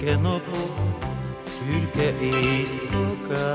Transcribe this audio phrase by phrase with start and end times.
[0.00, 0.98] Szürke napok,
[1.44, 3.50] szürke éjszakák,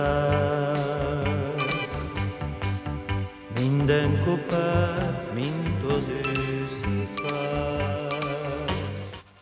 [3.60, 8.72] minden kopár, mint az őszi fák.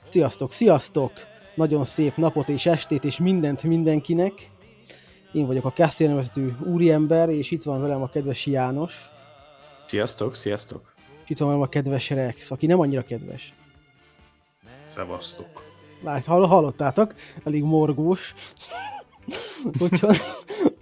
[0.10, 1.12] Sziasztok, sziasztok!
[1.56, 4.50] Nagyon szép napot és estét és mindent mindenkinek.
[5.34, 9.10] Én vagyok a nevezetű úriember, és itt van velem a kedves János.
[9.88, 10.94] Sziasztok, sziasztok!
[11.24, 13.54] És itt van velem a kedves Rex, aki nem annyira kedves.
[14.86, 15.73] Szevasztok.
[16.04, 17.14] Lát, hall, hallottátok?
[17.44, 18.34] Elég morgós.
[19.80, 20.18] Úgyhogy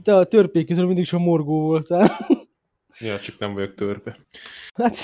[0.04, 2.12] te a törpék közül mindig is a morgó voltál.
[3.00, 4.20] Ja, csak nem vagyok törpe.
[4.76, 4.98] Hát,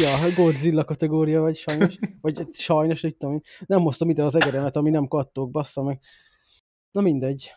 [0.00, 1.98] ja, Godzilla kategória vagy sajnos.
[2.20, 3.40] Vagy sajnos, tudom én.
[3.66, 6.00] Nem hoztam ide az egeremet, ami nem kattog, bassza meg.
[6.90, 7.52] Na mindegy.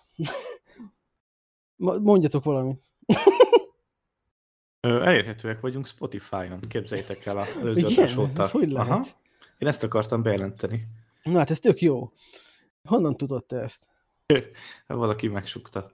[1.76, 2.82] Mondjatok valamit.
[4.80, 8.48] Elérhetőek vagyunk Spotify-on, képzeljétek el a előző adás óta.
[8.48, 9.16] Hogy lehet?
[9.58, 10.88] Én ezt akartam bejelenteni.
[11.30, 12.12] Na hát ez tök jó.
[12.84, 13.88] Honnan tudod te ezt?
[14.88, 15.91] Valaki megsukta.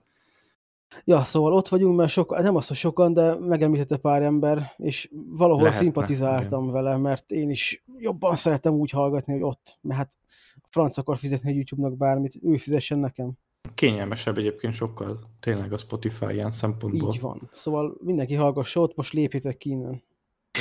[1.04, 5.10] Ja, szóval ott vagyunk, mert sokan, nem az, hogy sokan, de megemlítette pár ember, és
[5.30, 10.18] valahol Lehetne, szimpatizáltam vele, mert én is jobban szeretem úgy hallgatni, hogy ott, mert hát
[10.56, 13.32] a franc akar fizetni a YouTube-nak bármit, ő fizessen nekem.
[13.76, 17.14] Kényelmesebb egyébként sokkal, tényleg a Spotify ilyen szempontból.
[17.14, 17.50] Így van.
[17.52, 20.04] Szóval mindenki hallgassa ott, most lépjetek ki innen.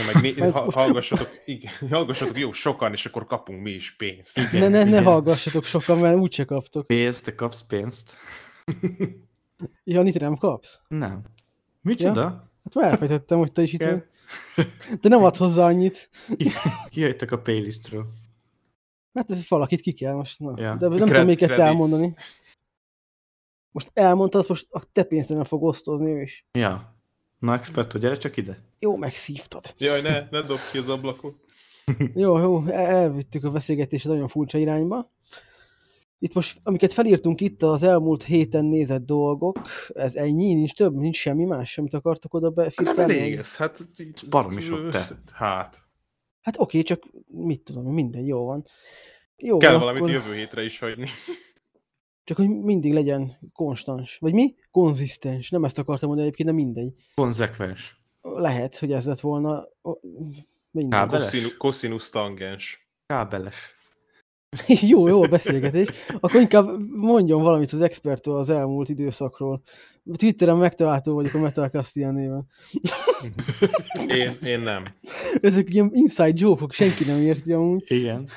[0.01, 3.70] Ja, meg né- Majd ha- most- hallgassatok, igen, hallgassatok jó sokan, és akkor kapunk mi
[3.70, 4.37] is pénzt.
[4.53, 5.05] Ne, ne, ne igen.
[5.05, 6.87] hallgassatok sokan, mert úgyse kaptok.
[6.87, 8.17] Pénzt, te kapsz pénzt?
[9.84, 10.81] Ja, mit nem kapsz?
[10.89, 11.23] Nem.
[11.83, 12.23] Micsoda?
[12.65, 14.05] Hát már elfejtettem, hogy te is itt Igen.
[14.56, 14.67] vagy.
[15.01, 16.11] De nem ad hozzá annyit.
[16.37, 16.51] Ki-
[16.91, 18.06] Kijöttek a playlistről.
[19.15, 20.41] Hát valakit ki kell most.
[20.41, 20.53] Na.
[20.56, 20.75] Ja.
[20.77, 21.59] De nem Cred- tudom credits.
[21.59, 22.15] elmondani.
[23.71, 26.47] Most elmondtad, most a te pénzre nem fog osztozni ő is.
[26.59, 26.95] Ja.
[27.41, 28.64] Na, experto, gyere csak ide.
[28.78, 29.74] Jó, megszívtad.
[29.78, 31.41] Jaj, ne, ne dobd ki az ablakon.
[32.14, 35.12] Jó, jó, el- elvittük a beszélgetést nagyon furcsa irányba.
[36.19, 39.58] Itt most, amiket felírtunk itt, az elmúlt héten nézett dolgok,
[39.94, 43.12] ez ennyi, nincs több, nincs semmi más, amit akartok oda Nem befirkálni?
[43.19, 43.78] elég ez, hát...
[44.28, 45.06] Baromi sok, te.
[45.32, 45.84] Hát,
[46.41, 48.65] Hát oké, csak mit tudom, minden jó van.
[49.36, 51.06] Jó, kell valamit akkor, jövő hétre is hagyni.
[52.25, 54.19] Csak hogy mindig legyen konstans.
[54.19, 54.54] Vagy mi?
[54.70, 55.50] Konzisztens.
[55.50, 56.94] Nem ezt akartam mondani egyébként, de mindegy.
[57.14, 58.00] Konzekvens.
[58.22, 59.69] Lehet, hogy ez lett volna.
[60.70, 60.98] Mindegy.
[60.98, 61.56] Kábeles.
[61.56, 62.88] Cosinus tangens.
[63.06, 63.78] Kábeles.
[64.92, 65.88] jó, jó a beszélgetés.
[66.20, 69.62] Akkor inkább mondjon valamit az expertől az elmúlt időszakról.
[70.16, 72.47] Twitteren megtalálható vagyok a Metal Castian néven.
[74.06, 74.84] Én, én nem.
[75.41, 77.84] Ezek ilyen inside joke senki nem érti amúgy.
[77.86, 78.28] Igen.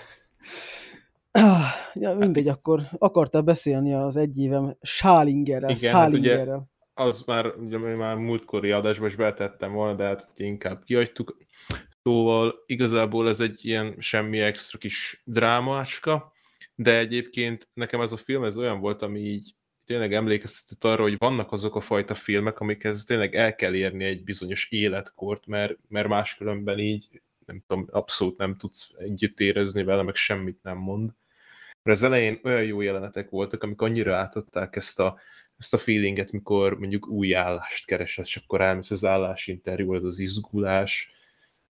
[1.36, 6.48] Ah, Ja, mindegy, akkor akartál beszélni az egy évem Sálingerrel, Igen, hát ugye-.
[6.94, 11.38] Az már, ugye már múltkori adásban is betettem volna, de hát ugye inkább kihagytuk.
[12.04, 16.32] Szóval igazából ez egy ilyen semmi extra kis drámácska,
[16.76, 19.56] de egyébként nekem ez a film ez olyan volt, ami így
[19.86, 24.24] tényleg emlékeztetett arra, hogy vannak azok a fajta filmek, amikhez tényleg el kell érni egy
[24.24, 30.16] bizonyos életkort, mert, mert máskülönben így nem tudom, abszolút nem tudsz együtt érezni vele, meg
[30.16, 31.12] semmit nem mond.
[31.84, 35.20] Mert az elején olyan jó jelenetek voltak, amik annyira átadták ezt a,
[35.58, 40.20] ezt a feelinget, mikor mondjuk új állást keresel, és akkor elmész az állásinterjú, az az
[40.20, 41.12] izgulás,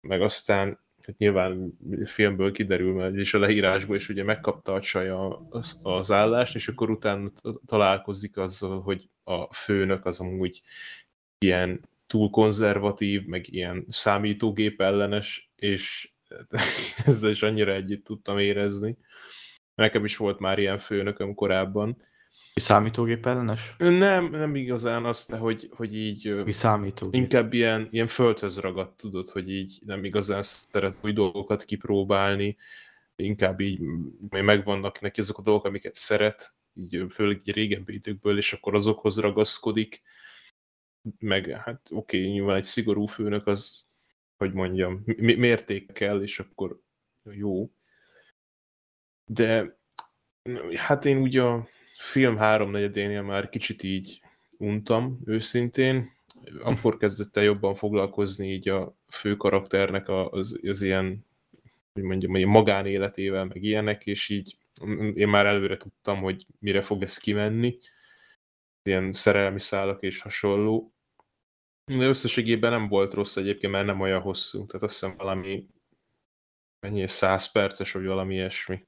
[0.02, 5.10] meg aztán hát nyilván filmből kiderül, mert és a leírásból is ugye megkapta a csaj
[5.50, 7.30] az, az állást, és akkor utána
[7.66, 10.62] találkozik azzal, hogy a főnök az amúgy
[11.38, 16.12] ilyen túl konzervatív, meg ilyen számítógép ellenes, és
[17.06, 18.98] ezzel is annyira együtt tudtam érezni.
[19.80, 22.02] Nekem is volt már ilyen főnököm korábban.
[22.56, 23.76] Számítógép ellenes?
[23.78, 27.22] Nem, nem igazán azt, de hogy, hogy így számítógép?
[27.22, 32.58] inkább ilyen, ilyen földhöz ragadt, tudod, hogy így nem igazán szeret új dolgokat kipróbálni,
[33.16, 33.80] inkább így
[34.30, 39.18] megvannak neki azok a dolgok, amiket szeret, így főleg így régebbi időkből, és akkor azokhoz
[39.18, 40.02] ragaszkodik,
[41.20, 43.88] meg hát oké, okay, nyilván egy szigorú főnök az,
[44.38, 46.80] hogy mondjam, mi- mértékkel, és akkor
[47.32, 47.70] jó.
[49.32, 49.78] De
[50.76, 51.68] hát én úgy a
[51.98, 54.22] film háromnegyedénél már kicsit így
[54.58, 56.12] untam, őszintén.
[56.64, 61.26] Akkor kezdett el jobban foglalkozni így a fő karakternek az, az ilyen,
[61.94, 64.58] hogy mondjam, ilyen magánéletével, meg ilyenek, és így
[65.14, 67.78] én már előre tudtam, hogy mire fog ez kimenni.
[68.84, 70.94] Ilyen szerelmi szálak és hasonló.
[71.86, 74.66] De összességében nem volt rossz egyébként, mert nem olyan hosszú.
[74.66, 75.68] Tehát azt hiszem valami
[76.80, 78.88] mennyi, 100 perces, vagy valami ilyesmi.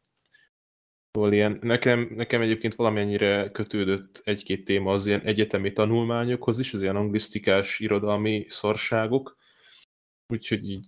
[1.12, 6.82] Szóval ilyen, nekem, nekem egyébként valamennyire kötődött egy-két téma az ilyen egyetemi tanulmányokhoz is, az
[6.82, 9.38] ilyen anglisztikás irodalmi szarságok.
[10.28, 10.88] Úgyhogy így...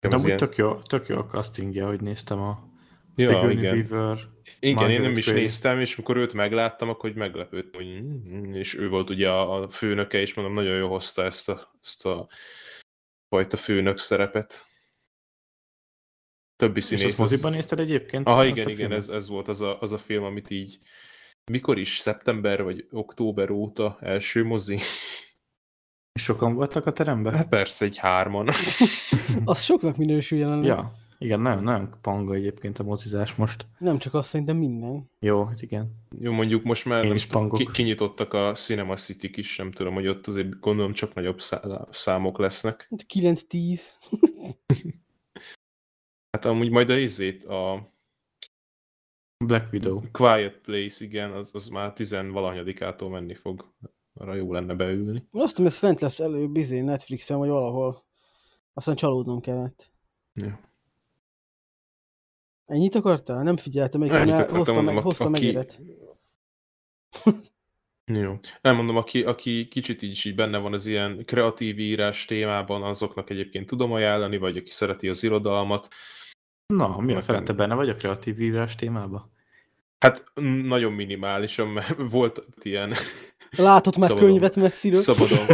[0.00, 2.68] De úgy ilyen- tök jó, tök jó a castingja, hogy néztem a
[3.16, 3.76] Ja, Sigourney igen.
[3.76, 4.18] Weaver.
[4.60, 5.40] Igen, én nem Margaret is Qualley.
[5.42, 9.68] néztem, és amikor őt megláttam, akkor hogy meglepődtem, hogy mm, és ő volt ugye a
[9.70, 12.28] főnöke, és mondom, nagyon jó hozta ezt a, ezt a
[13.28, 14.66] fajta főnök szerepet.
[16.58, 17.04] Többi És színész.
[17.04, 18.26] azt az- moziban nézted egyébként?
[18.26, 20.78] Aha, igen, a igen, ez, ez volt az a, az a film, amit így
[21.50, 24.78] mikor is, szeptember vagy október óta első mozi?
[26.12, 27.34] És sokan voltak a teremben?
[27.34, 28.48] Hát persze, egy hárman.
[29.44, 30.66] Az soknak minősül jelenleg.
[30.66, 33.66] Ja, igen, nagyon, nagyon panga egyébként a mozizás most.
[33.78, 35.10] Nem csak azt szerintem minden.
[35.20, 35.90] Jó, hát igen.
[36.20, 37.58] Jó, mondjuk most már Én nem is pangok.
[37.58, 41.64] ki, kinyitottak a Cinema city is, nem tudom, hogy ott azért gondolom csak nagyobb szá-
[41.90, 42.90] számok lesznek.
[43.14, 43.80] 9-10.
[46.38, 47.92] Hát amúgy majd a izét, a
[49.44, 50.00] Black Widow.
[50.12, 53.72] Quiet Place, igen, az, az már tizenvalahanyadikától menni fog.
[54.14, 55.28] Arra jó lenne beülni.
[55.32, 58.04] Azt tudom, ez fent lesz előbb izé Netflixen, vagy valahol.
[58.72, 59.92] Aztán csalódnom kellett.
[60.34, 60.60] Ja.
[62.66, 63.42] Ennyit akartál?
[63.42, 65.80] Nem figyeltem, még Ennyit hoztam, meg, aki- hoztam aki- megéret.
[68.04, 68.38] Jó.
[68.60, 73.30] Nem mondom, aki, aki kicsit így, így benne van az ilyen kreatív írás témában, azoknak
[73.30, 75.88] egyébként tudom ajánlani, vagy aki szereti az irodalmat.
[76.74, 79.30] Na, mi a fele, te benne vagy a kreatív írás témába?
[79.98, 80.24] Hát
[80.62, 82.94] nagyon minimálisan, mert volt ilyen
[83.56, 84.28] Látott már Szabadon.
[84.28, 85.00] könyvet messziről?
[85.00, 85.46] szabadon.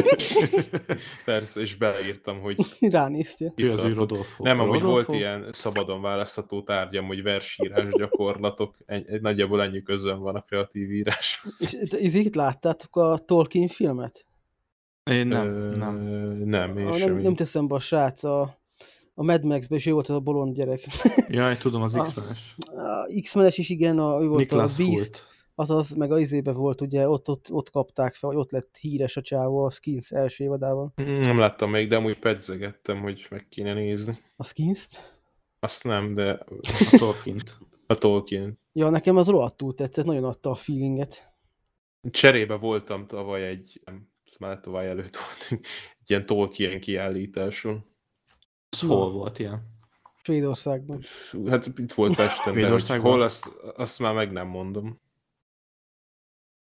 [1.24, 3.52] Persze, és beleírtam, hogy Ránéztél.
[3.56, 3.92] Ő az ő.
[3.92, 4.44] Rodolfo.
[4.44, 5.12] Nem, amúgy volt Rodolfo?
[5.12, 8.76] ilyen szabadon választható tárgyam, hogy versírás gyakorlatok.
[8.86, 11.76] Egy, nagyjából ennyi közön van a kreatív íráshoz.
[11.98, 14.26] Izét láttátok a Tolkien filmet?
[15.04, 15.96] Én nem, Ö, nem.
[16.44, 17.12] Nem, én A, sem.
[17.12, 18.58] nem, nem teszem be a srác, a,
[19.14, 20.80] a Mad Max-ben is ő volt az a bolond gyerek.
[21.28, 21.92] Jaj, tudom, az.
[22.02, 22.54] X-menes.
[22.66, 25.24] A X-menes is igen, a, ő volt Niklas a Beast, Hult.
[25.54, 29.16] azaz, meg a izébe volt, ugye, ott, ott, ott kapták fel, vagy ott lett híres
[29.16, 30.92] a csávó a Skins első évadában.
[31.02, 34.18] Mm, Nem láttam még, de amúgy pedzegettem, hogy meg kéne nézni.
[34.36, 35.18] A Skins-t?
[35.60, 36.30] Azt nem, de
[36.90, 37.58] A Tolkien-t.
[37.86, 38.58] a Tolkien.
[38.72, 41.32] Ja, nekem az rohadtul tetszett, nagyon adta a feelinget.
[42.10, 43.80] Cserébe voltam tavaly egy,
[44.38, 45.46] már tavaly előtt volt,
[46.00, 47.84] egy ilyen Tolkien kiállításon.
[48.82, 49.72] Az hol volt ilyen?
[50.22, 51.00] Svédországban.
[51.48, 55.00] Hát itt volt Pesten, de hogy hol, azt, azt már meg nem mondom.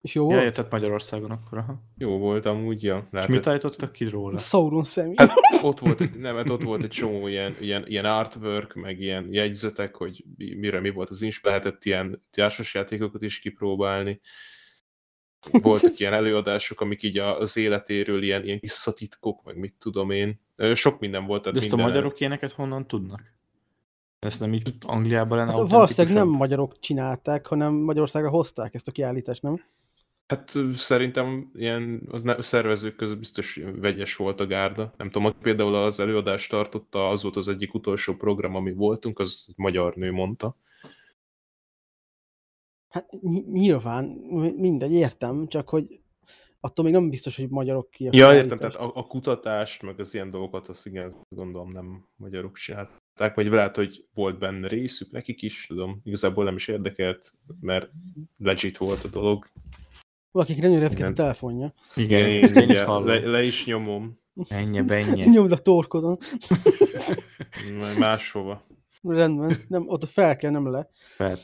[0.00, 0.46] És jó Ja, volt?
[0.46, 1.82] érted Magyarországon akkor, aha.
[1.96, 2.96] Jó volt amúgy, ja.
[2.96, 4.38] És Lehetett- mit állítottak ki róla?
[4.38, 5.14] Sauron személy.
[5.16, 5.30] Hát
[5.62, 9.32] ott volt, egy- nem, hát ott volt egy csomó ilyen, ilyen, ilyen artwork, meg ilyen
[9.32, 14.20] jegyzetek, hogy mi- mire mi volt az is, lehetett ilyen társasjátékokat is kipróbálni.
[15.50, 20.40] Voltak ilyen előadások, amik így a- az életéről ilyen, ilyen visszatitkok, meg mit tudom én.
[20.74, 21.42] Sok minden volt.
[21.42, 23.22] De Tehát ezt a minden magyarok éneket honnan tudnak?
[24.18, 28.92] Ezt nem így Angliában lenne Hát valószínűleg nem magyarok csinálták, hanem Magyarországra hozták ezt a
[28.92, 29.64] kiállítást, nem?
[30.26, 34.94] Hát szerintem ilyen az ne, szervezők között biztos vegyes volt a gárda.
[34.96, 39.18] Nem tudom, aki például az előadást tartotta, az volt az egyik utolsó program, ami voltunk,
[39.18, 40.56] az egy magyar nő mondta.
[42.92, 44.04] Hát ny- nyilván,
[44.56, 46.00] mindegy, értem, csak hogy
[46.60, 50.14] attól még nem biztos, hogy magyarok ki Ja, értem, tehát a, a kutatást, meg az
[50.14, 55.42] ilyen dolgokat, azt igen, gondolom nem magyarok csinálták, vagy lehet, hogy volt benne részük nekik
[55.42, 57.90] is, tudom, igazából nem is érdekelt, mert
[58.38, 59.46] legit volt a dolog.
[60.30, 61.14] Valakik nem érezkedik a Igen.
[61.14, 61.74] telefonja.
[61.96, 63.06] Igen, Én, én is hallom.
[63.06, 65.24] le, le, is nyomom, Ennyi, ennyi.
[65.24, 66.18] Nyomd a torkodon.
[67.78, 68.66] majd máshova.
[69.02, 69.56] Rendben.
[69.68, 70.88] Nem, ott fel kell, nem le.
[70.98, 71.38] Fel-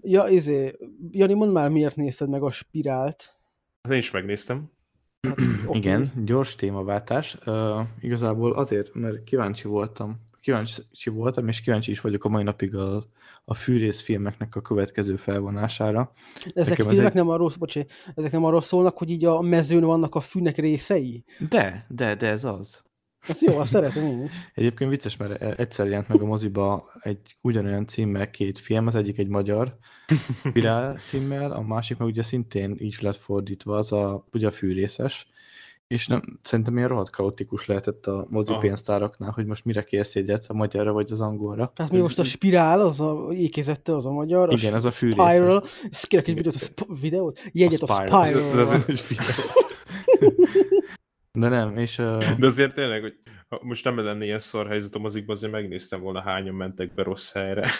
[0.00, 0.76] Ja, izé,
[1.10, 3.36] Jani, mondd már, miért nézted meg a spirált?
[3.82, 4.70] Hát én is megnéztem.
[5.66, 5.78] Oké.
[5.78, 7.36] Igen, gyors témaváltás.
[7.46, 12.74] Uh, igazából azért, mert kíváncsi voltam, kíváncsi voltam, és kíváncsi is vagyok a mai napig
[12.76, 13.02] a,
[13.44, 16.10] a fűrész filmeknek a következő felvonására.
[16.54, 19.40] Ezek Nekem ez filmek egy- nem arról, bocsánat, ezek nem arról szólnak, hogy így a
[19.40, 21.24] mezőn vannak a fűnek részei?
[21.48, 22.82] De, de, de ez az.
[23.28, 24.30] Ez jó, azt szeretem én is.
[24.54, 28.94] Egyébként vicces, mert e- egyszer jelent meg a moziba egy ugyanolyan címmel két film, az
[28.94, 29.76] egyik egy magyar
[30.48, 35.26] Spirál címmel, a másik meg ugye szintén így lett fordítva, az a, ugye a fűrészes,
[35.86, 38.60] és nem, szerintem ilyen rohadt kaotikus lehetett a mozi Aha.
[38.60, 41.72] pénztáraknál, hogy most mire kérsz jegyet, a magyarra vagy az angolra.
[41.74, 44.52] Tehát mi most a spirál, az a ékezette, az a magyar.
[44.52, 45.28] Igen, a az a Spiral.
[45.60, 45.86] fűrészes.
[45.90, 47.40] Ezt kérek egy videót, a sp- videót?
[47.52, 48.26] Jegyet a, Spiral.
[48.26, 48.54] Spiral.
[48.54, 49.44] De azért- Hogy videó.
[51.38, 53.18] De nem, és uh, De azért tényleg, hogy
[53.62, 57.32] most nem lenne ilyen szar helyzet a mozikban, azért megnéztem volna hányan mentek be rossz
[57.32, 57.70] helyre.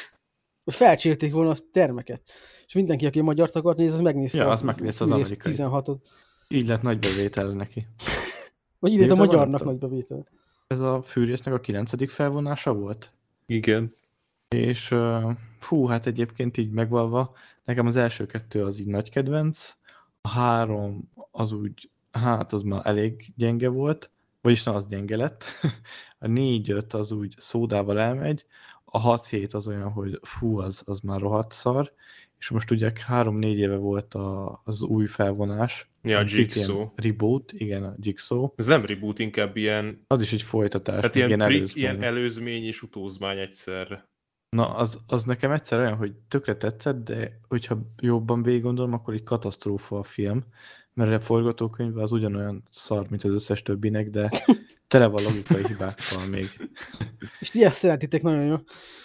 [0.65, 2.23] Felcsérték volna azt a termeket.
[2.67, 4.39] És mindenki, aki a magyart akart nézni, az megnézte.
[4.39, 5.87] Ja, a az megnézte az fűrész amerikait.
[5.87, 5.99] 16-ot.
[6.49, 7.87] így lett nagy bevétel neki.
[8.79, 9.73] Vagy illetve a Igazából nem magyarnak tudom.
[9.73, 10.25] nagy bevétel.
[10.67, 13.13] Ez a fűrésznek a kilencedik felvonása volt?
[13.47, 13.95] Igen.
[14.49, 17.35] És uh, fú, hát egyébként így megvalva,
[17.65, 19.75] nekem az első kettő az így nagy kedvenc,
[20.21, 25.45] a három az úgy, hát az már elég gyenge volt, vagyis nem az gyenge lett,
[26.19, 28.47] a négy-öt az úgy szódával elmegy,
[28.85, 31.93] a a 6 hét az olyan, hogy fú, az, az már rohadt szar,
[32.39, 35.89] és most ugye három-négy éve volt a, az új felvonás.
[36.03, 36.89] Ja, a Jigsaw.
[36.95, 38.49] Reboot, igen, a Jigsaw.
[38.57, 41.83] Ez nem reboot, inkább ilyen, Az is egy folytatás, hát ilyen, ilyen, előzmény.
[41.83, 44.09] ilyen előzmény és utózmány egyszerre.
[44.49, 49.15] Na, az, az nekem egyszer olyan, hogy tökre tetszett, de hogyha jobban végig gondolom, akkor
[49.15, 50.45] egy katasztrófa a film,
[50.95, 54.31] mert a forgatókönyv az ugyanolyan szar, mint az összes többinek, de
[54.89, 56.47] tele van logikai hibákkal még.
[57.41, 58.57] És ti ezt szeretitek nagyon jó.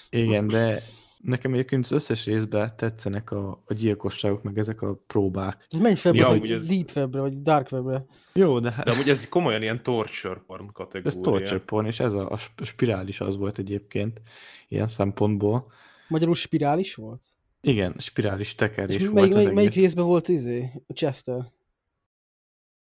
[0.10, 0.80] Igen, de
[1.24, 5.66] nekem egyébként az összes részben tetszenek a, a gyilkosságok, meg ezek a próbák.
[5.70, 6.62] Ez menj fel Ja, amúgy ez...
[6.62, 8.06] ez- Deep Webbre, vagy Dark Webbre.
[8.34, 11.22] Jó, de, De amúgy ez komolyan ilyen torture porn ez kategória.
[11.22, 14.22] torture porn, és ez a, a sp- spirális az volt egyébként
[14.68, 15.72] ilyen szempontból.
[16.08, 17.22] Magyarul spirális volt?
[17.62, 20.70] Igen, spirális tekerés És volt melyik, az melyik, melyik részben volt izé?
[20.88, 21.52] A Chester.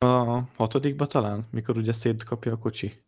[0.06, 3.01] A hatodikba talán, mikor ugye szétkapja a kocsi.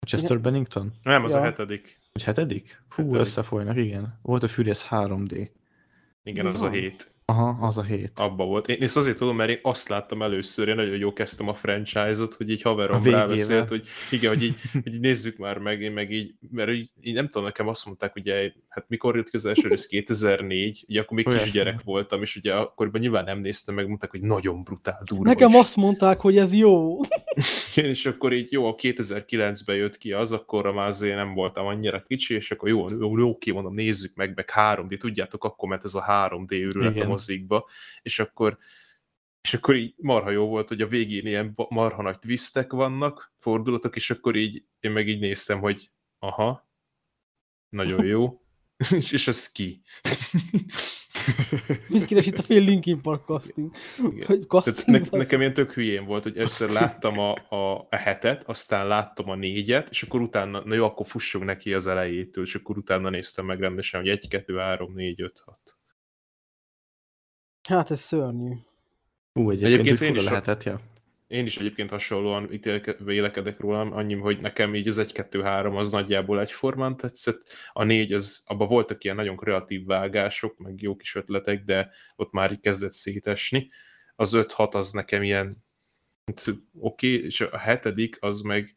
[0.00, 0.92] A Chester Bennington?
[1.02, 1.38] Nem, az Ja.
[1.38, 1.98] a hetedik.
[2.12, 2.82] Vagy hetedik?
[2.88, 3.20] Fú, Hetedik.
[3.20, 4.18] összefolynak, igen.
[4.22, 5.50] Volt a Furious 3D.
[6.22, 7.10] Igen, az a hét.
[7.30, 8.12] Aha, az a hét.
[8.14, 8.68] Abba volt.
[8.68, 12.34] Én ezt azért tudom, mert én azt láttam először, én nagyon jó kezdtem a franchise-ot,
[12.34, 13.26] hogy így haverom végével.
[13.26, 16.90] ráveszélt, hogy igen, hogy így, hogy így nézzük már meg, én meg így, mert így,
[17.00, 20.84] így nem tudom, nekem azt mondták, ugye, hát mikor jött ki az első rész, 2004,
[20.88, 21.44] ugye akkor még Olyasmi.
[21.44, 25.24] kisgyerek voltam, és ugye akkoriban nyilván nem néztem meg, mondták, hogy nagyon brutál, durva.
[25.24, 27.00] Nekem azt mondták, hogy ez jó.
[27.74, 32.02] és akkor így jó, a 2009-ben jött ki az, akkor már azért nem voltam annyira
[32.02, 35.84] kicsi, és akkor jó, jó, jó oké, mondom, nézzük meg, meg 3D, tudjátok, akkor ment
[35.84, 37.68] ez a 3D őrület a Mozikba,
[38.02, 38.58] és akkor
[39.40, 43.96] és akkor így marha jó volt, hogy a végén ilyen marha nagy twistek vannak, fordulatok,
[43.96, 46.68] és akkor így én meg így néztem, hogy aha,
[47.68, 48.42] nagyon jó,
[48.96, 49.82] és, és ez ki.
[51.88, 53.70] Mit keres itt a fél Linkin Park casting?
[54.26, 54.46] Hogy
[54.86, 59.28] ne, nekem ilyen tök hülyén volt, hogy először láttam a, a, a hetet, aztán láttam
[59.28, 63.10] a négyet, és akkor utána, na jó, akkor fussunk neki az elejétől, és akkor utána
[63.10, 65.79] néztem meg rendesen, hogy 1, 2, 3, 4, 5, 6.
[67.70, 68.52] Hát ez szörnyű.
[69.32, 70.80] Ú, egyébként, Egyébként én is lehetett, ja.
[71.26, 75.76] Én is egyébként hasonlóan ítélke- vélekedek rólam, annyi, hogy nekem így az 1, 2, 3
[75.76, 80.96] az nagyjából egyformán tetszett, a 4 az, abban voltak ilyen nagyon kreatív vágások, meg jó
[80.96, 83.68] kis ötletek, de ott már így kezdett szétesni.
[84.16, 85.64] Az 5-6 az nekem ilyen
[86.24, 88.74] oké, okay, és a hetedik az meg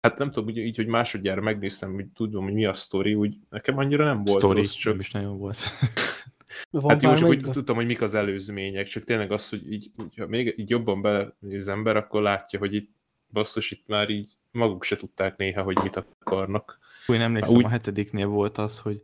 [0.00, 3.36] hát nem tudom, úgy, így, hogy másodjára megnéztem, hogy tudom, hogy mi a sztori, úgy
[3.48, 5.58] nekem annyira nem volt Story rossz, csak nem is nagyon volt.
[6.70, 7.52] Van Hát jó, csak hogy bármelyikben?
[7.52, 11.34] tudtam, hogy mik az előzmények, csak tényleg az, hogy így, ha még így jobban belenéz
[11.60, 12.90] az ember, akkor látja, hogy itt
[13.32, 16.78] basszus, itt már így maguk se tudták néha, hogy mit akarnak.
[17.04, 19.02] Fú, én emlékszem, Úgy- a hetediknél volt az, hogy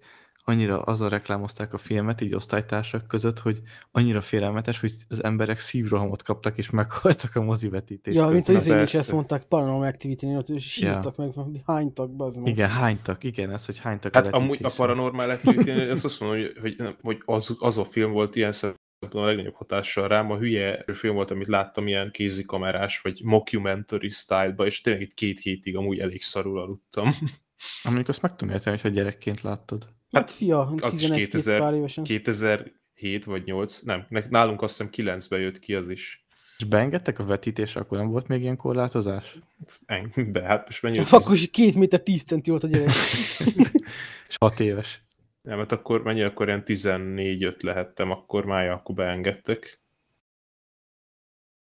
[0.50, 6.23] annyira azzal reklámozták a filmet, így osztálytársak között, hogy annyira félelmetes, hogy az emberek szívrohamot
[6.23, 10.49] kaptak, és meghaltak a mozivetítés Ja, mint az izén is ezt mondták, Paranormal Activity-nél, ott
[10.49, 11.33] is sírtak meg,
[11.66, 12.52] hánytak, bazd meg.
[12.52, 14.71] Igen, hánytak, igen, ez, hogy hánytak Hát a amúgy a.
[14.76, 19.23] Paranormal activity azt azt mondom, hogy, hogy, hogy az, az a film volt ilyen szempontból
[19.23, 20.30] a legnagyobb hatással rám.
[20.30, 25.40] A hülye film volt, amit láttam ilyen kézikamerás, vagy mockumentary style és tényleg itt két
[25.40, 27.14] hétig amúgy elég szarul aludtam.
[27.83, 29.88] Amikor azt meg tudom érteni, hogy gyerekként láttad.
[30.12, 32.05] Hát fia, az is 11 2000 pár évesen.
[32.05, 36.25] 2007 vagy 8, nem, ne- nálunk azt hiszem 9-ben jött ki az is.
[36.59, 39.38] És beengedtek a vetítésre, akkor nem volt még ilyen korlátozás?
[39.87, 40.99] Eng- Be, hát most mennyi?
[41.11, 42.88] Akkor is két méter 10 centi volt a gyerek.
[44.29, 45.02] És hat éves.
[45.43, 49.81] Nem, hát akkor mennyi, akkor ilyen 14-5 lehettem, akkor már akkor beengedtek.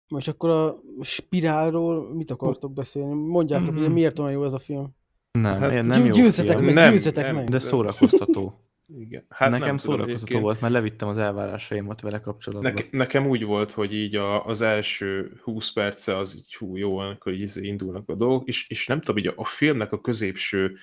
[0.08, 3.14] Most akkor a spirálról mit akartok beszélni?
[3.14, 4.96] Mondjátok, hogy miért olyan jó ez a film.
[5.40, 7.36] Nem, Hát hát, nem jó győzzetek film, meg, Nem, győzzetek nem.
[7.36, 7.50] meg.
[7.50, 8.54] de szórakoztató.
[9.00, 9.26] Igen.
[9.30, 12.74] Hát Nekem nem tudom, szórakoztató egyébként volt, mert levittem az elvárásaimat vele kapcsolatban.
[12.74, 16.98] Neke, nekem úgy volt, hogy így a, az első 20 perce az így hú, jó,
[16.98, 20.02] amikor így izé indulnak a dolgok, és, és nem tudom, így a, a filmnek a
[20.02, 20.78] középső,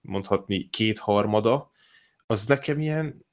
[0.00, 1.70] mondhatni kétharmada,
[2.26, 3.24] az nekem ilyen,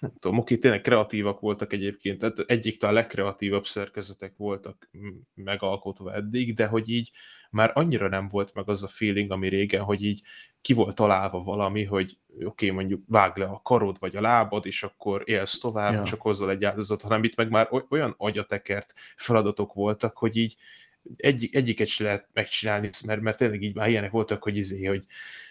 [0.00, 4.90] nem tudom, oké, tényleg kreatívak voltak egyébként, tehát egyik talán legkreatívabb szerkezetek voltak
[5.34, 7.10] megalkotva eddig, de hogy így
[7.50, 10.22] már annyira nem volt meg az a feeling, ami régen, hogy így
[10.60, 14.66] ki volt találva valami, hogy oké, okay, mondjuk vág le a karod vagy a lábad,
[14.66, 16.02] és akkor élsz tovább, Ja.
[16.02, 20.56] csak hozzal egy áldozat, hanem itt meg már oly- olyan agyatekert feladatok voltak, hogy így
[21.16, 25.04] egyik, egyiket se lehet megcsinálni, mert, mert tényleg így már ilyenek voltak, hogy izé, hogy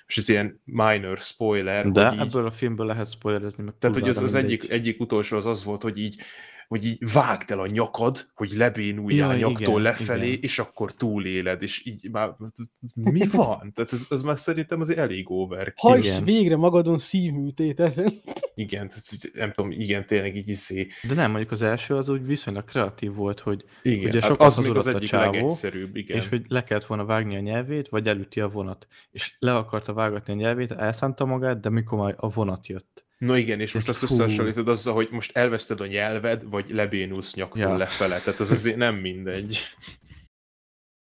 [0.03, 3.95] most ez ilyen minor spoiler, De hogy így, ebből a filmből lehet spoilerezni, meg tehát,
[3.95, 4.51] hogy az, az mindegy.
[4.51, 6.21] egyik, egyik utolsó az az volt, hogy így
[6.67, 10.41] hogy így vágd el a nyakad, hogy lebénuljál Jaj, nyaktól igen, lefelé, igen.
[10.41, 12.35] és akkor túléled, és így már
[12.93, 13.71] mi van?
[13.73, 15.73] Tehát ez, ez már szerintem azért elég over.
[15.75, 18.01] Hajts végre magadon szívműtétet.
[18.55, 18.91] Igen,
[19.33, 20.87] nem tudom, igen, tényleg így izé.
[21.07, 24.45] De nem, mondjuk az első az úgy viszonylag kreatív volt, hogy Igen, Ugye hát sokat
[24.45, 26.17] az még az egyik csávó, legegyszerűbb, igen.
[26.17, 28.87] és hogy le kellett volna vágni a nyelvét, vagy elüti a vonat.
[29.11, 33.02] És le akarta vágatni a nyelvét, elszánta magát, de mikor már a vonat jött.
[33.23, 37.61] No igen, és most azt összehasonlítod azzal, hogy most elveszted a nyelved, vagy lebénulsz nyaktól
[37.61, 37.77] Ja.
[37.77, 39.59] lefele, tehát az azért nem mindegy.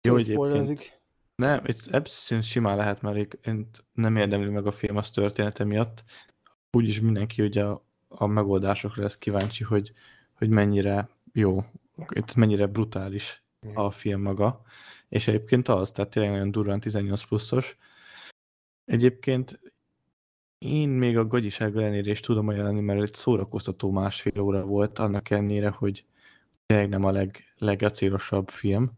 [0.07, 0.97] Jó, Jó, egyébként.
[1.35, 5.63] Nem, itt ebből simán lehet, mert én- én nem érdemli meg a film az története
[5.63, 6.03] miatt.
[6.77, 9.91] Úgyis mindenki ugye a, a megoldásokra lesz kíváncsi, hogy,
[10.33, 11.63] hogy mennyire jó,
[12.09, 14.61] itt mennyire brutális a film maga.
[15.09, 17.77] És egyébként az, tehát tényleg nagyon durván 18 pluszos.
[18.85, 19.59] Egyébként
[20.59, 25.29] én még a gagyiság ellenére is tudom ajánlani, mert egy szórakoztató másfél óra volt, annak
[25.29, 26.05] ellenére, hogy
[26.65, 28.91] tényleg nem a leg, legacélosabb film.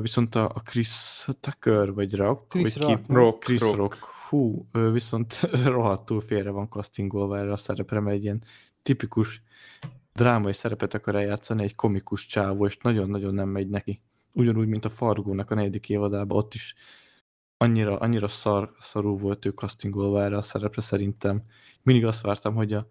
[0.00, 3.12] Viszont a, a Chris Tucker, vagy Rock, Chris vagy Rock, ki?
[3.12, 3.76] Rock, Chris Rock.
[3.76, 4.04] Rock.
[4.28, 8.42] Hú, viszont rohadtul félre van castingolva erre a szerepre, mert egy ilyen
[8.82, 9.42] tipikus
[10.12, 14.00] drámai szerepet akar eljátszani, egy komikus csávó, és nagyon-nagyon nem megy neki.
[14.32, 16.74] Ugyanúgy, mint a Fargónak a negyedik évadában, ott is
[17.62, 21.42] annyira, annyira szar, szarú volt ő castingolva erre a szerepre szerintem.
[21.82, 22.86] Mindig azt vártam, hogy a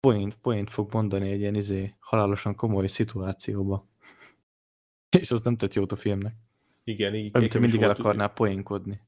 [0.00, 3.88] point, point fog mondani egy ilyen izé, halálosan komoly szituációba.
[5.20, 6.34] És az nem tett jót a filmnek.
[6.84, 9.00] Igen, így, Amit mindig el akarná poénkodni.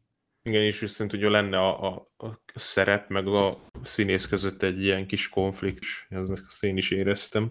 [0.42, 5.06] Igen, és viszont ugye lenne a, a, a szerep, meg a színész között egy ilyen
[5.06, 7.48] kis konfliktus, azt én is éreztem.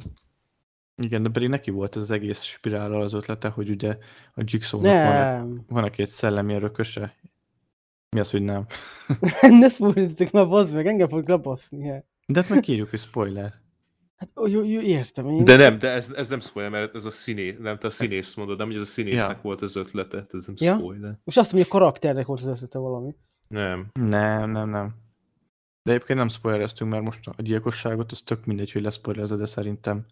[0.96, 3.98] Igen, de pedig neki volt az egész spirállal az ötlete, hogy ugye
[4.36, 5.08] a Jigsaw-nak
[5.40, 7.16] van, van egy szellemi örököse.
[8.10, 8.66] Mi az, hogy nem?
[9.60, 11.88] ne szúrjátok, na bazd meg, engem fog lebaszni.
[11.88, 12.06] hát.
[12.26, 13.54] De hát megírjuk, hogy spoiler.
[14.16, 15.44] Hát jó, jó, értem én.
[15.46, 18.34] De nem, de ez, ez nem spoiler, mert ez a színész, nem, te a színész
[18.34, 19.40] mondod, nem, hogy ez a színésznek Ja.
[19.42, 20.76] volt az ötlete, tehát ez nem Ja.
[20.76, 21.18] spoiler.
[21.24, 23.16] Most azt mondja, a karakternek volt az ötlete valami.
[23.48, 23.88] Nem.
[23.94, 24.96] Nem, nem, nem.
[25.84, 30.06] De egyébként nem spoilereztünk, mert most a gyilkosságot, az tök mindegy, hogy leszpoilerezed, de szerintem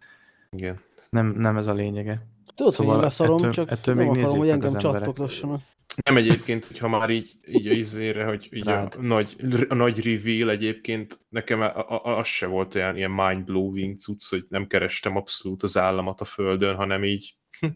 [0.58, 0.82] Igen.
[1.10, 2.28] nem, nem ez a lényege.
[2.56, 5.00] Tudod, Szóval hogy én leszarom, ettől- csak ettől nem még akarom, hogy engem az emberek.
[5.00, 5.62] csattogtassanak.
[6.06, 9.36] Nem egyébként, hogyha már így, így a izére, hogy így a nagy,
[9.70, 14.46] a nagy reveal egyébként, nekem a, a, az se volt olyan ilyen mind-blowing cucc, hogy
[14.50, 17.68] nem kerestem abszolút az államat a földön, hanem így, hm,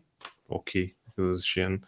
[0.47, 1.83] oké, okay, ez is ilyen,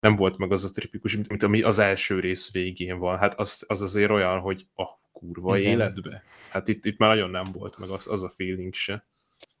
[0.00, 3.18] nem volt meg az a tripikus, mint, mint ami az első rész végén van.
[3.18, 5.72] Hát az, az azért olyan, hogy a kurva Igen.
[5.72, 6.22] életbe.
[6.48, 9.06] Hát itt, itt már nagyon nem volt meg az, az a feeling se.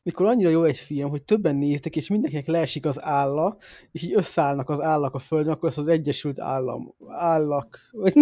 [0.02, 3.56] Mikor annyira jó egy film, hogy többen néztek, és mindenkinek leesik az álla,
[3.90, 6.94] és így összeállnak az állak a földön, akkor az az Egyesült Állam.
[7.08, 7.78] Állak.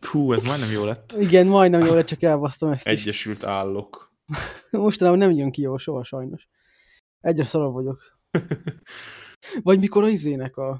[0.00, 1.14] Fú, ez majdnem jó lett.
[1.18, 3.00] Igen, majdnem jól, csak elbasztam ezt is.
[3.00, 4.14] Egyesült állok.
[4.70, 6.48] Mostanában nem jön ki jó soha sajnos.
[7.20, 8.20] Egyre szarabb vagyok.
[9.62, 10.70] Vagy mikor a izének a,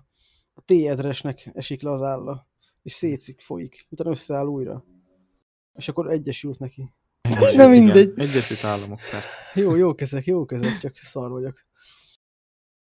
[0.55, 2.49] a T-ezresnek esik le az álla,
[2.83, 4.85] és szétszik, folyik, utána összeáll újra.
[5.75, 6.93] És akkor egyesült neki.
[7.31, 7.85] Egyesült, Nem igen.
[7.85, 8.13] mindegy.
[8.17, 9.29] Egyesült államok, persze.
[9.55, 11.67] Jó, jó kezek, jó kezek, csak szar vagyok.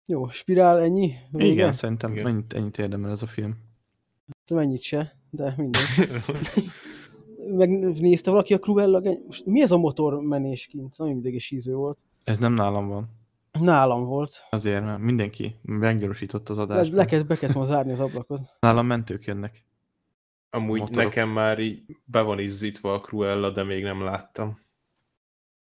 [0.06, 1.14] Jó, spirál ennyi?
[1.30, 1.52] Vége?
[1.52, 2.26] Igen, szerintem Igen.
[2.26, 3.56] Ennyit, ennyit érdemel ez a film.
[4.44, 5.82] Ez mennyit se, de mindegy.
[7.52, 10.98] Megnézte valaki a Cruella Most mi ez a motormenés kint?
[10.98, 11.98] Nagyon idegesítő volt.
[12.24, 13.08] Ez nem nálam van.
[13.60, 14.46] Nálam volt.
[14.50, 16.92] Azért, mert mindenki meggyorosított az Le, adást.
[16.92, 18.40] le, kellett, be kellett volna zárni az ablakot.
[18.60, 19.64] Nálam mentők jönnek.
[20.50, 21.04] Amúgy Motorok.
[21.04, 24.60] nekem már így be van izzítva a Cruella, de még nem láttam.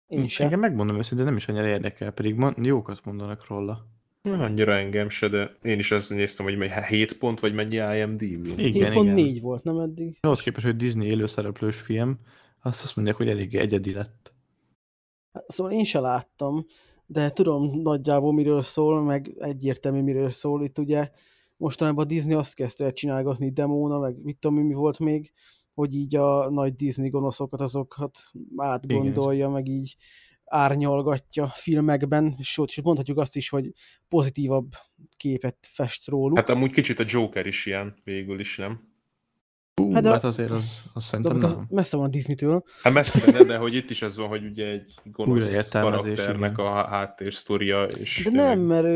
[0.08, 0.46] Én sem.
[0.46, 3.88] Engem megmondom őszintén, nem is annyira érdekel, pedig jókat mondanak róla.
[4.22, 7.76] Nem annyira engem se, de én is azt néztem, hogy mely 7 pont, vagy mennyi
[7.76, 8.60] IMDb.
[8.60, 9.42] Igen, 7.4 igen.
[9.42, 10.18] volt, nem eddig?
[10.22, 12.20] Ahhoz képest, hogy Disney élőszereplős film,
[12.62, 14.34] azt azt mondják, hogy eléggé egyedi lett.
[15.34, 16.66] Hát, Szóval én se láttam,
[17.06, 20.64] de tudom nagyjából miről szól, meg egyértelmű miről szól.
[20.64, 21.10] Itt ugye
[21.58, 25.32] mostanában a Disney azt kezdte el csinálgatni demóna, meg mit tudom, mi volt még,
[25.74, 28.20] hogy így a nagy Disney gonoszokat azokat
[28.56, 29.96] átgondolja, meg így
[30.46, 33.72] árnyalgatja filmekben, és mondhatjuk azt is, hogy
[34.08, 34.72] pozitívabb
[35.18, 36.38] képet fest róluk.
[36.38, 38.94] Hát amúgy kicsit a Joker is ilyen, végül is, nem?
[39.96, 41.66] Hát hát, de- hát azért az, az szerintem az nem.
[41.70, 42.64] messze van a Disney-től.
[42.82, 46.66] Hát messze, de, de hogy itt is ez van, hogy ugye egy gonosz karakternek igen.
[46.66, 48.88] a há- háttérsztoria, és De tényleg- nem, mert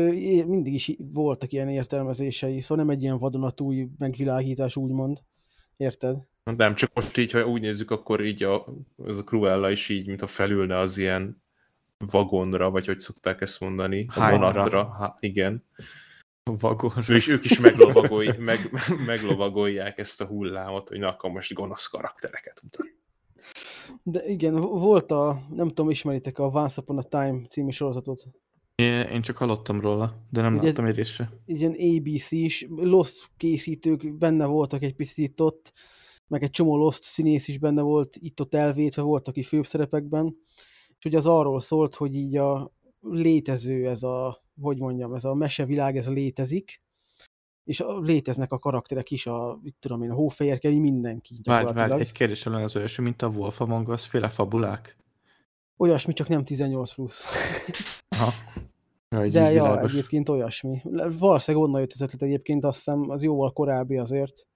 [0.46, 5.18] mindig is voltak ilyen értelmezései, szóval nem egy ilyen vadonatúj megvilágítás, úgymond.
[5.76, 6.16] Érted?
[6.56, 8.64] Nem, csak most így, ha úgy nézzük, akkor így a,
[9.06, 11.42] ez a Cruella is így, mintha felülne az ilyen
[11.98, 14.38] vagonra, vagy hogy szokták ezt mondani, a Hányra.
[14.38, 14.96] vonatra.
[14.98, 15.64] Há, igen.
[16.44, 16.92] Vagon.
[17.08, 18.70] Ő is, ők is meglovagolj, meg,
[19.06, 22.86] meglovagolják ezt a hullámot, hogy na, akkor most gonosz karaktereket mutat.
[24.02, 28.26] De igen, volt a, nem tudom, ismeritek a Once Upon a Time című sorozatot.
[28.74, 31.30] Én, én csak hallottam róla, de nem Ugye- láttam egy részre.
[31.44, 35.72] Ilyen ABC-s, Lost készítők benne voltak egy picit itt ott,
[36.26, 40.36] meg egy csomó Lost színész is benne volt, itt-ott elvétve voltak ki főbb szerepekben,
[40.98, 45.34] és ugye az arról szólt, hogy így a létező ez a, hogy mondjam, ez a
[45.34, 46.80] mesevilág, ez létezik,
[47.64, 52.00] és a, léteznek a karakterek is, a, mit tudom én, a hófehérke, mindenki Várj, várj,
[52.00, 54.96] egy kérdés lenne az első, mint a Wolf Among Us féle fabulák?
[55.76, 57.28] Olyasmi, csak nem 18 plusz.
[58.08, 58.32] Aha.
[59.16, 59.92] Ja, így De így ja, világos.
[59.92, 60.80] egyébként olyasmi.
[60.84, 64.46] Le- Valószínűleg onnan jött az ötlet egyébként, azt hiszem az jóval korábbi azért.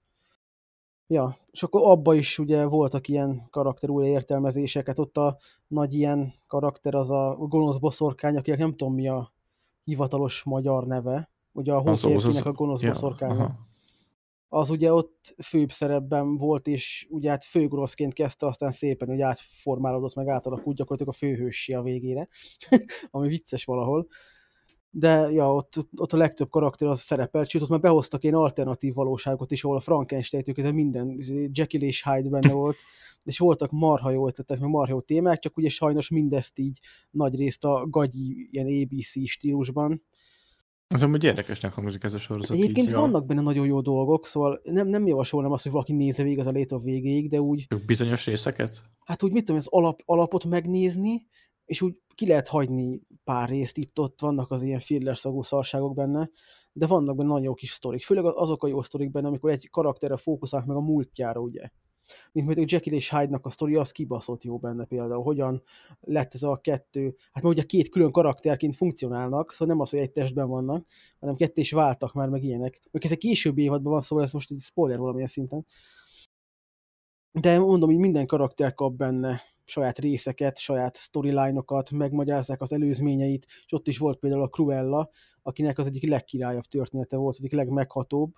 [1.07, 5.37] Ja, és akkor abba is ugye voltak ilyen karakter újra értelmezések, hát ott a
[5.67, 9.33] nagy ilyen karakter az a gonosz boszorkány, akinek nem tudom mi a
[9.85, 13.33] hivatalos magyar neve, ugye a hóférfinek a gonosz boszorkánya.
[13.33, 13.73] aha.
[14.47, 20.15] Az ugye ott főbb szerepben volt, és ugye hát főgonoszként kezdte, aztán szépen hogy átformálódott,
[20.15, 22.27] meg átalakult gyakorlatilag a főhőssé a végére,
[23.11, 24.07] ami vicces valahol.
[24.97, 28.93] De ja, ott, ott a legtöbb karakter az szerepelt, sőt, ott már behoztak én alternatív
[28.93, 31.19] valóságot is, ahol a Frankenstein-től kezdve minden,
[31.51, 32.83] Jekyll és Hyde benne volt,
[33.23, 36.79] és voltak marha jó ötletek, meg marha jó témák, csak ugye sajnos mindezt így
[37.11, 40.01] nagy részt a gagyi, ilyen ABC stílusban,
[40.87, 42.57] Az amúgy érdekesnek hangzik ez a sorozat.
[42.57, 46.23] Egyébként így, vannak benne nagyon jó dolgok, szóval nem, nem javasolnám azt, hogy valaki nézze
[46.23, 48.81] végig az a Late of végéig, de úgy, bizonyos részeket?
[49.05, 51.27] hát úgy mit tudom, az alap, alapot megnézni,
[51.65, 56.29] és úgy ki lehet hagyni pár részt, itt-ott vannak az ilyen filler szagú szarságok benne,
[56.73, 58.03] de vannak benne nagyon jó kis sztorik.
[58.03, 61.69] Főleg azok a jó sztorik benne, amikor egy karakterre fókuszálnak meg a múltjára, ugye.
[62.31, 65.23] Mint mondjuk Jekyll és Hyde-nak a sztoria, az kibaszott jó benne például.
[65.23, 65.63] Hogyan
[65.99, 69.99] lett ez a kettő, hát mert ugye két külön karakterként funkcionálnak, szóval nem az, hogy
[69.99, 70.85] egy testben vannak,
[71.19, 72.81] hanem ketté is váltak már, meg ilyenek.
[72.91, 75.65] Meg ez egy későbbi évadban van, szóval ez most egy spoiler valamilyen szinten.
[77.31, 83.73] De mondom, hogy minden karakter kap benne saját részeket, saját storyline-okat, megmagyarázzák az előzményeit, és
[83.73, 85.09] ott is volt például a Cruella,
[85.41, 88.33] akinek az egyik legkirályabb története volt, az egyik legmeghatóbb,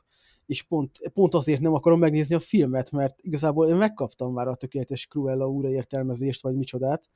[0.46, 4.56] és pont, pont azért nem akarom megnézni a filmet, mert igazából én megkaptam már a
[4.56, 7.10] tökéletes Cruella újraértelmezést, vagy micsodát.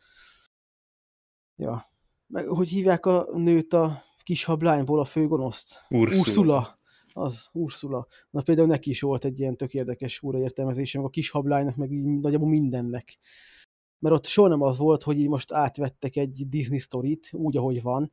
[1.56, 1.86] Ja.
[2.28, 5.86] Meg, hogy hívják a nőt a kis hablányból a főgonoszt?
[5.90, 6.20] Ursula.
[6.20, 6.80] Ursula.
[7.14, 8.08] Az, Ursula.
[8.30, 11.92] Na például neki is volt egy ilyen tök érdekes újraértelmezése, meg a kis hablánynak, meg
[11.92, 13.18] így nagyjából mindennek.
[14.02, 17.82] Mert ott soha nem az volt, hogy így most átvettek egy Disney sztorit, úgy, ahogy
[17.82, 18.12] van,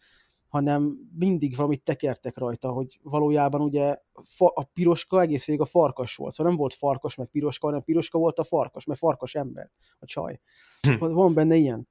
[0.48, 3.96] hanem mindig valamit tekertek rajta, hogy valójában ugye
[4.36, 6.32] a piroska egész végig a farkas volt.
[6.32, 10.06] Szóval nem volt farkas meg piroska, hanem piroska volt a farkas, mert farkas ember, a
[10.06, 10.40] csaj.
[10.80, 10.98] Hm.
[11.12, 11.88] Van benne ilyen.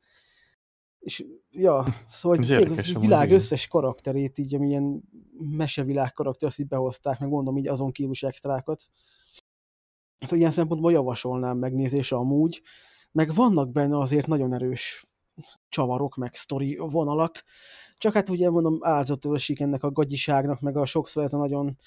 [1.00, 3.36] És ja, szóval tényleg a világ igen.
[3.36, 5.04] összes karakterét, így amilyen
[5.40, 8.90] mesevilág karakter, azt így behozták, meg mondom így azon kívül is extrákat.
[10.20, 12.62] Szóval ilyen szempontból javasolnám megnézésre amúgy,
[13.18, 15.06] meg vannak benne azért nagyon erős
[15.70, 17.44] csavarok, meg sztori vonalak,
[17.98, 21.78] csak hát ugye mondom, áldozatul ennek a gagyiságnak, meg a sokszor ez a nagyon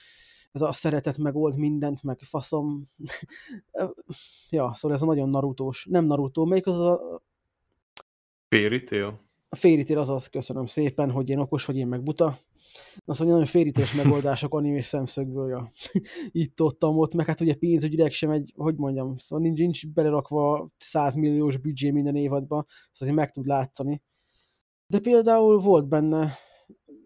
[0.52, 2.90] ez a szeretet megold mindent, meg faszom.
[4.50, 5.86] ja, szóval ez a nagyon narutós.
[5.90, 7.22] Nem Naruto, melyik az a,
[8.48, 8.84] Fairy?
[9.52, 12.38] A fairy az az, köszönöm szépen, hogy én okos vagy, én meg buta.
[13.04, 15.72] Azt mondja, nagyon fairy megoldások animés szemszögből, ja.
[16.42, 20.70] itt ott, ott, meg hát ugye pénzügyileg sem egy, hogy mondjam, szóval nincs, nincs belerakva
[20.76, 24.02] 100 milliós büdzsé minden évadba, szóval azért meg tud látszani.
[24.86, 26.36] De például volt benne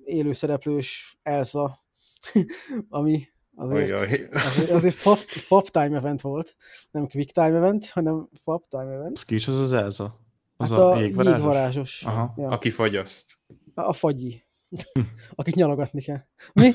[0.05, 1.85] élőszereplős Elsa,
[2.89, 4.29] ami azért, Ajaj.
[4.33, 6.57] azért, azért fab, fab time event volt,
[6.91, 9.17] nem quick time event, hanem fab time event.
[9.17, 10.24] Az ki is az az Elza?
[10.57, 11.39] Az Hát a, a jégvarázsos?
[11.39, 12.03] jégvarázsos.
[12.05, 12.35] Aha.
[12.37, 12.49] Ja.
[12.49, 13.39] Aki fagyaszt.
[13.75, 14.45] A fagyi.
[15.35, 16.21] Akit nyalogatni kell.
[16.53, 16.73] Mi?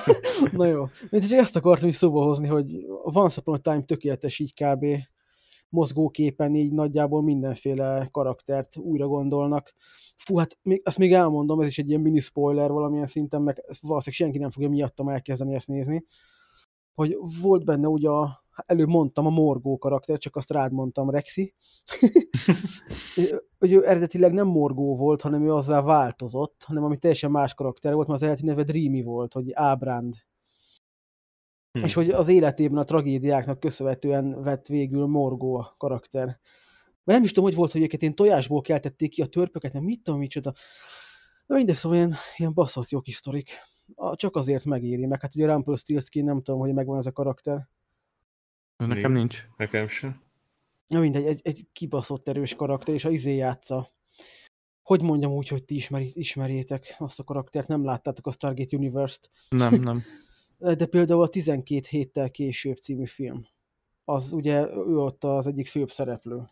[0.52, 0.84] Na jó.
[1.10, 4.54] Mint csak ezt akartam is szóba hozni, hogy a Once Upon a Time tökéletes így
[4.54, 4.86] kb.
[5.68, 9.72] mozgóképen így nagyjából mindenféle karaktert újra gondolnak.
[10.16, 13.56] Fú, hát még, azt még elmondom, ez is egy ilyen mini spoiler valamilyen szinten, meg
[13.80, 16.04] valószínűleg senki nem fogja miattam elkezdeni ezt nézni,
[16.96, 21.54] hogy volt benne ugye a, előbb mondtam a Morgó karakter, csak azt rád mondtam, Rexi.
[23.58, 27.94] hogy ő eredetileg nem Morgó volt, hanem ő azzá változott, hanem ami teljesen más karakter
[27.94, 30.14] volt, mert az eredeti neve Dreamy volt, hogy Ábránd.
[31.72, 31.84] Hm.
[31.84, 36.26] És hogy az életében a tragédiáknak köszönhetően vett végül Morgó a karakter.
[37.04, 39.84] Mert nem is tudom, hogy volt, hogy őket én tojásból keltették ki a törpöket, nem
[39.84, 40.52] mit tudom, micsoda.
[41.46, 43.50] De mindegy, szóval ilyen, ilyen baszott jó kis sztorik.
[43.94, 47.68] A- Csak azért megéri, meg hát ugye Rumpelstiltskin nem tudom, hogy megvan ez a karakter.
[48.76, 49.46] Nekem nincs.
[49.56, 50.22] Nekem sem.
[50.86, 53.88] Na mindegy, egy, egy kibaszott erős karakter, és a izé játsza.
[54.82, 59.30] Hogy mondjam úgy, hogy ti ismeri, ismerjétek azt a karaktert, nem láttátok a Stargate Universe-t,
[59.48, 60.02] Nem, nem.
[60.78, 63.46] de például a 12 héttel később című film.
[64.04, 66.48] Az ugye ő ott az egyik főbb szereplő.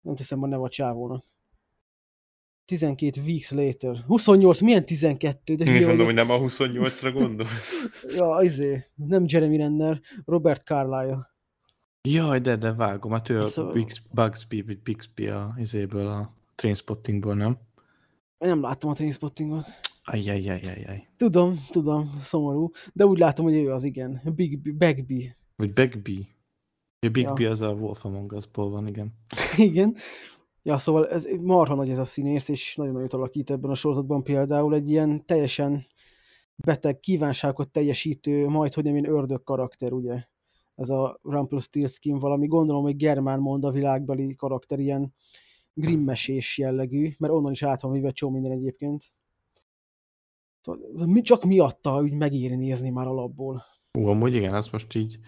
[0.00, 1.24] Nem teszem a neve a csávónak.
[2.78, 3.96] 12 weeks later.
[4.06, 5.54] 28, milyen 12?
[5.54, 6.04] De Én mondom, vagyok.
[6.04, 7.72] hogy nem a 28-ra gondolsz.
[8.16, 11.30] Ja, izé, nem Jeremy Renner, Robert Carlyle.
[12.08, 16.34] Jaj, de, de vágom, hát ő a Szóval- Bix, Bugsby, vagy Bixby a izéből, a
[16.54, 17.58] Trainspottingból, nem?
[18.38, 19.64] Nem láttam a Trainspottingot.
[20.04, 21.08] Ajjajjajjajjaj.
[21.16, 24.20] Tudom, tudom, szomorú, de úgy látom, hogy ő az, igen.
[24.34, 25.34] Big Bagby.
[25.56, 26.28] Vagy Bagby.
[27.00, 27.50] A Bigby Ja.
[27.50, 29.12] az a Wolf Among Us-ból van, igen.
[29.56, 29.94] igen.
[30.68, 34.22] Ja, szóval ez marha nagy ez a színész, és nagyon nagyot alakít ebben a sorozatban
[34.22, 35.86] például egy ilyen teljesen
[36.56, 40.24] beteg kívánságot teljesítő, majd hogy nem én ördög karakter, ugye?
[40.74, 45.14] Ez a Rumpelstiltskin valami, gondolom, hogy germán mond a világbeli karakter, ilyen
[45.74, 49.14] grimmesés jellegű, mert onnan is át van véve csomó minden egyébként.
[50.60, 53.64] Szóval Csak miatta úgy megéri nézni már alapból.
[53.98, 55.18] Ú, amúgy igen, az most így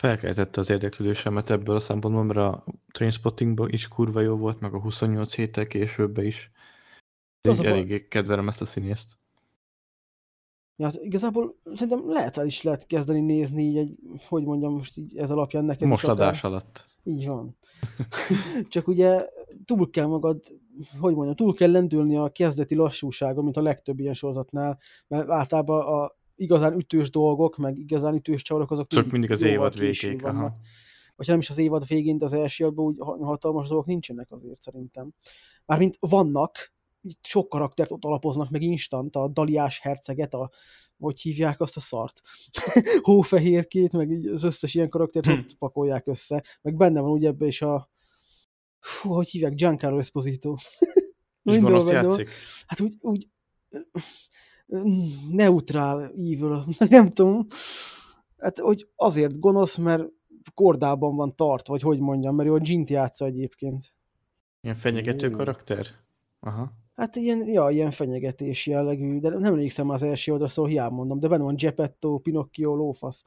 [0.00, 4.80] felkeltette az érdeklődésemet ebből a szempontból, mert a Trainspottingban is kurva jó volt, meg a
[4.80, 6.50] 28 héttel később is.
[7.48, 9.18] Így eléggé kedvelem ezt a színészt.
[10.76, 14.96] Ja, hát igazából szerintem lehet el is lehet kezdeni nézni így egy, hogy mondjam most
[14.96, 16.26] így ez alapján neked Most is akár.
[16.26, 16.86] adás alatt.
[17.02, 17.56] Így van.
[18.68, 19.26] Csak ugye
[19.64, 20.40] túl kell magad,
[20.98, 25.80] hogy mondjam, túl kell lendülni a kezdeti lassúságon, mint a legtöbb ilyen sorozatnál, mert általában
[25.80, 30.56] a igazán ütős dolgok, meg igazán ütős csavarok, azok Csak mindig az évad végéig, vannak.
[31.16, 34.30] Vagy nem is az évad végén, de az első évadban úgy ha- hatalmas dolgok nincsenek
[34.30, 35.12] azért szerintem.
[35.66, 36.72] Mármint vannak,
[37.22, 40.50] sok karaktert ott alapoznak meg instant, a Daliás herceget, a,
[40.98, 42.20] hogy hívják azt a szart,
[43.02, 45.32] hófehérkét, meg így az összes ilyen karaktert Hm.
[45.32, 47.90] ott pakolják össze, meg benne van ugye ebbe is a,
[48.80, 50.54] fú, hogy hívják, Giancarlo Esposito.
[51.42, 52.28] És gonosz játszik?
[52.66, 53.28] Hát úgy, úgy
[55.30, 57.46] neutrál evil, nem tudom.
[58.38, 60.04] Hát, hogy azért gonosz, mert
[60.54, 63.94] kordában van tart, vagy hogy mondjam, mert ő a Gint játsza egyébként.
[64.60, 65.36] Ilyen fenyegető Ó.
[65.36, 65.86] karakter?
[66.40, 66.72] Aha.
[66.94, 71.18] Hát ilyen, ja, ilyen fenyegetés jellegű, de nem emlékszem az első oldalra, szóval hiába mondom,
[71.18, 73.24] de benne van Geppetto, Pinocchio, lófasz.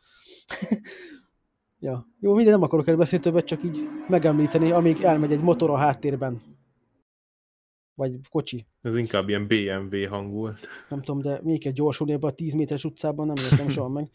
[1.79, 2.07] ja.
[2.19, 5.77] Jó, minden nem akarok erről beszélni többet, csak így megemlíteni, amíg elmegy egy motor a
[5.77, 6.41] háttérben.
[7.95, 8.65] Vagy kocsi.
[8.81, 10.67] Ez inkább ilyen BMW hang volt.
[10.89, 14.09] Nem tudom, de még kell gyorsulni ebbe a 10 méteres utcában, nem értem soha meg.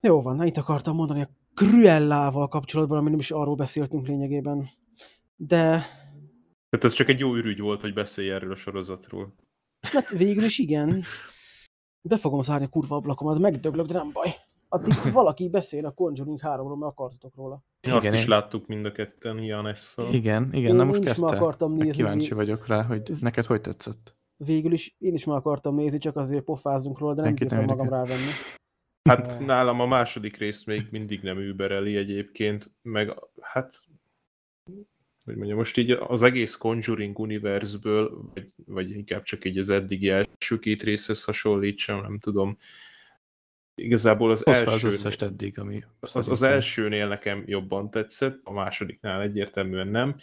[0.00, 4.68] Jó van, na itt akartam mondani a Cruellával kapcsolatban, ami nem is arról beszéltünk lényegében.
[5.36, 5.82] De
[6.68, 9.34] Tehát ez csak egy jó ürügy volt, hogy beszélj erről a sorozatról.
[9.80, 11.04] hát végül is igen.
[12.08, 14.34] Be fogom zárni a kurva ablakomat, megdöglök, de nem baj.
[14.68, 17.62] Addig valaki beszél a Conjuring 3-ról, mert akartatok róla.
[17.80, 20.14] Igen, Azt Igen, is én- láttuk mind a ketten Janesszal.
[20.14, 21.24] Igen, igen, Én- na most kezdte.
[21.24, 24.14] meg akartam nézni, Kíváncsi vagyok rá, hogy neked hogy tetszett.
[24.36, 27.88] Végül is én is meg akartam nézni, csak azért pofázunk róla, de nem bírtam magam
[27.88, 28.30] rávenni.
[29.08, 33.84] Hát nálam a második részt még mindig nem übereli egyébként, meg hát
[35.24, 40.08] hogy mondjam, most így az egész Conjuring univerzből, vagy, vagy inkább csak így az eddigi
[40.08, 42.56] első két részhez hasonlítsam, nem tudom.
[43.76, 45.84] Igazából az fel az első, összest eddig, ami...
[46.00, 50.16] az, az elsőnél nekem jobban tetszett, a másodiknál egyértelműen nem.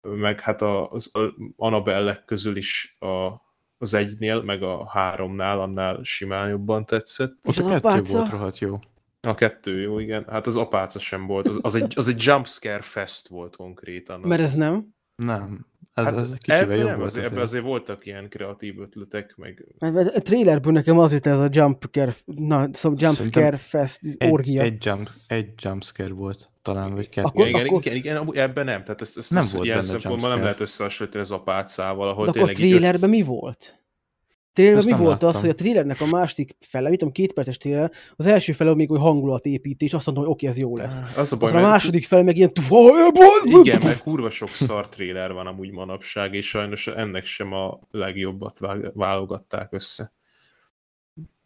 [0.00, 3.30] Meg hát a- az a Annabelle közül is a,
[3.78, 7.36] az egynél, meg a háromnál annál simán jobban tetszett.
[7.42, 8.16] Ott És a kettő apáca?
[8.16, 8.78] volt rohadt jó.
[9.20, 10.24] A kettő, jó, igen.
[10.28, 11.48] Hát az apáca sem volt.
[11.48, 14.20] Az, az, egy, az egy jumpscare fest volt konkrétan.
[14.20, 14.94] Mert ez nem.
[15.16, 15.66] Nem.
[16.06, 17.32] Ez, Hát ez kicsivel ebben jobb nem, volt azért, azért.
[17.32, 19.64] ebben azért voltak ilyen kreatív ötletek, meg
[20.14, 24.62] a trailerből nekem az jut ez a jumpscare, na, szóval jumpscare fest, Egy, orgia.
[24.62, 27.26] egy, jump, egy jumpscare volt talán, vagy kettő.
[27.26, 28.82] Akkor- igen, igen, akkor- igen, igen, ebben nem.
[28.84, 32.30] Tehát ezt, ezt, Nem ezt volt ilyen szempontból nem lehet összehasonlítani az apácával, ahol De
[32.30, 33.79] akkor a trailerben mi volt?
[34.54, 35.40] Ezt mi volt az, láttam.
[35.40, 38.88] hogy a trailernek a második fele, mit tudom, két perces trailer, az első fele még
[38.88, 41.00] hogy hangulatépítés, azt mondtam, hogy oké, ez jó lesz.
[41.16, 42.52] Az a baj, Aztán a második fele meg ilyen...
[43.62, 48.58] Igen, mert kurva sok szar trailer van amúgy manapság, és sajnos ennek sem a legjobbat
[48.94, 50.12] válogatták össze.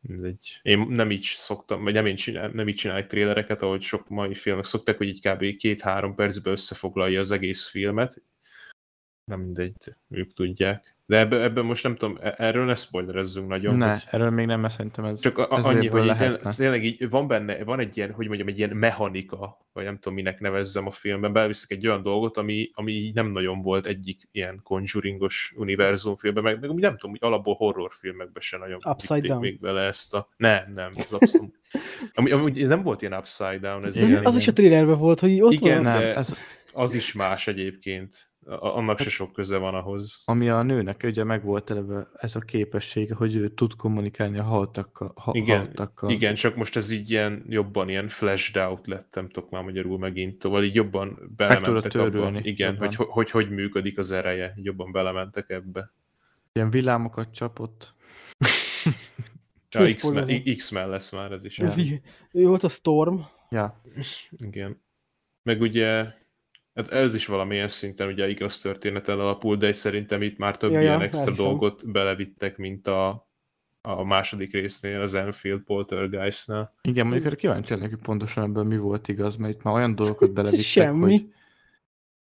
[0.00, 0.60] Mindegy.
[0.62, 4.34] Én nem így szoktam, vagy nem, én csinál, nem így csinálok trélereket, ahogy sok mai
[4.34, 5.56] filmek szoktak, hogy így kb.
[5.56, 8.22] két-három percben összefoglalja az egész filmet.
[9.24, 9.74] Nem mindegy,
[10.10, 10.96] ők tudják.
[11.06, 13.76] De ebben ebbe most nem tudom, e- erről ne spoilerezzünk nagyon.
[13.76, 16.54] Ne, hogy- erről még nem, mert szerintem ez csak a, ez annyi, hogy lehetne.
[16.54, 20.14] tényleg, így van benne, van egy ilyen, hogy mondjam, egy ilyen mechanika, vagy nem tudom,
[20.14, 24.28] minek nevezzem a filmben, belviszek egy olyan dolgot, ami, ami így nem nagyon volt egyik
[24.32, 29.40] ilyen conjuringos univerzum filmben, meg, meg nem tudom, hogy alapból horrorfilmekben se nagyon Upside Down.
[29.40, 30.28] még bele ezt a...
[30.36, 31.58] Nem, nem, az abszolút.
[32.14, 34.98] Ami, ami, ez nem volt ilyen upside down, ez Igen, ilyen, Az is a trailerben
[34.98, 35.82] volt, hogy ott Igen, van.
[35.92, 36.34] Nem, de- ez,
[36.72, 38.32] az is más egyébként.
[38.46, 40.22] Annak se sok köze van ahhoz.
[40.24, 44.42] Ami a nőnek ugye meg volt eleve ez a képessége, hogy ő tud kommunikálni a
[44.42, 45.12] haltakkal.
[45.16, 46.10] Ha, Igen, haltakkal.
[46.10, 49.98] Igen, csak most ez így ilyen jobban ilyen flashed out lett, nem tudok már magyarul
[49.98, 52.10] megint, szóval így jobban belementek abba.
[52.10, 52.86] törölni Igen, jobban.
[52.94, 55.92] hogy, hogy hogy működik az ereje, jobban belementek ebbe.
[56.52, 57.94] Ilyen villámokat csapott.
[59.70, 60.42] Ja, X-Men.
[60.56, 61.58] X-Men lesz már ez is.
[61.58, 61.70] Ja.
[61.70, 62.00] Vi-
[62.32, 63.18] Ő volt a Storm.
[63.50, 63.80] Ja,
[64.30, 64.82] Igen.
[65.42, 66.06] Meg ugye,
[66.74, 70.76] hát ez is valamilyen szinten ugye igaz történeten alapul, de szerintem itt már több Ja,
[70.76, 71.44] ja, ja, ilyen extra elhiszem.
[71.44, 73.28] dolgot belevittek, mint a,
[73.80, 76.74] a második résznél, az Enfield Poltergeist-nál.
[76.82, 79.94] igen, mondjuk erre kíváncsi lennék, hogy pontosan ebben mi volt igaz, mert itt már olyan
[79.94, 81.00] dolgokat belevittek, Semmi.
[81.00, 81.32] hogy...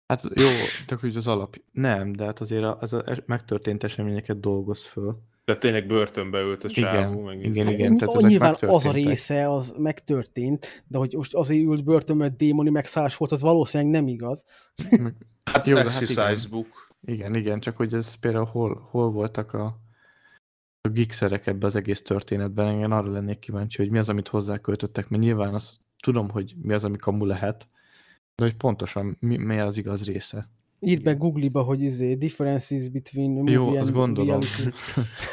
[0.08, 0.48] Hát jó,
[0.88, 1.62] csak hogy az alap...
[1.72, 5.18] Nem, de hát azért az a megtörtént eseményeket dolgoz föl.
[5.46, 7.22] Tehát tényleg börtönbe ült a Igen, csávó.
[7.22, 7.68] meg igen, ez- igen.
[7.74, 12.24] Igen, tehát ezek nyilván az a része, az megtörtént, de hogy most azért ült börtönbe,
[12.24, 14.44] mert démoni megszállás volt, az valószínűleg nem igaz.
[15.44, 16.36] Hát Jó, de hát igen.
[16.50, 16.68] Book.
[17.06, 19.80] Igen, igen, csak hogy ez például hol, hol voltak a,
[20.82, 25.10] a gigszerek ebbe az egész történetben, én arra lennék kíváncsi, hogy mi az, amit hozzáköltöttek,
[25.10, 27.68] mert nyilván azt tudom, hogy mi az, ami kamu lehet,
[28.36, 30.50] de hogy pontosan mi, mi az igaz része.
[30.84, 34.40] Írd meg Google-ba, hogy izé, differences between movie Jó, and azt gondolom.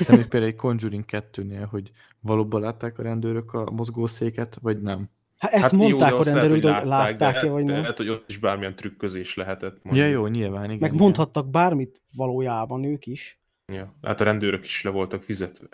[0.06, 5.08] De még például egy Conjuring 2-nél, hogy valóban látták a rendőrök a mozgószéket, vagy nem.
[5.38, 7.72] Hát ezt Hát jó, mondták de a lehet, rendőrök, hogy hogy látták-e, de, vagy de
[7.72, 7.80] nem.
[7.80, 9.74] lehet, hogy ott is bármilyen trükközés lehetett.
[9.74, 10.10] Ja, mondjuk.
[10.10, 10.78] jó, nyilván, igen.
[10.78, 11.02] Meg igen.
[11.02, 13.40] mondhattak bármit valójában ők is.
[13.66, 13.94] Ja.
[14.02, 15.66] Hát a rendőrök is le voltak fizetve.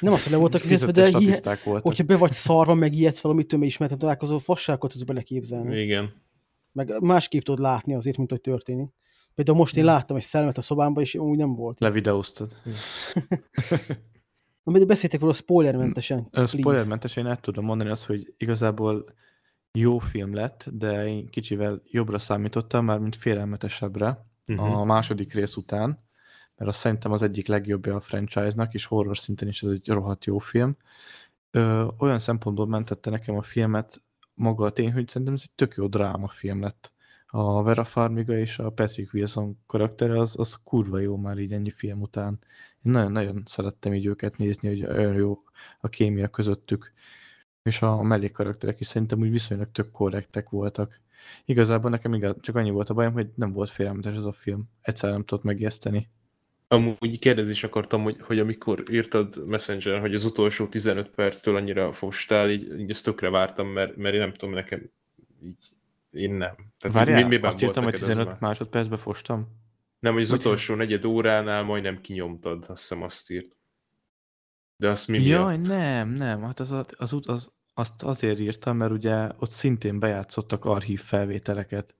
[0.00, 1.82] Nem azt, hogy le voltak fizetve, de hihe, voltak.
[1.82, 5.80] hogyha be vagy szarva, meg ilyet valamitől még ismerten találkozó, fasságot tudsz beleképzelni.
[5.80, 6.12] Igen.
[6.72, 8.90] Meg másképp tudod látni azért, mint hogy történik.
[9.34, 11.80] Például most én láttam egy szellemet a szobámban, és úgy nem volt.
[11.80, 12.56] Levideóztad.
[14.62, 16.18] Na, de beszéltek róla spoilermentesen.
[16.18, 16.58] Ö, please.
[16.58, 19.04] Spoilermentes, én el tudom mondani azt, hogy igazából
[19.72, 24.78] jó film lett, de én kicsivel jobbra számítottam, már mint félelmetesebbre Uh-huh.
[24.78, 26.04] a második rész után,
[26.56, 30.24] mert azt szerintem az egyik legjobbja a franchise-nak, és horror szinten is ez egy rohadt
[30.24, 30.76] jó film.
[31.50, 34.02] Ö, olyan szempontból mentette nekem a filmet
[34.34, 36.92] maga a tény, hogy szerintem ez egy tök jó drámafilm lett.
[37.30, 41.70] A Vera Farmiga és a Patrick Wilson karaktere az, az kurva jó már így ennyi
[41.70, 42.38] film után.
[42.82, 45.42] Én nagyon-nagyon szerettem így őket nézni, hogy olyan jó
[45.80, 46.92] a kémia közöttük.
[47.62, 51.00] És a mellékkarakterek is szerintem úgy viszonylag tök korrektek voltak.
[51.44, 54.68] Igazából nekem igaz, csak annyi volt a bajom, hogy nem volt félelmetes ez a film.
[54.80, 56.10] Egyszer nem tudott megijeszteni.
[56.68, 62.50] Amúgy is akartam, hogy, hogy amikor írtad Messenger, hogy az utolsó 15 perctől annyira fostál,
[62.50, 64.90] így, így ezt tökre vártam, mert, mert én nem tudom, nekem
[65.44, 65.64] így,
[66.10, 66.54] én nem.
[66.78, 68.40] Tehát Várjál, mi- azt írtam, hogy neked az 15 már?
[68.40, 69.48] másodpercbe fostam?
[69.98, 73.56] Nem, hogy az Hogy- utolsó negyed óránál majdnem kinyomtad, azt hiszem azt írt.
[74.76, 75.68] De azt mi Jaj, miatt?
[75.68, 80.64] nem, nem, hát az, az, az, az, azt azért írtam, mert ugye ott szintén bejátszottak
[80.64, 81.94] archív felvételeket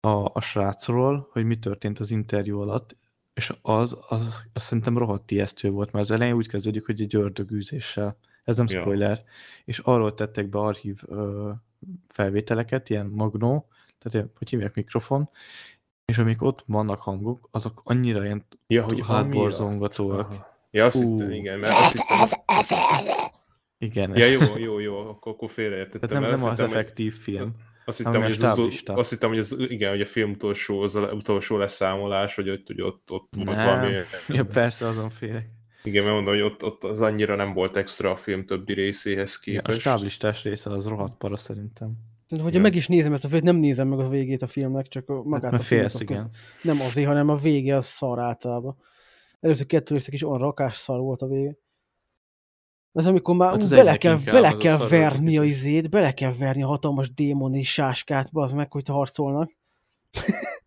[0.00, 2.96] a, a srácról, hogy mi történt az interjú alatt,
[3.34, 7.16] és az, az, az szerintem rohadt ijesztő volt, mert az elején úgy kezdődik, hogy egy
[7.16, 8.18] ördögűzéssel.
[8.44, 8.80] Ez nem Ja.
[8.80, 9.24] spoiler.
[9.64, 11.50] És arról tettek be archív ö,
[12.08, 13.68] felvételeket, ilyen magnó,
[13.98, 15.28] tehát ilyen, hogy hívják, mikrofon,
[16.04, 20.54] és amik ott vannak hangok, azok annyira ilyen Ja, hogy hátborzongatóak.
[20.70, 22.28] Ja, azt hittem, igen, mert azt hittem,
[23.78, 24.16] Igen.
[24.16, 26.08] ja, jó, jó, jó, akkor, akkor félreértettem.
[26.08, 27.54] Tehát nem, nem az hittem, hogy- effektív film.
[27.84, 30.80] Azt hittem, a hogy ez az, azt hittem, hogy ez, igen, hogy a film utolsó,
[30.80, 33.64] az a utolsó leszámolás, hogy ott, hogy ott, ott volt Nem.
[33.66, 33.96] valami...
[34.28, 35.48] Ja, persze, azon félek.
[35.86, 39.40] Igen, mert mondom, hogy ott, ott az annyira nem volt extra a film többi részéhez
[39.44, 39.80] Igen, a képest.
[39.80, 41.92] stáblistás része az rohadt para szerintem.
[42.28, 42.60] Hogyha Igen.
[42.60, 45.22] meg is nézem ezt a filmet, nem nézem meg a végét a filmnek, csak a,
[45.22, 46.30] magát Hát, a félsz, igen.
[46.62, 48.76] Nem azért, hanem a vége az szar általában.
[49.40, 51.56] Előző kettő részek is olyan rakás szar volt a vége.
[52.92, 55.42] Ez amikor már Hát hát az bele kell, bele az a kell volt verni a
[55.42, 59.56] izét, bele kell verni a hatalmas démoni sáskát, az meg, hogy harcolnak.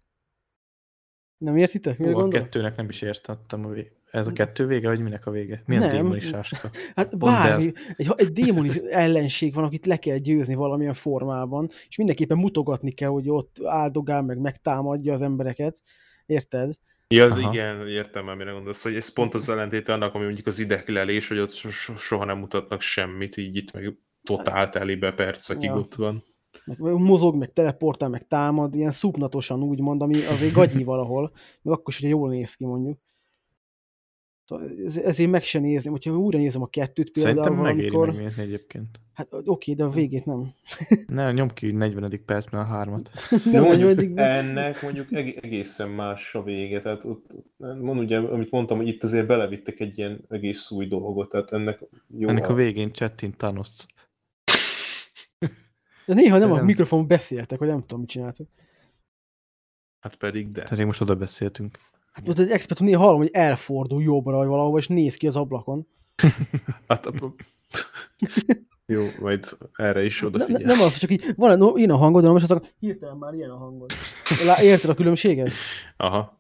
[1.38, 1.98] nem értitek?
[1.98, 3.66] Mire Ó, a kettőnek nem is értettem.
[3.66, 3.92] A vég...
[4.12, 5.64] Ez a kettő vége, vagy minek a vége?
[5.66, 5.92] Milyen Nem.
[5.92, 6.70] démoni sáska?
[6.96, 7.18] Hát el.
[7.18, 12.92] bármi, egy, egy démoni ellenség van, akit le kell győzni valamilyen formában, és mindenképpen mutogatni
[12.92, 15.82] kell, hogy ott áldogál, meg megtámadja az embereket.
[16.26, 16.74] Érted?
[17.08, 17.54] Ja, az Aha.
[17.54, 21.28] igen, értem már, mire gondolsz, hogy ez pont az ellentéte annak, ami mondjuk az ideglelés,
[21.28, 25.78] hogy ott so- so- soha nem mutatnak semmit, így itt meg totál telibe percekig Ja.
[25.78, 26.24] ott van.
[26.66, 31.94] meg mozog, meg teleportál, meg támad, ilyen szupnatosan úgymond, ami azért gagyi valahol, meg akkor
[31.94, 33.00] is, hogyha jól néz ki mondjuk.
[34.50, 38.16] Szóval ez- ezért meg se nézni, hogyha újra nézem a kettőt például Szerintem megéri valamikor,
[38.16, 39.00] megnézni egyébként.
[39.14, 40.54] hát oké, de a végét nem.
[41.08, 42.22] Ne, nyom ki 40.
[42.26, 43.12] percben a hármat.
[43.52, 48.78] De mondjuk ennek mondjuk eg- egészen más a vége, tehát ott, mond ugye, amit mondtam,
[48.78, 51.80] hogy itt azért belevittek egy ilyen egész új dolgot, tehát ennek
[52.18, 52.30] jó.
[52.30, 53.68] Ennek a végén csettin Thanos.
[56.06, 56.66] de néha nem a Nem.
[56.66, 58.48] mikrofon beszéltek, hogy nem tudom, mit csináltak.
[60.00, 60.64] Hát pedig de.
[60.64, 61.80] Tehát most oda beszéltünk.
[62.12, 65.36] Hát ott egy expert, néha hallom, hogy elfordul jobbra, vagy valahova, és néz ki az
[65.36, 65.88] ablakon.
[66.88, 67.34] Hát, a-
[68.86, 70.62] jó, majd erre is odafigyel.
[70.62, 73.34] ne, nem az, csak így van no, ilyen a hangod, de most azt hirtelen már
[73.34, 73.92] ilyen a hangod.
[74.46, 75.52] Lá, érted a különbséget?
[75.98, 76.40] Aha.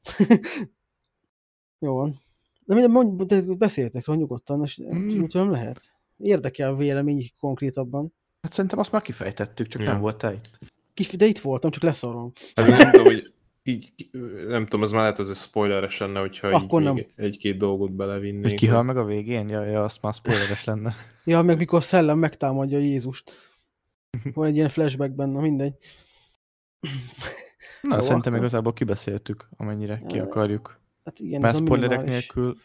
[1.79, 2.19] Jó van.
[2.65, 4.97] De minden, mondj, de beszéltek róla nyugodtan, és Mm.
[4.97, 5.23] mm.
[5.33, 5.81] nem lehet.
[6.17, 8.13] Érdekel a vélemény konkrétabban.
[8.41, 9.91] Hát szerintem azt már kifejtettük, csak Ja.
[9.91, 10.59] nem volt te itt.
[10.93, 12.31] Kif, de itt voltam, csak leszarom.
[12.55, 13.33] Hát nem tudom, hogy
[13.63, 13.93] így,
[14.47, 17.05] nem tudom, az már lehet az spoileres lenne, hogyha Akkor így nem.
[17.15, 18.55] egy-két dolgot Hogy belevinnénk.
[18.55, 19.49] kihal meg a végén?
[19.49, 20.93] Ja, ja, azt már spoileres lenne.
[21.25, 23.31] Ja, meg mikor a szellem megtámadja Jézust.
[24.33, 25.73] Van egy ilyen flashback benne, mindegy.
[27.81, 30.23] Na, Jó, szerintem akkor- igazából kibeszéltük, amennyire ki Ja.
[30.23, 30.79] akarjuk.
[31.03, 32.57] Hát igen, Mert ez spoilerek nélkül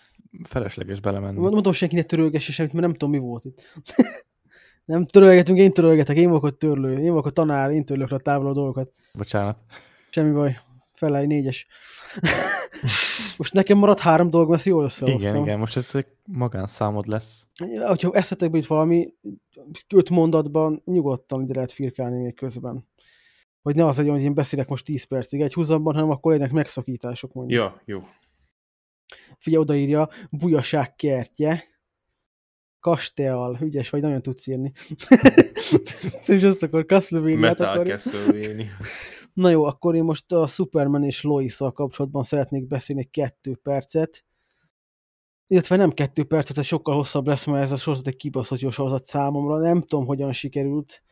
[0.42, 1.38] felesleges belemenni.
[1.38, 3.62] Mondom senkinek törölgesse semmit, mert nem tudom, mi volt itt.
[4.84, 8.18] nem törölgetünk, én törölgetek, én vagyok a törlő, én vagyok a tanár, én törlök a
[8.18, 8.92] távol a dolgokat.
[9.12, 9.58] Bocsánat.
[10.10, 10.58] Semmi baj.
[11.04, 11.66] Felej, négyes.
[13.36, 15.32] Most nekem maradt három dolgom, ezt jól összehoztam.
[15.32, 17.46] Igen, igen, most ez egy magánszámod lesz.
[17.86, 19.14] Hogyha eszetekbe itt valami
[19.94, 22.88] öt mondatban nyugodtan ide lehet firkálni még közben.
[23.62, 26.52] Hogy ne az legyen, hogy én beszélek most 10 percig egy húzamban, hanem akkor legyenek
[26.52, 27.60] megszakítások mondjuk.
[27.60, 28.00] Ja, jó.
[29.38, 31.64] Figyelj, odaírja, bujaság kertje,
[32.80, 34.72] kastéal, ügyes vagy, nagyon tudsz írni.
[36.26, 37.98] és azt akkor Castlevania-t Metal akarja.
[39.34, 44.24] Na jó, akkor én most a Superman és lois kapcsolatban szeretnék beszélni kettő percet.
[45.46, 48.70] Illetve nem kettő percet, ez sokkal hosszabb lesz, mert ez a sorozat egy kibaszott jó
[48.70, 49.58] sorozat számomra.
[49.58, 51.02] Nem tudom, hogyan sikerült.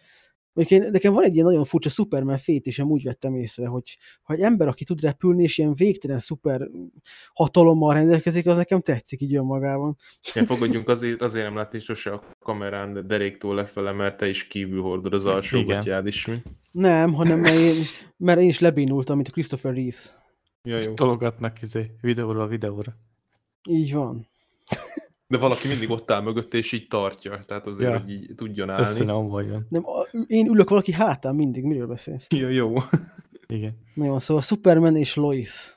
[0.53, 4.35] Mondjuk én, nekem van egy ilyen nagyon furcsa Superman fétisem, úgy vettem észre, hogy ha
[4.35, 6.69] egy ember, aki tud repülni, és ilyen végtelen szuper
[7.35, 9.97] hatalommal rendelkezik, az nekem tetszik így önmagában.
[10.35, 14.47] Ja, fogadjunk, azért, azért nem látni sose a kamerán de deréktól lefele, mert te is
[14.47, 16.27] kívül hordod az alsó gatyád is.
[16.27, 16.43] Mi?
[16.73, 17.85] Nem, hanem mert én,
[18.17, 20.15] mert én is lebénultam, mint a Christopher Reeves.
[20.63, 20.95] Ja, jó.
[20.95, 22.97] Tologatnak izé, videóról videóra.
[23.69, 24.27] Így van.
[25.33, 27.41] De valaki mindig ott áll mögött, és így tartja.
[27.47, 27.99] Tehát azért, Ja.
[28.01, 29.05] hogy így tudjon állni.
[29.05, 29.67] ne omoljon.
[29.69, 29.85] Nem,
[30.27, 32.27] én ülök valaki hátán mindig, miről beszélsz?
[32.31, 32.75] Ja, jó.
[33.47, 33.77] Igen.
[33.95, 35.77] Nagyon szóval Superman és Lois.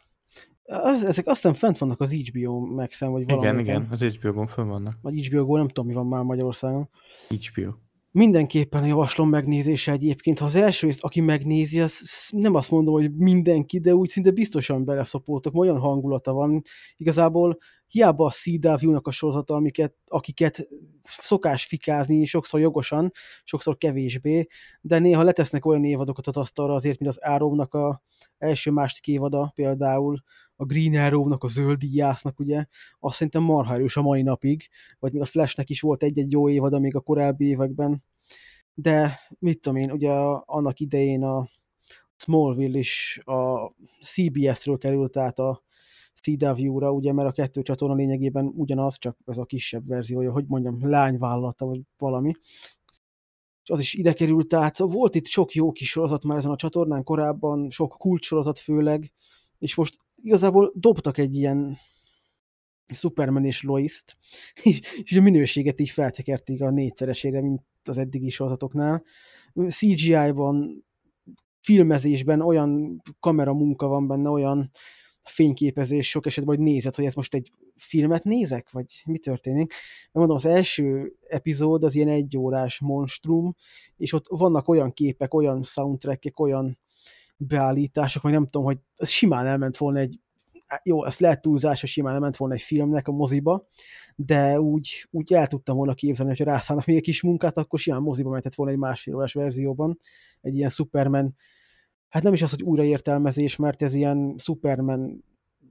[0.66, 3.64] Az, ezek aztán fent vannak az HBO max vagy Igen, valamiken.
[3.82, 4.98] igen, az HBO-gon fönn vannak.
[5.02, 6.90] Vagy HBO Go, nem tudom, mi van már Magyarországon.
[7.30, 7.72] HBO.
[8.16, 10.40] Mindenképpen javaslom megnézése egyébként.
[10.40, 14.32] Ha az első részt, aki megnézi, az nem azt mondom, hogy mindenki, de úgy szinte
[14.32, 16.62] biztosan beleszopoltok, mert olyan hangulata van.
[16.96, 17.58] Igazából
[17.88, 20.68] hiába a CW-nak a sorozata, amiket, akiket
[21.02, 23.12] szokás fikázni, sokszor jogosan,
[23.44, 24.48] sokszor kevésbé,
[24.82, 28.02] de néha letesznek olyan évadokat az asztalra azért, mint az Arrow-nak a
[28.38, 30.24] első második évada például,
[30.56, 32.66] a Green Arrow-nak, a zöld díjásznak, ugye,
[33.00, 36.50] azt szerintem marha erős a mai napig, vagy még a Flashnek is volt egy-egy jó
[36.50, 38.04] évad, még a korábbi években,
[38.74, 40.12] de mit tudom én, ugye
[40.46, 41.48] annak idején a
[42.16, 45.64] Smallville is a CBS-ről került át a
[46.22, 50.90] CW-ra, ugye, mert a kettő csatorna lényegében ugyanaz, csak ez a kisebb verziója, hogy mondjam,
[50.90, 52.32] lányvállalata, vagy valami.
[53.64, 54.76] És az is ide került át.
[54.76, 59.12] Szóval volt itt sok jó kis sorozat már ezen a csatornán korábban, sok kulcssorozat főleg,
[59.60, 61.78] és most igazából dobtak egy ilyen
[62.94, 64.18] Superman és Lois-t,
[65.04, 69.04] és a minőséget így feltekerték a négyszeresére, mint az eddigi sorozatoknál.
[69.68, 70.86] CGI-ban,
[71.60, 74.72] filmezésben olyan kameramunka van benne, olyan
[75.24, 79.68] fényképezés sok esetben, hogy nézed, hogy ez most egy filmet nézek, vagy mi történik.
[79.68, 83.56] Mert mondom, az első epizód az ilyen egyórás monstrum,
[83.98, 86.80] és ott vannak olyan képek, olyan soundtrackek, olyan
[87.38, 90.20] beállítások, vagy nem tudom, hogy ez simán elment volna egy
[90.84, 93.68] jó, ezt lehet túlzás, hogy simán elment volna egy filmnek a moziba,
[94.16, 98.02] de úgy, úgy el tudtam volna képzelni, hogyha rászállnak még egy kis munkát, akkor simán
[98.02, 100.00] moziba mehetett volna egy másfél órás verzióban,
[100.42, 101.36] egy ilyen Superman,
[102.10, 105.24] hát nem is az, hogy újraértelmezés, mert ez ilyen Superman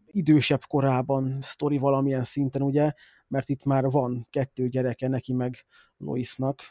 [0.06, 2.92] idősebb korában sztori valamilyen szinten, ugye,
[3.28, 5.64] mert itt már van kettő gyereke neki meg
[5.96, 6.62] Loisnak,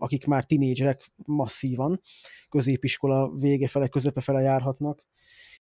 [0.00, 2.00] akik már tinédzserek masszívan,
[2.48, 5.04] középiskola vége fele, közepe fele járhatnak,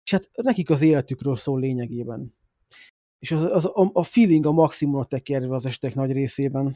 [0.04, 2.36] és hát nekik az életükről szól lényegében.
[3.20, 6.76] És az, az, a, a feeling a maximumra tekerve az estek nagy részében.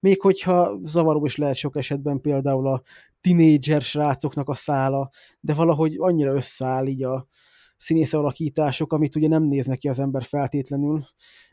[0.00, 2.82] Még hogyha zavaró is lehet sok esetben például a
[3.20, 7.28] tinédzser srácoknak a szála, de valahogy annyira összeáll így a
[7.76, 11.06] színész alakítások, amit ugye nem néznek ki az ember feltétlenül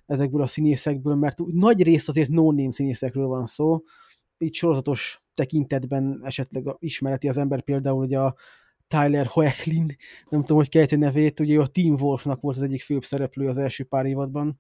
[0.06, 3.82] ezekből a színészekből, mert nagy részt azért no-name színészekről van szó,
[4.38, 8.36] így sorozatos tekintetben esetleg ismereti az ember például ugye a
[8.88, 9.96] Tyler Hoechlin,
[10.30, 13.58] nem tudom, hogy kejti nevét, ugye a Team Wolfnak volt az egyik főbb szereplő az
[13.58, 14.60] első pár évadban,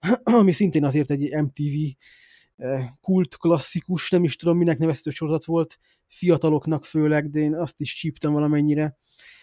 [0.22, 1.74] ami szintén azért egy MTV
[3.00, 7.94] kult klasszikus, nem is tudom, minek nevezhető sorozat volt, fiataloknak főleg, de én azt is
[7.94, 8.96] csíptem valamennyire.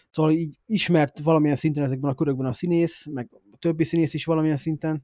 [0.09, 4.25] Szóval így ismert valamilyen szinten ezekben a körökben a színész, meg a többi színész is
[4.25, 5.03] valamilyen szinten,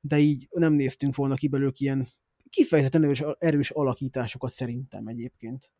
[0.00, 2.08] de így nem néztünk volna ki belőlük ilyen
[2.52, 5.70] kifejezetten erős, erős alakításokat szerintem egyébként.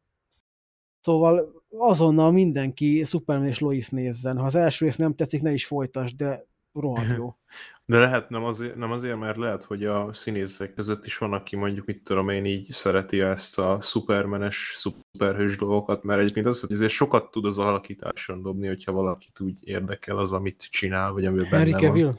[1.00, 4.38] Szóval azonnal mindenki Superman és Lois nézzen.
[4.38, 7.36] Ha az első rész nem tetszik, ne is folytasd, de rohadt jó.
[7.84, 11.56] De lehet nem azért, nem azért, mert lehet, hogy a színészek között is van, aki
[11.56, 16.72] mondjuk, mit tudom én, így szereti ezt a szupermenes, szuperhős dolgokat, mert egyébként az, hogy
[16.72, 21.46] azért sokat tud az alakításon dobni, hogyha valakit úgy érdekel az, amit csinál, vagy amiben
[21.46, 21.90] Henry benne van.
[21.90, 22.12] Cavill?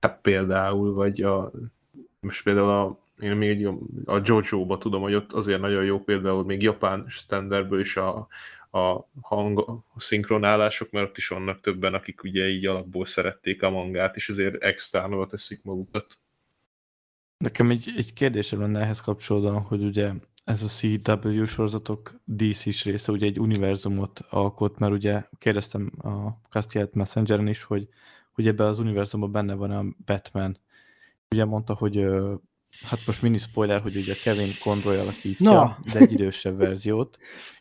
[0.00, 1.50] Hát például, vagy a,
[2.24, 3.68] most például a, én még
[4.04, 8.28] a Jojo-ba tudom, hogy ott azért nagyon jó például még japán standardből is a,
[8.70, 14.16] a hang szinkronálások, mert ott is vannak többen, akik ugye így alapból szerették a mangát,
[14.16, 16.18] és azért extránul teszik magukat.
[17.36, 20.12] Nekem egy, egy kérdésem lenne ehhez kapcsolódóan, hogy ugye
[20.44, 26.88] ez a CW sorozatok DC-s része ugye egy univerzumot alkot, mert ugye kérdeztem a Castiel
[26.92, 27.88] Messengeren is, hogy,
[28.32, 30.58] hogy ebben az univerzumban benne van a Batman.
[31.34, 32.06] Ugye mondta, hogy
[32.84, 35.78] hát most mini spoiler, hogy ugye Kevin Conroy alakítja, Na.
[35.92, 37.16] de egy idősebb verziót,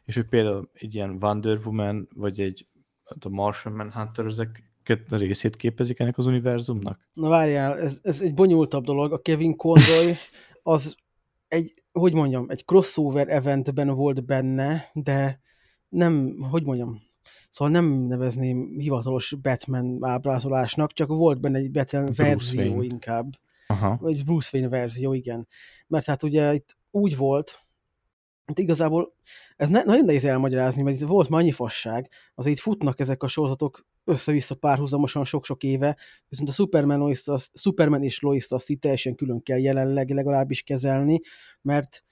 [0.05, 2.67] és hogy például egy ilyen Wonder Woman, vagy egy
[3.19, 4.73] a Martian Manhunter, ezek
[5.09, 7.09] részét képezik ennek az univerzumnak?
[7.13, 9.11] Na várjál, ez, ez egy bonyolultabb dolog.
[9.13, 10.15] A Kevin Conroy
[10.63, 10.95] az
[11.47, 15.39] egy, hogy mondjam, egy crossover eventben volt benne, de
[15.89, 17.01] nem, hogy mondjam,
[17.49, 22.83] szóval nem nevezném hivatalos Batman ábrázolásnak, csak volt benne egy Batman Bruce verzió Wayne.
[22.83, 23.33] inkább.
[23.73, 23.97] Aha.
[24.01, 25.47] Vagy Bruce Wayne verzió, igen.
[25.87, 27.59] Mert hát ugye itt úgy volt,
[28.47, 29.13] itt igazából
[29.55, 33.23] ez ne, nagyon nehéz elmagyarázni, mert itt volt már annyi fasság, azért itt futnak ezek
[33.23, 35.97] a sorozatok össze-vissza párhuzamosan sok-sok éve,
[36.27, 40.61] viszont a Superman, Lois, a Superman és Lois azt itt teljesen külön kell jelenleg legalábbis
[40.61, 41.19] kezelni,
[41.61, 42.03] mert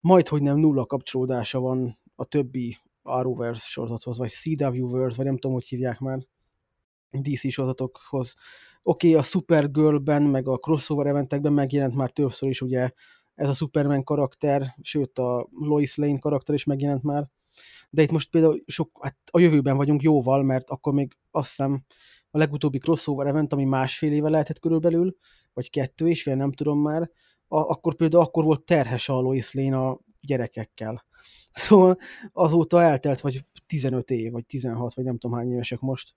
[0.00, 5.52] majd, hogy nem nulla kapcsolódása van a többi Arrowverse sorozathoz, vagy CW-verse, vagy nem tudom,
[5.52, 6.18] hogy hívják már,
[7.10, 8.34] DC sorozatokhoz.
[8.82, 12.90] Oké, okay, a Supergirl-ben, meg a crossover eventekben megjelent már többször is ugye
[13.34, 17.28] ez a Superman karakter, sőt a Lois Lane karakter is megjelent már,
[17.90, 21.84] de itt most például sok, hát a jövőben vagyunk jóval, mert akkor még azt hiszem
[22.30, 25.16] a legutóbbi crossover event, ami másfél éve lehetett körülbelül,
[25.52, 27.10] vagy kettő és fél, nem tudom már,
[27.48, 31.04] a, akkor például akkor volt terhes a Lois Lane a gyerekekkel.
[31.52, 31.98] Szóval
[32.32, 36.14] azóta eltelt vagy 15 év, vagy 16, vagy nem tudom hány évesek most.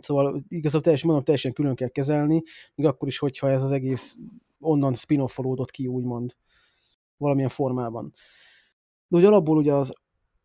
[0.00, 2.42] Szóval igazából teljesen, mondom, teljesen külön kell kezelni,
[2.74, 4.16] még akkor is, hogyha ez az egész
[4.60, 6.36] onnan spin-offolódott ki, úgymond,
[7.16, 8.12] valamilyen formában.
[9.08, 9.94] De hogy alapból ugye az,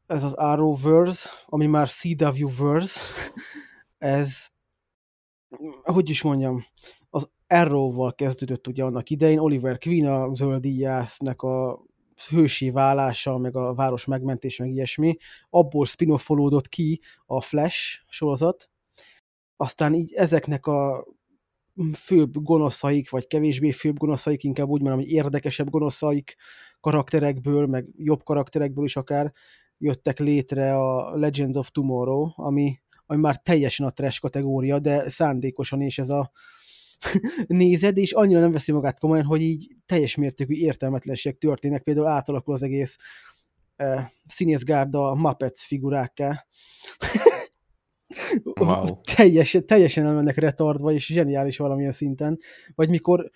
[0.08, 3.02] ez az Arrowverse, ami már CW-verse,
[3.98, 4.48] ez,
[5.84, 6.64] hogy is mondjam,
[7.10, 11.86] az Arrow-val kezdődött ugye annak idején, Oliver Queen a zöldíjásznek a
[12.30, 15.18] hősi válása, meg a város megmentés, meg ilyesmi,
[15.50, 18.70] abból spin-offolódott ki a Flash sorozat,
[19.62, 21.08] aztán így ezeknek a
[21.94, 26.36] főbb gonoszaik, vagy kevésbé főbb gonoszaik, inkább úgy mondom, hogy érdekesebb gonoszaik
[26.80, 29.34] karakterekből, meg jobb karakterekből is akár
[29.78, 35.82] jöttek létre a Legends of Tomorrow, ami, ami már teljesen a trash kategória, de szándékosan
[35.82, 36.32] is ez a
[37.48, 42.54] nézed, és annyira nem veszi magát komolyan, hogy így teljes mértékű értelmetlenség történnek, például átalakul
[42.54, 42.98] az egész
[43.78, 46.46] uh, színészgárda Muppets figurákká.
[48.44, 49.02] Wow.
[49.16, 52.40] teljesen, teljesen elmennek retardva, és zseniális valamilyen szinten.
[52.76, 53.32] Vagy mikor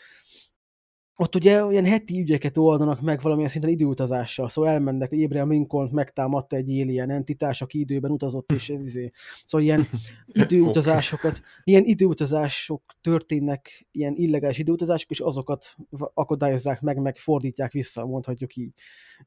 [1.16, 6.56] ott ugye olyan heti ügyeket oldanak meg valamilyen szinten időutazással, szóval elmennek, Abraham Lincoln megtámadta
[6.56, 9.12] egy alien entitás, aki időben utazott, és ez izé.
[9.46, 9.88] Szóval ilyen
[10.44, 15.76] időutazásokat, ilyen időutazások történnek, ilyen illegális időutazások, és azokat
[16.14, 18.74] akadályozzák meg, meg fordítják vissza, mondhatjuk így.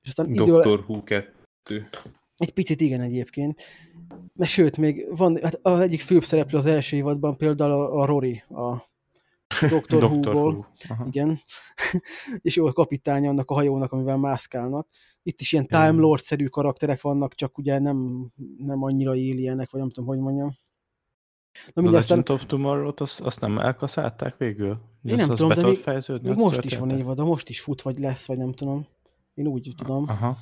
[0.02, 1.88] És aztán idő, Doctor Who 2.
[2.36, 3.62] egy picit igen egyébként.
[4.34, 8.06] Mert sőt, még van, hát az egyik főbb szereplő az első évadban például a, a
[8.06, 8.90] Rory, a
[9.88, 10.04] Dr.
[10.04, 10.72] Who-ból.
[11.06, 11.40] Igen.
[12.42, 14.88] és ő a kapitánya annak a hajónak, amivel mászkálnak.
[15.22, 15.66] Itt is ilyen.
[15.66, 18.26] Time Lord-szerű karakterek vannak, csak ugye nem,
[18.58, 20.56] nem annyira éljenek, vagy nem tudom, hogy mondjam.
[21.74, 24.78] Na mindegy, aztán Legend of Tomorrow-t azt, azt nem elkaszálták végül?
[25.02, 25.84] Én nem az tudom, de még-
[26.22, 26.98] még most is van története?
[26.98, 28.86] évad, de most is fut, vagy lesz, vagy nem tudom.
[29.34, 30.04] Én úgy tudom.
[30.08, 30.36] Aha.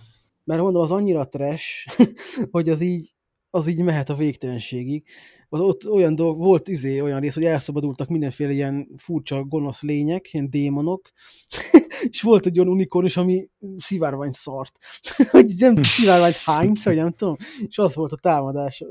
[0.45, 1.87] Mert mondom, az annyira trash,
[2.51, 3.15] hogy az így,
[3.51, 5.07] az így mehet a végtelenségig.
[5.55, 10.33] Az ott olyan dolg, volt izé olyan rész, hogy elszabadultak mindenféle ilyen furcsa gonosz lények,
[10.33, 11.11] ilyen démonok,
[12.11, 14.79] és volt egy olyan unikorn is, ami szivárványt szart.
[15.31, 17.37] hogy nem szivárványt hányt, vagy nem tudom,
[17.67, 18.85] és az volt a támadás.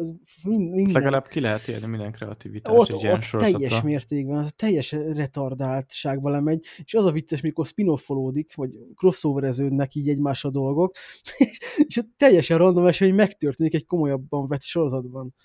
[0.44, 0.94] Mind, minden.
[0.94, 6.30] Legalább ki lehet élni minden kreativitást Ott, egy ilyen ott teljes mértékben, az teljes retardáltságba
[6.30, 10.96] lemegy, és az a vicces, mikor spin-offolódik, vagy crossovereződnek így egymás a dolgok,
[11.88, 15.36] és teljesen random esély, hogy megtörténik egy komolyabban Kombat sorozatban.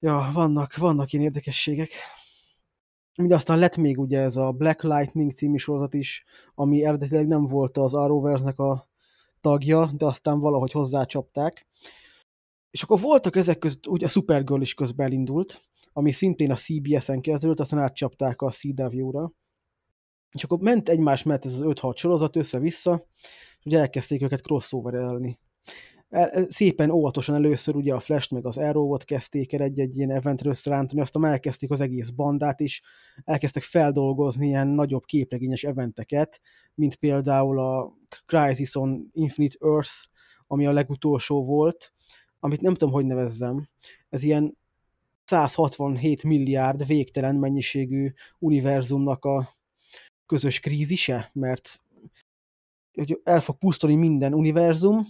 [0.00, 1.90] Ja, vannak, vannak ilyen érdekességek.
[3.16, 6.24] Ugye aztán lett még ugye ez a Black Lightning című sorozat is,
[6.54, 8.88] ami eredetileg nem volt az Arrowverse-nek a
[9.40, 11.66] tagja, de aztán valahogy hozzácsapták.
[12.70, 17.20] És akkor voltak ezek között, ugye a Supergirl is közben elindult, ami szintén a CBS-en
[17.20, 19.32] kezdődött, aztán átcsapták a CW-ra.
[20.30, 23.06] És akkor ment egymás mellett ez az 5-6 sorozat össze-vissza,
[23.58, 25.38] és ugye elkezdték őket crossover-elni.
[25.68, 25.97] El,
[26.48, 31.00] szépen óvatosan először ugye a Flash meg az Arrow-ot kezdték el egy-egy ilyen eventre összerántani,
[31.00, 32.82] aztán elkezdték az egész bandát is,
[33.24, 36.40] elkezdtek feldolgozni ilyen nagyobb képregényes eventeket,
[36.74, 37.92] mint például a
[38.26, 39.92] Crisis on Infinite Earth,
[40.46, 41.92] ami a legutolsó volt,
[42.40, 43.68] amit nem tudom, hogy nevezzem.
[44.08, 44.56] Ez ilyen
[45.24, 49.56] 167 milliárd végtelen mennyiségű univerzumnak a
[50.26, 51.82] közös krízise, mert
[52.92, 55.02] hogy el fog pusztulni minden univerzum,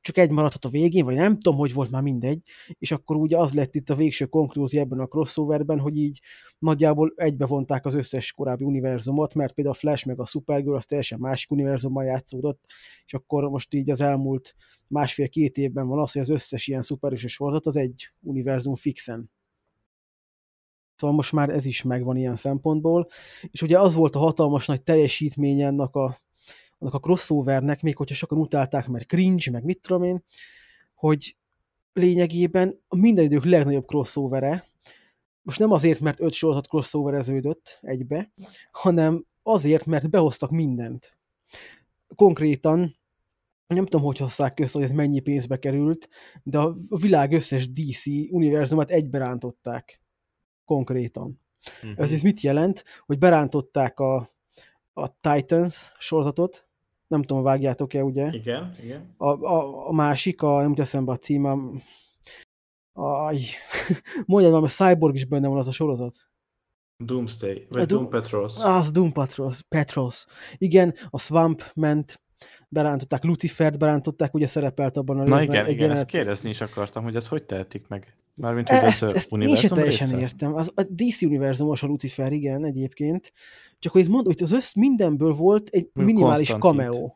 [0.00, 2.42] csak egy maradhat a végén, vagy nem tudom, hogy volt már mindegy,
[2.78, 6.20] és akkor ugye az lett itt a végső konklúzió ebben a crossoverben, hogy így
[6.58, 11.18] nagyjából egybevonták az összes korábbi univerzumot, mert például a Flash meg a Supergirl az teljesen
[11.18, 12.64] másik univerzumban játszódott,
[13.04, 14.54] és akkor most így az elmúlt
[14.86, 19.30] másfél-két évben van az, hogy az összes ilyen szuperős sorozat az egy univerzum fixen.
[20.96, 23.08] Szóval most már ez is megvan ilyen szempontból,
[23.50, 26.18] és ugye az volt a hatalmas nagy teljesítmény ennek a
[26.82, 30.24] annak a crossovernek, még hogyha sokan utálták, mert cringe, meg mit tudom én,
[30.94, 31.36] hogy
[31.92, 34.66] lényegében a minden idők legnagyobb crossovere,
[35.42, 38.32] most nem azért, mert öt sorozat crossovereződött egybe,
[38.70, 41.18] hanem azért, mert behoztak mindent.
[42.14, 42.96] Konkrétan
[43.66, 46.08] nem tudom, hogy hozzák össze, hogy ez mennyi pénzbe került,
[46.42, 50.00] de a világ összes DC univerzumát egybe rántották.
[50.64, 51.40] Konkrétan.
[51.82, 52.04] Uh-huh.
[52.04, 52.84] Ez, ez mit jelent?
[53.06, 54.28] Hogy berántották a,
[54.92, 56.66] a Titans sorozatot,
[57.12, 58.28] nem tudom, vágjátok-e, ugye?
[58.32, 59.14] Igen, igen.
[59.16, 61.56] A, a, a másik, a, nem eszembe a címe,
[62.92, 63.38] aj,
[64.26, 66.14] mondjad már, a Cyborg is benne van az a sorozat.
[67.04, 68.56] Doomsday, vagy a Doom, Doom Patrols.
[68.56, 70.26] Ah, az Doom Patrols, Patrols.
[70.56, 72.22] Igen, a Swamp ment,
[72.68, 75.46] berántották, Lucifert berántották, ugye szerepelt abban a részben.
[75.46, 78.16] Na igen, igen, ezt kérdezni is akartam, hogy ezt hogy tehetik meg?
[78.34, 80.20] Mármint, hogy ezt, ez ezt én sem teljesen része?
[80.20, 80.54] értem.
[80.54, 83.32] Az, a DC univerzumos a Lucifer, igen, egyébként.
[83.78, 87.10] Csak hogy itt mondom, hogy az össz mindenből volt egy minimális cameo.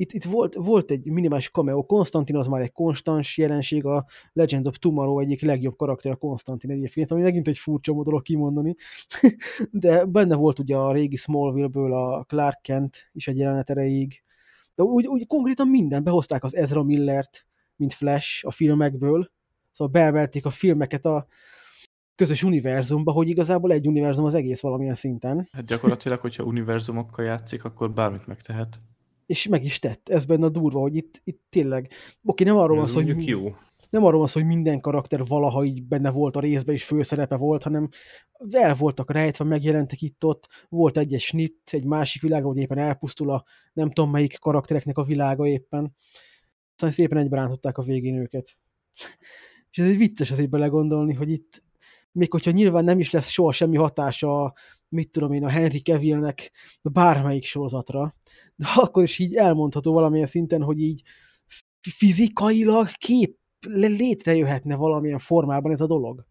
[0.00, 1.82] Itt, itt volt, volt egy minimális cameo.
[1.82, 6.70] Konstantin az már egy konstans jelenség, a Legends of Tomorrow egyik legjobb karakter a Konstantin
[6.70, 8.74] egyébként, ami megint egy furcsa dolog kimondani.
[9.70, 14.22] De benne volt ugye a régi Smallville-ből a Clark Kent is egy jelenet erejéig.
[14.74, 16.04] De úgy, úgy konkrétan minden.
[16.04, 17.46] Behozták az Ezra Millert,
[17.76, 19.30] mint Flash a filmekből,
[19.78, 21.26] Szóval beemelték a filmeket a
[22.14, 25.48] közös univerzumba, hogy igazából egy univerzum az egész valamilyen szinten.
[25.52, 28.80] Hát gyakorlatilag, hogyha univerzumokkal játszik, akkor bármit megtehet.
[29.26, 30.08] És meg is tett.
[30.08, 31.90] Ez benne a durva, hogy itt, itt tényleg,
[32.24, 33.54] oké, nem arról van szó, hogy jó.
[33.90, 37.36] nem arról van szó, hogy minden karakter valaha így benne volt a részben, és főszerepe
[37.36, 37.88] volt, hanem
[38.50, 43.44] el voltak rejtve, megjelentek itt-ott, volt egy-egy snit, egy másik világ, hogy éppen elpusztul a
[43.72, 45.94] nem tudom melyik karaktereknek a világa éppen.
[46.72, 48.56] Aztán szépen egyberántották a végén őket.
[49.78, 51.62] És ez egy vicces azért belegondolni, hogy itt,
[52.12, 54.54] még hogyha nyilván nem is lesz soha semmi hatása,
[54.88, 56.50] mit tudom én, a Henry Cavillnek
[56.82, 58.14] bármelyik sorozatra,
[58.56, 61.02] de akkor is így elmondható valamilyen szinten, hogy így
[61.80, 66.26] fizikailag kép létrejöhetne valamilyen formában ez a dolog.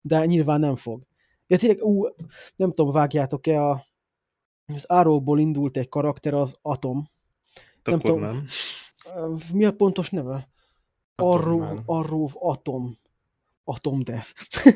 [0.00, 1.06] De nyilván nem fog.
[1.46, 2.06] Ja, tényleg, ú,
[2.56, 3.86] nem tudom, vágjátok-e a
[4.74, 7.10] az Arrowból indult egy karakter, az Atom.
[7.82, 8.46] Nem tudom, nem.
[9.52, 10.48] Mi a pontos neve?
[11.22, 12.98] Arrov, Arrov Atom.
[13.64, 14.28] Atom Death.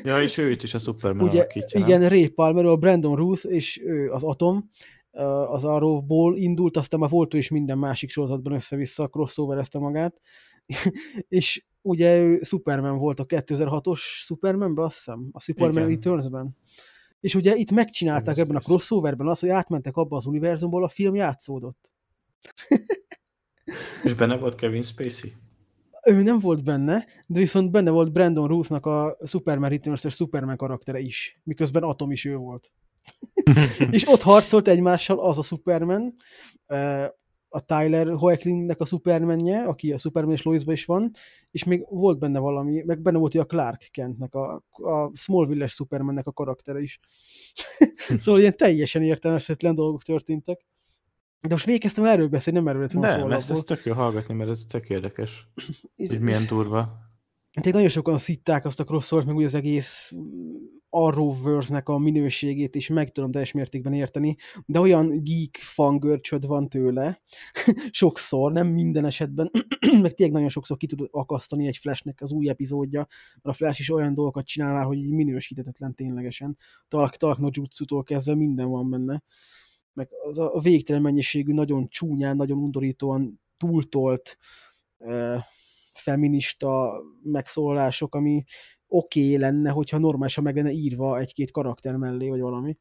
[0.03, 2.09] ja, és ő itt is a Superman Ugye, alakítja, Igen, nem?
[2.09, 4.69] Ray Palmer, a Brandon Ruth, és ő az Atom,
[5.47, 10.21] az Arrowból indult, aztán már volt ő is minden másik sorozatban össze-vissza crossoverezte magát,
[11.27, 16.57] és ugye ő Superman volt a 2006-os Supermanben, azt hiszem, a Superman Returns-ben.
[17.19, 21.15] És ugye itt megcsinálták ebben a crossoverben azt, hogy átmentek abba az univerzumból, a film
[21.15, 21.91] játszódott.
[24.03, 25.33] és benne volt Kevin Spacey?
[26.05, 30.99] Ő nem volt benne, de viszont benne volt Brandon Ruthnak a Superman returns Superman karaktere
[30.99, 32.71] is, miközben Atom is ő volt.
[33.91, 36.13] és ott harcolt egymással az a Superman,
[37.55, 41.11] a Tyler Hoechlingnek a Supermanje, aki a Superman és Loisba is van,
[41.51, 46.27] és még volt benne valami, meg benne volt a Clark Kentnek, a, a Smallville-es Supermannek
[46.27, 46.99] a karaktere is.
[48.19, 50.65] szóval ilyen teljesen értelmezhetetlen dolgok történtek.
[51.47, 53.93] De most még kezdtem erről beszélni, nem erről lett volna Nem, ezt, ezt tök jó
[53.93, 55.47] hallgatni, mert ez tök érdekes.
[56.09, 57.01] hogy milyen durva.
[57.51, 60.13] Tehát nagyon sokan szitták azt a crossover meg úgy az egész
[60.89, 64.35] Arrowverse-nek a minőségét is meg tudom teljes mértékben érteni,
[64.65, 67.21] de olyan geek fangörcsöd van tőle,
[67.91, 69.51] sokszor, nem minden esetben,
[70.01, 73.79] meg tényleg nagyon sokszor ki tud akasztani egy Flashnek az új epizódja, mert a Flash
[73.79, 76.57] is olyan dolgokat csinál már, hogy minősítetetlen ténylegesen.
[76.87, 79.23] Talak, talak no jutsu-tól kezdve minden van benne.
[79.93, 84.37] Meg az a végtelen mennyiségű, nagyon csúnyán, nagyon undorítóan túltolt
[84.97, 85.43] eh,
[85.93, 88.43] feminista megszólalások, ami
[88.87, 92.77] oké okay lenne, hogyha normálisan meg lenne írva egy-két karakter mellé, vagy valami.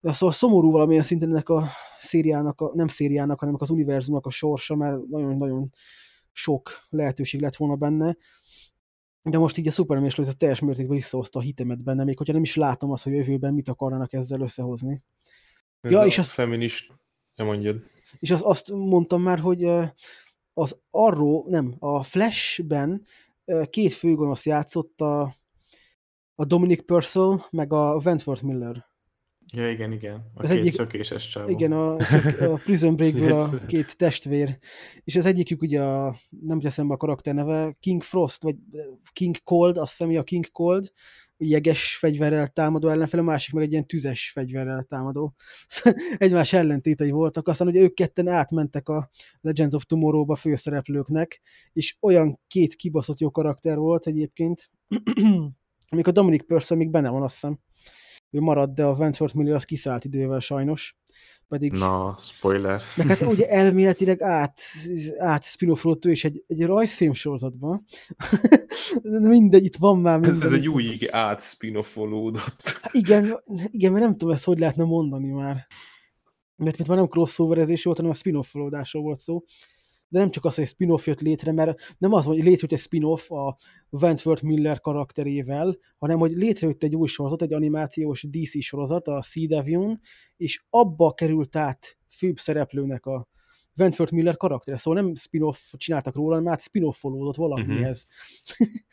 [0.00, 1.68] De szóval szomorú valamilyen szinten ennek a
[1.98, 5.72] szériának, a, nem szériának, hanem az univerzumnak a sorsa, mert nagyon-nagyon
[6.32, 8.16] sok lehetőség lett volna benne.
[9.22, 12.42] De most így a Superman és teljes mértékben visszahozta a hitemet benne, még hogyha nem
[12.42, 15.02] is látom azt, hogy jövőben mit akarnának ezzel összehozni.
[15.80, 16.92] Ez Ja, a és azt- feminist...
[17.34, 17.82] Ja, mondjad.
[18.18, 19.64] És az, azt mondtam már, hogy
[20.52, 23.06] az arról, nem, a Flashben
[23.70, 25.34] két főgonosz játszott a,
[26.34, 28.86] a Dominic Purcell, meg a Wentworth Miller.
[29.52, 30.14] Ja, igen, igen.
[30.34, 31.48] A Az két egyik- szökéses csávó.
[31.48, 31.94] Igen, a,
[32.52, 34.58] a Prison Breakből a két testvér.
[35.04, 38.56] És az egyikük ugye a, nem teszem be a karakter neve, King Frost, vagy
[39.12, 40.92] King Cold, azt hiszem, hogy a King Cold,
[41.38, 45.34] jeges fegyverrel támadó ellenfele, a másik meg egy ilyen tüzes fegyverrel támadó.
[46.18, 49.10] Egymás ellentétei voltak, aztán ugye ők ketten átmentek a
[49.40, 51.40] Legends of Tomorrow-ba főszereplőknek,
[51.72, 54.70] és olyan két kibaszott jó karakter volt egyébként,
[55.92, 57.58] amikor Dominic Purcell még benne van, azt hiszem.
[58.30, 60.96] Ő maradt, de a Wentworth Miller az kiszállt idővel sajnos.
[61.48, 62.80] Pedig Na, spoiler.
[62.96, 64.60] meg hát ugye elméletileg át,
[65.18, 65.70] át spin
[66.00, 67.84] ő is egy, egy rajzfilm sorozatban.
[69.02, 70.46] De Mindegy, itt van már Ez, minden.
[70.46, 72.62] ez egy itt- új át spin-offolódott.
[72.82, 75.66] Hát igen, igen, mert nem tudom ezt hogy lehetne mondani már.
[76.56, 78.52] Mert itt már nem crossoverezés volt, hanem a spin-off
[79.00, 79.42] volt szó.
[80.08, 83.30] De nem csak az, hogy spin-off jött létre, mert nem az, hogy létrejött egy spin-off
[83.30, 83.56] a
[83.90, 89.46] Wentworth Miller karakterével, hanem hogy létrejött egy új sorozat, egy animációs DC sorozat, a Sea
[89.46, 90.00] Devon,
[90.36, 93.28] és abba került át főbb szereplőnek a
[93.76, 94.76] Wentworth Miller karaktere.
[94.76, 98.06] Szóval nem spin-off csináltak róla, hanem át spin-offolódott valamihez.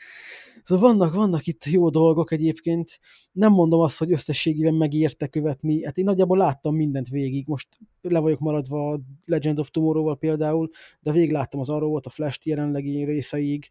[0.63, 2.99] szóval vannak, vannak itt jó dolgok egyébként.
[3.31, 5.85] Nem mondom azt, hogy összességében megérte követni.
[5.85, 7.47] Hát én nagyjából láttam mindent végig.
[7.47, 7.67] Most
[8.01, 12.47] le vagyok maradva a Legends of Tomorrow-val például, de végig láttam az volt a Flash
[12.47, 13.69] jelenlegi részeig.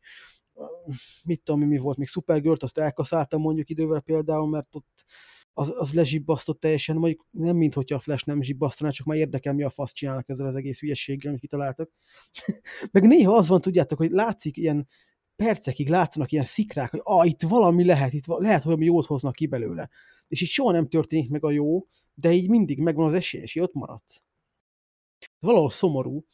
[1.24, 5.05] Mit tudom, mi volt még supergirl azt elkaszáltam mondjuk idővel például, mert ott
[5.55, 9.53] az, az lezsibbasztott teljesen, mondjuk nem mint hogyha a Flash nem zsibbasztaná, csak már érdekel,
[9.53, 11.90] mi a fasz csinálnak ezzel az egész hülyeséggel, amit kitaláltak.
[12.93, 14.88] Meg néha az van, tudjátok, hogy látszik ilyen
[15.45, 19.34] percekig látszanak ilyen szikrák, hogy ah, itt valami lehet, itt lehet, hogy valami jót hoznak
[19.34, 19.88] ki belőle.
[20.28, 23.55] És így soha nem történik meg a jó, de így mindig megvan az esély, és
[23.55, 24.22] így ott maradsz.
[25.38, 26.24] Valahol szomorú.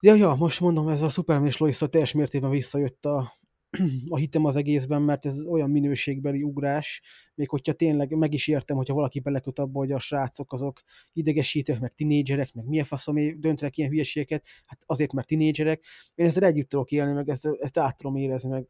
[0.00, 3.38] Ja, ja, most mondom, ez a Superman és Lois teljes mértékben visszajött a,
[4.08, 7.02] a hitem az egészben, mert ez olyan minőségbeli ugrás,
[7.34, 10.80] még hogyha tényleg meg is értem, hogyha valaki beleköt abba, hogy a srácok azok
[11.12, 15.84] idegesítők, meg tinédzserek, meg milyen faszomé döntenek ilyen hülyeségeket, hát azért, mert tinédzserek.
[16.14, 18.66] Én ezzel együtt tudok élni, meg ezt, ezt át tudom érezni, meg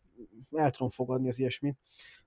[0.50, 1.76] el tudom fogadni az ilyesmit.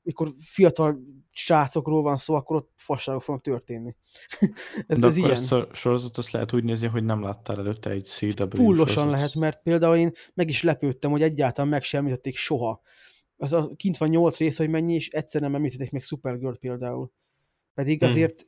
[0.10, 1.00] Mikor fiatal
[1.32, 3.96] srácokról van szó, akkor ott fasságok fognak történni.
[4.88, 5.32] ez, De ez akkor ilyen.
[5.42, 9.36] ezt a sorozatot azt lehet úgy nézni, hogy nem láttál előtte egy CW Fullosan lehet,
[9.36, 12.82] mert például én meg is lepődtem, hogy egyáltalán meg sem említették soha.
[13.38, 17.12] Az a, kint van nyolc rész, hogy mennyi, és egyszer nem említették meg Supergirl például.
[17.74, 18.10] Pedig Hmm.
[18.10, 18.48] azért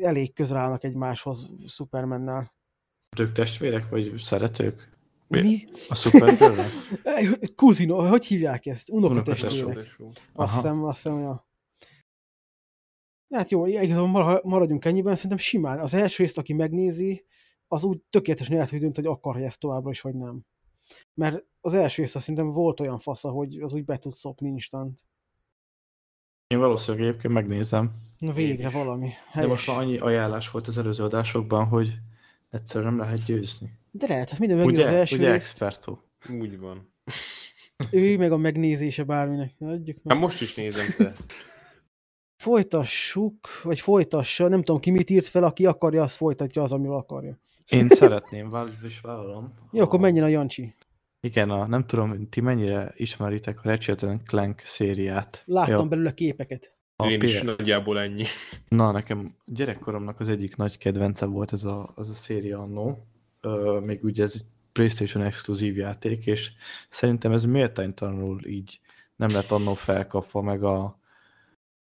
[0.00, 2.52] elég közel állnak egymáshoz Supermannel.
[3.18, 4.97] Ők testvérek, vagy szeretők?
[5.28, 5.64] Mi?
[5.88, 6.60] A Supergirl?
[7.56, 8.90] Kuzino, hogy hívják ezt?
[8.90, 9.64] Unokatestvérek.
[9.66, 10.14] Unokatestvérek.
[10.32, 10.54] Azt Aha.
[10.54, 11.46] hiszem, azt hiszem, ja.
[13.34, 15.78] Hát jó, igazából mar- maradjunk ennyiben, szerintem simán.
[15.78, 17.24] Az első részt, aki megnézi,
[17.66, 20.44] az úgy tökéletesen el tudja hogy akarja ezt továbbra is, vagy nem.
[21.14, 25.00] Mert az első rész szerintem volt olyan fasza, hogy az úgy be tud szopni instant.
[26.46, 27.92] Én valószínűleg egyébként megnézem.
[28.18, 29.06] Na végre valami.
[29.08, 29.50] De Helyes.
[29.50, 31.98] most már annyi ajánlás volt az előző adásokban, hogy
[32.50, 33.78] egyszerűen nem lehet győzni.
[33.98, 35.44] De lehet, hát minden Ugye, az első ugye részt.
[35.44, 36.02] expertó?
[36.40, 36.92] Úgy van.
[37.90, 39.54] Ő meg a megnézése bárminek.
[39.60, 40.16] Adjuk meg.
[40.16, 41.12] Hát most is nézem te.
[42.42, 46.96] Folytassuk, vagy folytassa, nem tudom ki mit írt fel, aki akarja, az folytatja az, amivel
[46.96, 47.38] akarja.
[47.68, 49.54] Én szeretném, és vállalom.
[49.72, 50.72] Jó, akkor menjen a Jancsi.
[51.20, 55.42] Igen, a, nem tudom, ti mennyire ismeritek a Ratchet Clank szériát.
[55.44, 56.76] Láttam Jó, belőle képeket.
[56.96, 58.24] a Én is nagyjából ennyi.
[58.68, 63.06] Na, nekem gyerekkoromnak az egyik nagy kedvence volt ez a, az a széria annó.
[63.80, 66.52] Még ugye ez egy PlayStation exkluzív játék, és
[66.88, 68.80] szerintem ez méltánytalanul így
[69.16, 70.98] nem lett annó felkapva, meg a,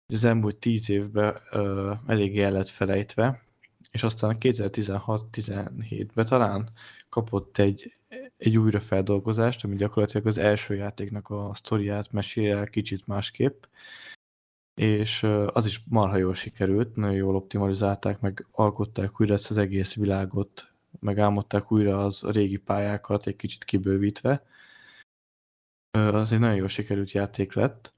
[0.06, 3.42] az elmúlt tíz évben ö, eléggé el lett felejtve,
[3.90, 6.70] és aztán 2016-17-ben talán
[7.08, 7.96] kapott egy,
[8.36, 13.64] egy újrafeldolgozást, ami gyakorlatilag az első játéknak a sztoriát mesél el kicsit másképp,
[14.80, 19.94] és az is marha jól sikerült, nagyon jól optimalizálták, meg alkották újra ezt az egész
[19.94, 24.46] világot, meg álmodták újra az a régi pályákat, egy kicsit kibővítve.
[25.90, 27.94] Az egy nagyon jól sikerült játék lett,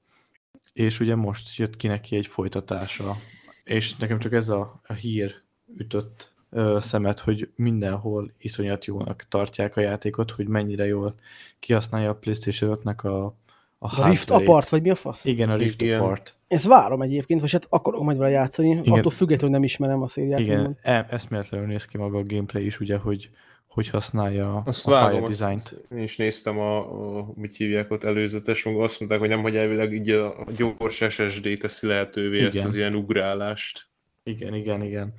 [0.73, 3.17] és ugye most jött ki neki egy folytatása,
[3.63, 5.41] és nekem csak ez a, a hír
[5.77, 11.15] ütött ö, szemet, hogy mindenhol iszonyat jónak tartják a játékot, hogy mennyire jól
[11.59, 13.35] kihasználja a PlayStation 5-nek a,
[13.79, 14.29] a, A Rift.
[14.29, 15.25] Apart, vagy mi a fasz?
[15.25, 15.99] Igen, a Rift Igen.
[15.99, 16.35] Apart.
[16.47, 18.93] Ezt várom egyébként, vagy hát akarok majd vele játszani, Igen.
[18.93, 20.39] attól függetlenül nem ismerem a szériát.
[20.39, 23.29] Igen, e- eszméletlenül néz ki maga a gameplay is, ugye, hogy
[23.69, 26.77] hogy használja Azt a vágom, azt én is néztem a,
[27.17, 30.45] a, mit hívják ott előzetes, maga azt mondták, hogy nem, hogy elvileg így a, a
[30.57, 32.47] gyors SSD teszi lehetővé igen.
[32.47, 33.89] ezt az ilyen ugrálást.
[34.23, 35.13] Igen, igen, igen.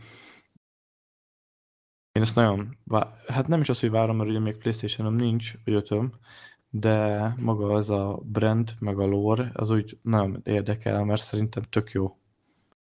[2.12, 5.52] Én ezt nagyon, vá- hát nem is az, hogy várom, mert ugye még Playstation-om nincs,
[5.64, 6.12] vagy ötöm,
[6.70, 11.92] de maga az a brand, meg a lore, az úgy nagyon érdekel, mert szerintem tök
[11.92, 12.18] jó.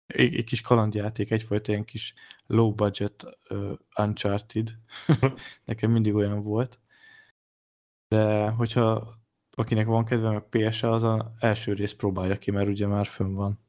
[0.05, 2.13] Egy, egy kis kalandjáték, egyfajta ilyen kis
[2.47, 4.75] low budget uh, Uncharted.
[5.65, 6.79] Nekem mindig olyan volt.
[8.07, 9.15] De hogyha
[9.55, 13.33] akinek van kedve, meg PS-e, az az első rész próbálja ki, mert ugye már fönn
[13.33, 13.59] van.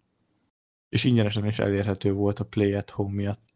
[0.88, 3.55] És ingyenesen is elérhető volt a Play at Home miatt.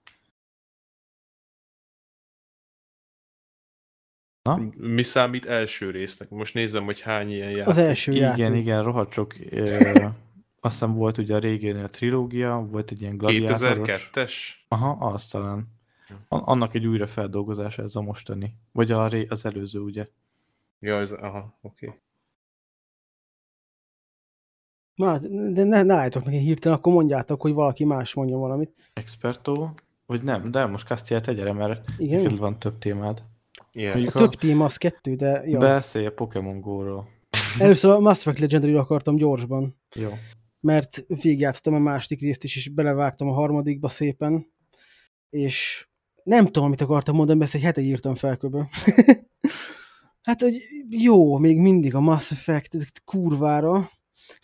[4.43, 4.61] Na?
[4.76, 6.28] Mi számít első résznek?
[6.28, 7.66] Most nézem, hogy hány ilyen játék.
[7.66, 8.61] Az első Igen, játék.
[8.61, 9.34] igen, rohadt sok.
[10.61, 14.11] Aztán volt ugye a régénél a trilógia, volt egy ilyen gladiátoros.
[14.12, 14.32] 2002-es?
[14.68, 15.78] Aha, az talán.
[16.28, 18.55] Annak egy újra feldolgozása ez a mostani.
[18.72, 20.09] Vagy a, ré- az előző, ugye?
[20.78, 21.86] Ja, ez, aha, oké.
[21.86, 21.99] Okay.
[24.95, 25.18] Na,
[25.53, 28.91] de ne, ne álljatok meg egy hirtelen, akkor mondjátok, hogy valaki más mondjon valamit.
[28.93, 29.70] Experto?
[30.07, 32.36] Vagy nem, de most Castiel tegyere, mert Igen?
[32.36, 33.22] van több témád.
[33.72, 33.92] Yes.
[33.92, 35.58] Mondjuk A több téma az kettő, de jó.
[35.58, 37.08] Beszélj a Pokémon Go-ról.
[37.58, 40.11] Először a Mass Effect legendary akartam gyorsban, Jó.
[40.61, 44.46] mert végigjátszottam a második részt is, és belevágtam a harmadikba szépen,
[45.30, 45.88] és
[46.22, 48.56] nem tudom, mit akartam mondani, ezt egy hete írtam fel kb.
[50.26, 53.90] hát, hogy jó, még mindig a Mass Effect kurvára.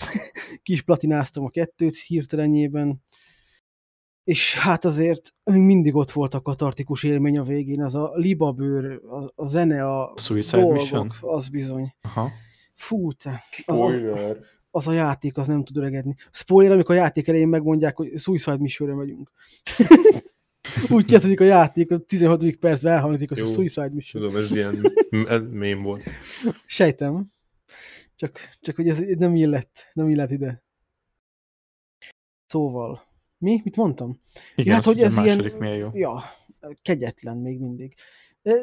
[0.62, 3.02] Kis platináztam a kettőt hirtelenjében,
[4.26, 9.00] és hát azért még mindig ott volt a katartikus élmény a végén, az a libabőr,
[9.04, 11.12] a, a zene, a Suicide dolgok, Mission?
[11.20, 11.94] az bizony.
[12.00, 12.30] Aha.
[12.74, 14.36] Fú, te, az, az, Spoiler.
[14.70, 16.14] az a játék, az nem tud öregedni.
[16.30, 19.32] Spoiler, amikor a játék elején megmondják, hogy Suicide Mission-re megyünk.
[20.90, 22.56] Úgy kezdődik a játék, a 16.
[22.56, 23.52] percben elhangzik, hogy Jó.
[23.52, 24.22] Suicide Mission.
[24.22, 24.92] Tudom, ez ilyen
[25.50, 26.02] mém volt.
[26.66, 27.32] Sejtem.
[28.16, 30.62] Csak, csak hogy ez nem illet, nem illet ide.
[32.46, 33.05] Szóval,
[33.38, 33.60] mi?
[33.64, 34.20] Mit mondtam?
[34.54, 35.90] Igen, hát, az, hogy ez ilyen- jó.
[35.92, 36.22] Ja,
[36.82, 37.94] kegyetlen még mindig.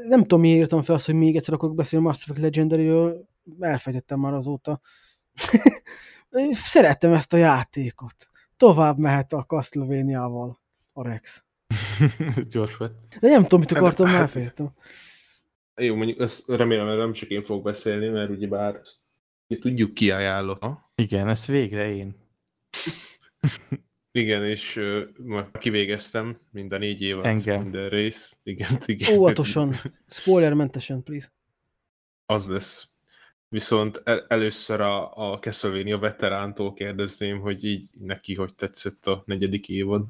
[0.08, 4.20] Nem tudom, miért írtam fel azt, hogy még egyszer akarok beszélni Mass Effect Legendary-ről, elfejtettem
[4.20, 4.82] már azóta.
[6.52, 8.16] Szerettem ezt a játékot.
[8.58, 10.60] Tovább mehet a Castlevania-val
[10.94, 11.44] a Rex.
[12.52, 12.94] Gyors volt.
[13.20, 14.72] De nem tudom, mit Hát, akartam, hát- elfejtettem.
[15.76, 18.98] Jó, mondjuk ezt remélem, hogy nem csak én fogok beszélni, mert ugyebár ezt
[19.60, 20.92] tudjuk ki ajánlotta.
[20.96, 22.16] Igen, ezt végre én.
[24.16, 27.62] Igen, és uh, kivégeztem minden négy évet, Engem.
[27.62, 28.40] minden rész.
[28.44, 29.18] Igen, igen.
[29.18, 29.74] Óvatosan,
[30.06, 31.32] spoilermentesen, please.
[32.26, 32.88] Az lesz.
[33.50, 39.70] Viszont el, először a, a Castlevania veterántól kérdezném, hogy így neki hogy tetszett a negyedik
[39.70, 40.06] évad.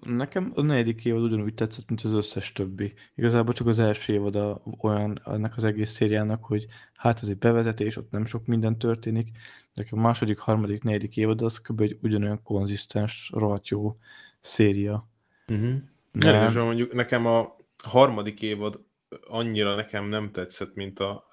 [0.00, 2.92] Nekem a negyedik évad ugyanúgy tetszett, mint az összes többi.
[3.14, 7.38] Igazából csak az első évad a, olyan ennek az egész szériának, hogy hát ez egy
[7.38, 9.28] bevezetés, ott nem sok minden történik.
[9.74, 11.80] Nekem a második, harmadik, negyedik évad az kb.
[11.80, 13.94] egy ugyanolyan konzisztens, rohadt jó
[14.40, 15.08] széria.
[15.48, 15.74] Uh-huh.
[16.12, 16.52] Nem.
[16.52, 18.80] Mondjuk nekem a harmadik évad
[19.26, 21.28] annyira nekem nem tetszett, mint a...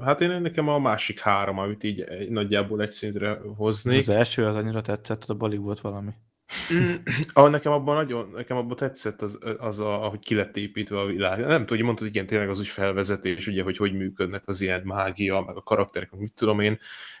[0.00, 3.98] Hát én nekem a másik három, amit így nagyjából egy szintre hoznék.
[3.98, 6.10] Az első az annyira tetszett, a balig volt valami.
[7.32, 11.06] Ah, nekem abban nagyon, nekem abban tetszett az, az a, ahogy ki lett építve a
[11.06, 11.38] világ.
[11.38, 14.82] Nem tudom, hogy mondtad, igen, tényleg az úgy felvezetés, ugye, hogy hogy működnek az ilyen
[14.84, 16.78] mágia, meg a karakterek, meg mit tudom én,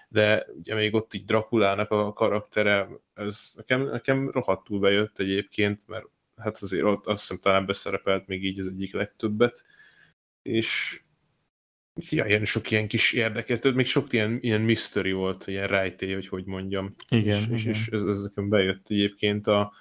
[0.08, 6.06] de ugye még ott így Drakulának a karaktere, ez nekem, nekem rohadtul bejött egyébként, mert
[6.36, 9.64] hát azért ott azt hiszem talán beszerepelt még így az egyik legtöbbet,
[10.42, 11.02] és
[11.94, 16.14] ja, ilyen sok ilyen kis érdekes, tehát még sok ilyen, ilyen mystery volt, ilyen rejtély,
[16.14, 16.94] hogy hogy mondjam.
[17.08, 17.74] Igen, és, és, igen.
[17.74, 19.72] és ez, ez nekem bejött egyébként a...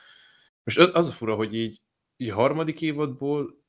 [0.63, 1.79] Most az, az a fura, hogy így,
[2.17, 3.63] így a harmadik évadból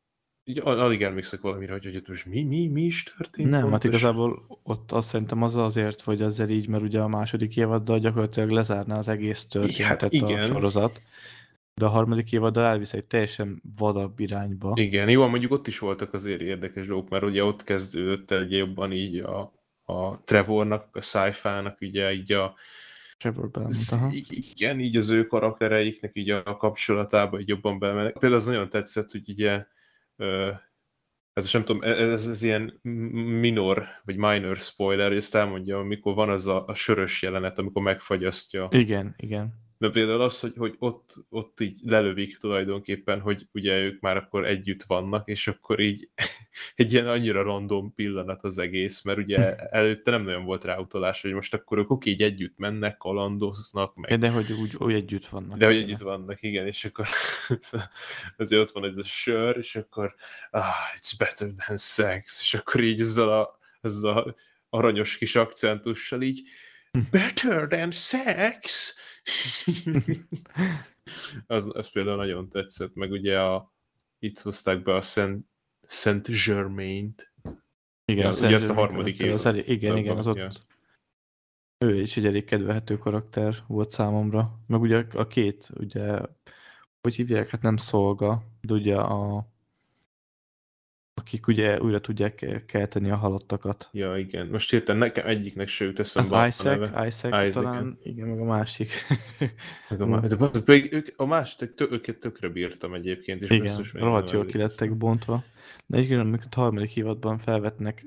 [0.45, 3.51] így al- alig emlékszek valamire, hogy, hogy most mi, mi, mi is történt?
[3.51, 3.91] Nem, hát pontosan?
[3.91, 8.51] igazából ott azt szerintem az azért, hogy ezzel így, mert ugye a második évaddal gyakorlatilag
[8.51, 10.47] lezárná az egész történetet hát a igen.
[10.47, 11.03] sorozat.
[11.75, 14.73] De a harmadik évaddal elvisz egy teljesen vadabb irányba.
[14.75, 18.93] Igen, jó, mondjuk ott is voltak azért érdekes dolgok, mert ugye ott kezdődött egy jobban
[18.93, 19.53] így a,
[19.85, 22.55] a Trevornak, a sci-fi-nak ugye így a
[23.17, 24.11] Trevor Belmont, Ez aha.
[24.29, 28.13] igen, így az ő karaktereiknek így a kapcsolatába így jobban belemennek.
[28.13, 29.67] Például az nagyon tetszett, hogy ugye
[30.17, 30.51] ö,
[31.35, 32.79] hát nem tudom, ez, ez ilyen
[33.41, 37.83] minor, vagy minor spoiler, hogy ezt elmondja, amikor van az a, a sörös jelenet, amikor
[37.83, 39.64] megfagyasztja Igen, igen.
[39.85, 44.47] De például az, hogy, hogy ott, ott így lelövik tulajdonképpen, hogy ugye ők már akkor
[44.47, 46.09] együtt vannak, és akkor így
[46.77, 51.23] egy ilyen annyira random pillanat az egész, mert ugye előtte nem nagyon volt rá utalás,
[51.23, 55.27] hogy most akkor ők oké, így együtt mennek, kalandoznak, meg de hogy úgy, úgy együtt
[55.27, 55.59] vannak.
[55.59, 57.09] de hogy együtt vannak, igen, és akkor
[58.37, 60.15] azért ott van ez a sör, és akkor
[60.51, 60.65] ah,
[60.97, 64.35] it's better than sex, és akkor így ezzel a, ezzel a
[64.69, 66.43] aranyos kis akcentussal így
[67.11, 68.95] better than sex.
[71.47, 73.73] az, az például nagyon tetszett, meg ugye a,
[74.19, 75.47] itt hozták be a Saint,
[75.87, 77.33] Saint Germain-t.
[78.05, 80.51] Igen, Ja, az ugye ezt a harmadik karakter, az elég, igen, igen, az ott Ja.
[81.79, 84.59] ő is egy elég kedvelhető karakter volt számomra.
[84.67, 86.21] Meg ugye a két, ugye,
[87.01, 89.49] hogy hívják, hát nem szolga, de ugye a
[91.15, 93.89] akik ugye újra tudják kelteni a halottakat.
[93.93, 94.47] ja, igen.
[94.47, 97.07] Most hirtelen nekem egyiknek se jut Az eszembe a Isaac, neve.
[97.07, 98.93] Isaac, Isaac, talán, igen, meg a másik.
[99.91, 103.51] Meg a, má- de bazd, pedig ők, a másik, tök, őket tökre bírtam egyébként, és
[103.51, 105.43] igen, rohadt jól ki lettek bontva.
[105.87, 108.07] De egyébként, amikor a harmadik évadban felvetnek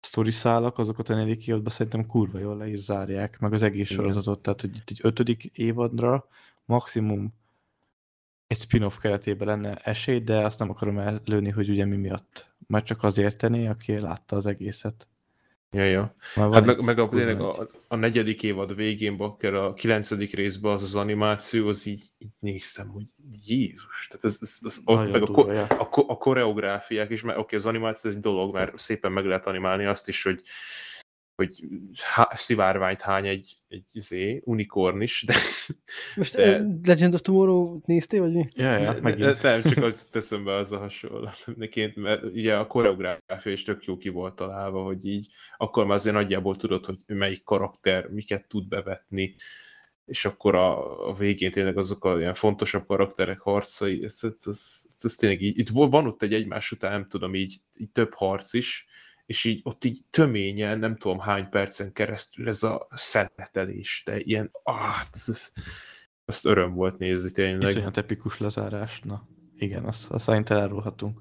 [0.00, 3.90] sztori szálak, azokat a negyedik évadban szerintem kurva jól le is zárják, meg az egész
[3.90, 6.28] sorozatot, tehát hogy itt egy ötödik évadra
[6.64, 7.34] maximum
[8.54, 12.52] egy spin-off keretében lenne esély, de azt nem akarom előni, hogy ugye mi miatt.
[12.66, 15.06] Majd csak azért tenni, aki látta az egészet.
[15.70, 16.14] Ja, ja.
[16.34, 20.72] Már Hát meg, meg a, tényleg a, a, negyedik évad végén, bakker a kilencedik részben
[20.72, 23.04] az az animáció, az így, így néztem, hogy
[23.46, 25.66] Jézus, tehát ez, ez, ez Nagyon meg a, durva, ko, ja.
[25.66, 29.46] a, a koreográfiák is, mert oké, az animáció ez egy dolog, mert szépen meg lehet
[29.46, 30.42] animálni azt is, hogy
[31.34, 31.64] hogy
[31.94, 35.34] há, szivárványt hány egy, egy izé, unikorn is, de,
[36.16, 36.66] Most De-.
[36.84, 38.48] Legend of Tomorrow néztél, vagy mi?
[38.54, 39.40] Ja, ja, megint.
[39.40, 43.62] de nem csak az teszem be az a hasonlat neként, mert ugye a koreográfia is
[43.62, 48.08] tök jó ki volt találva, hogy így akkor már azért nagyjából tudod, hogy melyik karakter
[48.08, 49.36] miket tud bevetni,
[50.04, 54.82] és akkor a, a végén tényleg azok a ilyen fontosabb karakterek harcai, ez, ez, ez,
[55.00, 58.52] ez tényleg így, itt van ott egy egymás után, nem tudom, így, így több harc
[58.52, 58.86] is,
[59.26, 64.50] és így ott így töményen, nem tudom hány percen keresztül ez a szeletelés, de ilyen,
[64.62, 65.52] ah, ez, ez,
[66.24, 67.70] azt öröm volt nézni tényleg.
[67.70, 69.00] Iszonyat epikus lezárás.
[69.00, 71.20] Na, igen, azt, azt szerintem elrólhatunk.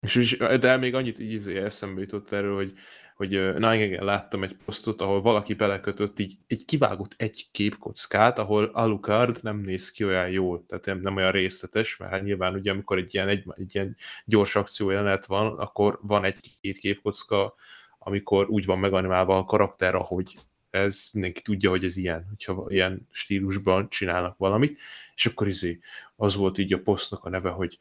[0.00, 2.72] És, és, de még annyit így izé eszembe jutott erről, hogy,
[3.18, 8.64] hogy ö, Nine láttam egy posztot, ahol valaki belekötött így, egy kivágott egy képkockát, ahol
[8.64, 12.70] Alucard nem néz ki olyan jól, tehát nem, nem olyan részletes, mert hát nyilván ugye
[12.70, 17.54] amikor egy ilyen, egy, egy ilyen gyors akció jelenet van, akkor van egy-két képkocka,
[17.98, 20.34] amikor úgy van meganimálva a karakter, ahogy
[20.70, 24.78] ez mindenki tudja, hogy ez ilyen, hogyha ilyen stílusban csinálnak valamit,
[25.14, 25.78] és akkor izé,
[26.16, 27.78] az volt így a posztnak a neve, hogy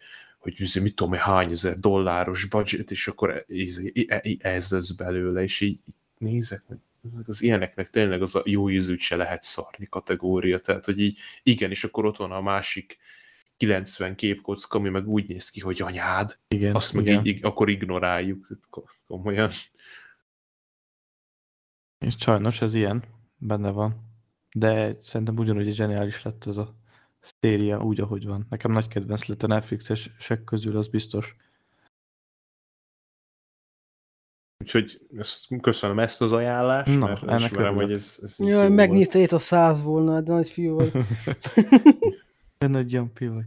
[0.47, 5.43] hogy izé, mit tudom, hány ezer dolláros budget, és akkor izé, e- ez lesz belőle,
[5.43, 5.79] és így
[6.17, 6.63] nézek,
[7.25, 11.69] az ilyeneknek tényleg az a jó ízűt se lehet szarni kategória, tehát hogy így igen,
[11.69, 12.97] és akkor ott van a másik
[13.57, 17.25] 90 képkocka, ami meg úgy néz ki, hogy anyád, Igen, azt meg igen.
[17.25, 18.47] így, akkor ignoráljuk,
[19.07, 19.49] komolyan.
[21.99, 23.03] És sajnos ez ilyen,
[23.37, 24.05] benne van.
[24.53, 26.75] De szerintem ugyanúgy zseniális lett ez a
[27.19, 28.45] sztéria úgy, ahogy van.
[28.49, 31.35] Nekem nagy kedvenc lett a Netflixesek közül, az biztos.
[34.63, 39.19] Úgyhogy ezt, köszönöm ezt az ajánlást, Na, mert ennek ismerem, hogy ez, ez Jaj, megnyitva
[39.19, 40.91] itt a száz volna, de nagy fiú vagy.
[42.57, 43.45] Te nagy jumpy vagy.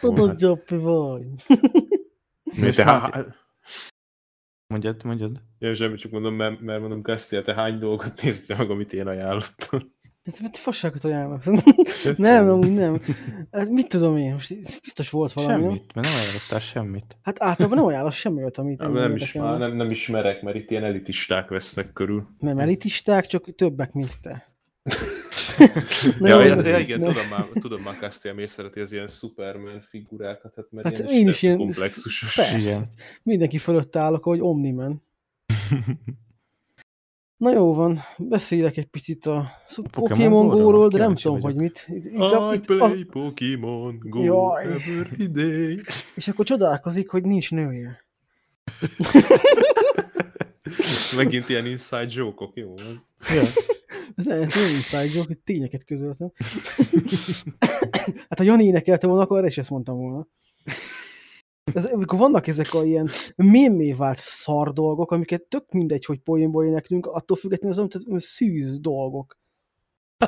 [0.00, 1.26] Tudod, Joppi vagy.
[2.42, 3.36] Mi, te, há-
[4.66, 5.42] Mondjad, mondjad.
[5.58, 9.06] Ja, semmi, csak mondom, mert, mert mondom, Kastia, te hány dolgot néztél meg, amit én
[9.06, 9.92] ajánlottam?
[10.30, 11.42] Hát, mert fasságot ajánlok.
[12.16, 13.00] nem, amúgy nem.
[13.52, 15.62] Hát mit tudom én, most biztos volt valami, nem?
[15.62, 17.16] Semmit, mert nem ajánlottál semmit.
[17.22, 20.56] Hát általában nem ajánlok semmi olyat, amit Nem, nem, is, már nem, nem ismerek, mert
[20.56, 22.28] itt ilyen elitisták vesznek körül.
[22.38, 24.52] Nem elitisták, csak többek, mint te.
[26.18, 29.08] Na ja, jó, ja, ja, igen, tudom már, tudom már Kastia, miért szereti az ilyen
[29.08, 32.34] Superman figurákat, hát mert Hát ilyen én is ilyen- komplexusos.
[32.34, 32.58] Persze.
[32.58, 32.84] Igen.
[33.22, 35.02] Mindenki fölött állok, ahogy Omniman.
[37.38, 39.50] Na jó van, beszélek egy picit a
[39.90, 40.88] Pokémon Go-ról?
[40.88, 41.56] De nem tudom, vagyok.
[41.56, 41.86] hogy mit.
[41.88, 44.64] Itt, itt, I itt, az, play Pokémon Go Jaj.
[44.64, 45.80] every day.
[46.14, 48.04] és akkor csodálkozik, hogy nincs nője.
[51.16, 52.74] Megint ilyen inside joke-ok, jó?
[52.74, 53.06] van.
[53.34, 53.42] ja.
[54.16, 56.32] Ez nem nem inside joke, hogy tényeket közöltem.
[58.28, 60.26] hát ha Jani énekelte volna, akkor erre is ezt mondtam volna.
[61.74, 66.64] Ez, amikor vannak ezek a ilyen mémé vált szar dolgok, amiket tök mindegy, hogy poénból
[66.64, 69.38] éneklünk, attól függetlenül az olyan szűz dolgok.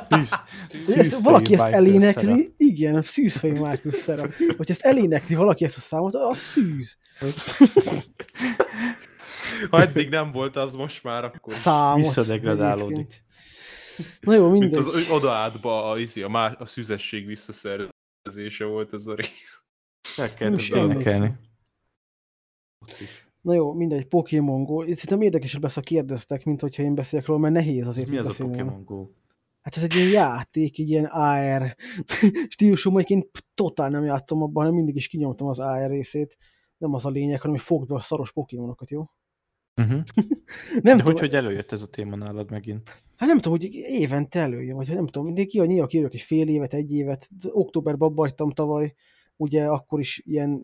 [0.09, 2.53] Szűz, Ezt, szűzfejű valaki ezt elénekli, szerep.
[2.57, 4.33] igen, a szűzfejű Michael szerep.
[4.57, 6.99] Hogy ezt elénekli valaki ezt a számot, az szűz.
[9.71, 12.05] Ha eddig nem volt az most már, akkor Számot.
[12.05, 12.97] Visszadegradálódik.
[12.97, 13.25] egyébként.
[14.21, 14.79] Na jó, mint mindegy.
[14.79, 19.65] az hogy odaátba a, izé, a, má, a szüzesség visszaszerzése volt ez a rész.
[20.17, 21.19] El kell Nem is ezzel emlékszem.
[21.19, 21.35] kelni.
[22.83, 23.29] Ott is.
[23.41, 24.83] Na jó, mindegy, Pokémon Go.
[24.83, 28.17] Itt szerintem érdekesebb lesz, ha kérdeztek, mint hogyha én beszélek róla, mert nehéz azért mi
[28.17, 28.65] az a beszélni róla.
[28.65, 29.09] Pokémon Go?
[29.61, 31.77] Hát ez egy ilyen játék, egy ilyen AR
[32.55, 36.37] stílusú, majd én totál nem játszom abban, hanem mindig is kinyomtam az AR részét.
[36.77, 39.05] Nem az a lényeg, hanem hogy fogd be a szaros Pokémonokat, jó?
[39.77, 40.03] Uh-huh.
[40.83, 43.03] Nem De tudom, hogy, hogy előjött ez a téma nálad megint?
[43.17, 46.49] Hát nem tudom, hogy évente előjön, vagy nem tudom, mindig ki, néha kijövök egy fél
[46.49, 47.29] évet, egy évet.
[47.49, 48.95] Októberben abba hagytam tavaly,
[49.41, 50.63] ugye akkor is ilyen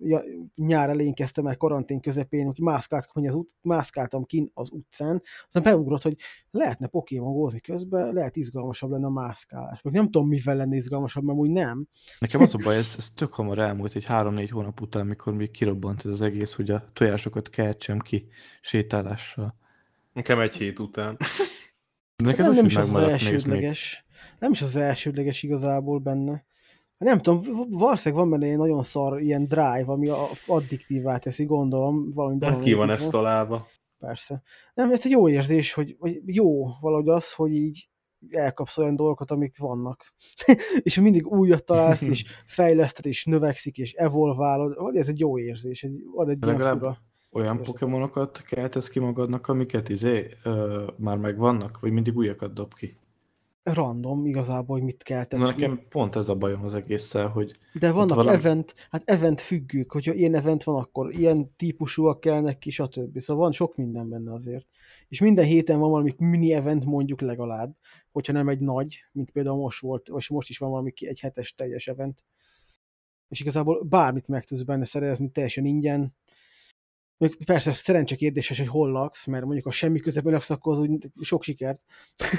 [0.54, 5.22] nyár elején kezdtem el karantén közepén, hogy mászkáltam, hogy az ut- mászkáltam kin az utcán,
[5.44, 6.16] aztán beugrott, hogy
[6.50, 9.82] lehetne Pokémon közben, lehet izgalmasabb lenne a mászkálás.
[9.82, 11.86] Meg nem tudom, mivel lenne izgalmasabb, mert úgy nem.
[12.18, 15.50] Nekem az a baj, ez, ez tök hamar elmúlt, egy három-négy hónap után, mikor még
[15.50, 18.26] kirobbant ez az egész, hogy a tojásokat keltsem ki
[18.60, 19.54] sétálással.
[20.12, 21.16] Nekem egy hét után.
[22.16, 23.02] De nekem nem, nem is az még.
[23.02, 24.04] elsődleges.
[24.38, 26.44] Nem is az elsődleges igazából benne.
[26.98, 30.10] Nem tudom, valószínűleg van benne egy nagyon szar ilyen drive, ami
[30.46, 32.10] addiktívá teszi, gondolom.
[32.10, 33.66] Valami De hát ki van ezt találva?
[33.98, 34.42] Persze.
[34.74, 37.88] Nem, ez egy jó érzés, hogy, hogy jó valahogy az, hogy így
[38.30, 40.14] elkapsz olyan dolgokat, amik vannak.
[40.82, 44.76] és mindig újat találsz, és fejleszted, és növekszik, és evolválod.
[44.76, 46.98] Vagy ez egy jó érzés, egy, ad egy ilyen Legalább fura.
[47.30, 47.72] Olyan Érzed.
[47.72, 52.96] pokémonokat keltesz ki magadnak, amiket izé, ö, már megvannak, vagy mindig újakat dob ki?
[53.74, 55.42] Random igazából, hogy mit kell Na tenni.
[55.44, 59.92] nekem pont ez a bajom az egésszel, hogy De vannak valami- event, hát event függők,
[59.92, 63.18] hogyha ilyen event van, akkor ilyen típusúak kellnek ki, stb.
[63.18, 64.66] Szóval van sok minden benne azért.
[65.08, 67.76] És minden héten van valami mini event mondjuk legalább,
[68.12, 71.54] hogyha nem egy nagy, mint például most volt, vagy most is van valami egy hetes
[71.54, 72.24] teljes event.
[73.28, 76.14] És igazából bármit meg tudsz benne szerezni, teljesen ingyen.
[77.18, 80.78] Még persze szerencse kérdéses, hogy hol laksz, mert mondjuk ha semmi közepén laksz, akkor az
[80.78, 81.82] úgy sok sikert.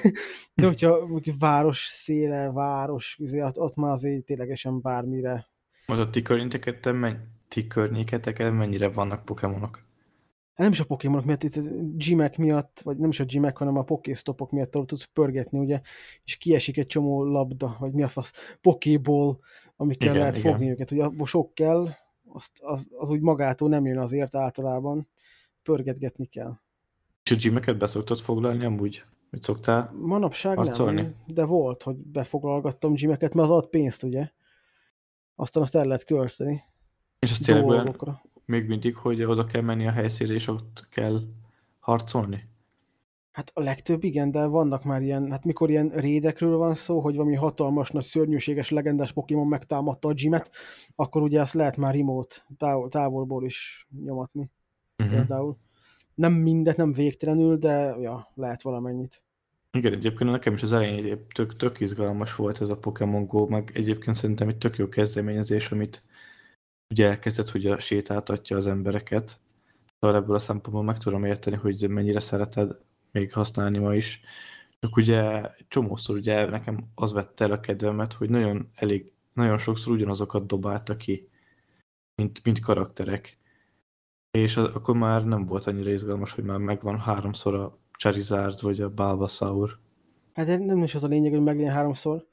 [0.56, 5.48] De hogyha mondjuk város széle, város, izé, ott, ott már azért ténylegesen bármire.
[5.88, 9.86] majd a ti környéketeken, menny- ti környéketeken mennyire vannak pokémonok.
[10.58, 11.62] Hát nem is a Pokémonok miatt, itt a
[11.98, 15.82] gymek miatt, vagy nem is a gymek, hanem a Pokéstopok miatt ahol tudsz pörgetni, ugye,
[16.24, 19.38] és kiesik egy csomó labda, vagy mi a fasz, Pokéball,
[19.76, 20.52] amikkel Igen, lehet igen.
[20.52, 20.92] fogni őket.
[20.92, 21.90] Ugye abból sok kell,
[22.34, 25.08] azt, az, az úgy magától nem jön azért általában,
[25.64, 26.58] pörgetgetni kell.
[27.24, 29.04] És a gymeket beszoktad foglalni amúgy?
[29.30, 29.94] Hogy szoktál?
[30.02, 31.02] Manapság Harcolni?
[31.02, 34.30] nem, de volt, hogy befoglalgattam gymeket, mert az ad pénzt, ugye?
[35.36, 36.64] Aztán azt el lehet költeni
[37.20, 37.96] És az tényleg olyan,
[38.46, 41.22] még mindig, hogy oda kell menni a helyszínre, és ott kell
[41.80, 42.50] harcolni?
[43.38, 47.16] Hát a legtöbb igen, de vannak már ilyen, hát mikor ilyen rédekről van szó, hogy
[47.16, 50.52] valami hatalmas, nagy, szörnyűséges, legendás Pokémon megtámadta a gymet,
[50.96, 54.52] akkor ugye azt lehet már remote távol, távolból is nyomatni
[55.04, 55.16] Uh-huh.
[55.16, 55.58] például.
[56.16, 59.24] Nem mindet, nem végtelenül, de ja, lehet valamennyit.
[59.72, 63.48] Igen, egyébként nekem is az elején egy tök, tök izgalmas volt ez a Pokémon Go,
[63.48, 66.04] meg egyébként szerintem egy tök jó kezdeményezés, amit
[66.90, 69.40] ugye elkezdett, hogy a sétáltatja az embereket.
[70.00, 72.86] Szóval ebből a szempontból meg tudom érteni, hogy mennyire szereted
[73.18, 74.22] még használni ma is.
[74.80, 79.94] Csak ugye csomószor ugye nekem az vette el a kedvemet, hogy nagyon elég, nagyon sokszor
[79.94, 81.30] ugyanazokat dobálta ki,
[82.16, 83.38] mint, mint karakterek.
[84.32, 88.82] És az, akkor már nem volt annyira izgalmas, hogy már megvan háromszor a Charizard vagy
[88.82, 89.80] a Bulbasaur.
[90.34, 92.28] Hát nem is az a lényeg, hogy meglegyen háromszor.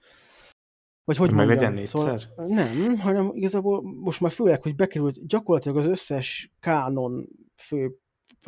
[1.04, 2.46] Vagy hogy meg legyen szóval, négyszer?
[2.46, 7.98] nem, hanem igazából most már főleg, hogy bekerült gyakorlatilag az összes kánon fő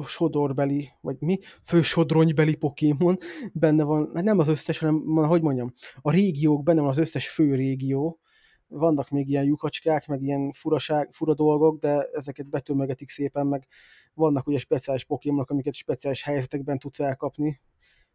[0.03, 1.39] sodorbeli, vagy mi?
[1.63, 3.19] Fő sodronybeli Pokémon
[3.53, 7.29] benne van, hát nem az összes, hanem, hogy mondjam, a régiók, benne van az összes
[7.29, 8.21] fő régió,
[8.69, 13.67] vannak még ilyen lyukacskák, meg ilyen furaság, fura dolgok, de ezeket betömegetik szépen, meg
[14.15, 17.61] vannak ugye speciális Pokémonok, amiket speciális helyzetekben tudsz elkapni,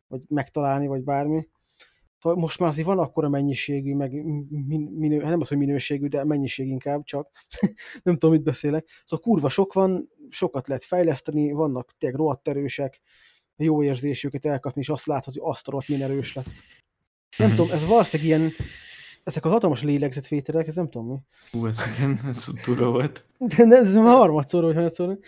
[0.08, 1.48] vagy megtalálni, vagy bármi.
[2.22, 4.12] Szóval most már azért van akkora mennyiségű, meg
[4.50, 7.30] min, minő, hát nem az, hogy minőségű, de mennyiség inkább csak.
[8.04, 8.88] nem tudom, mit beszélek.
[9.04, 13.02] Szóval kurva sok van, sokat lehet fejleszteni, vannak tényleg rohadt erősek,
[13.58, 16.50] jó érzés őket elkapni, és azt látod, hogy azt rohadt milyen erős lett.
[17.38, 17.58] Nem Mhm.
[17.58, 18.52] tudom, ez valószínűleg ilyen,
[19.24, 21.18] ezek a hatalmas lélegzetvételek, ez nem tudom mi.
[21.52, 23.26] Hú, ez igen, ez volt.
[23.38, 25.20] De ne, ez már harmadszor, vagy harmadszor.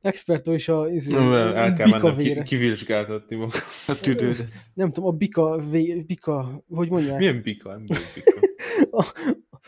[0.00, 3.60] Expertó is a, izé, Nem, el kell bika mennem ki, kivizsgáltatni magam.
[3.86, 4.46] A tüdődet.
[4.74, 7.18] Nem tudom, a bika, vé, bika, hogy mondják?
[7.18, 7.68] Milyen bika?
[7.68, 7.84] Nem
[8.14, 8.32] bika.
[8.90, 9.04] A,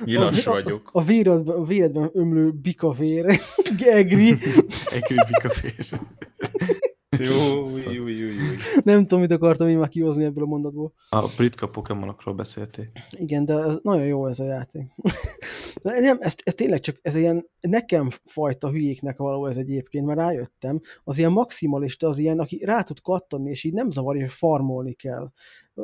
[0.05, 0.91] Nyilas a, vagyok.
[0.93, 3.25] A, véredben, a véredben ömlő bika vér,
[3.79, 4.39] egri.
[7.19, 8.16] Jó, jó, jó, jó, jó.
[8.85, 10.93] Nem tudom, mit akartam én már kihozni ebből a mondatból.
[11.11, 12.89] A britka Pokémonokról beszélték.
[13.11, 14.93] Igen, de ez nagyon jó ez a játék.
[15.83, 20.81] Nem, ez, ez tényleg csak, ez ilyen nekem fajta hülyéknek való ez egyébként, mert rájöttem,
[21.05, 24.93] az ilyen maximalista, az ilyen, aki rá tud kattani, és így nem zavarja, hogy farmolni
[24.93, 25.33] kell.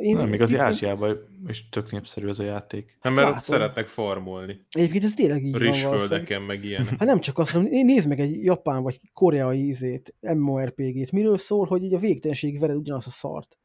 [0.01, 2.97] Én, Nem, még az én- Ázsiában is tök népszerű ez a játék.
[3.01, 4.65] Hát mert ott szeretnek farmolni.
[4.71, 5.93] Egyébként ez tényleg így van valószínűleg.
[5.93, 6.87] Rizsföldeken, meg ilyen.
[6.87, 11.13] Hát nem csak azt, né- nézd meg egy japán vagy koreai ízét, MMORPG-t.
[11.13, 13.57] Miről szól, hogy így a végtelenség vered ugyanazt a szart.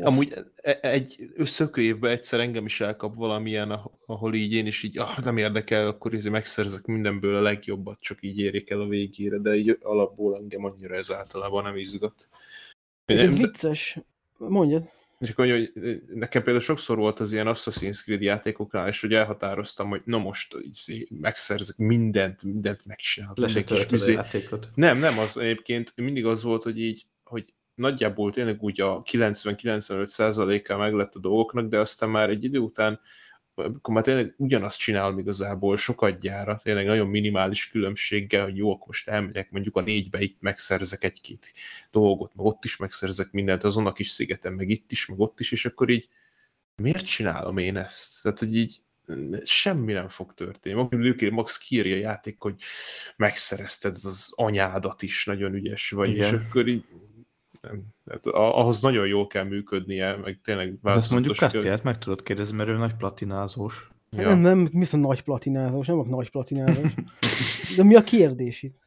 [0.00, 4.82] Amúgy e- egy összökő évben egyszer engem is elkap valamilyen, ah- ahol így én is
[4.82, 8.86] így, ah, nem érdekel, akkor így megszerzek mindenből a legjobbat, csak így érjék el a
[8.88, 12.28] végére, de így alapból engem annyira ez általában nem izgat.
[13.04, 13.98] Egy Nem, vicces,
[14.38, 14.94] mondjad.
[15.18, 19.14] És akkor mondja, hogy nekem például sokszor volt az ilyen Assassin's Creed játékoknál, és hogy
[19.14, 20.56] elhatároztam, hogy na most
[20.88, 23.38] így megszerzek mindent, mindent megcsinálok.
[23.38, 24.68] Le kis töltöd a izé- játékot.
[24.74, 27.44] Nem, nem, az egyébként mindig az volt, hogy így, hogy
[27.74, 33.00] nagyjából tényleg úgy a 90-95%-kal meg lett a dolgoknak, de aztán már egy idő után
[33.56, 38.86] akkor már tényleg ugyanazt csinálom igazából sokat gyára, tényleg nagyon minimális különbséggel, hogy jó, akkor
[38.86, 41.52] most elmegyek mondjuk a négybe, itt megszerzek egy-két
[41.90, 45.40] dolgot, meg ott is megszerzek mindent, azon a kis szigeten, meg itt is, meg ott
[45.40, 46.08] is, és akkor így
[46.82, 48.22] miért csinálom én ezt?
[48.22, 48.80] Tehát, hogy így
[49.44, 50.74] semmi nem fog történni.
[50.74, 52.54] Max, Max kiírja a játék, hogy
[53.16, 56.34] megszerezted az anyádat is, nagyon ügyes vagy, Igen.
[56.34, 56.84] és akkor így
[57.68, 62.22] nem, hát a- ahhoz nagyon jól kell működnie, meg tényleg ezt mondjuk Castiát meg tudod
[62.22, 63.88] kérdezni, mert ő nagy platinázós.
[64.10, 64.20] Ja.
[64.22, 64.28] Ja.
[64.28, 66.94] Nem, nem, mi az a nagy platinázós, nem a nagy platinázós.
[67.76, 68.84] De mi a kérdés itt?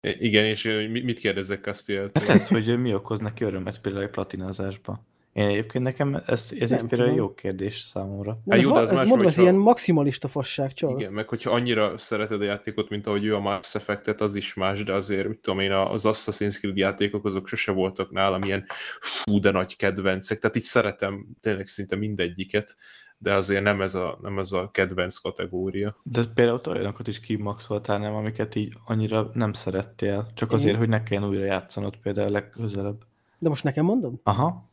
[0.00, 2.10] Igen, és mit kérdezek Castiel?
[2.14, 5.04] Hát ez, hogy mi okoz neki örömet például egy platinázásba.
[5.36, 8.38] Én egyébként nekem ez, ez Nem egy például jó kérdés számomra.
[8.44, 10.90] Nem, Hát ez, jó, de az ez más, mondom, ez hogyha- ilyen maximalista fasság csak.
[11.00, 14.54] Igen, meg hogyha annyira szereted a játékot, mint ahogy ő a Mass Effect-et, az is
[14.54, 18.64] más, de azért, mit tudom én, az Assassin's Creed játékok azok sose voltak nálam ilyen
[19.00, 22.76] fú, de nagy kedvencek, tehát így szeretem tényleg szinte mindegyiket,
[23.18, 25.96] de azért nem ez a, nem ez a kedvenc kategória.
[26.02, 30.78] De például olyanokat is kimaxoltál, nem, amiket így annyira nem szerettél, csak azért, Igen.
[30.78, 33.02] hogy ne kelljen újra játszanod például legközelebb.
[33.38, 34.14] De most nekem mondod?
[34.22, 34.64] Aha,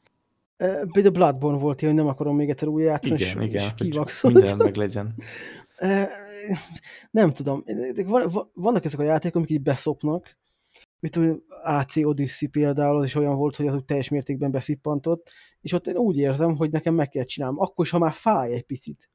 [0.57, 3.71] Például Bloodborne volt ilyen, hogy nem akarom még egyszer újra játszani, igen, és, igen, és
[3.75, 4.41] kivaxoltam.
[4.41, 5.15] minden meg legyen.
[7.11, 7.63] Nem tudom.
[8.53, 10.37] Vannak ezek a játékok, amik így beszopnak.
[10.99, 15.31] Mit tudom, AC Odyssey például, az is olyan volt, hogy az úgy teljes mértékben beszippantott,
[15.61, 18.53] és ott én úgy érzem, hogy nekem meg kell csinálnom, akkor is, ha már fáj
[18.53, 19.09] egy picit.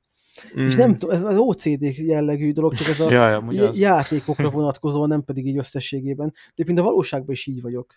[0.60, 0.66] Mm.
[0.66, 5.08] És nem tudom, ez az OCD jellegű dolog, csak ez a Ja, ja, játékokra vonatkozóan,
[5.08, 6.32] nem pedig így összességében.
[6.54, 7.94] De például a valóságban is így vagyok.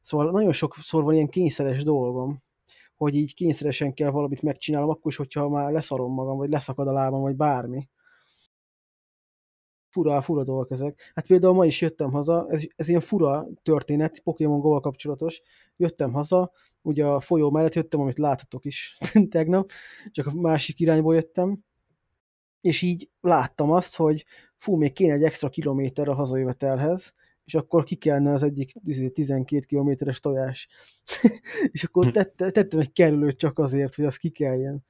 [0.00, 2.42] Szóval nagyon sokszor van ilyen kényszeres dolgom,
[2.96, 6.92] hogy így kényszeresen kell valamit megcsinálnom, akkor is, hogyha már leszarom magam, vagy leszakad a
[6.92, 7.88] lábam, vagy bármi.
[9.90, 11.12] Fura, fura dolgok ezek.
[11.14, 15.42] Hát például ma is jöttem haza, ez, ez ilyen fura történet, Pokémon go kapcsolatos.
[15.76, 16.52] Jöttem haza,
[16.82, 18.98] ugye a folyó mellett jöttem, amit láthatok is
[19.30, 19.70] tegnap,
[20.10, 21.64] csak a másik irányból jöttem,
[22.60, 24.24] és így láttam azt, hogy
[24.56, 27.14] fú, még kéne egy extra kilométer a hazajövetelhez,
[27.46, 30.68] és akkor ki kellene az egyik izé, 12 kilométeres tojás.
[31.72, 34.84] és akkor tette, tettem egy kerülőt csak azért, hogy az ki kelljen.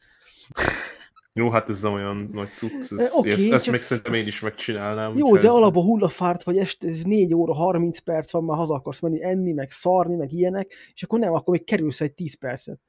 [1.32, 4.14] Jó, hát ez nem olyan nagy cucc, E, ez, oké, ezt, ezt csak- még szerintem
[4.14, 5.16] én is megcsinálnám.
[5.16, 8.74] Jó, de ez- alapban hullafárt vagy este, ez 4 óra, 30 perc van, már haza
[8.74, 12.34] akarsz menni, enni, meg szarni, meg ilyenek, és akkor nem, akkor még kerülsz egy 10
[12.38, 12.80] percet.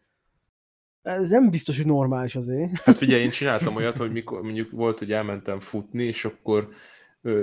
[1.01, 2.77] Ez nem biztos, hogy normális azért.
[2.77, 6.69] Hát figyelj, én csináltam olyat, hogy mikor mondjuk volt, hogy elmentem futni, és akkor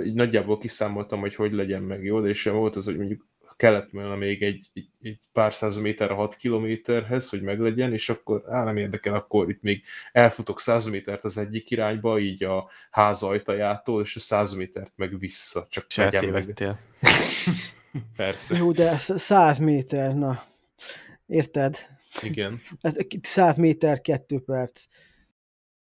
[0.05, 3.25] így nagyjából kiszámoltam, hogy hogy legyen meg jó, és volt az, hogy mondjuk
[3.55, 8.09] kellett volna még egy, egy, egy pár száz méter a 6 kilométerhez, hogy meglegyen, és
[8.09, 12.69] akkor á, nem érdekel, akkor itt még elfutok 100 métert az egyik irányba, így a
[12.91, 16.59] ház ajtajától, és a 100 métert meg vissza, csak és megyem meg.
[16.59, 16.77] Hát
[18.15, 20.43] Persze, Jó, de 100 méter, na.
[21.27, 21.77] Érted?
[22.21, 22.61] igen.
[22.81, 24.83] Ez 100 méter, 2 perc.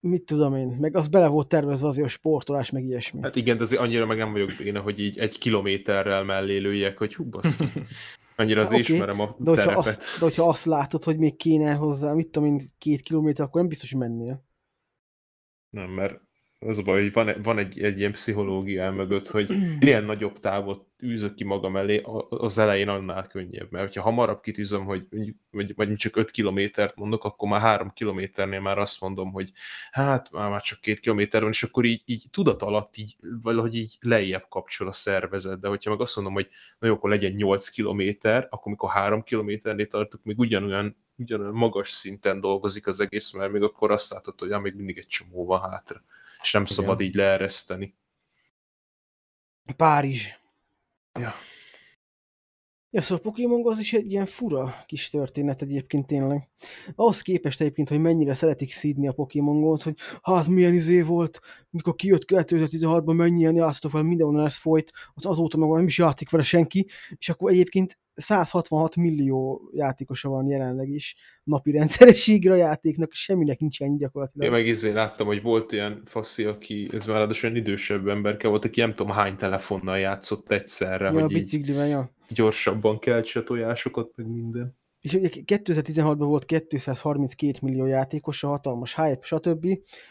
[0.06, 3.20] Mit tudom én, meg az bele volt tervezve azért a sportolás, meg ilyesmi.
[3.22, 6.98] Hát igen, de azért annyira meg nem vagyok béna, hogy így egy kilométerrel mellé lőjek,
[6.98, 7.64] hogy hú, baszki.
[8.36, 11.36] Annyira Hát azért oké, ismerem a de hogyha, azt, de hogyha azt látod, hogy még
[11.36, 14.44] kéne hozzá, mit tudom én, két kilométer, akkor nem biztos, hogy mennél.
[15.70, 16.20] Nem, mert
[16.58, 20.86] az a baj, hogy van, van egy, egy ilyen pszichológia mögött, hogy minél nagyobb távot
[21.04, 23.70] űzök ki magam elé, az elején annál könnyebb.
[23.70, 25.06] Mert hogyha hamarabb kitűzöm, hogy
[25.50, 29.52] vagy, vagy csak 5 kilométert mondok, akkor már 3 kilométernél már azt mondom, hogy
[29.90, 33.76] hát már, már csak 2 kilométer van, és akkor így, így tudat alatt így valahogy
[33.76, 35.60] így lejjebb kapcsol a szervezet.
[35.60, 36.48] De hogyha meg azt mondom, hogy
[36.78, 41.90] na jó, akkor legyen 8 kilométer, akkor mikor 3 kilométernél tartok, még ugyanolyan, ugyanolyan magas
[41.90, 45.46] szinten dolgozik az egész, mert még akkor azt látod, hogy ja, még mindig egy csomó
[45.46, 46.02] van hátra.
[46.42, 46.74] És nem Igen.
[46.74, 47.94] szabad így leereszteni.
[49.76, 50.42] Párizs.
[51.18, 51.34] Ja.
[52.94, 56.48] Ja, szóval a Pokémon az is egy ilyen fura kis történet egyébként tényleg.
[56.94, 61.40] Ahhoz képest egyébként, hogy mennyire szeretik szídni a Pokémon hogy hát milyen izé volt,
[61.70, 66.30] mikor kijött 2016-ban, mennyien játszottak vele, mindenhol ez folyt, az azóta meg nem is játszik
[66.30, 66.86] vele senki,
[67.18, 73.82] és akkor egyébként 166 millió játékosa van jelenleg is napi rendszerességre a játéknak, semminek nincs
[73.82, 74.46] ennyi gyakorlatilag.
[74.46, 78.48] Én meg izé láttam, hogy volt ilyen faszi, aki, ez már ráadásul olyan idősebb emberke
[78.48, 82.13] volt, aki nem tudom hány telefonnal játszott egyszerre, ja, a hogy így biciklivel, ja.
[82.28, 84.76] Gyorsabban keltse tojásokat, meg minden.
[85.04, 89.66] És ugye 2016-ban volt 232 millió játékosa, hatalmas hype, stb.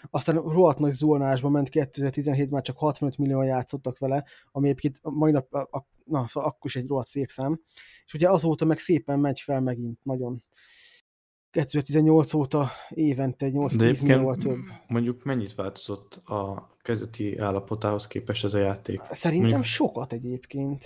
[0.09, 5.31] Aztán rohadt nagy zuhanásba ment 2017 már csak 65 millióan játszottak vele, ami egyébként mai
[5.31, 7.61] nap, a, a, na, szóval akkor is egy rohadt szép szám.
[8.05, 10.43] És ugye azóta meg szépen megy fel megint, nagyon.
[11.53, 14.55] 2018 óta évente 8-10 millióval több.
[14.87, 19.01] mondjuk mennyit változott a kezdeti állapotához képest ez a játék?
[19.09, 20.85] Szerintem Mondjuk- sokat egyébként.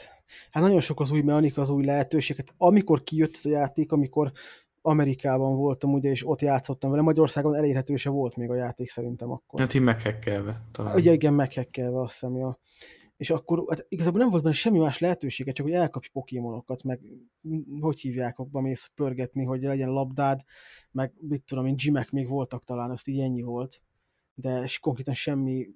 [0.52, 2.54] Hát nagyon sok az új mechanika, az új lehetőséget.
[2.58, 4.32] Amikor kijött ez a játék, amikor
[4.82, 9.32] Amerikában voltam ugye, és ott játszottam vele, Magyarországon elérhető se volt még a játék szerintem
[9.32, 9.60] akkor.
[9.60, 10.96] Hát így meghekkelve talán.
[10.96, 12.60] Ugye igen, meghekkelve azt hiszem, ja.
[13.18, 17.02] És akkor hát igazából nem volt benne semmi más lehetősége, csak hogy elkapj pokémonokat, meg
[17.80, 20.42] hogy hívják, abban mész pörgetni, hogy legyen labdád,
[20.92, 23.82] meg mit tudom én, gymek még voltak talán, azt így ennyi volt.
[24.34, 25.68] De és konkrétan semmi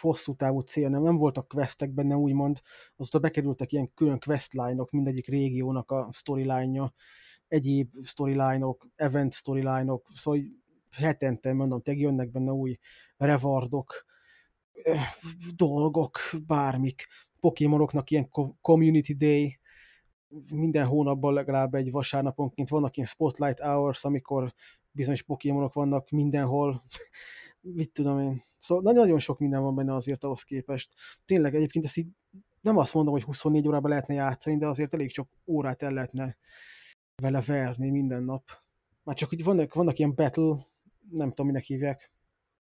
[0.00, 2.60] hosszú távú cél nem, nem voltak questek benne, úgymond.
[2.96, 6.92] Azóta bekerültek ilyen külön questline-ok, mindegyik régiónak a storyline-ja,
[7.48, 10.40] egyéb storyline-ok, event storyline-ok, szóval
[10.90, 12.78] hetente, mondom, tényleg jönnek benne új
[13.16, 14.15] rewardok, eh,
[15.56, 17.06] dolgok, bármik.
[17.40, 19.58] Pokémonoknak ilyen co- Community Day,
[20.52, 24.54] minden hónapban legalább egy vasárnaponként vannak ilyen Spotlight Hours, amikor
[24.90, 26.84] bizonyos Pokémonok vannak mindenhol.
[27.60, 28.44] Mit tudom én.
[28.58, 30.94] Szóval nagyon sok minden van benne azért ahhoz képest.
[31.24, 32.08] Tényleg egyébként ezt így
[32.60, 36.36] nem azt mondom, hogy 24 órában lehetne játszani, de azért elég sok órát el lehetne
[37.22, 38.42] vele verni minden nap.
[39.02, 40.66] Már csak hogy vannak, vannak ilyen battle,
[41.10, 42.12] nem tudom, minek hívják,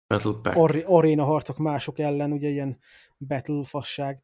[0.07, 0.57] Battle Pack.
[0.57, 2.79] ar- aréna harcok mások ellen, ugye ilyen
[3.19, 4.23] battle fasság,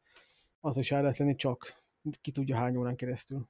[0.59, 1.83] az is el lehet lenni csak
[2.21, 3.47] ki tudja hány órán keresztül.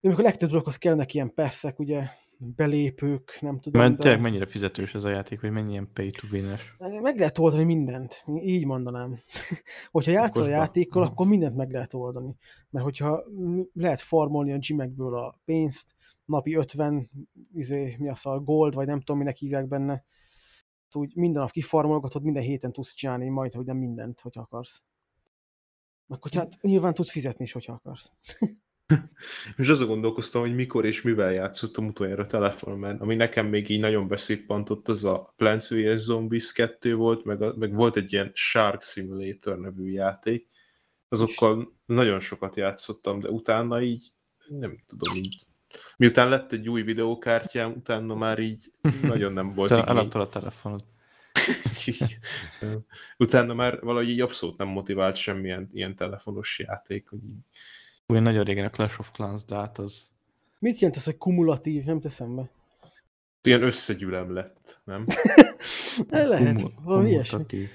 [0.00, 2.08] De amikor legtöbb dologhoz kellnek ilyen pesszek, ugye,
[2.38, 3.82] belépők, nem tudom.
[3.82, 6.74] Mert de- tényleg mennyire fizetős ez a játék, vagy mennyi ilyen pay to win-es.
[7.02, 9.18] meg lehet oldani mindent, így mondanám.
[9.90, 11.10] hogyha játszol a játékkal, Aha.
[11.10, 12.36] akkor mindent meg lehet oldani.
[12.70, 13.24] Mert hogyha
[13.72, 17.10] lehet farmolni a gymekből a pénzt, napi 50,
[17.54, 20.04] izé, mi az a gold, vagy nem tudom, minek hívják benne,
[20.94, 24.82] úgy minden nap kifarmolgatod, minden héten tudsz csinálni majd, hogy nem mindent, hogyha akarsz.
[26.06, 28.12] Meg hogy hát nyilván tudsz fizetni is, hogyha akarsz.
[29.56, 34.08] És azon gondolkoztam, hogy mikor és mivel játszottam utoljára telefonon, ami nekem még így nagyon
[34.08, 36.00] beszippantott, az a Plants vs.
[36.00, 40.48] Zombies 2 volt, meg, a, meg volt egy ilyen Shark Simulator nevű játék.
[41.08, 44.12] Azokkal nagyon sokat játszottam, de utána így
[44.48, 45.46] nem tudom, így
[45.96, 48.72] miután lett egy új videókártyám, utána már így
[49.02, 49.88] nagyon nem volt Te igény.
[49.88, 50.84] eladtad a telefonod.
[53.18, 57.36] utána már valahogy így abszolút nem motivált semmilyen ilyen telefonos játék, hogy így
[58.08, 60.10] Ugye nagyon régen a Clash of Clans, de hát az...
[60.58, 61.84] Mit jelent ez, hogy kumulatív?
[61.84, 62.50] Nem teszem be.
[63.42, 65.06] ilyen összegyűlem lett, nem?
[66.08, 67.30] Lehet, kumu- valami ilyesmi.
[67.36, 67.70] kumulatív.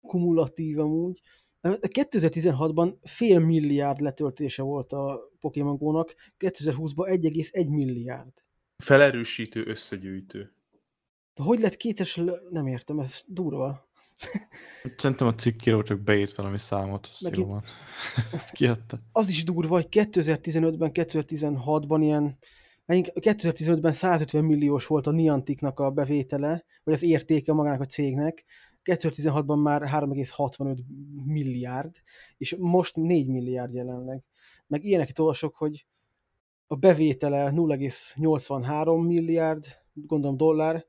[0.00, 1.20] kumulatív amúgy.
[1.62, 8.32] 2016-ban fél milliárd letöltése volt a Pokémon Go-nak, 2020-ban 1,1 milliárd.
[8.76, 10.52] Felerősítő összegyűjtő.
[11.34, 12.20] De hogy lett kétes,
[12.50, 13.88] nem értem, ez durva.
[14.96, 17.64] Szerintem a cikkíró csak beírt valami számot, az Meg jó itt- van.
[18.32, 18.98] Ezt kiadta.
[19.12, 22.38] Az is durva, hogy 2015-ben, 2016-ban ilyen,
[22.86, 28.44] hát 2015-ben 150 milliós volt a Nianticnak a bevétele, vagy az értéke magának a cégnek,
[28.88, 30.78] 2016-ban már 3,65
[31.24, 31.94] milliárd,
[32.36, 34.24] és most 4 milliárd jelenleg.
[34.66, 35.86] Meg ilyeneket olvasok, hogy
[36.66, 40.86] a bevétele 0,83 milliárd, gondolom dollár,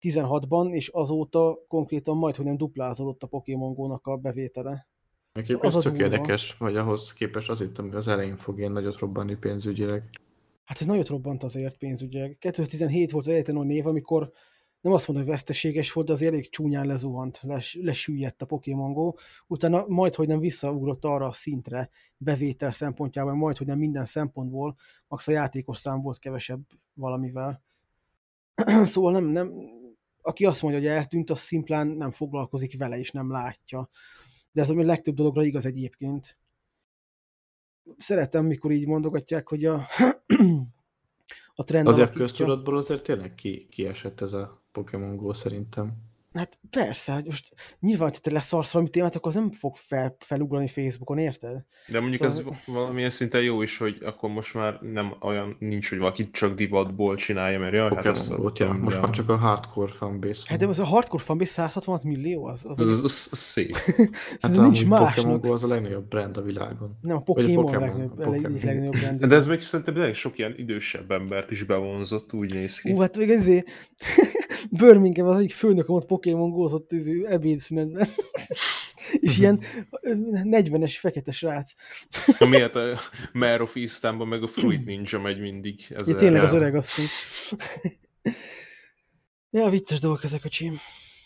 [0.00, 4.88] 16-ban, és azóta konkrétan majd, hogy nem duplázódott a Pokémon Go-nak a bevétele.
[5.32, 5.98] Nekem ez tök durva.
[5.98, 10.10] érdekes, vagy ahhoz képest az hittem, hogy az elején fog ilyen nagyot robbanni pénzügyileg.
[10.64, 12.36] Hát ez nagyot robbant azért pénzügyileg.
[12.38, 14.32] 2017 volt az egyetlen olyan név, amikor
[14.82, 18.92] nem azt mondom, hogy veszteséges volt, de azért elég csúnyán lezuhant, les, lesüllyedt a Pokémon
[18.92, 19.12] Go.
[19.46, 24.76] Utána majd, hogy nem visszaugrott arra a szintre bevétel szempontjában, majd, hogy nem minden szempontból,
[25.08, 26.60] max a játékos szám volt kevesebb
[26.94, 27.62] valamivel.
[28.84, 29.52] szóval nem, nem,
[30.22, 33.88] aki azt mondja, hogy eltűnt, az szimplán nem foglalkozik vele, és nem látja.
[34.52, 36.38] De ez a legtöbb dologra igaz egyébként.
[37.96, 39.86] Szeretem, mikor így mondogatják, hogy a,
[41.54, 42.26] a trend Azért alakítja.
[42.26, 46.11] köztudatból azért tényleg ki, kiesett ez a Pokémon Go szerintem.
[46.34, 50.16] Hát persze, hát most nyilván, ha te leszarsz valami témát, akkor az nem fog fel,
[50.18, 51.64] felugrani Facebookon, érted?
[51.86, 55.88] De mondjuk Szóval- ez valamilyen szinten jó is, hogy akkor most már nem olyan nincs,
[55.88, 58.72] hogy valaki csak divatból csinálja, mert jaj, hát Pokémon volt, ja.
[58.72, 62.64] Most már csak a hardcore fanbase Hát de az a hardcore fanbase 166 millió, az,
[62.64, 63.76] az, Az, az, az, szép.
[64.40, 65.40] Hát nincs amúgy Pokémon.
[65.40, 66.98] Go az a legnagyobb brand a világon.
[67.00, 68.58] Nem, a a Pokémon, Pokémon, legnagyobb, a Pokémon.
[68.62, 69.24] legnagyobb brand.
[69.24, 72.92] De ez még szerintem sok ilyen idősebb embert is bevonzott, úgy néz ki.
[72.92, 73.68] Ú, hát még ezért
[74.70, 78.08] Birmingham az egyik főnököm ott Pokémon gózott izé, ebédszünetben.
[79.20, 79.60] És ilyen
[80.00, 81.72] ö, 40-es fekete srác.
[82.38, 83.00] A miért a
[83.32, 85.86] Mare of Easttownban meg a Fruit Ninja megy mindig.
[85.90, 86.58] Ez Ja, tényleg az ja.
[86.58, 87.04] öreg asszony.
[89.50, 90.78] ja, vicces dolgok ezek a csím.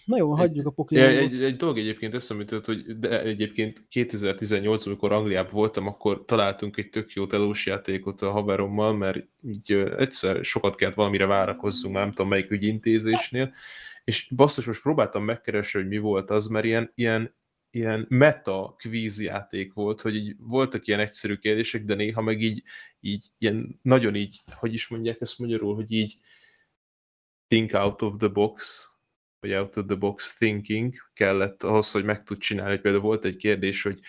[0.07, 4.87] Na jó, hagyjuk a Pokémon egy, egy dolog egyébként eszembe jutott, hogy de egyébként 2018
[4.87, 10.45] amikor Angliában voltam, akkor találtunk egy tök jó telós játékot a haverommal, mert így egyszer
[10.45, 13.55] sokat kellett valamire várakozzunk, már nem tudom melyik ügyintézésnél,
[14.05, 17.35] és basszus, most próbáltam megkeresni, hogy mi volt az, mert ilyen, ilyen,
[17.71, 22.63] ilyen meta kvíz játék volt, hogy így voltak ilyen egyszerű kérdések, de néha meg így,
[23.01, 26.17] így ilyen nagyon így, hogy is mondják ezt magyarul, hogy így
[27.49, 28.89] think out of the box,
[29.41, 32.79] vagy out of the box thinking kellett ahhoz, hogy meg tud csinálni.
[32.79, 34.01] Például volt egy kérdés, hogy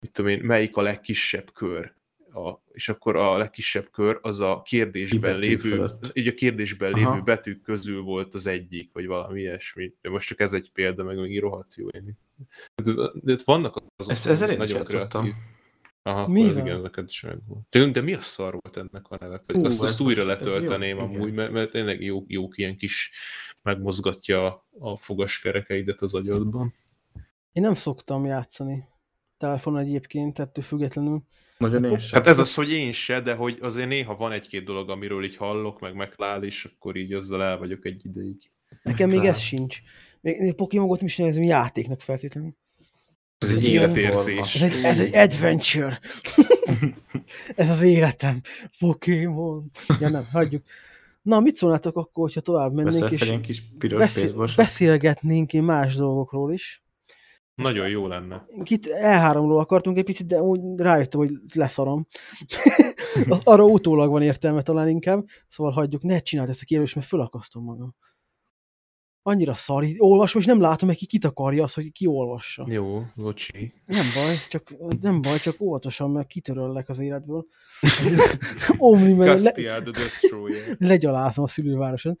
[0.00, 1.92] mit tudom én, melyik a legkisebb kör?
[2.32, 6.10] A, és akkor a legkisebb kör az a kérdésben lévő, fölött.
[6.12, 7.10] így a kérdésben Aha.
[7.10, 9.94] lévő betűk közül volt az egyik, vagy valami ilyesmi.
[10.00, 11.88] De most csak ez egy példa, meg még rohadt jó.
[11.88, 12.18] Én.
[12.84, 15.34] De, de vannak azok, Ezt, ezzel én nagyon játszottam.
[16.02, 17.66] Aha, Mi az igen, ezeket is megvolt.
[17.70, 19.42] De, de mi a szar volt ennek a neve?
[19.46, 23.10] Hú, azt, azt újra letölteném jó, amúgy, mert, mert tényleg jó, jók ilyen kis
[23.62, 26.72] megmozgatja a, fogaskerekeidet az agyadban.
[27.52, 28.88] Én nem szoktam játszani
[29.40, 31.22] telefonon egyébként, ettől függetlenül.
[31.58, 32.18] Nagyon én sem.
[32.18, 35.36] Hát ez az, hogy én se, de hogy azért néha van egy-két dolog, amiről így
[35.36, 38.50] hallok, meg meglál, és akkor így azzal el vagyok egy ideig.
[38.82, 39.78] Nekem még ez sincs.
[40.20, 42.56] Még még Pokémon-ot is nevezem játéknak feltétlenül.
[43.40, 44.54] Ez egy életérzés.
[44.54, 46.00] Ez egy, ez egy adventure.
[47.56, 48.40] ez az életem.
[48.78, 49.70] Pokémon.
[50.00, 50.62] Ja nem, hagyjuk.
[51.22, 56.52] Na, mit szólnátok akkor, hogyha tovább mennénk, és kis piros beszél, beszélgetnénk én más dolgokról
[56.52, 56.82] is.
[57.54, 58.46] Nagyon jó lenne.
[58.62, 62.06] Itt E3-ról akartunk egy picit, de úgy rájöttem, hogy leszarom.
[63.28, 67.06] az arra utólag van értelme talán inkább, szóval hagyjuk, ne csináld ezt a kérdést, mert
[67.06, 67.94] fölakasztom magam.
[69.22, 72.66] Annyira szar, olvasom, és nem látom, hogy ki kit akarja az, hogy ki olvassa.
[72.68, 73.72] Jó, bocsi.
[73.86, 77.46] Nem baj, csak, nem baj, csak óvatosan, mert kitöröllek az életből.
[78.76, 79.54] Omni, mert le,
[80.78, 82.16] legyalázom a szülővároson.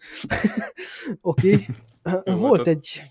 [1.20, 1.52] Oké.
[1.52, 1.66] Okay.
[2.24, 3.02] Volt volt egy...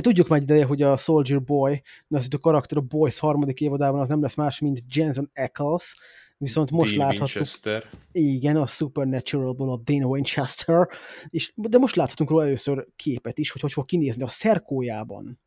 [0.00, 4.22] Tudjuk már ideje, hogy a Soldier Boy, a karakter a Boys harmadik évadában az nem
[4.22, 5.96] lesz más, mint Jensen Ackles,
[6.38, 7.84] viszont most Dean láthattuk, Winchester.
[8.12, 10.88] igen, a Supernatural-ból a Dana Winchester,
[11.28, 15.40] és, de most láthatunk róla először képet is, hogy hogy fog kinézni a szerkójában.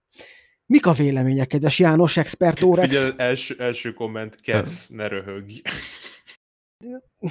[0.66, 2.88] Mik a vélemények, kedves János, expert Órex?
[2.88, 5.62] Figyelj, az első, első komment, Kesz, ne röhögj.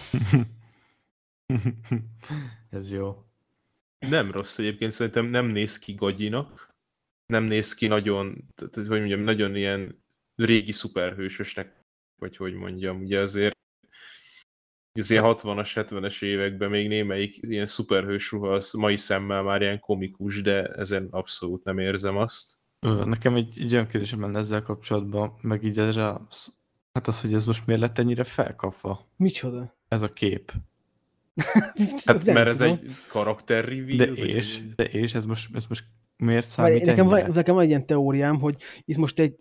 [2.70, 3.24] Ez jó.
[3.98, 6.74] Nem rossz egyébként, szerintem nem néz ki gagyinak.
[7.26, 10.02] Nem néz ki nagyon, tehát, hogy mondjam, nagyon ilyen
[10.34, 11.79] régi szuperhősösnek,
[12.20, 13.58] vagy hogy mondjam, ugye azért
[14.98, 19.78] az ilyen 60-as, 70-es években még némelyik ilyen szuperhős ruha az mai szemmel már ilyen
[19.80, 22.58] komikus, de ezen abszolút nem érzem azt.
[22.80, 26.58] Nekem egy, egy olyan kérdésem lenne ezzel kapcsolatban, meg így erre, az-
[26.92, 29.76] hát az, hogy ez most miért lett ennyire felkapva, Micsoda?
[29.88, 30.52] ez a kép.
[32.04, 35.84] Hát mert ez egy karakter reveal, De vagy- és, de és, ez most, ez most
[36.20, 39.34] miért számít nekem, van, nekem van egy ilyen teóriám, hogy itt most egy,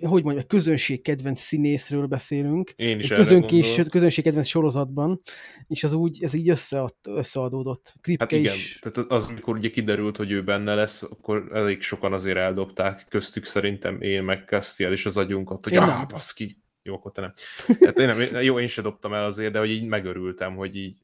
[0.00, 5.20] hogy mondjam, közönség kedvenc színészről beszélünk, Én is egy közönkés, közönség kedvenc sorozatban,
[5.66, 7.94] és az úgy, ez így összead, összeadódott.
[8.00, 8.78] Kripke Hát igen, is.
[8.80, 13.44] tehát az, amikor ugye kiderült, hogy ő benne lesz, akkor elég sokan azért eldobták, köztük
[13.44, 17.32] szerintem én meg Castiel is az agyunkat, hogy ah, baszki, jó, akkor te nem.
[17.80, 18.42] Hát én nem.
[18.42, 20.96] Jó, én se dobtam el azért, de hogy így megörültem, hogy így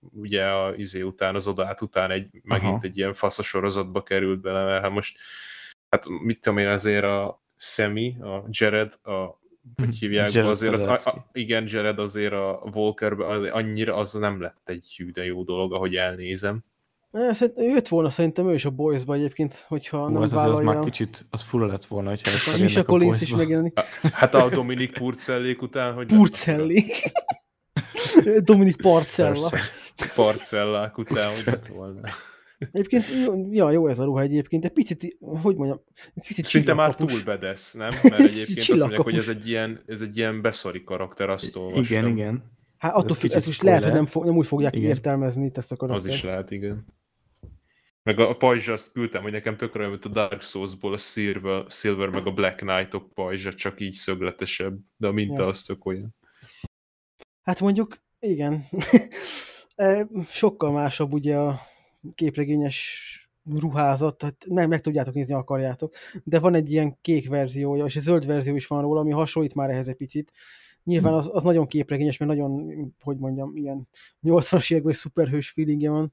[0.00, 2.80] ugye a izé után, az odát után egy, megint Aha.
[2.82, 5.18] egy ilyen fasz a sorozatba került bele, mert hát most,
[5.88, 9.44] hát mit tudom én, azért a Semi, a Jared, a
[9.76, 13.94] hogy hívják be, Jared azért az, a, a, igen, Jared azért a Volkerbe az, annyira
[13.94, 16.64] az nem lett egy hű de jó dolog, ahogy elnézem.
[17.30, 20.44] Szerintem jött volna szerintem ő is a Boys-ba egyébként, hogyha Hú, nem ez, az, az
[20.44, 20.72] vállalja.
[20.72, 23.80] már kicsit, az fura lett volna, hogyha a ezt Misha Collins is megjelenik.
[24.12, 26.84] Hát a Dominik Purcellék után, hogy nem Purcelli.
[28.40, 29.50] Dominik Parcella.
[30.14, 32.00] Parcellák után, hogy lett volna.
[32.58, 35.80] Egyébként, jó- ja, jó ez a ruha egyébként, egy picit, hogy mondjam,
[36.14, 37.88] egy picit Szinte már túl bedesz, nem?
[38.02, 41.82] Mert egyébként azt mondják, hogy ez egy ilyen, ez egy ilyen beszari karakter, azt olvastam.
[41.82, 42.44] Igen, igen.
[42.76, 44.88] Hát attól függ, ez most lehet, hogy nem, fog, nem úgy fogják Igen.
[44.88, 46.14] értelmezni itt ezt a Az karaktert.
[46.14, 46.86] is lehet, igen.
[48.02, 50.96] Meg a, a pajzsa azt küldtem, hogy nekem tökre olyan, mint a Dark Souls-ból a
[50.98, 55.48] Silver, Silver meg a Black Knight-ok pajzsa, csak így szögletesebb, de a minta Ja.
[55.48, 56.14] az tök olyan.
[57.42, 57.96] Hát mondjuk,
[58.30, 58.64] igen.
[60.30, 61.60] Sokkal másabb ugye a
[62.14, 63.00] képregényes
[63.54, 65.94] ruházat, tehát meg, meg tudjátok nézni, akarjátok.
[66.24, 69.54] De van egy ilyen kék verziója, és egy zöld verzió is van róla, ami hasonlít
[69.54, 70.32] már ehhez egy picit.
[70.84, 72.70] Nyilván az, az nagyon képregényes, mert nagyon,
[73.02, 73.88] hogy mondjam, ilyen
[74.22, 76.12] 80-as években szuperhős feelingje van.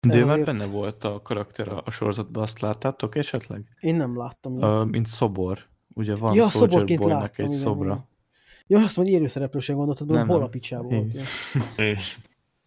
[0.00, 3.76] De ő már azért- benne volt a karakter a, a sorozatban, azt láttátok esetleg?
[3.80, 4.52] Én nem láttam.
[4.52, 5.58] Uh, mint szobor.
[5.94, 7.92] Ugye van ja, Soldier Boynak láttam, egy igen, szobra.
[7.92, 8.08] igen.
[8.66, 11.14] Ja, azt mondja, élőszereplősen gondoltad, nem, hol a picsába volt.
[11.76, 12.16] És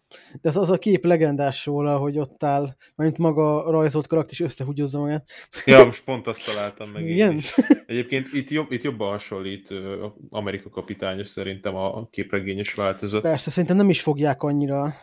[0.40, 4.32] De az, az a kép legendás róla, hogy ott áll, mert maga a rajzolt karakter
[4.32, 5.28] is összehúgyozza magát.
[5.64, 7.02] Ja, most pont azt találtam meg.
[7.02, 7.36] én Igen?
[7.36, 7.54] is.
[7.86, 9.74] Egyébként itt, jobb, itt jobban hasonlít
[10.30, 13.22] Amerika kapitányos szerintem a képregényes változat.
[13.22, 14.94] Persze, szerintem nem is fogják annyira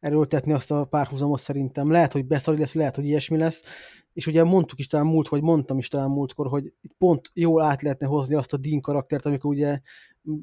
[0.00, 1.90] erőltetni azt a párhuzamot szerintem.
[1.90, 3.64] Lehet, hogy beszari lesz, lehet, hogy ilyesmi lesz.
[4.12, 7.62] És ugye mondtuk is talán múlt, vagy mondtam is talán múltkor, hogy itt pont jól
[7.62, 9.80] át lehetne hozni azt a Dean karaktert, amikor ugye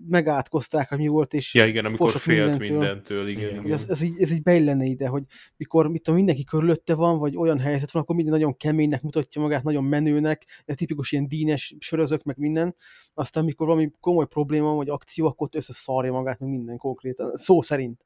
[0.08, 2.78] megátkozták, hogy mi volt, és Ja, igen, amikor félt mindentől.
[2.78, 3.50] mindentől, igen.
[3.50, 3.72] Igen.
[3.72, 5.24] ez, ez, így, ez így beillene ide, hogy
[5.58, 9.42] mikor mit tudom, mindenki körülötte van, vagy olyan helyzet van, akkor minden nagyon keménynek mutatja
[9.42, 12.76] magát, nagyon menőnek, ez tipikus ilyen dínes sörözök, meg minden.
[13.14, 18.06] Aztán mikor valami komoly probléma, vagy akció, akkor összeszarja magát, meg minden konkrétan, szó szerint.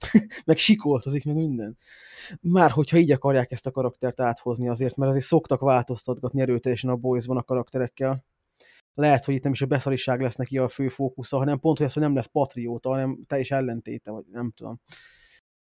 [0.44, 1.76] meg sikoltozik, meg minden.
[2.40, 6.96] Már hogyha így akarják ezt a karaktert áthozni azért, mert azért szoktak változtatgatni erőteljesen a
[6.96, 8.24] boysban a karakterekkel.
[8.94, 11.86] Lehet, hogy itt nem is a beszariság lesz neki a fő fókusza, hanem pont, hogy
[11.86, 14.80] ez, hogy nem lesz patrióta, hanem teljes ellentéte, vagy nem tudom.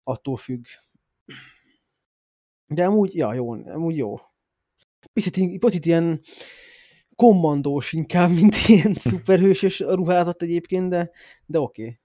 [0.02, 0.65] Attól függ.
[2.66, 4.16] De amúgy, ja, jó, amúgy jó.
[5.12, 6.20] Picit, picit ilyen
[7.15, 11.11] kommandós inkább, mint ilyen szuperhősös ruházat egyébként, de,
[11.47, 11.82] de oké.
[11.82, 11.98] Okay.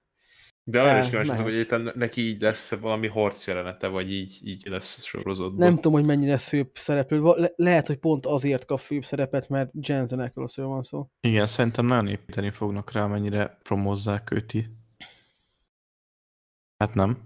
[0.70, 4.68] De arra is kíváncsi, hogy éppen neki így lesz valami harc jelenete, vagy így, így
[4.68, 5.58] lesz sorozatban.
[5.58, 7.22] Nem tudom, hogy mennyi lesz főbb szereplő.
[7.22, 11.08] Le- lehet, hogy pont azért kap főbb szerepet, mert Jensen Ackles van szó.
[11.22, 14.70] Igen, szerintem nagyon építeni fognak rá, mennyire promózzák őt.
[16.78, 17.18] Hát nem.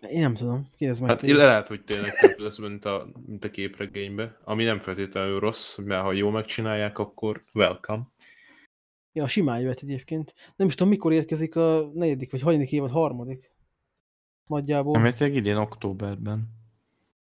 [0.00, 0.70] Én nem tudom.
[0.76, 1.10] Kérdezd meg.
[1.10, 5.40] Hát le- lehet, hogy tényleg több lesz, mint a, mint a képregénybe, ami nem feltétlenül
[5.40, 8.02] rossz, mert ha jól megcsinálják, akkor welcome.
[9.18, 10.34] Ja, simán jöhet egyébként.
[10.56, 13.52] Nem is tudom, mikor érkezik a negyedik, vagy hanyadik évad, harmadik.
[14.46, 14.92] Nagyjából.
[14.92, 16.48] Remélhetőleg idén októberben.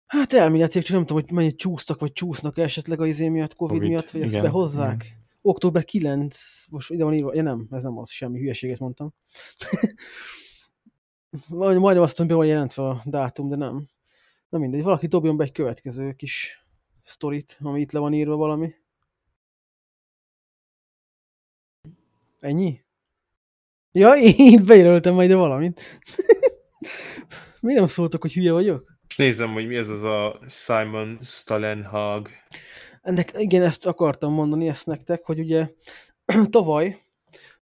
[0.05, 3.76] Hát elméletileg, csak nem tudom, hogy mennyit csúsztak, vagy csúsznak esetleg a izé miatt, Covid,
[3.76, 5.18] Covid, miatt, vagy ezt igen, behozzák.
[5.41, 9.13] Október 9, most ide van írva, ja nem, ez nem az, semmi hülyeséget mondtam.
[11.47, 13.88] Majd, majdnem azt mondom, be van jelentve a dátum, de nem.
[14.49, 16.65] Na mindegy, valaki dobjon be egy következő kis
[17.03, 18.73] sztorit, ami itt le van írva valami.
[22.41, 22.81] Ennyi?
[23.91, 25.81] Ja, én bejelöltem majd valamit.
[27.61, 28.97] Miért nem szóltak, hogy hülye vagyok?
[29.15, 32.30] Nézem, hogy mi ez az a Simon Stalenhag.
[33.01, 35.69] Ennek, igen, ezt akartam mondani ezt nektek, hogy ugye
[36.49, 36.97] tavaly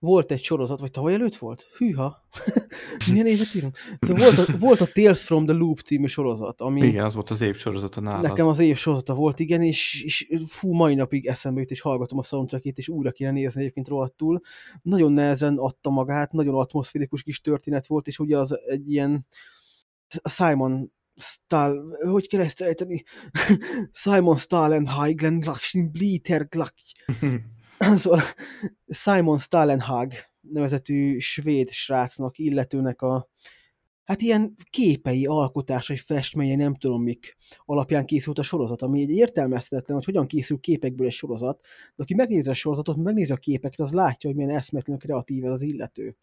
[0.02, 1.68] volt egy sorozat, vagy tavaly előtt volt?
[1.78, 2.28] Hűha!
[3.12, 3.78] Milyen évet írunk?
[4.00, 7.30] Szóval volt a, volt a Tales from the Loop című sorozat, ami Igen, az volt
[7.30, 8.22] az év sorozata nálad.
[8.22, 12.18] nekem az év sorozata volt, igen, és, és fú, mai napig eszembe jut, és hallgatom
[12.18, 14.42] a soundtrackét, és újra kéne nézni egyébként rohadtul.
[14.82, 19.26] Nagyon nehezen adta magát, nagyon atmoszférikus kis történet volt, és ugye az egy ilyen
[20.22, 21.78] a Simon Stahl,
[22.12, 23.04] hogy kell ezt ejteni?
[24.04, 26.74] Simon Stalenhag, Glenn Glaksin, Bliter Glak.
[27.98, 28.22] Szóval
[28.88, 33.30] Simon Stalenhag nevezetű svéd srácnak, illetőnek a
[34.04, 39.98] hát ilyen képei, alkotásai, festményei, nem tudom mik alapján készült a sorozat, ami egy értelmezhetetlen,
[39.98, 43.92] hogy hogyan készül képekből egy sorozat, de aki megnézi a sorozatot, megnézi a képeket, az
[43.92, 46.18] látja, hogy milyen eszmetlen kreatív ez az illető.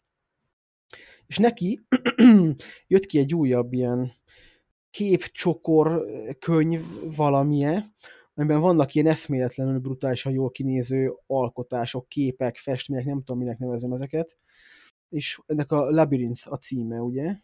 [1.27, 1.85] És neki
[2.87, 4.13] jött ki egy újabb ilyen
[4.89, 6.05] képcsokor
[6.39, 6.81] könyv
[7.15, 7.93] valamilyen,
[8.39, 14.37] amiben vannak ilyen eszméletlenül brutálisan jól kinéző alkotások, képek, festmények, nem tudom, minek nevezem ezeket.
[15.09, 17.35] És ennek a Labyrinth a címe, ugye?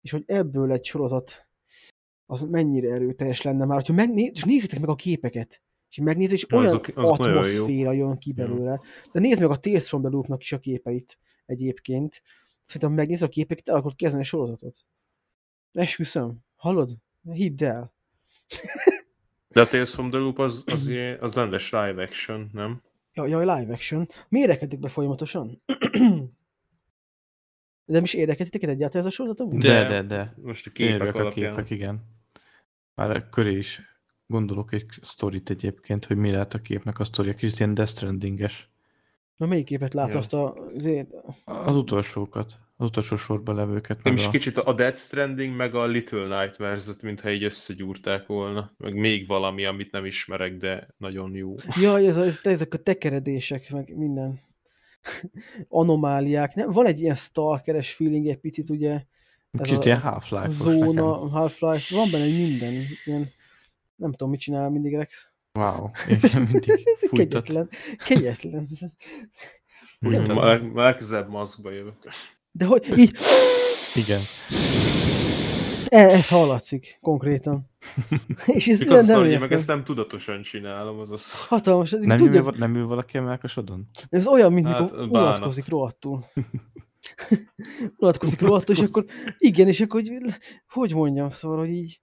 [0.00, 1.46] És hogy ebből egy sorozat
[2.26, 4.30] az mennyire erőteljes lenne már, hogyha megné...
[4.34, 8.80] és nézzétek meg a képeket, és megnézzük, és olyan azok- azok atmoszféra jön ki belőle.
[9.12, 12.22] De nézd meg a Tales from the Loop-nak is a képeit egyébként.
[12.64, 14.76] Szerintem megnéz a képeket, el akarod kezdeni a sorozatot.
[15.72, 16.38] Esküszöm.
[16.56, 16.90] Hallod?
[17.32, 17.94] Hidd el.
[19.54, 22.82] De a Tales from the Loop az, az, ilyen- az rendes live action, nem?
[23.12, 24.08] Jaj, jaj, live action.
[24.28, 25.62] Mérekedik be folyamatosan?
[25.66, 25.78] De
[27.96, 29.48] nem is érdekel titeket egyáltalán ez a sorozat?
[29.58, 30.34] De, De- de, de.
[30.42, 32.04] Most a Képek a képek, igen.
[32.94, 33.80] Már köré is
[34.26, 38.68] gondolok egy sztorit egyébként, hogy mi lehet a képnek a sztoria, kicsit ilyen Death Stranding-es.
[39.36, 40.18] Na melyik képet látod Ja.
[40.18, 40.54] azt a...
[40.74, 41.08] Azért...
[41.44, 42.58] Az utolsókat.
[42.76, 44.02] Az utolsó sorban levőket.
[44.02, 44.30] Nem meg is a...
[44.30, 48.72] kicsit a Death Stranding, meg a Little Nightmares-et, mintha így összegyúrták volna.
[48.76, 51.54] Meg még valami, amit nem ismerek, de nagyon jó.
[51.80, 54.40] Jaj, ez a, ez, ezek a tekeredések, meg minden
[55.68, 56.54] anomáliák.
[56.54, 58.92] Nem, van egy ilyen stalkeres feeling egy picit, ugye,
[59.50, 62.72] ez Kicsit a- ilyen a Half-Life zóna, Half-Life, van benne minden,
[63.04, 63.30] ilyen,
[63.96, 65.32] nem tudom, mit csinál mindig Rex.
[65.52, 66.70] Wow, igen, mindig
[67.02, 67.68] Ez kegyetlen,
[68.06, 68.68] kegyetlen.
[69.98, 71.96] Már, már legközelebb maszkba jövök.
[72.56, 73.16] De hogy így,
[73.94, 74.20] Igen.
[75.88, 77.70] e, ez hallatszik konkrétan.
[78.46, 81.32] És ez nem, nem én meg ezt nem tudatosan csinálom, az az.
[81.32, 83.88] Hatalmas, ez, Nem, tudja, ül, nem ül valaki a melkasodon?
[84.08, 86.24] ez olyan, mint Hát, mikor unatkozik rohadtul.
[87.98, 89.04] unatkozik rohadtul, és akkor
[89.38, 90.12] igen, és akkor hogy,
[90.66, 92.00] hogy mondjam, szóval, hogy így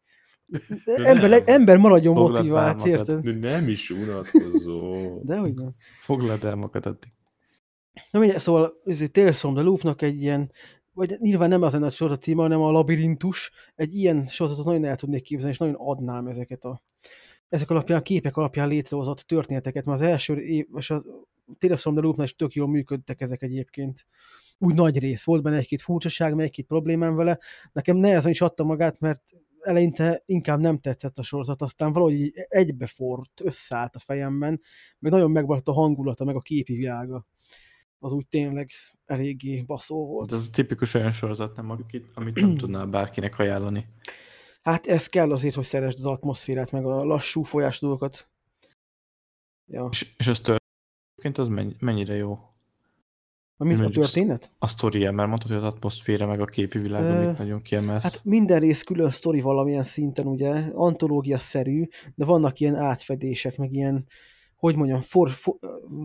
[0.85, 1.41] ember, nem.
[1.45, 3.19] ember maradjon motivált, érted?
[3.23, 4.95] De nem is unatkozó.
[5.23, 5.75] De hogy nem.
[5.99, 7.11] Foglald el magad addig.
[8.09, 10.51] Na mindegy, szóval ez egy Tales from the Loopnak egy ilyen,
[10.93, 13.51] vagy nyilván nem az lenne a sorozat címe, hanem a labirintus.
[13.75, 16.81] Egy ilyen sorozatot nagyon el tudnék képzelni, és nagyon adnám ezeket a
[17.49, 21.03] ezek alapján, a képek alapján létrehozott történeteket, mert az első év, és a
[21.57, 24.05] Tales from the Loopnál is tök jól működtek ezek egyébként.
[24.57, 25.23] Úgy nagy rész.
[25.23, 27.39] Volt benne egy-két furcsaság, meg egy-két problémám vele.
[27.71, 29.21] Nekem nehezen is adta magát, mert
[29.61, 34.61] eleinte inkább nem tetszett a sorozat, aztán valahogy egybefort, összeállt a fejemben,
[34.99, 37.25] meg nagyon megmaradt a hangulata, meg a képi világa.
[38.03, 38.69] Az úgy tényleg
[39.05, 40.29] eléggé baszó volt.
[40.29, 43.85] De ez tipikus olyan sorozat, nem, akit, amit nem tudnál bárkinek ajánlani.
[44.61, 48.29] Hát ez kell azért, hogy szeresd az atmoszférát, meg a lassú folyás dolgokat.
[49.65, 49.87] Ja.
[49.91, 52.39] És, és az történt az mennyi, mennyire jó?
[53.57, 54.51] A, mint a történet?
[54.59, 58.03] A sztoria, mert mondtad, hogy az atmoszféra meg a képi világ, Ö, amit nagyon kiemelsz.
[58.03, 64.05] Hát minden rész külön sztori valamilyen szinten, ugye, antológia-szerű, de vannak ilyen átfedések, meg ilyen,
[64.61, 65.55] hogy mondjam, for, for,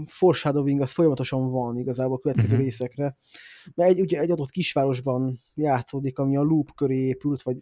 [0.07, 2.65] foreshadowing az folyamatosan van igazából a következő Mhm.
[2.65, 3.17] részekre.
[3.75, 7.57] Mert egy, ugye egy adott kisvárosban játszódik, ami a loop köré épült, vagy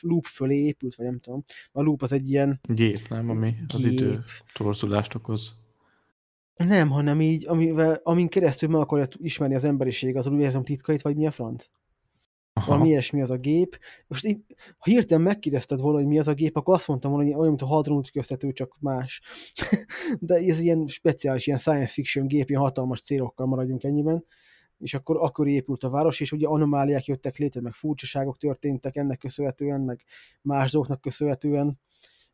[0.00, 1.42] loop fölé épült, vagy nem tudom.
[1.72, 3.30] A loop az egy ilyen Gép, nem?
[3.30, 3.92] Ami az Gép.
[3.92, 4.24] idő
[4.54, 5.56] torzulást okoz.
[6.56, 11.16] Nem, hanem így, amivel, amin keresztül meg akarja ismerni az emberiség az univerzum titkait, vagy
[11.16, 11.66] mi a franc?
[12.56, 12.66] Aha.
[12.70, 13.78] Valami ilyesmi az a gép.
[14.06, 14.44] Most így,
[14.78, 17.48] ha hirtelen megkérdezted volna, hogy mi az a gép, akkor azt mondtam volna, hogy olyan,
[17.48, 19.22] mint a hadron ütköztető, csak más.
[20.20, 24.24] De ez ilyen speciális, ilyen science fiction gép, ilyen hatalmas célokkal maradjunk ennyiben.
[24.78, 29.18] És akkor akkor épült a város, és ugye anomáliák jöttek létre, meg furcsaságok történtek ennek
[29.18, 30.04] köszönhetően, meg
[30.42, 31.80] más dolgoknak köszönhetően.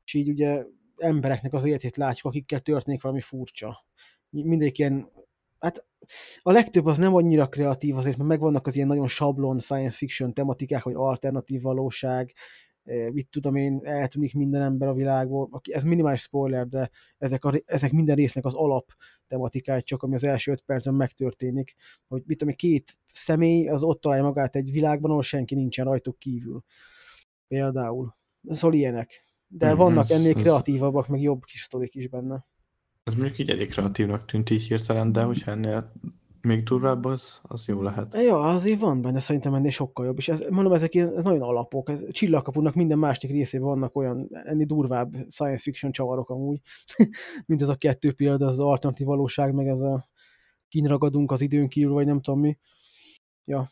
[0.05, 0.64] És így ugye
[0.97, 3.84] embereknek az életét látjuk, akikkel történik valami furcsa.
[4.30, 5.10] Mindegyik ilyen,
[5.59, 5.84] hát
[6.43, 10.35] a legtöbb az nem annyira kreatív azért, mert megvannak az ilyen nagyon sablon science fiction
[10.35, 12.32] tematikák, vagy alternatív valóság,
[13.12, 15.60] mit tudom én, eltűnik minden ember a világból.
[15.62, 18.93] Ez minimális spoiler, de ezek, a, ezek minden résznek az alap
[19.27, 21.74] tematikája csak, ami az első öt percben megtörténik.
[22.09, 26.18] Hogy mit tudom két személy az ott találja magát egy világban, ahol senki nincsen rajtuk
[26.18, 26.62] kívül.
[27.48, 28.16] Például.
[28.48, 29.24] Szóval ilyenek.
[29.47, 32.47] De Mhm, vannak ennél kreatívabbak, meg jobb kis sztorik is benne.
[33.10, 35.92] Ez mondjuk így elég kreatívnak tűnt így hirtelen, de hogyha ennél
[36.40, 38.14] még durvább az, az jó lehet.
[38.14, 41.42] Ja, azért van benne szerintem ennél sokkal jobb, és ez, mondom, ezek ilyen, ez nagyon
[41.42, 41.88] alapok.
[41.88, 46.60] Ez, Csillagkapunak minden másik részében vannak olyan ennél durvább science fiction csavarok amúgy,
[47.46, 50.08] mint ez a kettő példa, az alternatív valóság, meg ez a
[50.68, 52.58] kinragadunk az időn kívül, vagy nem tudom mi.
[53.44, 53.70] Ja.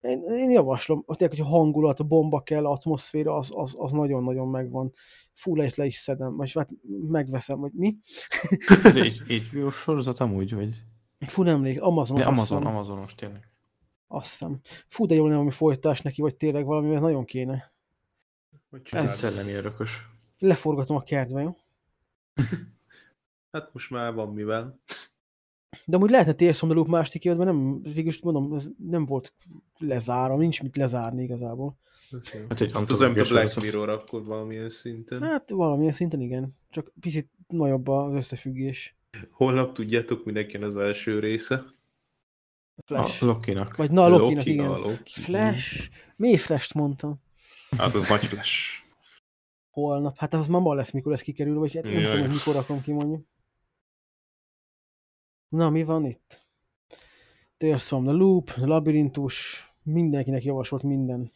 [0.00, 4.48] Én, én javaslom, tényleg, hogy a hangulat, a bomba kell, atmoszféra, az, az, az nagyon-nagyon
[4.48, 4.92] megvan.
[5.32, 6.70] Fú, le is, le is szedem, vagy hát
[7.08, 7.96] megveszem, vagy mi?
[8.84, 10.82] Ez egy, egy jó sorozat amúgy, vagy?
[11.18, 12.16] Fú, nem emlék, Amazon.
[12.16, 12.66] De Amazon.
[12.66, 13.52] Amazonos tényleg.
[14.06, 14.60] Azt hiszem.
[14.88, 17.72] Fú, de jó lenne valami folytás neki, vagy tényleg valami, mert nagyon kéne.
[18.70, 20.06] Hogy Ez szellemi örökös.
[20.38, 21.56] Leforgatom a kertbe, jó?
[23.52, 24.80] Hát most már van mivel.
[25.84, 29.32] De amúgy lehetne Tales from the Loop másik évadban, nem, végülis mondom, ez nem volt
[29.78, 31.78] lezárva, nincs mit lezárni igazából.
[32.48, 33.60] Hát egy Hát az a antológiás Black.
[33.60, 35.22] Mirror akkor valamilyen szinten.
[35.22, 38.96] Hát valamilyen szinten igen, csak picit nagyobb az összefüggés.
[39.30, 41.64] Holnap tudjátok, minek jön az első része?
[42.84, 43.22] Flash.
[43.22, 43.76] A Loki-nak.
[43.76, 44.70] Vagy na, Loki-nak, Loki, igen.
[44.70, 45.20] a Loki.
[45.20, 45.90] Flash.
[46.16, 47.20] Mi Flash-t mondtam?
[47.76, 48.82] Hát az nagy Flash.
[49.70, 50.16] Holnap.
[50.16, 52.04] Hát az már ma lesz, mikor ez kikerül, vagy hát nem Jaj.
[52.04, 53.26] tudom, hogy mikor rakom ki mondjuk.
[55.48, 56.46] Na, mi van itt?
[57.56, 61.32] Tales from the Loop, Labirintus, mindenkinek javasolt minden.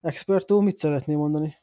[0.00, 1.61] Expertó, mit szeretnél mondani?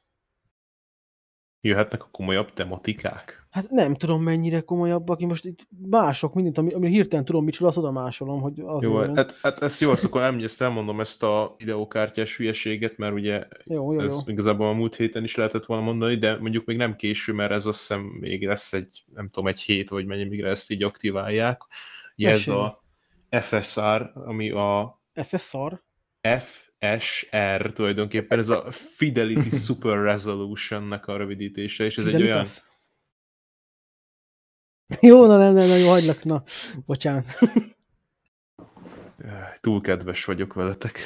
[1.61, 3.47] Jöhetnek a komolyabb tematikák.
[3.49, 7.57] Hát nem tudom mennyire komolyabbak, én most itt mások mindent, ami, ami hirtelen tudom, mit
[7.57, 10.99] azt oda másolom, hogy az Jó, jó, hát, hát ezt jó, akkor nem, ezt elmondom
[10.99, 13.99] ezt a videókártyás hülyeséget, mert ugye jó, jó, jó.
[13.99, 17.51] ez igazából a múlt héten is lehetett volna mondani, de mondjuk még nem késő, mert
[17.51, 20.83] ez azt hiszem még lesz egy, nem tudom, egy hét, vagy mennyi, mire ezt így
[20.83, 21.61] aktiválják.
[22.17, 22.83] Ugye ez a
[23.29, 25.81] FSR, ami a FSR?
[26.37, 32.45] FSR tulajdonképpen, ez a Fidelity Super Resolution-nek a rövidítése, és ez egy olyan...
[32.45, 32.67] Fidelitas?
[35.01, 36.43] Jó, na nem, nem, nem, jó, hagylak, na,
[36.85, 37.25] bocsánat.
[39.61, 40.99] Túl kedves vagyok veletek.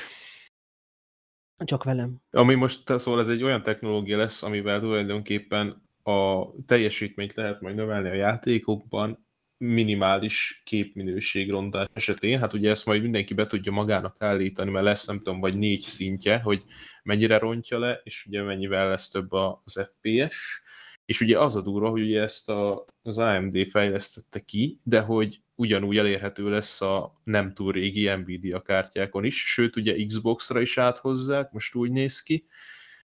[1.65, 2.21] Csak velem.
[2.31, 8.09] Ami most szóval ez egy olyan technológia lesz, amivel tulajdonképpen a teljesítményt lehet majd növelni
[8.09, 9.22] a játékokban,
[9.63, 12.39] minimális képminőség rondás esetén.
[12.39, 15.81] Hát ugye ezt majd mindenki be tudja magának állítani, mert lesz nem tudom, vagy négy
[15.81, 16.63] szintje, hogy
[17.03, 20.61] mennyire rontja le, és ugye mennyivel lesz több az FPS.
[21.05, 25.41] És ugye az a durva, hogy ugye ezt a, az AMD fejlesztette ki, de hogy
[25.55, 31.51] ugyanúgy elérhető lesz a nem túl régi Nvidia kártyákon is, sőt ugye Xbox-ra is áthozzák,
[31.51, 32.45] most úgy néz ki,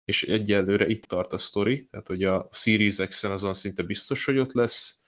[0.05, 4.39] és egyelőre itt tart a sztori, tehát hogy a Series X-en azon szinte biztos, hogy
[4.39, 4.99] ott lesz,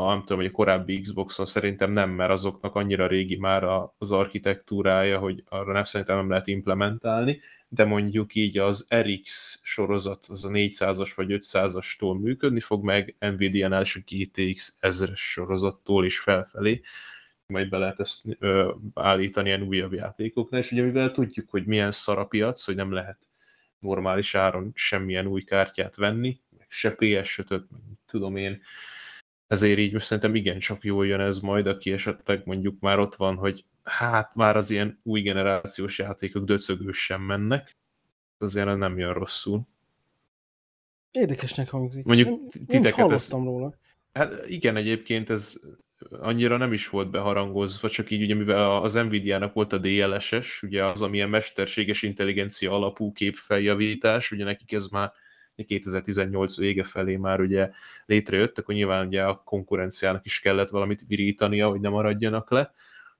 [0.00, 3.64] a, nem tudom, hogy a korábbi Xbox-on szerintem nem, mert azoknak annyira régi már
[3.98, 10.26] az architektúrája, hogy arra nem szerintem nem lehet implementálni, de mondjuk így az RX sorozat,
[10.28, 16.18] az a 400-as vagy 500-astól működni fog, meg Nvidia-nál is a GTX 1000-es sorozattól is
[16.18, 16.80] felfelé,
[17.46, 21.92] majd be lehet ezt ö, állítani ilyen újabb játékoknál, és ugye mivel tudjuk, hogy milyen
[21.92, 23.28] szar a piac, hogy nem lehet
[23.78, 28.62] normális áron semmilyen új kártyát venni, meg se PS5-öt, meg tudom én,
[29.50, 33.36] ezért így most szerintem igencsak jól jön ez majd, aki esetleg mondjuk már ott van,
[33.36, 37.76] hogy hát már az ilyen új generációs játékok döcögős sem mennek,
[38.38, 39.62] azért nem jön rosszul.
[41.10, 42.04] Érdekesnek hangzik.
[42.04, 43.74] Mondjuk titeket ez, róla.
[44.12, 45.60] Hát igen, egyébként ez
[46.10, 50.84] annyira nem is volt beharangozva, csak így ugye mivel az Nvidia-nak volt a DLSS, ugye
[50.84, 55.12] az, amilyen mesterséges intelligencia alapú képfeljavítás, ugye nekik ez már
[55.64, 57.70] 2018 vége felé már ugye
[58.06, 62.72] létrejött, akkor nyilván ugye a konkurenciának is kellett valamit virítania, hogy ne maradjanak le,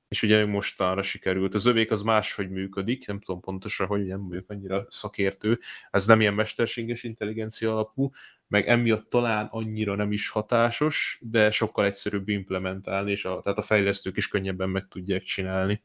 [0.08, 1.54] és ugye mostanra sikerült.
[1.54, 5.58] Az övék az máshogy működik, nem tudom pontosan, hogy nem vagyok annyira szakértő,
[5.90, 8.10] ez nem ilyen mesterséges intelligencia alapú,
[8.48, 13.62] meg emiatt talán annyira nem is hatásos, de sokkal egyszerűbb implementálni, és a, tehát a
[13.62, 15.82] fejlesztők is könnyebben meg tudják csinálni.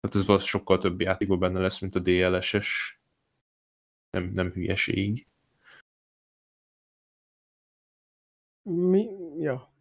[0.00, 3.00] Tehát ez sokkal több játékban benne lesz, mint a DLSS.
[4.10, 5.29] Nem, nem hülyeség.
[8.62, 9.06] Mi?
[9.38, 9.72] Ja.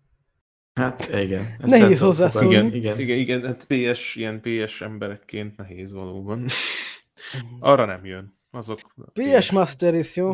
[0.74, 1.46] Hát igen.
[1.60, 2.50] Ezt Nehéz hozzászólni.
[2.50, 3.00] Igen, igen.
[3.00, 6.46] Igen, igen, hát PS, ilyen PS emberekként nehéz valóban.
[7.60, 8.38] Arra nem jön.
[8.52, 8.80] Azok...
[9.14, 10.32] PS Master Race, jó?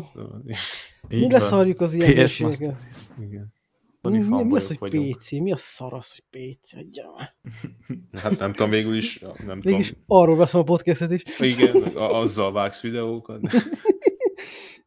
[1.10, 2.40] Így Mi leszarjuk az ilyen PS?
[2.40, 2.78] Master.
[3.20, 3.54] Igen.
[4.02, 5.16] Mi, mi, mi az, hogy vagyunk.
[5.16, 5.32] PC?
[5.32, 6.74] Mi a szar az, hogy PC?
[6.74, 7.36] Adja már.
[8.22, 10.04] Hát nem tudom, végül is, nem Mégis tudom.
[10.08, 11.24] arról veszem a podcastet is.
[11.40, 13.42] Igen, a- azzal vágsz videókat.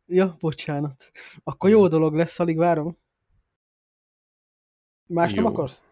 [0.07, 1.11] Ja, bocsánat.
[1.45, 2.99] Akkor jó dolog lesz, alig várom.
[5.09, 5.51] Más nem Jó.
[5.51, 5.83] akarsz?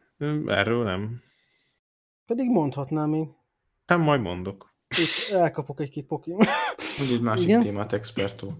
[0.47, 1.23] Erről nem.
[2.27, 3.37] Pedig mondhatnám én.
[3.87, 4.75] Nem, majd mondok.
[4.89, 6.09] Itt elkapok egy-két.
[6.09, 7.63] Mondj egy másik Igen?
[7.63, 8.53] témát, expertó.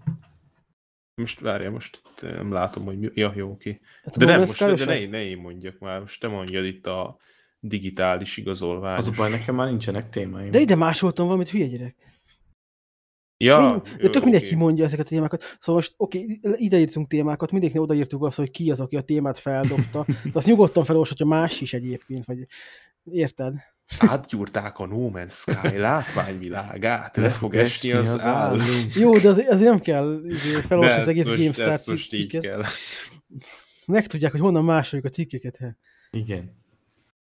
[1.15, 3.09] Most várja, most nem látom, hogy mi...
[3.15, 3.81] Ja, jó, oké.
[4.05, 7.17] Hát De nem, most de ne, ne én mondjak már, most te mondjad itt a
[7.61, 8.97] digitális igazolvány.
[8.97, 10.51] Az a baj, nekem már nincsenek témáim.
[10.51, 11.97] De ide másoltam valamit, hülye gyerek.
[13.39, 14.51] Ja, Mind, jó, tök mindegy, oké.
[14.51, 15.43] ki mondja ezeket a témákat.
[15.59, 19.39] Szóval most, oké, ide írtunk témákat, mindegyiknél odaírtuk azt, hogy ki az, aki a témát
[19.39, 20.05] feldobta.
[20.07, 22.47] De azt nyugodtan felolvashatja más is egyébként, vagy
[23.11, 23.55] érted?
[23.99, 28.59] Átgyúrták a No Man's Sky látványvilágát, le fog esni az áll.
[28.95, 32.67] Jó, de azért, azért nem kell izé, felolvasni az egész GameStar cikket.
[33.87, 35.59] Megtudják, hogy honnan másoljuk a cikkeket.
[36.11, 36.65] Igen.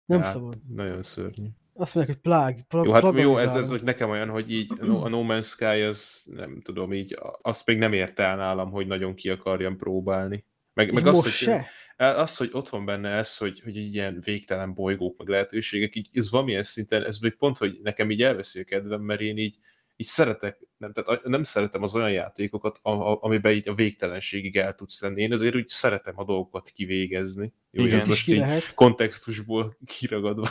[0.05, 0.57] Nem Hát, szabad.
[0.75, 1.47] Nagyon szörnyű.
[1.77, 2.65] Azt mondják, hogy plág.
[2.67, 5.81] pla- Jó, hát jó, ez, ez hogy nekem olyan, hogy így a No- Man's Sky,
[5.81, 10.45] az nem tudom, így azt még nem érte el nálam, hogy nagyon ki akarjam próbálni.
[10.73, 11.67] Meg, meg És az, most hogy, se?
[11.97, 16.09] az, hogy ott van benne ez, hogy, hogy így ilyen végtelen bolygók, meg lehetőségek, így
[16.13, 19.57] ez valamilyen szinten, ez még pont, hogy nekem így elveszi a kedvem, mert én így,
[19.95, 24.57] így szeretek, nem, tehát nem szeretem az olyan játékokat, a, a, amiben így a végtelenségig
[24.57, 25.21] el tudsz lenni.
[25.21, 27.53] Én azért úgy szeretem a dolgokat kivégezni.
[27.71, 27.99] Jó, Igen.
[27.99, 28.73] Ez most ki így lehet.
[28.73, 30.49] kontextusból kiragadva.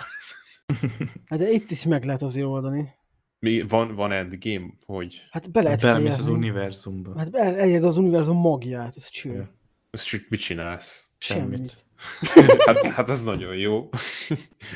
[1.29, 2.89] Hát de itt is meg lehet azért oldani.
[3.39, 6.33] Mi, van, van endgame, hogy Hát be lehet Belemész az fejezni.
[6.37, 7.19] univerzumba.
[7.19, 9.33] Hát el- elérd az univerzum magját, ez cső.
[9.33, 9.51] Ja.
[9.91, 11.09] ezt mit csinálsz?
[11.19, 11.85] Semmit.
[12.67, 13.77] Hát, hát ez nagyon jó.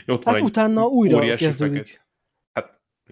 [0.06, 1.88] Ott van Hát egy utána újra kezdődik.
[1.88, 2.08] Hát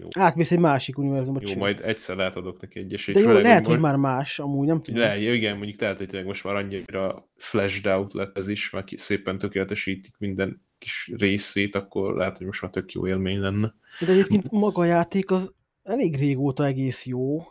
[0.00, 1.40] jó, Átmész egy másik univerzumba.
[1.42, 1.58] jó, cső.
[1.58, 3.16] majd egyszer lehet adok neki egy esélyt.
[3.16, 5.00] De jó, lehet, hogy már más, amúgy nem tudom.
[5.00, 9.38] Le, igen, mondjuk lehet, hogy most már annyira flashed out lett ez is, mert szépen
[9.38, 13.74] tökéletesítik minden kis részét, akkor lehet, hogy most már tök jó élmény lenne.
[14.00, 15.52] De egyébként maga a játék az
[15.82, 17.42] elég régóta egész jó,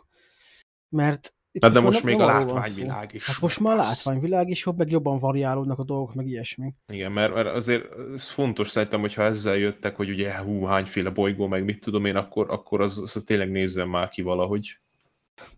[0.88, 4.64] mert Hát de most még a van látványvilág is Hát most már a látványvilág is
[4.66, 6.74] jobb, meg jobban variálódnak a dolgok, meg ilyesmi.
[6.92, 11.46] Igen, mert, mert azért ez fontos szerintem, hogyha ezzel jöttek, hogy ugye hú, hányféle bolygó,
[11.46, 14.78] meg mit tudom én, akkor, akkor az, az tényleg nézzem már ki valahogy.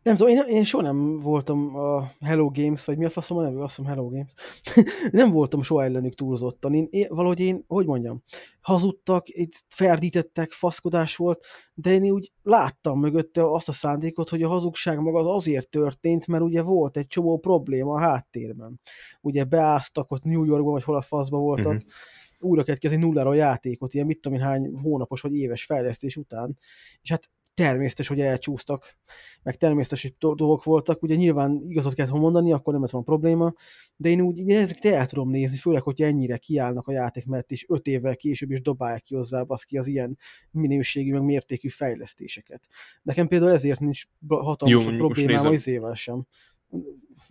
[0.03, 3.43] Nem tudom, én, én soha nem voltam a Hello Games, vagy mi a faszom a
[3.43, 4.33] nevű, azt hiszem Hello Games.
[5.11, 6.75] nem voltam soha ellenük túlzottan.
[6.75, 8.23] Én, én, valahogy én, hogy mondjam,
[8.61, 11.45] hazudtak, itt ferdítettek, faszkodás volt,
[11.75, 16.27] de én úgy láttam mögötte azt a szándékot, hogy a hazugság maga az azért történt,
[16.27, 18.81] mert ugye volt egy csomó probléma a háttérben.
[19.21, 21.83] Ugye beáztak ott New Yorkban, vagy hol a faszba voltak, Mhm.
[22.39, 26.17] újra kellett kezdeni nullára a játékot, ilyen mit tudom én hány hónapos vagy éves fejlesztés
[26.17, 26.59] után,
[27.03, 27.31] és hát
[27.61, 28.97] természetes, hogy elcsúsztak,
[29.43, 33.07] meg természetes, hogy do- dolgok voltak, ugye nyilván igazat kellett mondani, akkor nem lett volna
[33.07, 33.55] probléma,
[33.97, 37.65] de én úgy ezeket el tudom nézni, főleg, hogyha ennyire kiállnak a játék mellett, és
[37.69, 40.19] öt évvel később is dobálják ki hozzá ki az ilyen
[40.51, 42.69] minőségű, meg mértékű fejlesztéseket.
[43.03, 46.27] Nekem például ezért nincs hatalmas Jó, problémám az évvel sem.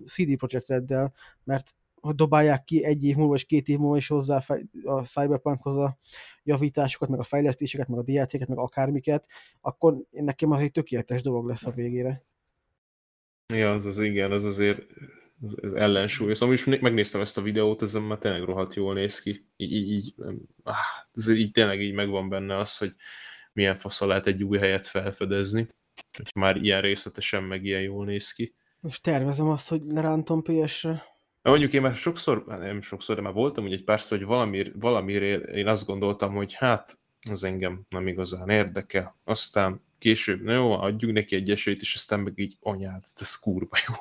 [0.05, 4.43] CD Projekt Reddel, mert dobálják ki egy év múlva, és két év múlva is hozzá
[4.83, 5.97] a Cyberpunkhoz a
[6.43, 9.27] javításokat, meg a fejlesztéseket, meg a DLC-ket, meg akármiket,
[9.61, 12.23] akkor nekem az egy tökéletes dolog lesz a végére.
[13.53, 14.85] Ja, az az igen, az azért
[15.41, 16.33] az, ellensúly.
[16.33, 19.45] Szóval is megnéztem ezt a videót, ez már tényleg rohadt jól néz ki.
[19.57, 20.15] Így, így, így,
[20.63, 20.75] áh,
[21.13, 22.93] ez így tényleg így megvan benne az, hogy
[23.53, 25.67] milyen faszal lehet egy új helyet felfedezni.
[26.17, 28.55] Hogy már ilyen részletesen, meg ilyen jól néz ki.
[28.87, 31.08] És tervezem azt, hogy lerántom PS-re.
[31.41, 34.71] Mondjuk én már sokszor, hát nem sokszor, de már voltam úgy egy párszor, hogy valami,
[34.75, 36.99] valamire én azt gondoltam, hogy hát
[37.29, 39.17] az engem nem igazán érdekel.
[39.23, 43.77] Aztán később, na jó, adjuk neki egy esélyt, és aztán meg így anyád, ez kurva
[43.87, 43.93] jó.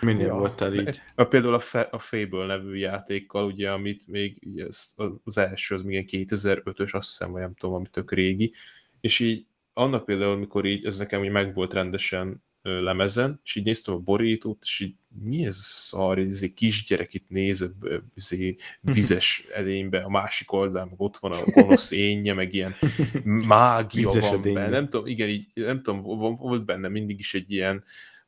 [0.00, 0.34] Minél Ja.
[0.34, 1.00] voltál így.
[1.14, 4.94] A, például a, Fe, a Fable nevű játékkal, ugye, amit még így az,
[5.24, 8.52] az első, az még ilyen 2005-ös, azt hiszem, vagy nem tudom, ami tök régi,
[9.00, 13.64] és így annak például, mikor így, ez nekem így meg volt rendesen lemezen, és így
[13.64, 17.96] néztem a borítót, és így mi ez a szar, ez egy kisgyerek itt néz ö,
[18.14, 22.74] izé, vizes edénybe, a másik oldalon, meg ott van a gonosz énje, meg ilyen
[23.24, 24.60] mágia Vizes van edénybe.
[24.60, 24.70] benne.
[24.72, 27.84] Nem tudom, igen, így, nem tudom, vo- volt benne mindig is egy ilyen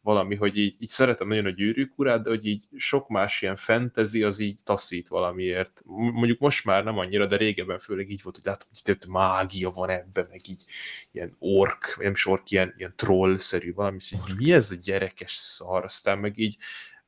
[0.07, 3.57] valami, hogy így, így szeretem nagyon a gyűrűk urát, de hogy így sok más ilyen
[3.57, 5.83] fantasy az így taszít valamiért.
[5.85, 9.70] Mondjuk most már nem annyira, de régebben főleg így volt, hogy látom, hogy itt mágia
[9.70, 10.65] van ebben, meg így
[11.12, 14.77] ilyen ork, vagy nem is ork, ilyen, ilyen troll-szerű valami, és így, mi ez a
[14.83, 16.57] gyerekes szar, aztán meg így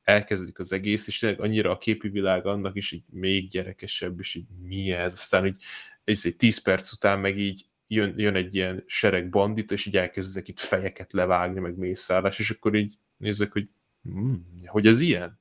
[0.03, 4.35] elkezdődik az egész, és tényleg annyira a képi világ annak is így még gyerekesebb, és
[4.35, 5.63] így mi ez, aztán így
[6.03, 9.97] ez egy 10 perc után meg így jön, jön egy ilyen sereg bandit, és így
[9.97, 13.69] elkezdek itt fejeket levágni, meg mészárlás, és akkor így nézek, hogy
[14.03, 15.39] hmm, hogy ez ilyen?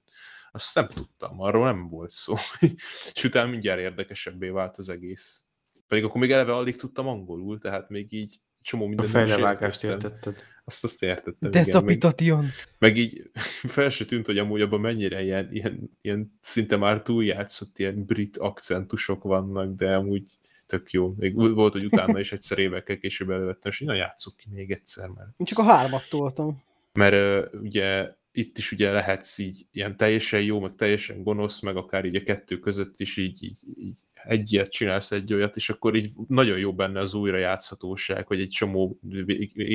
[0.52, 2.34] Azt nem tudtam, arról nem volt szó.
[3.14, 5.44] és utána mindjárt érdekesebbé vált az egész.
[5.86, 9.30] Pedig akkor még eleve alig tudtam angolul, tehát még így csomó A minden nem is
[9.30, 10.36] fejlevágást értetted.
[10.64, 11.50] Azt azt értettem, igen.
[11.50, 12.44] Meg, Decapitation.
[12.78, 13.30] meg így
[13.76, 18.36] fel se tűnt, hogy amúgy abban mennyire ilyen, ilyen, ilyen szinte már túljátszott ilyen brit
[18.36, 20.38] akcentusok vannak, de amúgy
[20.68, 21.14] tök jó.
[21.16, 25.08] Még volt, hogy utána is egyszer évekkel később elővettem, és na játsszuk ki még egyszer,
[25.08, 26.62] mert, Én csak a hármat toltam.
[26.92, 31.76] mert ö, ugye itt is ugye lehetsz így ilyen teljesen jó, meg teljesen gonosz, meg
[31.76, 35.70] akár így a kettő között is így, így, így egy ilyet csinálsz, egy olyat, és
[35.70, 38.98] akkor így nagyon jó benne az újrajátszhatóság, hogy egy csomó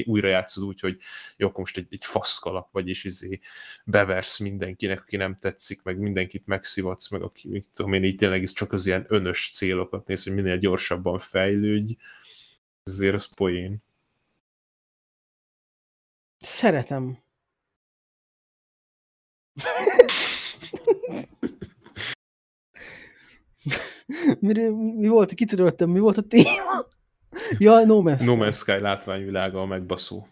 [0.05, 0.97] újra játszod úgy, hogy
[1.37, 3.39] jó, akkor most egy, egy faszkalap vagy, és izé
[3.85, 8.43] beversz mindenkinek, aki nem tetszik, meg mindenkit megszivatsz, meg aki, mit tudom én, így tényleg
[8.43, 11.93] csak az ilyen önös célokat néz, hogy minél gyorsabban fejlődj,
[12.83, 13.83] ezért az poén.
[16.37, 17.17] Szeretem.
[24.39, 26.85] mi, mi volt, kitöröltem, mi volt a téma?
[27.57, 30.27] Ja, No Man's No Man's Sky látványvilága a megbaszó.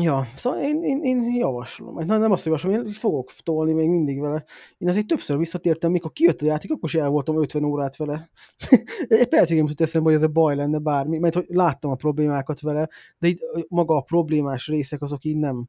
[0.00, 2.04] Ja, szóval én, én, én javaslom.
[2.06, 4.44] Na, nem azt javaslom, én fogok tolni még mindig vele.
[4.78, 8.30] Én azért többször visszatértem, mikor kijött a játék, akkor is el voltam 50 órát vele.
[9.08, 11.94] Egy percig nem jutott eszembe, hogy ez a baj lenne bármi, mert hogy láttam a
[11.94, 12.88] problémákat vele,
[13.18, 15.68] de itt maga a problémás részek azok így nem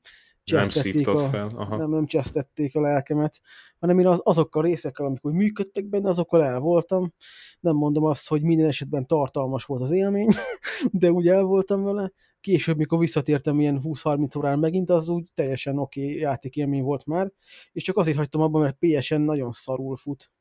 [0.49, 1.49] Nem szívtad a, fel.
[1.55, 1.77] Aha.
[1.77, 3.39] nem, nem csesztették a lelkemet,
[3.80, 7.13] hanem én az, azokkal a részekkel, amik úgy működtek benne, azokkal el voltam.
[7.59, 10.30] Nem mondom azt, hogy minden esetben tartalmas volt az élmény,
[10.91, 12.11] de úgy el voltam vele.
[12.39, 17.31] Később, mikor visszatértem ilyen 20-30 órán megint, az úgy teljesen oké okay játékélmény volt már,
[17.71, 20.31] és csak azért hagytam abban, mert PSN nagyon szarul fut.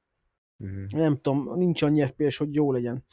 [0.56, 0.84] Mhm.
[0.88, 3.04] Nem tudom, nincs annyi FPS, hogy jó legyen.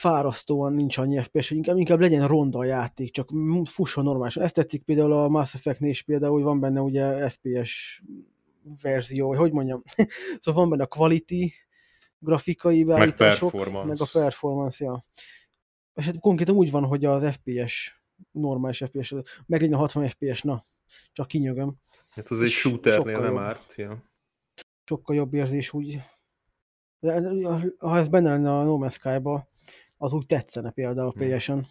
[0.00, 3.30] Fárasztóan nincs annyi FPS, hogy inkább, inkább legyen ronda a játék, csak
[3.64, 4.42] fusson normálisan.
[4.42, 8.02] Ezt tetszik például a Mass Effect-nél is például, hogy van benne ugye FPS
[8.82, 9.82] verzió, vagy hogy mondjam.
[10.40, 11.52] szóval van benne a quality,
[12.18, 13.86] grafikai beállítások, performance.
[13.86, 15.04] meg a performance, ja.
[15.94, 19.14] És hát konkrétan úgy van, hogy az FPS, normális FPS,
[19.46, 20.66] meglegyen a 60 FPS, na.
[21.12, 21.74] csak kinyögöm.
[22.08, 23.42] Hát az egy shooternél nem jobb.
[23.42, 23.74] árt.
[23.74, 24.02] Ja.
[24.84, 26.00] Sokkal jobb érzés úgy.
[27.00, 27.22] De,
[27.78, 29.48] ha ez benne lenne a No Man's Sky-ba,
[30.02, 31.12] az úgy tetszene például.
[31.12, 31.66] PS-en.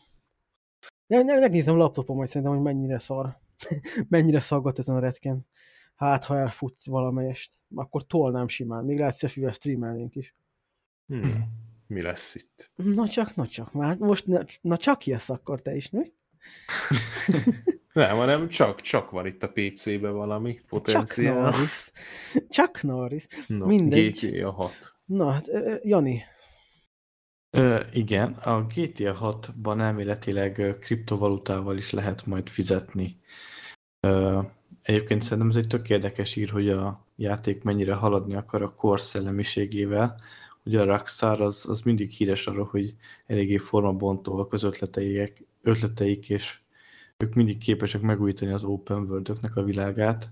[1.07, 3.38] Ne, ne, megnézem laptopon majd szerintem, hogy mennyire szar.
[4.10, 5.47] mennyire szaggat ezen a retken.
[5.95, 8.85] Hát, ha elfut valamelyest, akkor tolnám simán.
[8.85, 10.35] Még lehet szefivel streamelnénk is.
[11.07, 11.45] Hmm.
[11.88, 12.72] Mi lesz itt?
[12.76, 13.73] Na csak, na csak.
[13.73, 16.14] Már most, ne, na csak jössz akkor te is, mi?
[17.93, 21.41] Nem, hanem csak, csak van itt a PC-be valami Csak potenciál.
[21.41, 21.91] Norris.
[22.49, 23.27] Csak Norris.
[23.47, 24.19] No, mindegy.
[24.19, 24.73] GTA 6.
[25.06, 25.41] Na,
[25.81, 26.23] Jani,
[27.51, 33.19] Ö, igen, a GTA 6-ban elméletileg kriptovalutával is lehet majd fizetni.
[33.99, 34.41] Ö,
[34.81, 39.01] egyébként szerintem ez egy tök érdekes ír, hogy a játék mennyire haladni akar a kor
[39.01, 40.21] szellemiségével.
[40.65, 42.95] Ugye a Rockstar az, az mindig híres arról, hogy
[43.26, 46.59] eléggé formabontóak az ötleteik, ötleteik, és
[47.17, 50.30] ők mindig képesek megújítani az open world a világát.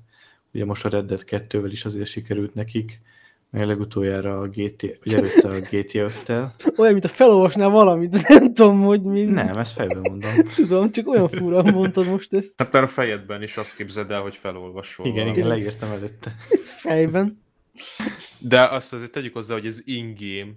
[0.54, 3.02] Ugye most a Red Dead 2-vel is azért sikerült nekik,
[3.58, 6.50] meg legutoljára a GTA, ugye előtte a GTA 5-tel.
[6.80, 9.24] olyan, mint a felolvasnál valamit, nem tudom, hogy mi.
[9.24, 10.32] Nem, ezt fejben mondom.
[10.56, 14.22] Tudom, csak olyan fura mondtad most ezt Hát már a fejedben is azt képzeld el,
[14.22, 15.38] hogy felolvasol Igen, valamit.
[15.38, 16.36] igen, leírtam előtte.
[16.62, 17.42] fejben.
[18.40, 20.52] De azt azért tegyük hozzá, hogy ez in-game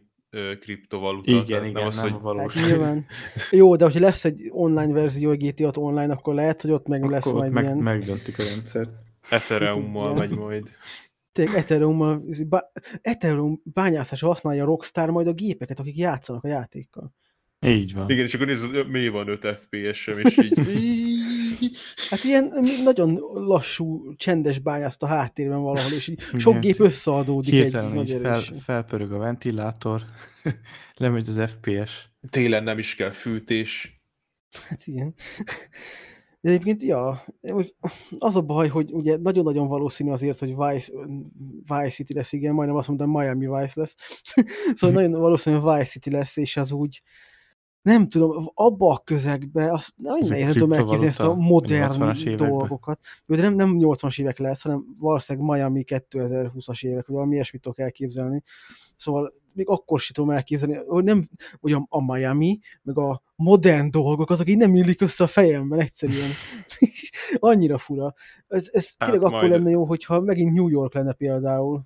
[0.60, 1.31] kriptovaluta.
[1.31, 2.55] Igen, igen, az, nem hogy a valós.
[2.55, 3.06] Hát nyilván.
[3.51, 6.86] Jó, de hogyha lesz egy online verzió a GTA 6 online, akkor lehet, hogy ott
[6.86, 7.77] meg lesz Akkor ott majd meg, ilyen...
[7.77, 8.90] megdöntik a rendszert.
[9.31, 10.70] Ethereummal megy majd.
[11.32, 12.24] Tényleg Ethereum,
[13.01, 17.15] Ethereum bányászásra használja a Rockstar majd a gépeket, akik játszanak a játékkal.
[17.66, 18.11] Így van.
[18.11, 20.55] Igen, és akkor nézd, mi van 5 FPS-sem, és így...
[22.11, 22.52] Hát ilyen
[22.85, 26.61] nagyon lassú, csendes bányászt a háttérben valahol, és így sok Igen.
[26.61, 30.02] gép összeadódik egy Hirtelen nagy így fel, felpörög a ventilátor,
[30.94, 32.09] lemegy az FPS.
[32.31, 34.01] Télen nem is kell fűtés.
[34.69, 35.15] Hát igen.
[36.40, 37.24] De egyébként, ja,
[38.18, 40.92] az a baj, hogy ugye nagyon-nagyon valószínű azért, hogy Vice,
[41.58, 43.96] Vice City lesz, igen, majdnem azt mondtam, Miami Vice lesz.
[44.74, 47.02] szóval nagyon valószínű, hogy Vice City lesz, és az úgy,
[47.82, 52.24] nem tudom, abba a közegbe, azt nagyon nehéz tudom elképzelni ezt a kriptovaluta, a 80-as
[52.24, 53.00] modern dolgokat.
[53.26, 57.62] Jó, de nem, nem 80-as évek lesz, hanem valószínűleg Miami 2020-as évek, vagy valami ilyesmit
[57.62, 58.42] tudok elképzelni.
[58.96, 61.28] Szóval még akkor sem tudom elképzelni, hogy nem,
[61.60, 65.81] hogy a, a Miami, meg a modern dolgok, azok így nem illik össze a fejemben
[65.81, 66.31] egyszerűen.
[67.39, 68.14] Annyira fura.
[68.48, 71.82] Ez, ez Hát tényleg akkor lenne jó, hogyha megint New York lenne például.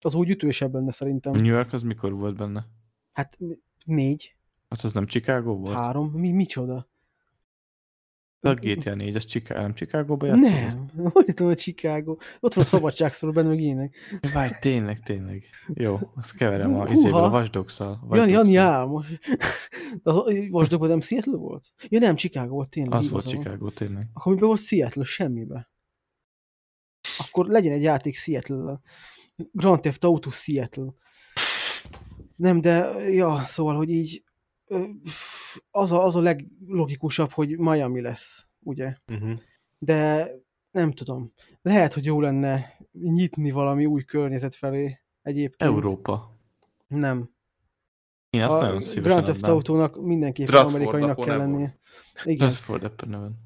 [0.00, 1.32] Az úgy ütősebb lenne szerintem.
[1.32, 2.66] New York az mikor volt benne?
[3.12, 3.38] Hát
[3.84, 4.34] négy,
[4.74, 5.74] Hát az nem Chicago volt?
[5.74, 6.88] három, mi, micsoda?
[8.44, 10.92] A GTA 4, az Chicago, nem Chicago-ba játszott?
[10.94, 12.16] Nem, hogy tudom, hogy Chicago.
[12.40, 13.96] Ott van a szabadságszorú benne, meg ilyenek.
[14.34, 15.44] Várj, tényleg, tényleg.
[15.74, 17.30] Jó, azt keverem a, izéből, a.
[17.30, 19.06] Watch Jani, Jani álmos.
[20.02, 21.64] Az Vasdogban nem Seattle volt?
[21.88, 22.92] Ja nem, Chicago volt tényleg.
[22.92, 23.28] Az volt.
[23.28, 24.06] Chicago, tényleg.
[24.12, 25.04] Akkor miben volt Seattle?
[25.04, 25.70] Semmibe.
[27.18, 28.80] Akkor legyen egy játék seattle
[29.52, 30.94] Grand Theft Auto Seattle.
[32.36, 32.74] Nem, de
[33.10, 34.23] ja, szóval, hogy így
[35.70, 38.94] az a, az a leglogikusabb, hogy Miami lesz, ugye?
[39.06, 39.38] Uh-huh.
[39.78, 40.30] De
[40.70, 41.32] nem tudom.
[41.62, 45.70] Lehet, hogy jó lenne nyitni valami új környezet felé egyébként.
[45.70, 46.38] Európa.
[46.86, 47.32] Nem.
[48.30, 49.46] Én azt a nagyon szívesen Grand Theft.
[49.46, 51.78] Autónak mindenképpen Stratford amerikainak kell lennie.
[52.24, 53.36] Igen, Stratford Avon.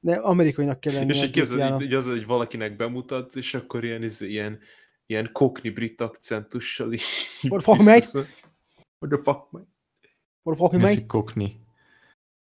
[0.00, 1.14] de amerikainak kell lennie.
[1.14, 4.58] És a így képzeld, így, az, hogy valakinek bemutatsz, és akkor ilyen, izé, ilyen,
[5.06, 7.02] ilyen kokni brit akcentussal így
[7.42, 8.28] What the fuck, mate?
[8.98, 9.66] What the fuck, mate?
[10.48, 11.00] Or fuck Mi me, az, mate.
[11.00, 11.60] hogy kokni?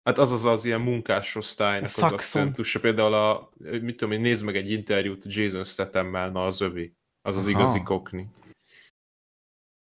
[0.02, 2.12] Hát az az az ilyen munkásosztálynak az Saxon.
[2.12, 2.80] akcentusa.
[2.80, 6.92] Például a, mit tudom én, nézd meg egy interjút Jason Stathammel, na az övé.
[7.22, 7.58] Az az Aha.
[7.58, 8.28] igazi kokni.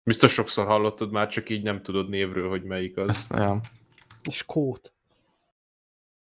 [0.03, 3.27] Biztos sokszor hallottad már, csak így nem tudod névről, hogy melyik az.
[3.29, 3.61] Ja.
[4.31, 4.93] Skót.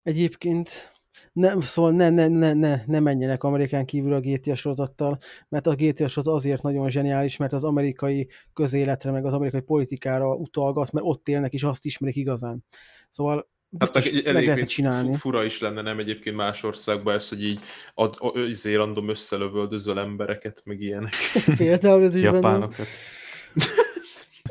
[0.02, 0.92] Egyébként
[1.32, 5.18] nem, szóval ne, ne, ne, ne, ne menjenek Amerikán kívül a GTA sorozattal,
[5.48, 10.34] mert a GTA sorozat azért nagyon zseniális, mert az amerikai közéletre, meg az amerikai politikára
[10.34, 12.64] utalgat, mert ott élnek, és azt ismerik igazán.
[13.08, 15.14] Szóval Hát meg meg lehetne csinálni.
[15.14, 17.60] fura is lenne, nem egyébként más országban ez, hogy így
[17.94, 18.16] ad,
[18.48, 21.12] izé random összelövöldözöl embereket, meg ilyenek.
[21.56, 22.68] Például ez is benne.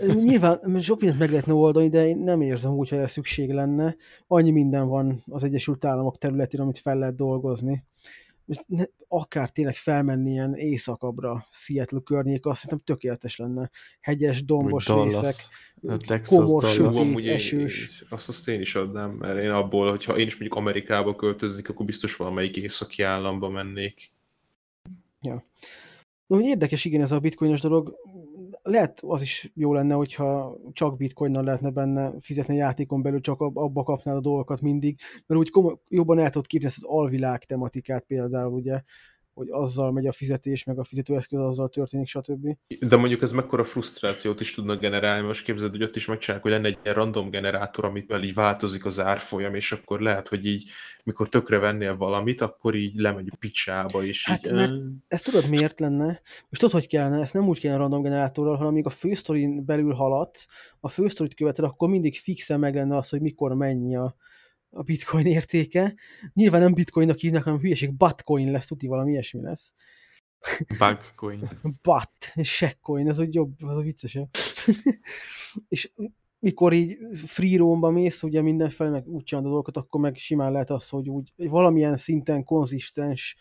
[0.07, 3.95] Nyilván sok mindent meg lehetne oldani, de én nem érzem úgy, hogy erre szükség lenne.
[4.27, 7.83] Annyi minden van az Egyesült Államok területén, amit fel lehet dolgozni.
[9.07, 13.69] Akár tényleg felmenni ilyen északabbra, Seattle környék, azt szerintem tökéletes lenne.
[13.99, 15.35] Hegyes, dombos Vagy részek,
[15.81, 16.03] Dallas.
[16.03, 16.95] A Texas, komor, Dallas.
[16.95, 18.01] sötét, esős.
[18.01, 21.69] én, azt, azt én is adnám, mert én abból, hogyha én is mondjuk Amerikába költöznék,
[21.69, 24.11] akkor biztos valamelyik északi államba mennék.
[25.21, 27.95] De hogy érdekes, igen, ez a bitcoinos dolog.
[28.69, 33.41] Lehet az is jó lenne, hogyha csak bitcoinnal lehetne benne fizetni a játékon belül, csak
[33.41, 37.43] ab- abba kapnád a dolgokat mindig, mert úgy komo- jobban el tudod képzelni az alvilág
[37.43, 38.81] tematikát például, ugye,
[39.39, 42.57] hogy azzal megy a fizetés, meg a fizetőeszköz azzal történik, stb.
[42.79, 45.27] De mondjuk ez mekkora frusztrációt is tudnak generálni.
[45.27, 48.85] Most képzeld, hogy ott is megcsinálják, hogy lenne egy ilyen random generátor, amit így változik
[48.85, 50.69] az árfolyam, és akkor lehet, hogy így,
[51.03, 54.53] mikor tökre vennél valamit, akkor így lemegy a picsába, és Hát, így...
[54.53, 54.75] mert
[55.07, 56.05] ezt tudod miért lenne?
[56.49, 57.21] Most tudod, hogy kellene?
[57.21, 60.47] Ezt nem úgy kellene random generátorral, hanem amíg a fősztorin belül haladsz,
[60.79, 64.15] a fősztorit követed, akkor mindig fixen meg lenne az, hogy mikor mennyi a,
[64.69, 65.95] a bitcoin értéke.
[66.33, 69.73] Nyilván nem bitcoinnak hívnak, hanem hülyeség, batcoin lesz, tuti valami ilyesmi lesz.
[70.79, 71.49] Bugcoin.
[71.81, 74.29] Bat, shekcoin, ez úgy jobb, az a viccesebb.
[75.67, 75.91] és
[76.39, 80.51] mikor így free roamba mész, ugye mindenfelé, meg úgy csinálod a dolgokat, akkor meg simán
[80.51, 83.37] lehet az, hogy úgy valamilyen szinten konzisztens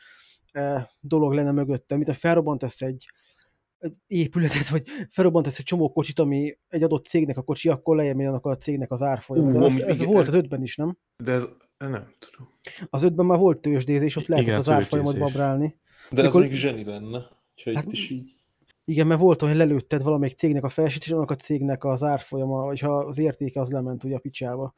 [0.53, 3.09] eh, dolog lenne mögötte, mint a felrobbantasz egy, egy
[4.07, 8.47] épületet, vagy felrobbantasz egy csomó kocsit, ami egy adott cégnek a kocsi, akkor lejjebb annak
[8.47, 10.97] a cégnek az Ú, ez, ez volt ez- az ötben is, nem?
[11.17, 11.49] De ez...
[11.79, 12.49] Nem tudom.
[12.91, 15.77] Az ötben már volt tőzsdézés, ott lehetett Igen, az árfolyamot babrálni.
[16.11, 17.29] De ez még zseni lenne.
[17.57, 18.35] Úgyhogy Hát- itt is így...
[18.89, 22.03] Igen, mert volt olyan, hogy lelőtted valamelyik cégnek a felsét, és annak a cégnek az
[22.03, 24.75] árfolyama, vagy ha az értéke az lement ugye a picsába.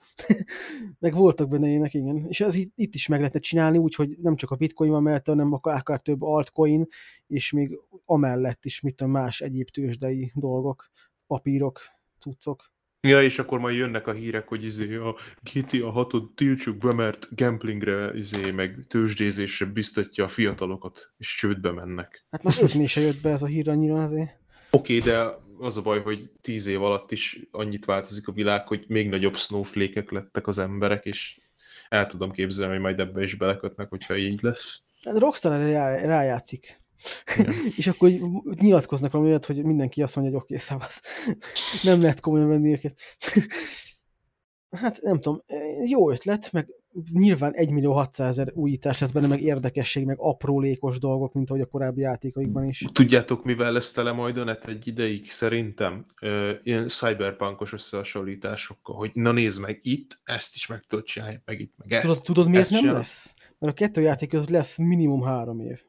[0.98, 2.26] meg voltak benne ilyenek, igen.
[2.28, 5.52] És ez itt, is meg lehetne csinálni, úgyhogy nem csak a bitcoin van mellette, hanem
[5.52, 6.86] akár több altcoin,
[7.26, 10.90] és még amellett is, mit tudom, más egyéb tőzsdei dolgok,
[11.26, 11.80] papírok,
[12.18, 12.72] cuccok.
[13.02, 15.14] Ja, és akkor majd jönnek a hírek, hogy izé a
[15.52, 22.24] GTA 6-ot tiltsuk be, mert gamblingre, izé, meg tőzsdézésre biztatja a fiatalokat, és csődbe mennek.
[22.30, 24.38] Hát már ötné se jött be ez a hír annyira azért.
[24.70, 28.68] Oké, okay, de az a baj, hogy tíz év alatt is annyit változik a világ,
[28.68, 31.40] hogy még nagyobb snowflake lettek az emberek, és
[31.88, 34.82] el tudom képzelni, hogy majd ebbe is belekötnek, hogyha így lesz.
[35.04, 35.60] Hát Rockstar
[36.04, 36.79] rájátszik.
[37.76, 38.22] És akkor így
[38.60, 41.02] nyilatkoznak valami olyat, hogy mindenki azt mondja, hogy oké, okay, szavasz.
[41.82, 43.00] nem lehet komolyan venni őket.
[44.70, 45.42] hát nem tudom,
[45.86, 46.68] jó ötlet, meg
[47.12, 51.62] nyilván 1 millió 600 ezer újítás lesz benne, meg érdekesség, meg aprólékos dolgok, mint ahogy
[51.62, 52.84] a korábbi játékaikban is.
[52.92, 56.06] Tudjátok, mivel lesz tele majd a net egy ideig szerintem?
[56.20, 61.60] Ö, ilyen cyberpunkos összehasonlításokkal, hogy na nézd meg itt, ezt is meg tudod csinálni, meg
[61.60, 62.02] itt, meg ezt.
[62.02, 63.00] Tudod, tudod miért ezt nem csinálod.
[63.02, 63.34] lesz?
[63.58, 65.82] Mert a kettő játék között lesz minimum három év.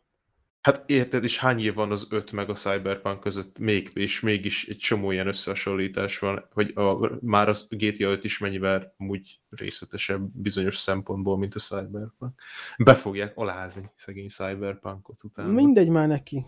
[0.62, 4.68] Hát érted, és hány év van az 5 meg a Cyberpunk között, még, és mégis
[4.68, 10.30] egy csomó ilyen összehasonlítás van, hogy a, már az GTA 5 is mennyivel úgy részletesebb
[10.34, 12.42] bizonyos szempontból, mint a Cyberpunk.
[12.78, 15.52] Be fogják alázni szegény Cyberpunkot utána.
[15.52, 16.46] Mindegy már neki.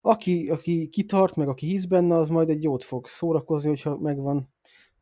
[0.00, 4.52] Aki, aki kitart, meg aki hisz benne, az majd egy jót fog szórakozni, hogyha megvan,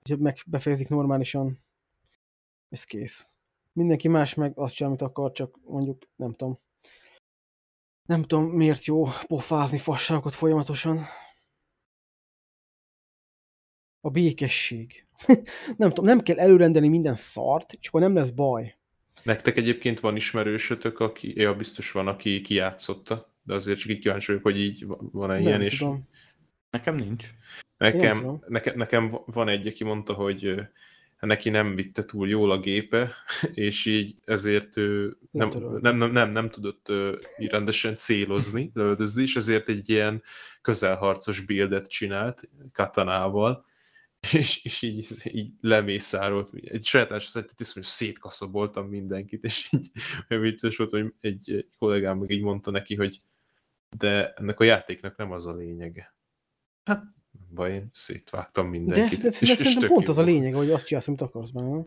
[0.03, 1.59] hogyha meg befejezik normálisan.
[2.69, 3.27] Ez kész.
[3.73, 6.59] Mindenki más meg azt csinál, amit akar, csak mondjuk nem tudom.
[8.09, 11.01] Nem tudom, miért jó pofázni fasságokat folyamatosan.
[14.01, 15.07] A békesség.
[15.77, 18.77] nem tudom, nem kell előrendelni minden szart, és akkor nem lesz baj.
[19.23, 24.27] Nektek egyébként van ismerősötök, aki, ja, biztos van, aki kijátszotta, de azért csak így kíváncsi
[24.27, 26.09] vagyok, hogy így va- van-e ilyen, nem és tudom.
[26.71, 27.31] Nekem nincs.
[27.77, 30.61] nekem, nekem, nekem van egy, aki mondta, hogy
[31.21, 33.15] neki nem vitte túl jól a gépe,
[33.55, 35.49] és így ezért ő nem,
[35.81, 36.93] nem, nem, nem, nem tudott
[37.39, 40.23] így rendesen célozni, lövöldözni, és ezért egy ilyen
[40.63, 43.65] közelharcos buildet csinált katanával,
[44.33, 49.91] és, és így, így lemészárolt, egy sajátás szerint iszonyú szétkaszaboltam mindenkit, és így
[50.29, 53.23] olyan vicces volt, hogy egy kollégám meg így mondta neki, hogy
[53.97, 56.15] de ennek a játéknak nem az a lényege.
[56.85, 57.05] Hát,
[57.55, 59.19] baj, én szétvágtam De, mindenkit.
[59.19, 61.83] ez, ez, ez szerintem tök pont az a lényeg, hogy azt csinálsz, amit akarsz benne.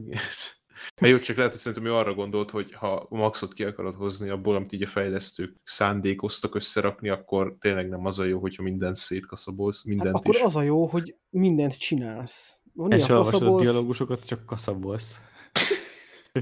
[0.95, 4.29] Hát jó, csak lehet, hogy szerintem ő arra gondolt, hogy ha maxot ki akarod hozni
[4.29, 8.95] abból, amit így a fejlesztők szándékoztak összerakni, akkor tényleg nem az a jó, hogyha mindent
[8.95, 10.41] szétkaszabolsz, Hát mindent akkor is.
[10.41, 12.57] az a jó, hogy mindent csinálsz.
[12.73, 15.15] Van És olvasod a dialógusokat, csak kaszabolsz.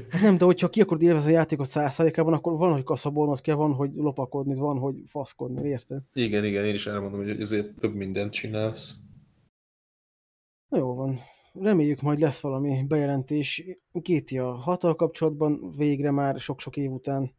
[0.10, 3.56] Hát nem, de hogyha ki akarod élvezni a játékot százszázalékában, akkor van, hogy kaszabolnod kell,
[3.56, 6.02] van, hogy lopakodni, van, hogy faszkodni, érted?
[6.14, 8.96] Igen, igen, én is elmondom, hogy azért több mindent csinálsz.
[10.68, 11.20] Na jó van.
[11.54, 13.64] Reméljük majd lesz valami bejelentés.
[13.92, 17.34] GTA 6 kapcsolatban végre már sok-sok év után.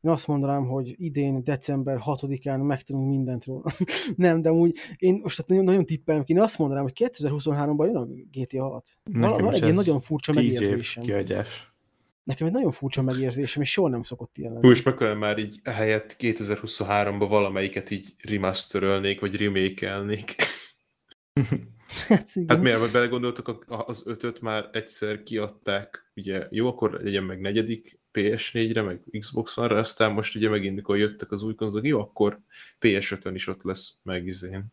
[0.00, 3.64] Én azt mondanám, hogy idén, december 6-án megtudunk mindent róla.
[4.16, 6.32] nem, de úgy, én most hát nagyon, nagyon tippelem ki.
[6.32, 8.88] Én azt mondanám, hogy 2023-ban jön a GTA 6.
[9.04, 11.02] Van, Nekem van egy ilyen ez nagyon furcsa 10 év megérzésem.
[11.02, 11.72] kiadás.
[12.24, 14.68] Nekem egy nagyon furcsa megérzésem, és soha nem szokott ilyen lenni.
[14.68, 20.34] És meg már így helyett 2023-ban valamelyiket így remasterölnék, vagy remake-elnék.
[22.08, 22.48] Hát, igen.
[22.48, 28.00] Hát miért, vagy belegondoltok, az ötöt már egyszer kiadták, ugye jó, akkor legyen meg negyedik
[28.12, 32.40] PS4-re, meg Xbox One-ra, aztán most ugye megint, mikor jöttek az új konzolok, jó, akkor
[32.80, 34.66] PS5-ön is ott lesz meg izén.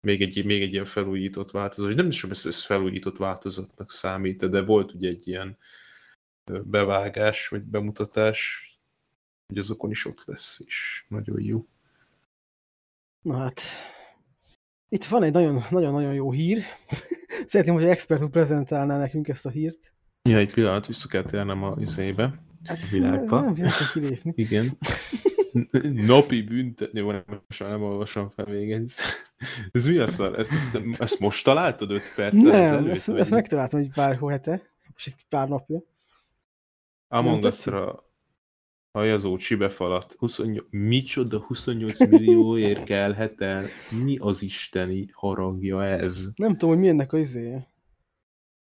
[0.00, 4.62] még egy, még egy ilyen felújított változat, nem is tudom, ezt felújított változatnak számít, de
[4.62, 5.58] volt ugye egy ilyen
[6.64, 8.68] bevágás, vagy bemutatás,
[9.46, 11.66] hogy azokon is ott lesz, és nagyon jó.
[13.22, 13.60] Na hát,
[14.88, 16.62] itt van egy nagyon-nagyon jó hír.
[17.48, 19.92] Szeretném, hogy expert úr prezentálná nekünk ezt a hírt.
[20.28, 22.34] Ja, egy pillanat, vissza kell térnem a izébe.
[22.64, 23.40] Hát, világba.
[23.40, 24.32] Nem, nem kilépni.
[24.36, 24.78] Igen.
[26.06, 28.94] Napi büntetni, van, most már nem olvasom fel még ez.
[29.72, 30.38] Ez mi a szar?
[30.38, 32.94] Ezt, ezt, ezt most találtad 5 perccel Nem, ezelőtt?
[32.94, 34.62] ezt, vagy ezt megtaláltam egy pár hete,
[34.92, 35.82] most egy pár napja.
[37.08, 38.04] Among nem Us-ra
[38.94, 40.14] hajazó csibefalat.
[40.18, 43.66] 28, micsoda 28 millióért kelhet el?
[44.04, 46.30] Mi az isteni haragja ez?
[46.36, 47.72] Nem tudom, hogy mi ennek a izéje.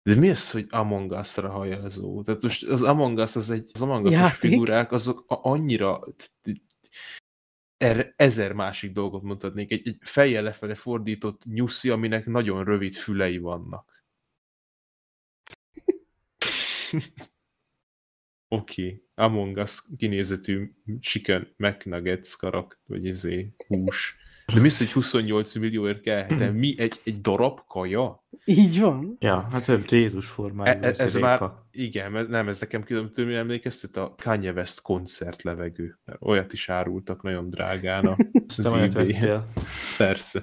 [0.03, 2.23] De mi az, hogy Among Us-ra hajazó?
[2.23, 6.01] Tehát most az Among Us, az egy, az Among Us figurák, azok annyira
[7.77, 9.70] erre ezer másik dolgot mondhatnék.
[9.70, 14.05] Egy, egy fejjel lefele fordított nyuszi, aminek nagyon rövid fülei vannak.
[18.52, 19.02] Oké, okay.
[19.14, 24.16] Among Us kinézetű chicken McNuggets karak, vagy izé, hús.
[24.54, 26.26] De mi hogy 28 millióért kell?
[26.26, 28.24] De mi egy, egy darab kaja?
[28.44, 29.16] Így van.
[29.20, 30.82] Ja, hát több Jézus E, formájú.
[30.82, 31.26] e, ez répa.
[31.26, 35.98] már, igen, ez, nem, ez nekem különböző emlékeztet a Kanye West koncert levegő.
[36.04, 38.16] Mert olyat is árultak nagyon drágán a.
[39.96, 40.42] Persze.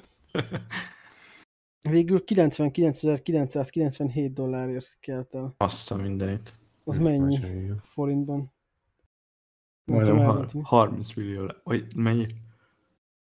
[1.90, 5.54] Végül 99.997 dollárért kelt el.
[5.58, 6.54] Azt a mindenit.
[6.90, 7.40] Az mennyi
[7.84, 8.38] forintban?
[8.38, 10.64] Nem Majdnem tudom har- eldönteni.
[10.68, 11.44] 30 millió.
[11.44, 12.28] le- Vagy mennyi?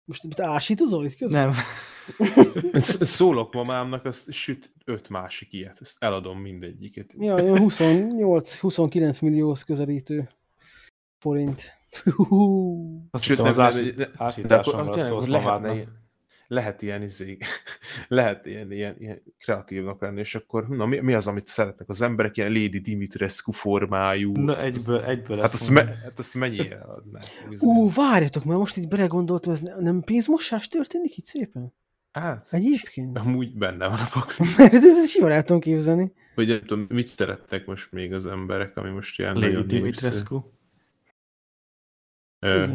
[0.06, 1.50] Most mit ásítozol itt közben?
[1.50, 1.54] Nem.
[2.74, 7.14] Sz- Szólok mamámnak, azt süt öt másik ilyet, ezt eladom mindegyiket.
[7.18, 10.30] Ja, olyan 28-29 millióhoz közelítő
[11.18, 11.62] forint.
[13.12, 13.60] Azt Sőt, hittem, az
[14.18, 16.04] ásításomra szólsz mamádnak.
[16.48, 17.38] Lehet ilyen, izé,
[18.08, 22.02] lehet ilyen, ilyen, ilyen kreatívnak lenni, és akkor na, mi, mi, az, amit szeretnek az
[22.02, 24.32] emberek, ilyen Lady Dimitrescu formájú.
[24.32, 27.24] Na, Azt- egyből, egyből Hát ezt azt, me, hát azt mennyire adnák?
[27.60, 31.74] Ú, várjatok, mert most itt belegondoltam, ez ne- nem pénzmosás történik itt szépen?
[32.12, 33.18] hát, Egyébként?
[33.18, 34.46] amúgy benne van a pakli.
[34.58, 36.14] Mert ez simán el tudom képzelni.
[36.36, 39.66] Vagy nem tudom, mit szerettek most még az emberek, ami most ilyen Lady népszerű.
[39.68, 40.42] Dimitrescu.
[42.40, 42.68] Ö.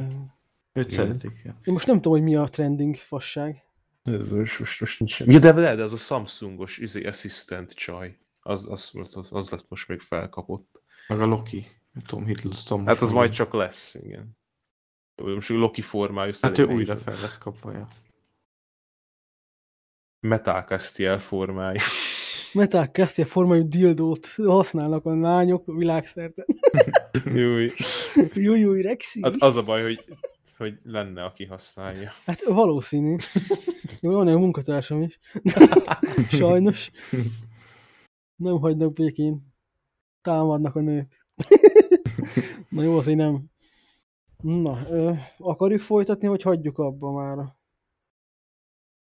[0.81, 1.07] Őt Igen.
[1.07, 1.41] szeretik.
[1.45, 1.57] ja.
[1.65, 3.65] Én most nem tudom, hogy mi a trending fasság.
[4.03, 5.33] Ez most, most, most nincs semmi.
[5.33, 8.19] Ja, de, de, de az a Samsungos izé, assistant csaj.
[8.41, 10.83] Az, az, az, az lett most még felkapott.
[11.09, 11.67] Meg a Loki.
[12.07, 12.87] Tom Hiddleston.
[12.87, 14.39] Hát az majd csak lesz, igen.
[15.15, 17.89] Most Loki formájú Hát ő újra fel lesz kapva, ja.
[20.21, 21.79] Metal Castiel formájú.
[22.53, 26.47] Metal Castia formájú dildót használnak a lányok világszerte.
[27.35, 27.73] Júj.
[28.35, 29.23] Jó, jó, Rexi.
[29.23, 30.05] Hát az a baj, hogy,
[30.57, 32.13] hogy lenne, aki használja.
[32.25, 33.17] Hát valószínű.
[34.01, 35.19] Van egy munkatársam is.
[36.31, 36.91] Sajnos.
[38.37, 39.53] Nem hagynak békén.
[40.23, 41.27] Támadnak a nők.
[42.69, 43.45] Na jó, azért nem.
[44.43, 47.55] Na, ö, akarjuk folytatni, vagy hagyjuk abba már?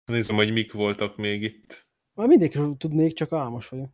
[0.04, 1.87] Nézem, hogy mik voltak még itt.
[2.18, 3.88] Már mindegyikről tudnék, csak álmos vagyok.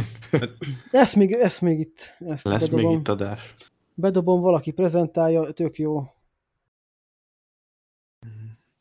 [0.90, 2.16] ezt, még, ezt még itt.
[2.18, 2.98] Ezt Lesz még bedobom.
[2.98, 3.54] itt adás.
[3.94, 6.12] bedobom, valaki prezentálja, tök jó.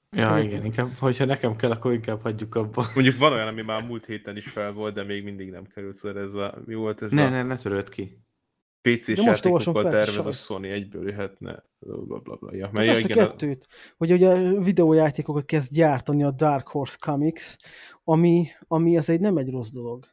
[0.09, 2.85] Ja, igen, inkább, hogyha nekem kell, akkor inkább hagyjuk abba.
[2.93, 5.95] Mondjuk van olyan, ami már múlt héten is fel volt, de még mindig nem került
[5.95, 6.61] szóval ez a...
[6.65, 7.29] Mi volt ez Ne, a...
[7.29, 8.17] ne, ne töröd ki.
[8.81, 10.31] PC-s olvasom játékokkal tervez a.
[10.31, 11.63] Sony, egyből jöhetne.
[11.79, 12.55] Bla, bla, bla.
[12.55, 13.67] Ja, mert ja, ezt a igen, a- kettőt,
[13.97, 17.55] hogy ugye a videójátékokat kezd gyártani a Dark Horse Comics,
[18.03, 20.05] ami, ami az egy nem egy rossz dolog.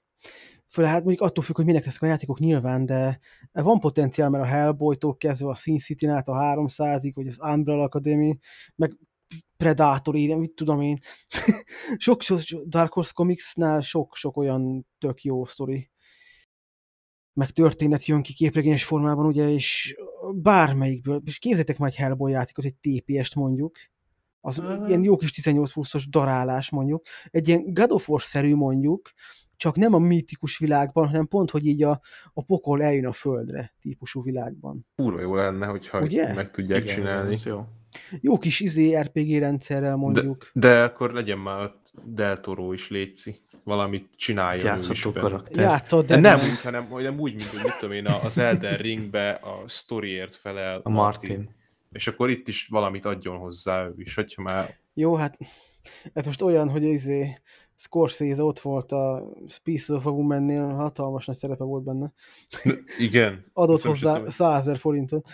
[0.66, 3.19] Főleg hát mondjuk attól függ, hogy minek ezek a játékok nyilván, de
[3.53, 7.82] van potenciál, mert a Hellboy-tól kezdve a Sin City-n át a 300-ig, vagy az Umbrella
[7.82, 8.39] Academy,
[8.77, 8.99] meg
[9.57, 10.99] Predator, én mit tudom én.
[11.97, 15.90] sok, sok Dark Horse Comicsnál sok-sok olyan tök jó sztori
[17.39, 19.97] meg történet jön ki képregényes formában, ugye, és
[20.35, 23.77] bármelyikből, és képzeljétek már egy Hellboy játékot, egy TPS-t mondjuk,
[24.40, 24.89] az Ah.
[24.89, 29.10] ilyen jó kis 18 pluszos darálás mondjuk, egy ilyen God of War-szerű mondjuk,
[29.56, 32.01] csak nem a mítikus világban, hanem pont, hogy így a,
[32.32, 34.86] a pokol eljön a földre típusú világban.
[34.97, 36.35] kurva jó lenne, hogyha Ugye?
[36.35, 37.35] meg tudják Igen, csinálni.
[37.35, 37.65] ez jó.
[38.20, 40.51] Jó kis izé RPG rendszerrel mondjuk.
[40.52, 41.70] De akkor legyen már
[42.05, 43.36] Del Toro is létszi.
[43.69, 45.65] Valamit csináljon ő is Játszható karakter.
[45.65, 49.31] Játszott, De nem úgy, hanem, hanem úgy, mint hogy mit tudom én, az Elden Ringbe
[49.31, 51.57] a storyért felel A Martin.
[51.93, 54.77] És akkor itt is valamit adjon hozzá ő is, hogyha már...
[54.95, 55.39] Jó, hát
[56.12, 57.40] ez most olyan, hogy izé
[57.74, 62.12] Scorsese ott volt a Species of a Woman-nél, hatalmas nagy szerepe volt benne.
[62.99, 63.45] Igen.
[63.53, 65.28] Adott nem hozzá tudtam, 100 ezer forintot.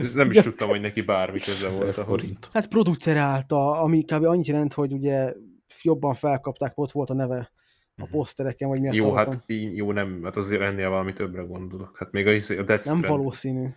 [0.00, 2.48] ezt nem is tudtam, hogy neki bármi köze volt forint.
[2.52, 4.24] Hát producerálta, ami kb.
[4.24, 5.32] annyit jelent, hogy ugye
[5.82, 7.50] jobban felkapták, ott volt a neve
[7.96, 11.96] a posztereken, vagy mi a Jó, hát jó, nem, hát azért ennél valami többre gondolok.
[11.98, 13.68] Hát még a, izé- a Death Nem Stranding, valószínű.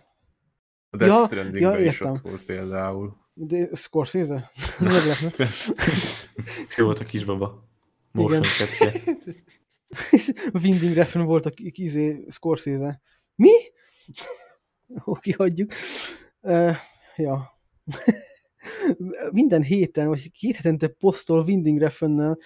[0.90, 3.16] a Death Ja, Strandingben ja, is ott volt például.
[3.34, 4.50] De Scorsese?
[4.80, 5.46] Ez meglepne.
[6.76, 7.68] Jó volt a kisbaba.
[8.12, 8.42] Motion.
[10.52, 13.00] Winding Refn volt a izé Scorsese.
[13.34, 13.50] Mi?
[15.04, 15.72] Oké, hagyjuk.
[16.40, 16.76] Uh,
[17.16, 17.60] ja.
[19.32, 22.38] Minden héten, vagy két hetente posztol Winding Refnnel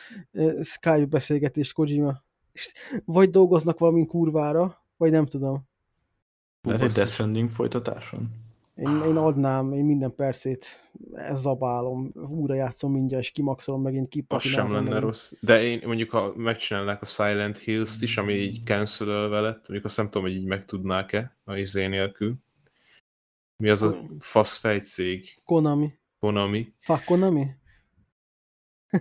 [0.62, 2.22] Skype beszélgetést Kojima.
[2.52, 2.72] És
[3.04, 5.68] vagy dolgoznak valamin kurvára, vagy nem tudom.
[6.62, 8.44] Lehet egy Death Stranding folytatáson.
[8.74, 10.66] Én, én adnám, én minden percét
[11.14, 15.02] ez zabálom, újra játszom mindjárt, és kimaxolom megint, Az sem kipatinázom lenne megint.
[15.02, 15.32] rossz.
[15.40, 19.96] De én mondjuk, ha megcsinálnák a Silent Hills-t is, ami így cancel lett, mondjuk azt
[19.96, 22.34] nem tudom, hogy így meg tudnák-e a izé nélkül.
[23.56, 25.40] Mi az a fasz fejcég?
[25.44, 25.92] Konami.
[26.26, 26.72] Konami.
[26.78, 27.46] Fuck Konami?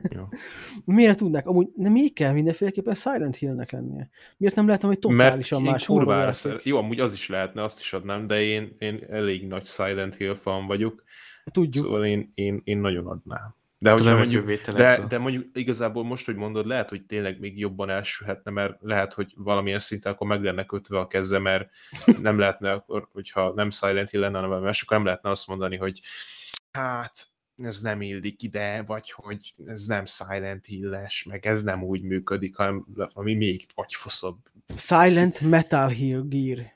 [0.10, 0.27] Jó.
[0.95, 1.47] Miért tudnák?
[1.47, 4.10] Amúgy nem még kell mindenféleképpen Silent Hillnek lennie.
[4.38, 6.60] Miért nem lehetne, hogy Mert totálisan én más kurvára szer...
[6.64, 10.35] Jó, amúgy az is lehetne, azt is adnám, de én, én elég nagy Silent Hill
[10.35, 11.03] fan vagyok,
[11.52, 11.85] Tudjuk.
[11.85, 13.56] szóval én, én, én nagyon adnám.
[13.77, 17.39] De hogyha Tudom, mondjuk, hogy de, de mondjuk igazából most, hogy mondod, lehet, hogy tényleg
[17.39, 21.69] még jobban elsülhetne, mert lehet, hogy valamilyen szinten akkor meg lenne kötve a keze, mert
[22.22, 25.77] nem lehetne akkor, hogyha nem Silent Hill lenne, hanem más, akkor nem lehetne azt mondani,
[25.77, 26.02] hogy
[26.76, 27.27] hát
[27.64, 32.56] ez nem illik ide, vagy hogy ez nem Silent Hill-es, meg ez nem úgy működik,
[32.56, 34.38] hanem ami még agyfoszabb.
[34.77, 36.73] Silent Metal Hill Gear.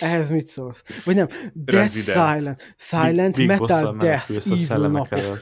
[0.00, 0.82] Ehhez mit szólsz?
[1.04, 2.28] Vagy nem, Death Resident.
[2.38, 2.74] Silent.
[2.76, 5.18] Silent Big Metal Death menekülsz a Evil szellemek napok.
[5.18, 5.38] elől.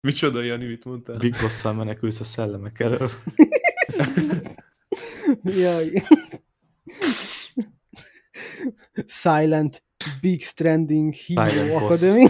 [0.00, 1.16] Micsoda, Jani, mit mondtál?
[1.16, 3.10] Big Boss-szal menekülsz a szellemek elől.
[5.62, 6.02] Jaj.
[9.06, 9.85] Silent
[10.20, 11.76] Big Stranding Hero.
[11.76, 12.26] Academy.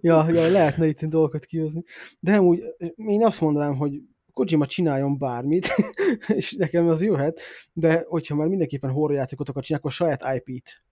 [0.00, 1.82] ja, ja, lehetne itt dolgokat kihozni.
[2.20, 2.62] De úgy,
[2.96, 4.00] én azt mondanám, hogy
[4.32, 5.68] Kojima csináljon bármit,
[6.26, 7.40] és nekem az jöhet,
[7.72, 10.84] de hogyha már mindenképpen horrorjátékotokat csinál, akkor saját IP-t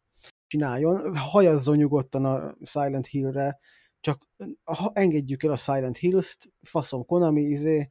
[0.46, 3.58] csináljon, hajazzon nyugodtan a Silent Hill-re,
[4.00, 4.28] csak
[4.64, 7.88] ha engedjük el a Silent Hills-t, faszom Konami, izé,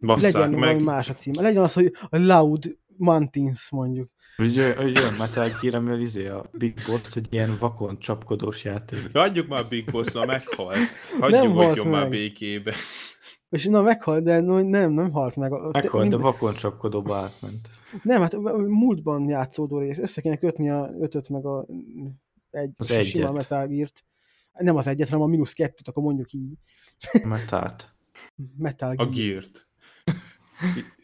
[0.00, 0.58] Basszák legyen meg.
[0.58, 1.42] valami más a címe.
[1.42, 4.10] Legyen az, hogy a Loud Mountains mondjuk.
[4.38, 8.98] Ugye, jön Metal Gear, amivel izé a Big Boss egy ilyen vakon csapkodós játék.
[9.12, 10.76] Hagyjuk már Big Boss, na meghalt.
[10.76, 12.10] Nem Hagyjuk, halt hagyjon már meg.
[12.10, 12.74] békébe.
[13.48, 15.52] És na meghalt, de no, nem, nem halt meg.
[15.52, 17.68] A- Meghalt, de mind- vakon csapkodóba átment.
[18.02, 19.98] Nem, hát a múltban játszódó rész.
[19.98, 21.66] Össze kéne kötni a ötöt meg a
[22.50, 23.36] egy, Az a sima egyet.
[23.36, 24.04] Metal Gear-t.
[24.52, 26.52] Nem az egyet, hanem a mínusz kettőt, akkor mondjuk így.
[27.24, 27.94] Metált.
[28.58, 29.42] Metal A Gear.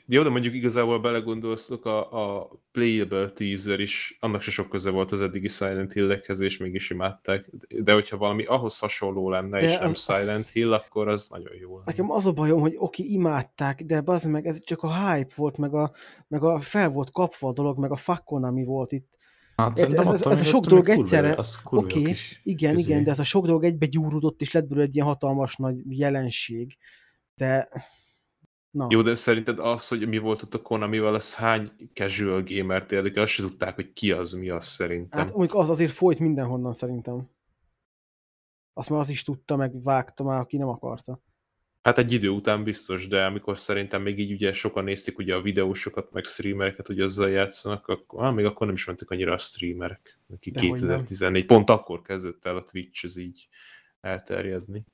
[0.09, 5.12] Jó, de mondjuk igazából belegondolsztok, a, a playable teaser is, annak se sok köze volt
[5.12, 7.51] az eddigi Silent Hill-ekhez, és mégis imádták.
[7.83, 11.55] De hogyha valami ahhoz hasonló lenne, De és nem az- Silent Hill, akkor az nagyon
[11.61, 11.83] jó lenne.
[11.85, 15.57] Nekem az a bajom, hogy oké, imádták, de bazd meg, ez csak a hype volt,
[15.57, 15.93] meg a,
[16.28, 19.09] meg a fel volt kapva a dolog, meg a fuck Konami volt itt.
[19.57, 21.39] Hát, Ez- ez- ez- ez a sok dolog egyszerre-
[21.85, 22.01] Oké.
[22.01, 25.07] Oké, Igen, igen, de ez a sok dolog egybe gyúródott, és lett belőle egy ilyen
[25.07, 26.77] hatalmas nagy jelenség.
[27.35, 27.69] De...
[28.77, 32.93] Na, Jó, de szerinted az, hogy mi volt ott a Konamival, az hány casual gamert
[32.93, 35.20] érdekel, azt se tudták, hogy ki az, mi az szerintem.
[35.20, 37.28] hát mondjuk az azért folyt mindenhonnan szerintem.
[38.73, 41.20] Azt már az is tudta, meg vágta már, aki nem akarta.
[41.82, 45.43] Hát egy idő után biztos, de amikor szerintem még így ugye sokan nézték ugye a
[45.43, 49.39] videósokat, meg streamereket, hogy azzal játszanak, akkor, ah, még akkor nem is mentek annyira a
[49.39, 50.19] streamerek.
[50.27, 50.78] Neki Dehogy nem.
[50.78, 53.48] 2014, pont akkor kezdett el a Twitch ez így
[54.01, 54.85] elterjedni.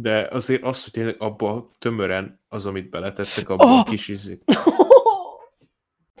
[0.00, 3.78] De azért az, hogy tényleg abba tömören az, amit beletettek, abban Ah!
[3.78, 4.38] a kis izé...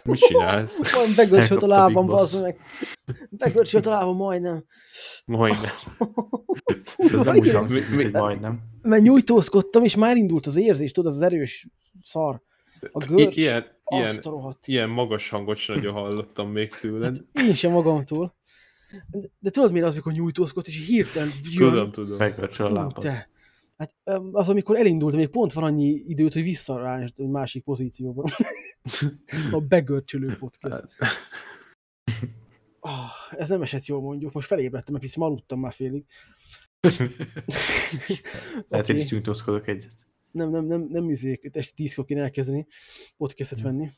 [0.04, 0.94] Mit csinálsz?
[0.94, 2.58] Olyan begörcsölt a lábam, bazd meg.
[3.30, 4.64] Begörcsölt a lábam majdnem.
[5.24, 5.70] Majdnem.
[6.96, 8.60] Ez nem úgy hangzik, Mi- mint majdnem.
[8.82, 11.68] Mert nyújtózkodtam, és már indult az érzés, tudod, az az erős
[12.02, 12.42] szar.
[12.92, 14.14] A I- görcs, ilyen, ilyen,
[14.66, 17.16] ilyen magas hangot sem nagyon hallottam még tőled.
[17.34, 18.36] Hát én sem magamtól.
[19.10, 21.70] De, de tudod miért az, mikor nyújtózkodt, és hirtelen jön.
[21.70, 22.16] Tudom, tudom.
[22.18, 23.28] Megvercsöl a Fú, te.
[23.78, 23.94] Hát
[24.32, 28.24] az, amikor elindult, még pont van annyi időt, hogy visszaránysd egy másik pozícióba.
[29.52, 30.84] a begörcsölő podcast.
[32.80, 36.04] Oh, ez nem esett jól mondjuk, most felébredtem, mert hiszem aludtam már félig.
[38.68, 38.96] Lehet, Oké.
[38.96, 39.92] is nyújtózkodok egyet.
[40.30, 42.66] Nem, nem, nem, nem izék, este tízkor kéne elkezdeni
[43.16, 43.90] podcastet venni.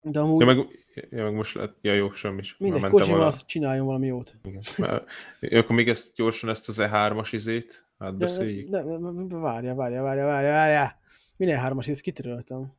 [0.00, 0.66] De amúgy Ja, meg,
[1.10, 2.56] ja, meg most lehet, ja jó, semmi is.
[2.58, 4.36] mindegy, Kojima vala- az csináljon valami jót.
[4.42, 4.62] Igen.
[4.78, 5.04] Már-
[5.40, 8.68] akkor még ezt gyorsan, ezt az E3-as izét átbeszéljük.
[8.68, 10.98] de, de, de, várja, várja, várja, várja, várja.
[11.36, 12.72] Minél hármas, ezt kitöröltem.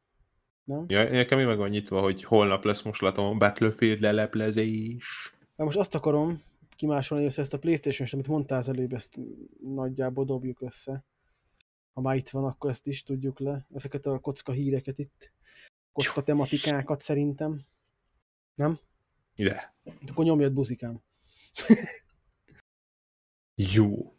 [0.63, 0.85] Nem?
[0.87, 5.33] Ja, nekem még meg van nyitva, hogy holnap lesz most látom a Battlefield leleplezés.
[5.55, 6.41] Mert most azt akarom
[6.75, 9.19] kimásolni össze ezt a Playstation-t, amit mondtál az előbb, ezt
[9.63, 11.05] nagyjából dobjuk össze.
[11.93, 13.65] Ha már itt van, akkor ezt is tudjuk le.
[13.73, 15.33] Ezeket a kocka híreket itt.
[15.91, 17.63] Kocka tematikákat szerintem.
[18.55, 18.79] Nem?
[19.35, 19.73] Ide.
[20.07, 21.01] Akkor nyomjad buzikám.
[23.55, 24.18] Jó.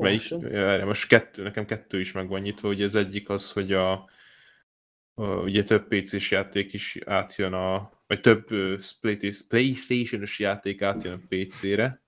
[0.00, 0.20] Melyik?
[0.30, 0.54] Olvassam.
[0.54, 3.92] Erre most kettő, nekem kettő is meg van nyitva, ugye az egyik az, hogy a,
[5.14, 8.46] a ugye több PC-s játék is átjön a, vagy több
[9.00, 12.02] Playsta- Playstation-os játék átjön a PC-re.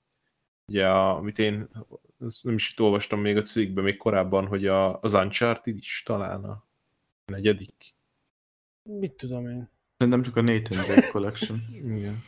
[0.72, 1.68] Ugye, a, amit én
[2.42, 6.44] nem is itt olvastam még a cikkben, még korábban, hogy a, az Uncharted is talán
[6.44, 6.66] a
[7.24, 7.94] negyedik.
[8.82, 9.70] Mit tudom én?
[9.96, 11.60] Szerintem csak a Nathan Drake Collection.
[11.72, 12.22] Igen.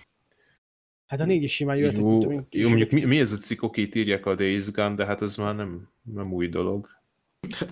[1.08, 1.98] Hát a négy is simán jöhet.
[1.98, 4.70] Jó, tudom én, jó, mondjuk mi, mi ez a cikk, oké, itt írják a Days
[4.70, 6.88] Gone, de hát ez már nem, nem új dolog.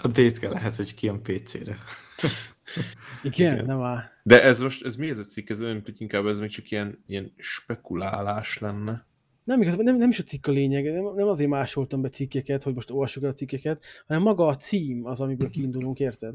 [0.02, 1.78] A Days Gone lehet, hogy ki a PC-re.
[3.22, 3.64] Igen, igen.
[3.64, 4.02] nem áll.
[4.22, 5.50] De ez most, ez mi ez a cikk?
[5.50, 9.06] Ez olyan, hogy inkább ez még csak ilyen, ilyen spekulálás lenne.
[9.44, 12.62] Nem, igazából nem, nem is a cikk a lényeg, nem, nem azért másoltam be cikkeket,
[12.62, 16.34] hogy most olvassuk el a cikkeket, hanem maga a cím az, amiből kiindulunk, érted?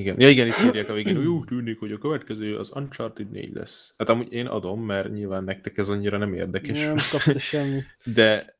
[0.00, 3.30] Igen, ja, igen, itt írják a végén, hogy úgy tűnik, hogy a következő az Uncharted
[3.30, 3.94] 4 lesz.
[3.98, 6.84] Hát amúgy én adom, mert nyilván nektek ez annyira nem érdekes.
[6.84, 7.80] Nem kapsz semmi.
[8.14, 8.56] De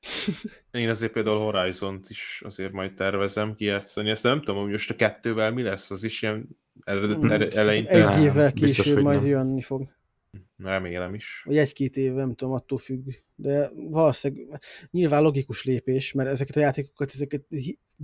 [0.73, 4.11] én azért például Horizont is azért majd tervezem kijátszani.
[4.11, 6.49] Ezt nem tudom, hogy most a kettővel mi lesz, az is ilyen
[6.85, 9.29] eredet, Hmm, eleinte Egy évvel később majd nem.
[9.29, 9.89] jönni fog.
[10.57, 11.43] remélem is.
[11.45, 13.09] Vagy egy-két év, nem tudom, attól függ.
[13.35, 14.61] De valószínűleg
[14.91, 17.43] nyilván logikus lépés, mert ezeket a játékokat, ezeket,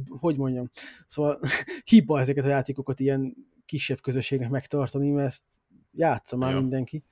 [0.09, 0.71] hogy mondjam,
[1.07, 1.41] szóval
[1.91, 5.43] hiba ezeket a játékokat ilyen kisebb közösségnek megtartani, mert ezt
[5.93, 6.61] játsza már Ja.
[6.61, 7.05] mindenki.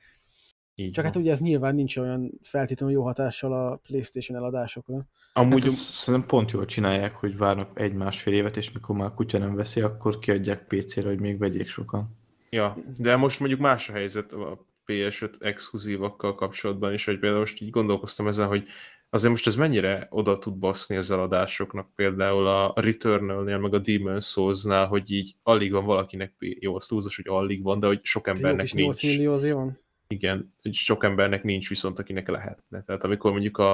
[0.75, 1.23] Így Csak hát van.
[1.23, 5.07] ugye ez nyilván nincs olyan feltétlenül jó hatással a PlayStation eladásokra.
[5.33, 9.39] Amúgy hát ezt szerintem pont jól csinálják, hogy várnak egy-másfél évet, és mikor már kutya
[9.39, 12.17] nem veszi, akkor kiadják PC-re, hogy még vegyék sokan.
[12.51, 17.61] Ja, de most mondjuk más a helyzet a PS5 exkluzívakkal kapcsolatban is, hogy például most
[17.61, 18.67] így gondolkoztam ezen, hogy
[19.15, 24.25] azért most ez mennyire oda tud baszni az eladásoknak, például a Returnal-nél, meg a Demon's
[24.25, 28.27] Souls-nál, hogy így alig van valakinek, jó, az túlzás, hogy alig van, de hogy sok
[28.27, 29.17] embernek kis 8 nincs.
[29.17, 29.79] millió azért van.
[30.07, 32.83] Igen, hogy sok embernek nincs viszont, akinek lehetne.
[32.83, 33.73] Tehát amikor mondjuk a,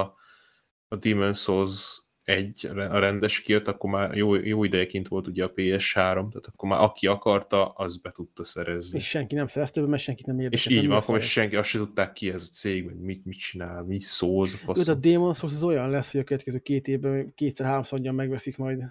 [0.87, 5.43] a Demon's Souls egy a rendes kijött, akkor már jó, jó ideje kint volt ugye
[5.43, 8.97] a PS3, tehát akkor már aki akarta, az be tudta szerezni.
[8.97, 10.71] És senki nem szerezte be, mert senkit nem érdekel.
[10.71, 13.37] És így van, akkor senki, azt se tudták ki ez a cég, meg mit, mit
[13.37, 14.87] csinál, mi szó, az a Jó, fasz.
[14.87, 18.83] a Demon's Souls az olyan lesz, hogy a következő két évben kétszer-háromszor megveszik majd.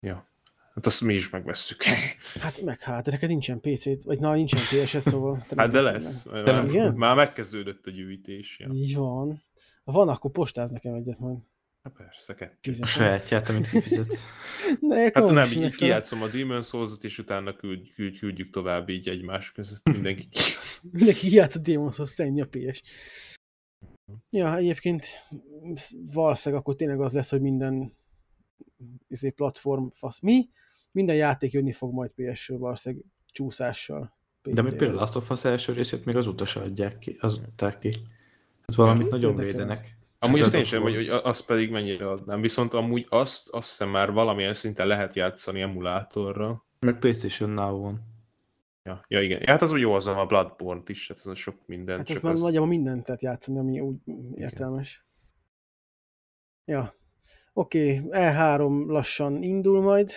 [0.00, 0.28] Ja.
[0.74, 1.82] Hát azt mi is megvesszük.
[2.40, 5.44] Hát meg hát, de neked nincsen PC-t, vagy na, nincsen PS-et, szóval...
[5.56, 6.24] Hát de lesz.
[6.24, 6.44] meg.
[6.44, 6.94] Már, Igen?
[6.94, 8.58] már megkezdődött a gyűjtés.
[8.58, 8.68] Ja.
[8.72, 9.42] Így van.
[9.84, 11.38] Ha van, akkor postáz nekem egyet majd.
[11.86, 12.72] Hát persze, kettő.
[12.80, 14.06] A sajátját, amit kifizet.
[14.80, 18.50] De Hát hát nem, így meg kijátszom a Demon's Souls-ot, és utána küld, küld, küldjük
[18.50, 19.88] tovább így egymás között.
[19.88, 20.28] Mindenki
[20.90, 22.82] Mindenki hiát a Demon's Souls, ennyi a PS.
[24.30, 25.06] Ja, egyébként
[26.12, 27.96] valószínűleg akkor tényleg az lesz, hogy minden
[29.08, 30.20] izé, platform fasz.
[30.20, 30.48] Mi?
[30.90, 34.16] Minden játék jönni fog majd PS-ről valószínűleg csúszással.
[34.42, 34.78] De még PC-ről.
[34.78, 37.96] például Last of Us első részét még azóta se adják ki, az adták ki.
[38.64, 39.96] Ez valamit Ez nagyon védenek.
[40.26, 42.40] Amúgy azt Az én sem, hogy, hogy azt pedig mennyire adnám.
[42.40, 46.64] Viszont amúgy azt, azt hiszem már valamilyen szinten lehet játszani emulátorral.
[46.80, 48.14] Meg PlayStation Now van.
[48.82, 49.40] Ja, ja igen.
[49.40, 51.98] Ja, hát az úgy jó az a bloodborne is, hát az a sok minden.
[51.98, 52.40] Hát ez csak már az...
[52.40, 53.96] nagyjából mindent lehet játszani, ami úgy
[54.34, 55.06] értelmes.
[56.64, 56.94] Ja.
[57.52, 60.10] Oké, okay, E3 lassan indul majd,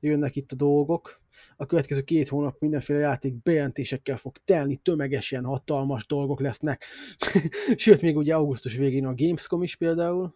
[0.00, 1.20] jönnek itt a dolgok.
[1.56, 6.84] A következő két hónap mindenféle játék bejelentésekkel fog telni, tömegesen hatalmas dolgok lesznek.
[7.76, 10.34] Sőt, még ugye augusztus végén a Gamescom is például,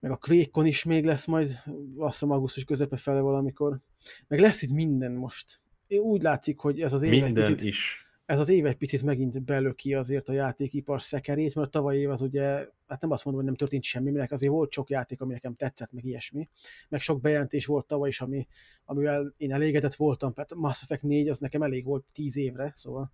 [0.00, 1.48] meg a Quake-on is még lesz majd,
[1.96, 3.80] azt hiszem augusztus közepe fele valamikor.
[4.28, 5.60] Meg lesz itt minden most.
[5.88, 8.05] Úgy látszik, hogy ez az év egy Minden picit is.
[8.26, 12.10] Ez az év egy picit megint belöki azért a játékipar szekerét, mert a tavalyi év
[12.10, 12.42] az ugye,
[12.86, 15.54] hát nem azt mondom, hogy nem történt semmi, mert azért volt sok játék, ami nekem
[15.54, 16.48] tetszett, meg ilyesmi.
[16.88, 18.46] Meg sok bejelentés volt tavaly is, ami,
[18.84, 20.32] amivel én elégedett voltam.
[20.36, 23.10] Hát Mass Effect 4 az nekem elég volt 10 évre, szóval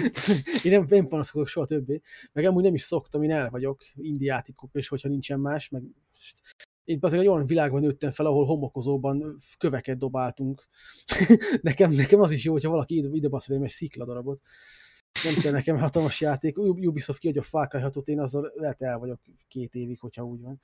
[0.64, 2.00] én nem, nem panaszkodok soha többé.
[2.32, 5.82] Meg amúgy nem is szoktam, én el vagyok indie játékok, és hogyha nincsen más, meg
[6.88, 10.68] én azért egy olyan világban nőttem fel, ahol homokozóban köveket dobáltunk.
[11.62, 14.40] nekem, nekem az is jó, hogyha valaki ide, ide basz egy szikladarabot.
[15.24, 16.58] Nem kell nekem hatalmas játék.
[16.58, 20.40] Ubisoft kiadja a Far Cry 6 én azzal lehet el vagyok két évig, hogyha úgy
[20.40, 20.60] van.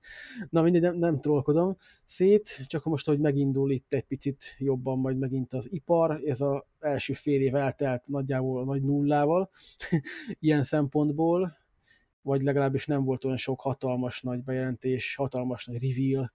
[0.50, 5.18] Na mindegy, nem, nem trollkodom szét, csak most, hogy megindul itt egy picit jobban majd
[5.18, 9.50] megint az ipar, ez az első fél év eltelt nagyjából a nagy nullával,
[10.40, 11.56] ilyen szempontból,
[12.22, 16.32] vagy legalábbis nem volt olyan sok hatalmas nagy bejelentés, hatalmas nagy reveal,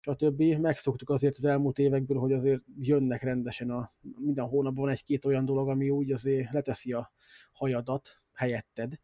[0.00, 0.42] stb.
[0.42, 5.68] Megszoktuk azért az elmúlt évekből, hogy azért jönnek rendesen a minden hónapban egy-két olyan dolog,
[5.68, 7.12] ami úgy azért leteszi a
[7.52, 9.00] hajadat helyetted.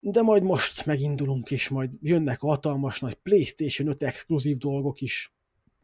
[0.00, 5.34] De majd most megindulunk, és majd jönnek a hatalmas nagy PlayStation 5 exkluzív dolgok is.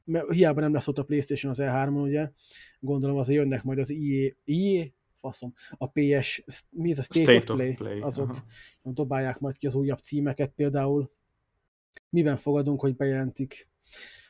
[0.05, 2.31] Mert hiába nem lesz ott a PlayStation az E3-on, ugye?
[2.81, 4.87] Gondolom azért jönnek majd az EA, EA
[5.21, 8.45] faszom, a PS, mi ez a State, State of of Play, Play, azok aha.
[8.83, 11.11] dobálják majd ki az újabb címeket például.
[12.09, 13.69] Miben fogadunk, hogy bejelentik?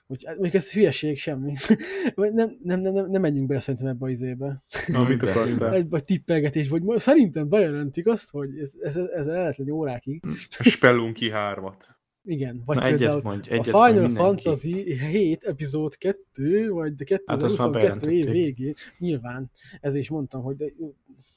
[0.06, 1.54] Hogy, hát mondjuk ez hülyeség, semmi.
[2.14, 4.64] Nem, nem, nem, nem, nem menjünk bele szerintem ebbe az izébe.
[4.86, 5.74] Na, mit akartál?
[5.74, 10.24] Egy vagy tippelgetés, vagy szerintem bejelentik azt, hogy ez, ez, ez el lehet lenni órákig.
[10.58, 11.98] A Spelunky 3-at.
[12.24, 14.42] Igen, vagy Na, például egyet mondj, a egyet Final mondj mindenki.
[14.42, 18.56] Fantasy 7 epizód 2, vagy de Hát azt már 2022 év bejelentették.
[18.56, 20.72] végén, nyilván, ezért is mondtam, hogy de,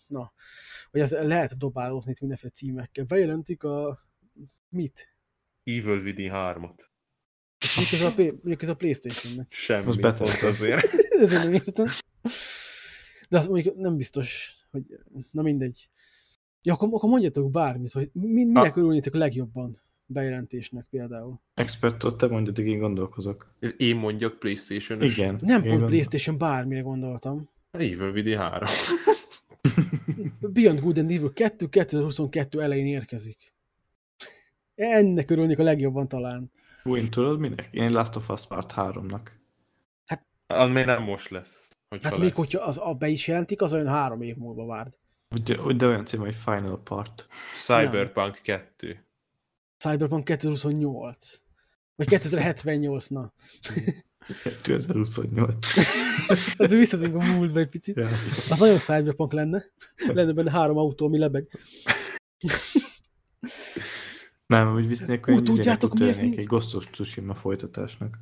[0.07, 0.33] na,
[0.91, 3.05] hogy ez lehet dobálózni itt mindenféle címekkel.
[3.05, 4.05] Bejelentik a
[4.69, 5.15] mit?
[5.63, 6.79] Evil Within 3-at.
[7.59, 8.13] És ez a,
[8.57, 9.47] ez a Playstation-nek?
[9.53, 10.43] Semmi, Az beteg.
[10.43, 10.93] azért.
[11.23, 11.87] Ezért nem értem.
[13.29, 14.83] De azt mondjuk nem biztos, hogy
[15.31, 15.89] na mindegy.
[16.61, 19.77] Ja, akkor, akkor mondjatok bármit, hogy mi, minek örülnétek a legjobban
[20.13, 21.39] bejelentésnek például.
[21.53, 23.53] Expertot te mondjad, én gondolkozok.
[23.77, 25.35] Én mondjak playstation Igen.
[25.41, 27.49] Nem pont gondol- Playstation, bármire gondoltam.
[27.71, 28.67] Evil Within 3.
[30.53, 33.53] Beyond Good and Evil 2 2022 elején érkezik.
[34.75, 36.51] Ennek örülnék a legjobban talán.
[36.83, 37.69] Hú, én tudod minek?
[37.71, 39.21] Én Last of Us Part 3-nak.
[40.47, 41.69] Az még nem most lesz.
[41.89, 42.25] Hogyha Hát lesz.
[42.25, 44.93] még hogyha az a be is jelentik, az olyan három év múlva várd.
[45.43, 47.27] De, de olyan cím, hogy Final Part.
[47.53, 49.02] Cyberpunk 2.
[49.83, 51.41] Cyberpunk 2028.
[51.95, 53.33] Vagy 2078, na.
[54.61, 55.65] 2028.
[56.57, 57.95] Hát visszatérünk a múltba egy picit.
[57.95, 58.07] ja.
[58.49, 59.63] Az nagyon cyberpunk lenne.
[60.07, 61.59] Lenne benne három autó, ami lebeg.
[64.45, 68.17] Nem, úgy visznek, Úgy hogy tudjátok, miért nincs- egy Ghost of Tsushima folytatásnak.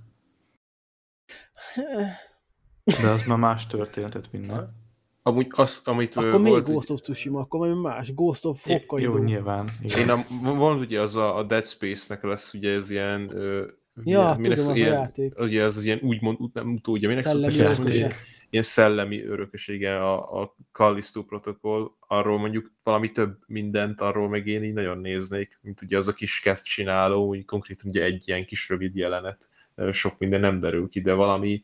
[3.01, 4.69] De az már más történetet vinne.
[5.23, 8.14] Amúgy az, amit Akkor még volt, Ghost of Tsushima, akkor majd más.
[8.14, 9.18] Ghost of Jó, Hokkaido.
[9.18, 9.69] nyilván.
[9.81, 9.99] Igen.
[9.99, 10.26] Én a,
[10.56, 13.31] van ugye az a, a Dead Space-nek lesz ugye ez ilyen...
[13.35, 13.65] Ö,
[14.03, 15.39] Ja, minek- tudom, az a ilyen, játék.
[15.39, 18.14] Ugye ez az ilyen úgymond, út- nem tudja, minek Szellemi örököse.
[18.49, 24.64] Ilyen szellemi örökösége a, a Callisto protokoll, arról mondjuk valami több mindent, arról meg én
[24.64, 28.45] így nagyon néznék, mint ugye az a kis kett csináló, úgy konkrétan ugye egy ilyen
[28.45, 29.49] kis rövid jelenet,
[29.91, 31.61] sok minden nem derül ki, de valami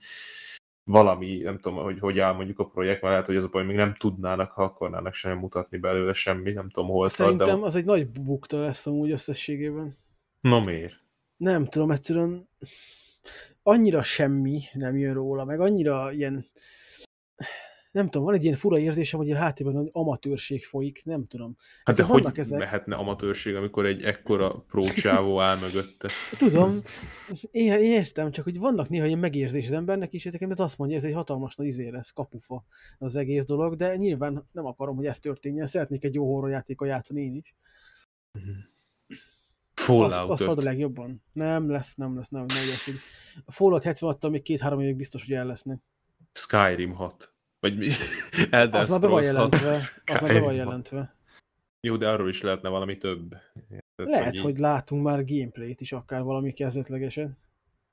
[0.88, 3.66] valami, nem tudom, hogy hogy áll mondjuk a projekt, mert lehet, hogy az a baj,
[3.66, 7.66] még nem tudnának, ha akarnának sem mutatni belőle semmit, nem tudom hol tart, Szerintem de
[7.66, 9.94] az egy nagy bukta lesz amúgy összességében.
[10.42, 10.94] no miért?
[11.38, 12.50] Nem tudom, egyszerűen
[13.64, 16.46] annyira semmi nem jön róla, meg annyira ilyen
[17.98, 21.56] nem tudom, van egy ilyen fura érzésem, hogy a háttérben amatőrség folyik, nem tudom.
[21.84, 22.60] Hát de Ezek hogy vannak ezek.
[22.60, 26.10] mehetne amatőrség, amikor egy ekkora prócsávó áll mögötte?
[26.38, 26.72] Tudom,
[27.52, 30.98] én értem, csak hogy vannak néha ilyen megérzés az embernek is, és ez azt mondja,
[30.98, 32.66] ez egy hatalmas nagy izé lesz, kapufa
[32.98, 37.22] az egész dolog, de nyilván nem akarom, hogy ez történjen, szeretnék egy jó horrorjátékkal játszani
[37.22, 37.56] én is.
[39.76, 40.64] Az, Fallout az volt a 5.
[40.64, 41.24] legjobban.
[41.34, 42.90] Nem lesz, nem lesz, nem, nem lesz.
[43.46, 45.80] A Fallout 76-tal még két-három évig biztos, hogy el lesznek.
[46.32, 47.32] Skyrim 6.
[47.76, 47.88] Vagy?
[48.52, 49.62] Elder Az már be van Scrolls 6.
[49.62, 50.14] jelentve.
[50.14, 51.16] Az már be van jelentve.
[51.82, 53.30] Jó, de arról is lehetne valami több.
[53.30, 57.38] Tehát, Lehet, így- hogy látunk már gameplayt is, akár valami kezdetlegesen.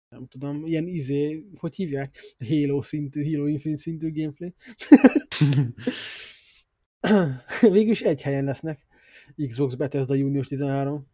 [0.09, 2.19] Nem tudom, ilyen izé, hogy hívják?
[2.49, 4.55] Halo szintű, Halo Infinite szintű gameplay.
[7.61, 8.87] Végülis egy helyen lesznek.
[9.47, 11.07] Xbox Bethesda június 13.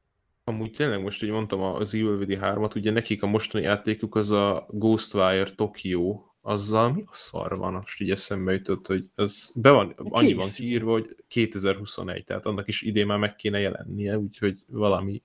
[0.45, 4.31] Amúgy tényleg most, hogy mondtam az Evil Within 3-at, ugye nekik a mostani játékuk az
[4.31, 7.73] a Ghostwire Tokyo, azzal mi a szar van?
[7.73, 12.69] Most így eszembe jutott, hogy ez be van, annyi van kiírva, hogy 2021, tehát annak
[12.69, 15.23] is idén már meg kéne jelennie, úgyhogy valami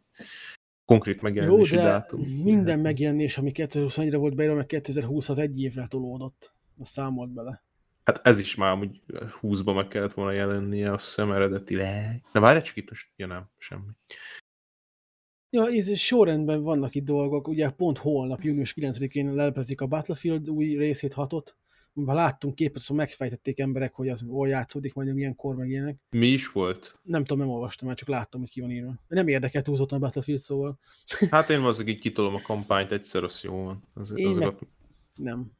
[0.85, 2.21] konkrét Jó, megjelenési de dátum.
[2.43, 6.53] minden megjelenés, ami 2021-re volt beírva, meg 2020 az egy évre tolódott.
[6.79, 7.63] Azt számolt bele.
[8.03, 9.01] Hát ez is már amúgy
[9.41, 12.23] 20-ba meg kellett volna jelennie, azt hiszem eredetileg.
[12.33, 13.89] De várj csak itt most, ja nem, semmi.
[15.49, 17.47] Ja, ez sorrendben vannak itt dolgok.
[17.47, 21.57] Ugye pont holnap, június 9-én lelepezik a Battlefield új részét, hatot.
[21.93, 25.97] Már láttunk képet, szóval megfejtették emberek, hogy az hol játszódik, majd milyen kor meg ilyenek.
[26.09, 26.99] Mi is volt?
[27.03, 28.99] Nem tudom, nem olvastam, már csak láttam, hogy ki van írva.
[29.07, 30.79] Nem érdekelt túlzottan a Battlefield, szóval
[31.29, 33.83] Hát én azok így kitolom a kampányt, egyszer az jó van.
[33.93, 34.59] Az, Én azokat...
[35.15, 35.51] nem.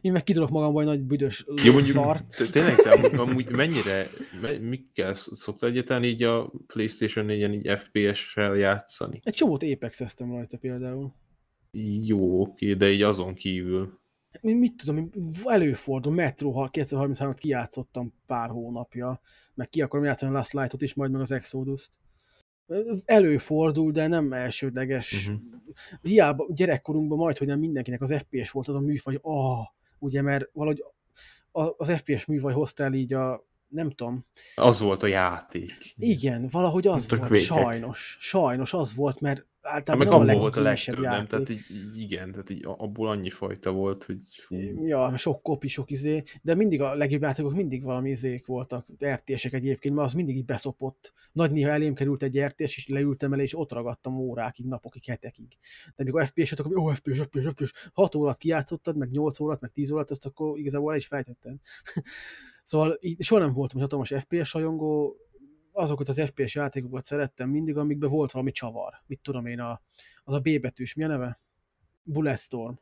[0.00, 2.50] Én meg kitolok magamból egy nagy büdös Jó, mondjuk, szart.
[2.52, 4.06] tényleg, te amúgy, amúgy mennyire,
[4.40, 9.20] me- mikkel szoktál egyáltalán így a Playstation 4-en így FPS-sel játszani?
[9.24, 11.14] Egy csomót apex rajta például.
[12.04, 13.98] Jó, oké, de így azon kívül.
[14.40, 15.10] Mi- Mit tudom, én
[15.44, 19.20] előfordul, Metro 2033-at kijátszottam pár hónapja,
[19.54, 21.98] meg ki akarom játszani a Last Light-ot is, majd meg az Exodus-t.
[23.04, 25.28] Előfordul, de nem elsődleges.
[25.28, 25.42] Uh-huh.
[26.02, 29.66] Hiába gyerekkorunkban majd, hogy nem mindenkinek az FPS volt az a műfaj, ah,
[29.98, 30.84] ugye, mert valahogy
[31.76, 34.26] az FPS műfaj hozta el így a nem tudom.
[34.54, 35.94] Az volt a játék.
[35.96, 38.16] Igen, valahogy az Tök volt, sajnos.
[38.20, 41.26] Sajnos az volt, mert általában meg nem a abból volt a legtöbb, nem?
[41.26, 41.60] Tehát így,
[41.96, 44.56] igen, tehát így abból annyi fajta volt, hogy fú.
[44.86, 49.52] Ja, sok kopi, sok izé, de mindig a legjobb játékok mindig valami izék voltak, RTS-ek
[49.52, 51.12] egyébként, mert az mindig így beszopott.
[51.32, 55.58] Nagy néha elém került egy RTS, és leültem el, és ott ragadtam órákig, napokig, hetekig.
[55.96, 59.70] De mikor FPS-et, akkor ó, FPS, FPS, FPS, 6 órát kijátszottad, meg 8 órát, meg
[59.70, 61.56] 10 órát, azt akkor igazából el is fejtetted.
[62.62, 65.16] szóval így soha nem voltam egy hatalmas FPS rajongó,
[65.72, 68.92] azokat az FPS játékokat szerettem mindig, amikben volt valami csavar.
[69.06, 69.82] Mit tudom én, a,
[70.24, 71.40] az a B betűs, mi a neve?
[72.02, 72.74] Bulletstorm.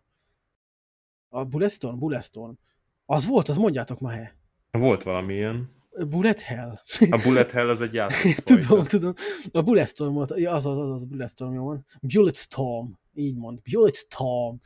[1.28, 1.98] A Bulletstorm?
[1.98, 2.52] Bulletstorm.
[3.06, 4.36] Az volt, az mondjátok ma he.
[4.70, 5.76] Volt valami ilyen.
[6.06, 6.80] Bullet Hell?
[7.10, 8.38] A Bullet Hell az egy játék.
[8.44, 9.12] tudom, tudom.
[9.52, 11.86] A Bulletstorm volt, ja, az az, az, az Bulletstorm, jó van.
[12.00, 13.60] Bulletstorm, így mond.
[13.72, 14.56] Bulletstorm.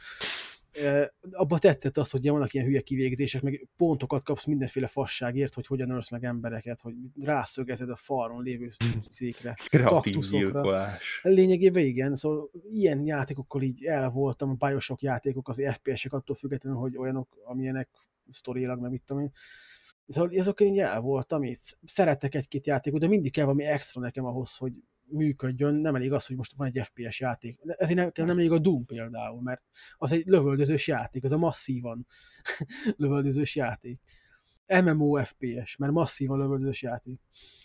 [1.31, 5.91] Abba tetszett az, hogy vannak ilyen hülye kivégzések, meg pontokat kapsz mindenféle fasságért, hogy hogyan
[5.91, 8.67] ölsz meg embereket, hogy rászögezed a falon lévő
[9.09, 9.57] székre.
[9.69, 10.89] Kreatív kaktuszokra.
[11.23, 16.79] Lényegében igen, szóval ilyen játékokkal így el voltam, a Bioshock játékok, az FPS-ek attól függetlenül,
[16.79, 17.89] hogy olyanok, amilyenek
[18.31, 19.31] sztorilag, meg mit tudom én.
[20.09, 24.25] Szóval ezekkel így el voltam, így szeretek egy-két játékot, de mindig kell valami extra nekem
[24.25, 24.73] ahhoz, hogy
[25.13, 27.59] működjön, nem elég az, hogy most van egy FPS játék.
[27.65, 29.63] Ezért nekem nem elég a Doom például, mert
[29.97, 32.07] az egy lövöldözős játék, az a masszívan
[32.97, 34.01] lövöldözős játék.
[34.67, 37.21] MMO FPS, mert masszívan lövöldözős játék.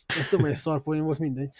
[0.05, 1.49] Ezt tudom, hogy egy szarpoén volt, mindegy.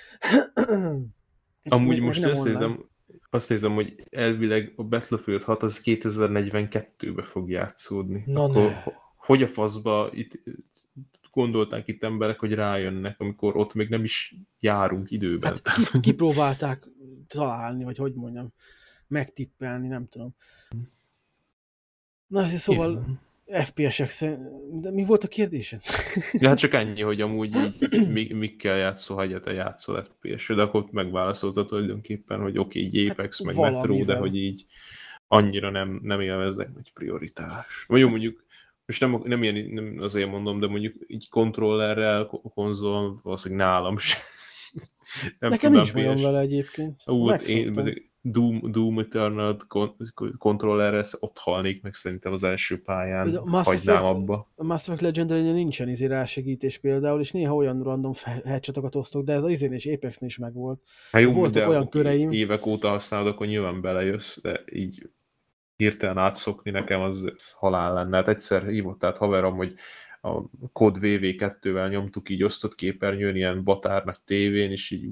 [1.64, 2.53] Amúgy meg most azt online.
[2.53, 2.89] nézem,
[3.30, 8.23] azt nézem, hogy elvileg a Battlefield 6 az 2042-be fog játszódni.
[8.26, 8.81] Na Akkor ne.
[8.81, 10.43] ho- hogy a faszba itt
[11.38, 15.51] gondolták itt emberek, hogy rájönnek, amikor ott még nem is járunk időben.
[15.51, 16.88] Hát ki, kipróbálták
[17.27, 18.53] találni, vagy hogy mondjam,
[19.07, 20.35] megtippelni, nem tudom.
[22.27, 22.91] Na, szóval
[23.45, 23.64] Igen.
[23.64, 24.39] FPS-ek szerint...
[24.81, 25.81] De mi volt a kérdésed?
[26.31, 30.61] Ja, hát csak ennyi, hogy amúgy így, mi, mikkel játszol, ha te játszol FPS, de
[30.61, 34.19] akkor megválaszoltad tulajdonképpen, hogy oké, okay, így Apex, Hát meg Metro, de valamivel.
[34.19, 34.65] hogy így
[35.27, 37.85] annyira nem, nem élveznek nagy prioritás.
[37.89, 38.45] Jó, mondjuk,
[38.88, 43.97] most nem, nem, ilyen, nem azért mondom, de mondjuk így kontrollerrel, ko- konzol, valószínűleg nálam
[43.97, 44.19] sem.
[45.39, 47.01] Nem Nekem nincs bajom vele egyébként.
[47.05, 47.93] Ú, hát én.
[48.22, 49.95] Doom, Doom Eternal kon-
[50.38, 53.31] kontrollerrel ott halnék meg szerintem az első pályán.
[53.31, 54.51] De a Mass Hagynám Effect- abba.
[54.55, 58.11] A Mass Effect legendary nincsen izé rásegítés például, és néha olyan random
[58.45, 60.81] headshotokat osztok, de ez az izén és Apexnél is megvolt.
[61.11, 62.31] Hát jó, Voltak de olyan köreim.
[62.31, 65.09] évek óta használod, akkor nyilván belejössz, de így
[65.77, 68.17] hirtelen átszokni nekem az halál lenne.
[68.17, 69.75] Hát egyszer hívott át haverom, hogy
[70.21, 70.41] a
[70.71, 75.09] kod VV2-vel nyomtuk így osztott képernyőn, ilyen batár nagy tévén, és így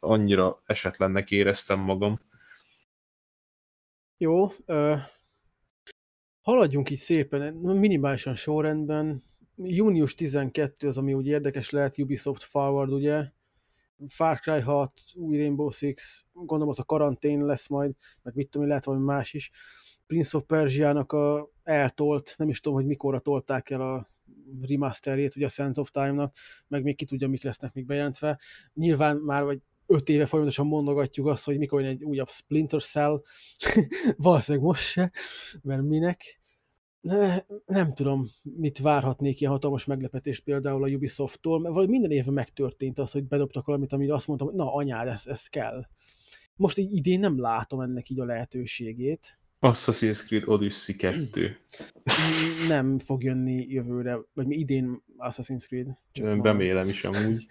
[0.00, 2.20] annyira esetlennek éreztem magam.
[4.16, 4.94] Jó, ö,
[6.40, 9.22] haladjunk így szépen, minimálisan sorrendben.
[9.56, 13.24] Június 12 az, ami úgy érdekes lehet, Ubisoft Forward, ugye?
[14.06, 17.92] Far Cry 6, új Rainbow Six, gondolom az a karantén lesz majd,
[18.22, 19.50] meg mit tudom lehet valami más is.
[20.06, 24.10] Prince of Persia-nak a eltolt, nem is tudom, hogy mikorra tolták el a
[24.60, 26.36] remasterjét, ugye a Sense of Time-nak,
[26.68, 28.40] meg még ki tudja, mik lesznek még bejelentve.
[28.74, 33.22] Nyilván már vagy öt éve folyamatosan mondogatjuk azt, hogy mikor jön egy újabb Splinter Cell,
[34.16, 35.12] valószínűleg most se,
[35.62, 36.40] mert minek.
[37.00, 42.34] Ne, nem tudom, mit várhatnék ilyen hatalmas meglepetést például a Ubisofttól, mert valahogy minden évben
[42.34, 45.86] megtörtént az, hogy bedobtak valamit, amire azt mondtam, hogy na anyád, ez, ez kell.
[46.56, 49.41] Most így idén nem látom ennek így a lehetőségét.
[49.62, 51.56] Assassin's Creed Odyssey 2.
[52.68, 55.86] Nem fog jönni jövőre, vagy mi idén Assassin's Creed.
[56.12, 56.44] Csak mondom.
[56.44, 57.46] Remélem is amúgy.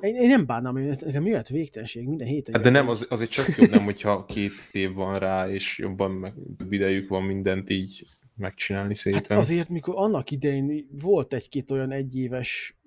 [0.00, 2.54] Én, én nem bánnám, hogy nekem lehet végtelenség, minden héten.
[2.54, 6.10] Hát de nem, az, azért csak jobb nem, hogyha két év van rá, és jobban
[6.10, 6.34] meg,
[6.70, 9.22] idejük van mindent így megcsinálni szépen.
[9.28, 12.78] Hát azért, mikor annak idején volt egy-két olyan egyéves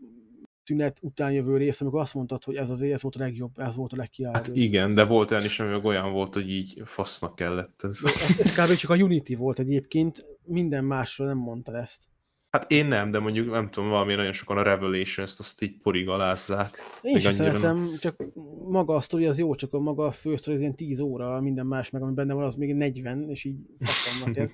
[0.69, 3.75] tünet után jövő rész, amikor azt mondtad, hogy ez az ez volt a legjobb, ez
[3.75, 4.33] volt a legkiálló.
[4.33, 7.99] Hát igen, de volt olyan is, ami meg olyan volt, hogy így fasznak kellett ez.
[8.27, 8.75] Ez, ez kb.
[8.75, 12.07] csak a Unity volt egyébként, minden másról nem mondta ezt.
[12.49, 16.09] Hát én nem, de mondjuk nem tudom, valami nagyon sokan a Revelations-t azt így porig
[16.09, 16.77] alázzák.
[17.01, 17.59] Én sem annyira nem.
[17.59, 18.23] szeretem, csak
[18.69, 21.65] maga a sztori az jó, csak a maga a fősztori az ilyen 10 óra, minden
[21.65, 24.49] más meg, ami benne van, az még 40, és így faszomnak ez.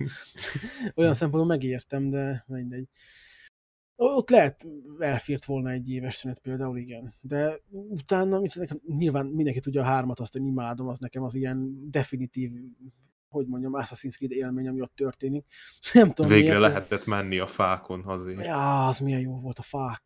[0.94, 2.88] Olyan szempontból megértem, de mindegy.
[3.96, 4.66] Ott lehet
[4.98, 7.14] elfért volna egy éves szünet például, igen.
[7.20, 11.34] De utána, mit nekem, nyilván mindenki tudja a hármat, azt én imádom, az nekem az
[11.34, 12.50] ilyen definitív,
[13.28, 15.46] hogy mondjam, Assassin's Creed élmény, ami ott történik.
[15.92, 18.10] Nem tudom Végre miért, lehetett menni a fákon.
[18.10, 18.26] Ez...
[18.26, 20.02] Ja, az milyen jó volt a fák.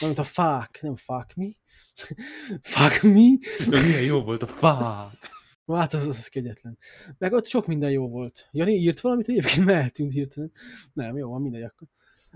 [0.00, 1.56] Mint a fák, nem fák mi?
[2.74, 3.38] fák mi?
[3.68, 5.34] De milyen jó volt a fák!
[5.66, 6.78] Hát az, az kegyetlen.
[7.18, 8.48] Meg ott sok minden jó volt.
[8.52, 10.50] Jani írt valamit egyébként, mert eltűnt hirtelen.
[10.92, 11.88] Nem, jó, van mindegy akkor.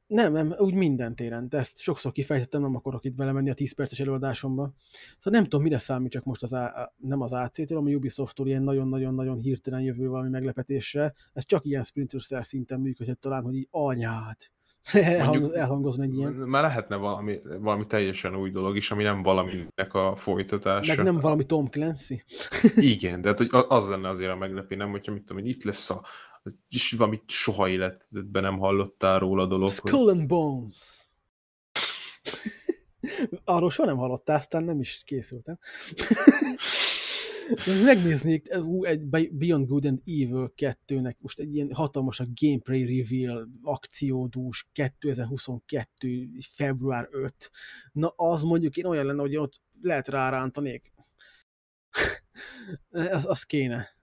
[0.08, 1.50] Nem, nem, úgy minden téren.
[1.50, 4.74] De ezt sokszor kifejtettem, nem akarok itt belemenni a 10 perces előadásomba.
[5.18, 8.64] Szóval nem tudom, mire számít csak most az A, nem az AC-től, ami Ubisoft-tól ilyen
[8.64, 11.14] nagyon-nagyon-nagyon hirtelen jövő valami meglepetésre.
[11.34, 14.36] Ez csak ilyen Splinter Cell szinten működhet talán, hogy így anyád.
[14.94, 16.34] Elhang, elhangozni egy ilyen.
[16.34, 20.96] Már lehetne valami, valami teljesen új dolog is, ami nem valaminek a folytatása.
[20.96, 22.24] Meg nem valami Tom Clancy.
[22.76, 25.64] Igen, de hát, hogy az lenne azért a meglepő, nem, hogyha mit tudom, hogy itt
[25.64, 26.02] lesz a
[26.70, 29.70] és valamit soha életedben nem hallottál róla dolog.
[29.70, 31.08] Skull and Bones.
[33.44, 35.60] Arról soha nem hallottál, aztán nem is készültem.
[37.84, 43.50] Megnéznék ú, egy Beyond Good and Evil 2-nek most egy ilyen hatalmas a gameplay reveal
[43.62, 46.30] akciódús 2022.
[46.40, 47.52] február 5.
[47.92, 50.94] Na az mondjuk én olyan lenne, hogy ott lehet rárántanék.
[52.90, 53.94] az, az kéne.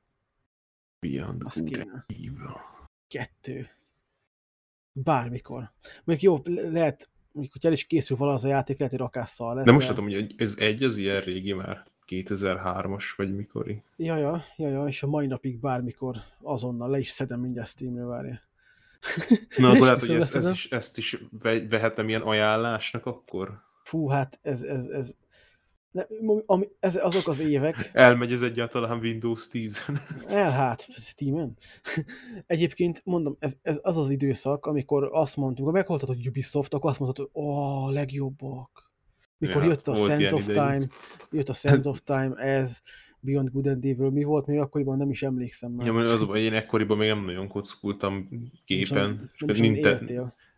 [1.07, 1.83] Beyond Az Good kéne.
[1.93, 2.61] and Evil.
[3.09, 3.67] Kettő.
[4.93, 5.73] Bármikor.
[6.05, 9.55] Mondjuk jó, lehet, mondjuk, hogy el is készül vala az a játék, lehet, hogy rakásszal
[9.55, 9.65] lesz.
[9.65, 11.91] De most tudom, hogy ez egy az ilyen régi már.
[12.09, 13.83] 2003-as vagy mikori.
[13.97, 18.05] Ja, ja, ja, ja, és a mai napig bármikor azonnal le is szedem mindjárt Steamre,
[18.05, 18.41] várja.
[19.57, 23.63] Na, akkor lehet, hogy ezt, ezt, is, ezt is ve- vehetem ilyen ajánlásnak akkor?
[23.83, 25.17] Fú, hát ez, ez, ez,
[25.93, 26.03] ne,
[26.47, 29.85] ami, ez, azok az évek, Elmegy ez egyáltalán Windows 10
[30.27, 31.57] el hát, Steamen.
[32.47, 36.91] Egyébként mondom, ez, ez az az időszak, amikor azt mondtuk, ha meghaltad, hogy Ubisoft, akkor
[36.91, 38.91] azt mondtad, hogy ó, a legjobbak.
[39.39, 40.73] Mikor Ja, jött a Sense of idejük.
[40.73, 40.89] Time,
[41.31, 42.81] jött a Sense of Time, ez,
[43.21, 45.87] Beyond Good and Evil, mi volt még akkoriban, nem is emlékszem már.
[45.87, 48.99] Ja, mert az, én ekkoriban még nem nagyon kockultam Nem gépen.
[48.99, 49.81] olyan- és nem is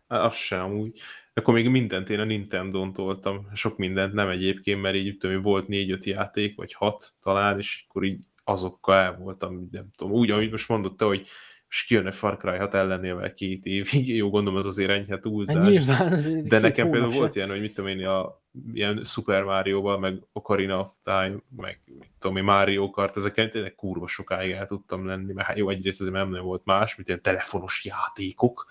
[0.09, 0.25] Ninten- olyan éltél.
[0.25, 0.99] Á, Az sem úgy.
[1.33, 3.47] Akkor még mindent én a Nintendo-n toltam.
[3.53, 8.03] Sok mindent nem egyébként, mert így tudom, volt négy-öt játék, vagy hat talán, és akkor
[8.03, 10.13] így azokkal el voltam, nem tudom.
[10.13, 11.27] Úgy, ahogy most mondott te, hogy
[11.65, 14.15] most kijönne Far Cry 6 ellenével két évig.
[14.15, 15.67] Jó, gondolom az azért enyhe Hát túlzás.
[15.67, 17.17] nyilván, ez De nekem például se.
[17.17, 18.41] volt ilyen, hogy mit tudom én, a,
[18.73, 23.75] ilyen Super Mario-val, meg Ocarina of Time, meg mit tudom én, Mario Kart, ezeken tényleg
[23.75, 27.07] kurva sokáig el tudtam lenni, mert hát jó, egyrészt azért nem nagyon volt más, mint
[27.07, 28.65] ilyen telefonos játékok,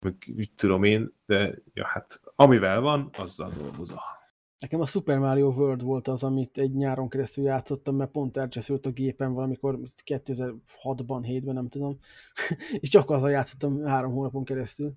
[0.00, 4.00] meg mit tudom én, de ja, hát amivel van, azzal dolgozol.
[4.58, 8.86] Nekem a Super Mario World volt az, amit egy nyáron keresztül játszottam, mert pont elcseszült
[8.86, 11.98] a gépen valamikor 2006-ban, 7-ben, nem tudom.
[12.80, 14.92] és csak azzal játszottam három hónapon keresztül.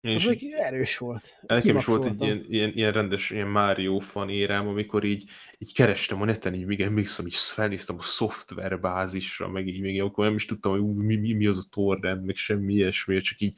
[0.00, 1.38] Én Az is, erős volt.
[1.46, 5.24] nekem is volt egy ilyen, ilyen, ilyen rendes, ilyen Mario fan érám, amikor így,
[5.58, 10.24] így kerestem a neten, így még emlékszem, így felnéztem a szoftverbázisra, meg így még akkor
[10.24, 13.54] nem is tudtam, hogy mi, mi, mi az a torrent, meg semmi ilyesmi, csak így,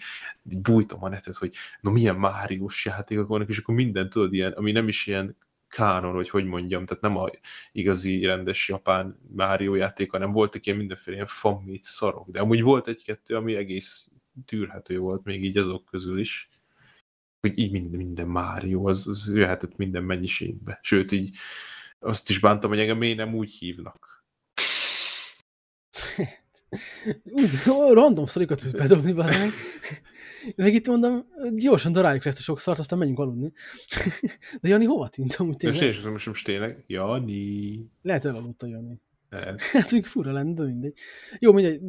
[0.50, 4.52] így bújtam a netet, hogy no milyen Máriós játékok vannak, és akkor mindent tudod, ilyen,
[4.52, 5.36] ami nem is ilyen
[5.68, 7.30] kánon, hogy hogy mondjam, tehát nem a
[7.72, 12.88] igazi rendes japán Mario játék, hanem voltak ilyen mindenféle ilyen famít szarok, de amúgy volt
[12.88, 14.10] egy-kettő, ami egész
[14.46, 16.50] tűrhető volt még így azok közül is
[17.48, 20.78] hogy így minden, minden Mário, az, az jöhetett minden mennyiségbe.
[20.82, 21.36] Sőt, így
[21.98, 24.24] azt is bántam, hogy engem miért nem úgy hívnak.
[27.24, 27.50] Úgy,
[27.92, 29.50] random szorikat tudsz bedobni bazen.
[30.56, 33.52] Meg itt mondom, gyorsan daráljuk ezt a sok szart, aztán menjünk aludni.
[34.60, 35.82] De Jani hova tűnt amúgy tényleg?
[35.82, 37.90] én most, most tényleg, Jani.
[38.02, 39.00] Lehet elaludt a Jani.
[39.72, 40.98] Hát még fura lenne, de mindegy.
[41.38, 41.80] Jó, mindegy,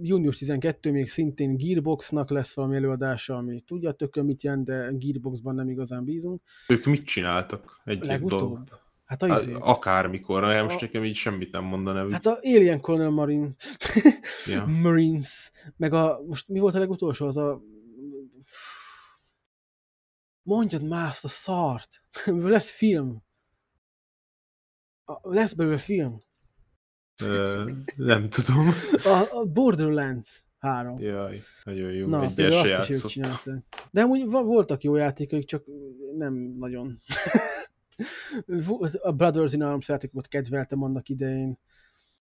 [0.00, 4.90] június 12 még szintén Gearboxnak lesz valami előadása, ami tudja a tökön mit jelent, de
[4.98, 6.42] Gearboxban nem igazán bízunk.
[6.68, 7.80] Ők mit csináltak?
[7.84, 8.12] Egy dolog.
[8.12, 8.68] Legutóbb.
[9.04, 9.56] Hát a Hát, izét.
[9.60, 12.06] akármikor, na, most A- nekem így semmit nem mondaná.
[12.10, 13.48] Hát a Alien Colonel Marine,
[14.46, 14.64] ja.
[14.66, 17.62] Marines, meg a, most mi volt a legutolsó, az a
[20.42, 23.22] mondjad már azt a szart, lesz film.
[25.04, 26.22] A, lesz belőle film.
[27.22, 28.68] Ö, nem tudom.
[29.04, 30.98] A, a Borderlands 3.
[30.98, 32.08] Jaj, nagyon jó.
[32.08, 33.64] Na, se azt is ők csinálták.
[33.90, 35.64] De amúgy voltak jó játékaik, csak
[36.16, 37.00] nem nagyon.
[39.02, 41.58] A Brothers in Arms játékokat kedveltem annak idején.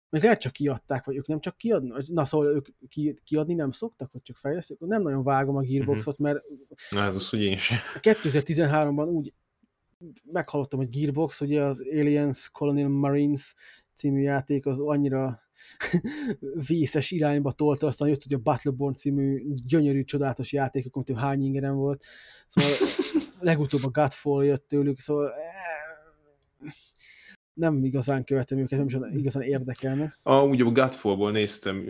[0.09, 2.07] Meg lehet csak kiadták, vagy ők nem csak kiadnak?
[2.07, 4.79] Na szóval ők ki, kiadni nem szoktak, vagy csak fejlesztők?
[4.79, 6.43] Nem nagyon vágom a Gearboxot, mert
[6.89, 7.77] Na ez az, hogy én sem.
[8.01, 9.33] 2013-ban úgy
[10.31, 13.53] meghallottam, hogy Gearbox, ugye az Aliens Colonial Marines
[13.99, 15.41] című játék az annyira
[16.67, 21.75] vészes irányba tolta, aztán jött ugye a Battleborn című gyönyörű, csodálatos játékok, amit hány ingerem
[21.75, 22.05] volt.
[22.47, 22.71] Szóval
[23.49, 25.69] legutóbb a Godfall jött tőlük, szóval eh,
[27.53, 30.17] nem igazán követem őket, nem is igazán érdekelne.
[30.23, 31.85] A, ugye a Godfallból néztem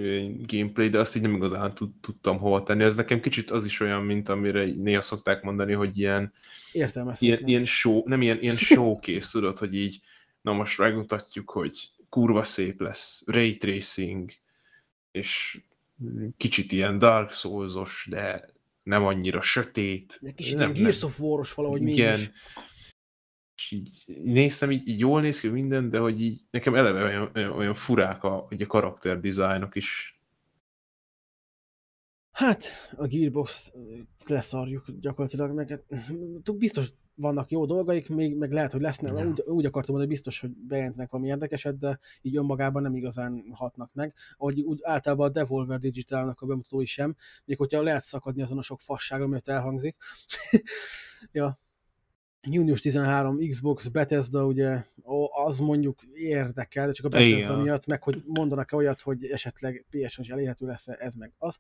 [0.47, 2.83] gameplay, de azt így nem igazán tud, tudtam hova tenni.
[2.83, 6.33] Ez nekem kicsit az is olyan, mint amire néha szokták mondani, hogy ilyen,
[7.19, 10.01] ilyen, ilyen show, nem ilyen, ilyen showkész, tudod, hogy így,
[10.41, 14.31] na most megmutatjuk, hogy kurva szép lesz, ray tracing,
[15.11, 15.61] és
[16.37, 18.49] kicsit ilyen Dark Souls-os, de
[18.83, 20.19] nem annyira sötét.
[20.21, 22.17] Egy kicsit nem, nem, Gears of War-os valahogy Igen.
[22.17, 22.31] mégis.
[23.55, 27.31] És így néztem, így, így jól néz ki minden, de hogy így nekem eleve olyan,
[27.35, 30.19] olyan, olyan furák a, a karakter dizájnok is.
[32.31, 32.63] Hát,
[32.97, 33.71] a Gearbox
[34.27, 39.27] leszarjuk gyakorlatilag, meg hát, biztos vannak jó dolgaik, még meg lehet, hogy lesznek, Ja.
[39.27, 43.43] úgy, úgy akartam mondani, hogy biztos, hogy bejelentenek valami érdekeset, de így önmagában nem igazán
[43.51, 44.13] hatnak meg.
[44.37, 47.15] Ahogy úgy általában a Devolver Digitalnak a bemutatói sem,
[47.45, 49.97] még hogyha lehet szakadni azon a sok fasságon, amit elhangzik.
[51.31, 51.59] ja.
[52.47, 54.83] Június 13, Xbox, Bethesda, ugye,
[55.45, 57.59] az mondjuk érdekel, de csak a Bethesda Igen.
[57.59, 61.59] miatt, meg hogy mondanak-e olyat, hogy esetleg PS-en is elérhető lesz ez meg az,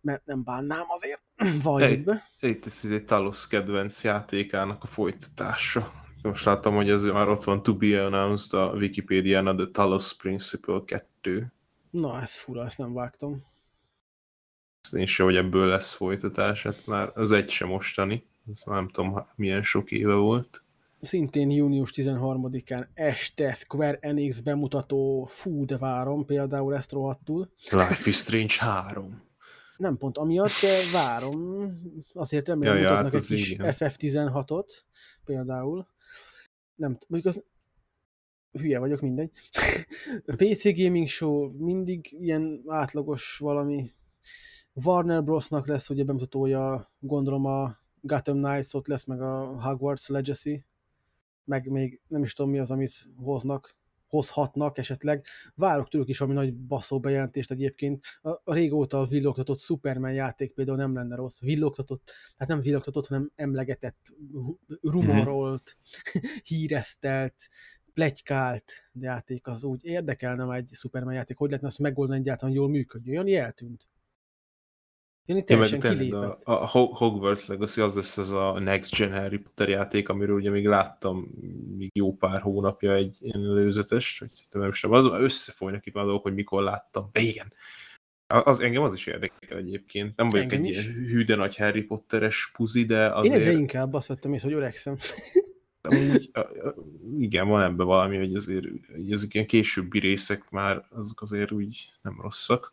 [0.00, 1.22] mert nem bánnám azért,
[1.62, 2.26] valljuk be.
[2.40, 5.92] Itt ez egy Talos kedvenc játékának a folytatása.
[6.22, 10.16] Most láttam, hogy ez már ott van to be announced a Wikipédián, a The Talos
[10.16, 11.52] Principle 2.
[11.90, 13.44] Na, ez fura, ezt nem vágtam.
[14.92, 18.24] Én sem, hogy ebből lesz folytatás, hát már az egy sem mostani.
[18.52, 20.62] Ez már nem tudom, milyen sok éve volt.
[21.00, 27.52] Szintén június 13-án este Square Enix bemutató, fú, de várom például ezt rohadtul.
[27.70, 29.22] Life is Strange 3.
[29.76, 31.68] Nem pont amiatt, de várom.
[32.12, 33.74] Azért remélem Ja, mutatnak hát egy kis igen.
[33.78, 34.68] FF16-ot
[35.24, 35.88] például.
[36.74, 37.44] Nem, mondjuk az
[38.52, 39.30] hülye vagyok, mindegy.
[40.26, 43.90] A PC Gaming Show mindig ilyen átlagos valami.
[44.72, 50.64] Warner Brosnak lesz ugye bemutatója, gondolom a Gotham Knights ott lesz, meg a Hogwarts Legacy,
[51.44, 55.26] meg még nem is tudom mi az, amit hoznak, hozhatnak esetleg.
[55.54, 58.04] Várok tőlük is valami nagy baszó bejelentést egyébként.
[58.22, 61.40] A, a régóta villogtatott Superman játék például nem lenne rossz.
[61.40, 64.12] Villogtatott, tehát nem villogtatott, hanem emlegetett,
[64.82, 65.76] rumorolt,
[66.48, 67.34] híresztelt,
[67.94, 72.68] plegykált játék az úgy érdekelne már egy Superman játék, hogy lehetne azt megoldani egyáltalán jól
[72.68, 73.14] működjön.
[73.14, 73.88] Jani eltűnt.
[75.30, 76.42] Én meg teljesen tényleg kilépett.
[76.42, 80.36] a, a Ho- Hogwarts Legacy az lesz ez a Next Gen Harry Potter játék, amiről
[80.36, 81.28] ugye még láttam
[81.76, 86.22] még jó pár hónapja egy ilyen előzetes, hogy nem tudom, az összefolynak itt már dolgok,
[86.22, 87.08] hogy mikor láttam.
[87.12, 87.52] De igen.
[88.26, 90.16] Az, engem az is érdekel egyébként.
[90.16, 90.86] Nem vagyok Engem egy is.
[90.86, 93.34] ilyen hű de nagy Harry Potteres puzi, de Én azért...
[93.34, 94.96] egyre inkább azt vettem észre, hogy öregszem.
[95.82, 96.30] Amúgy,
[97.18, 101.92] igen, van ebben valami, hogy azért hogy ezek ilyen későbbi részek már azok azért úgy
[102.02, 102.72] nem rosszak.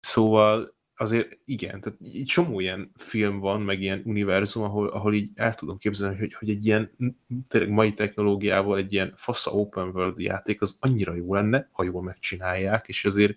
[0.00, 5.30] Szóval azért igen, tehát egy csomó ilyen film van, meg ilyen univerzum, ahol, ahol így
[5.34, 6.96] el tudom képzelni, hogy, hogy egy ilyen
[7.48, 12.02] tényleg mai technológiával egy ilyen fasza open world játék az annyira jó lenne, ha jól
[12.02, 13.36] megcsinálják, és azért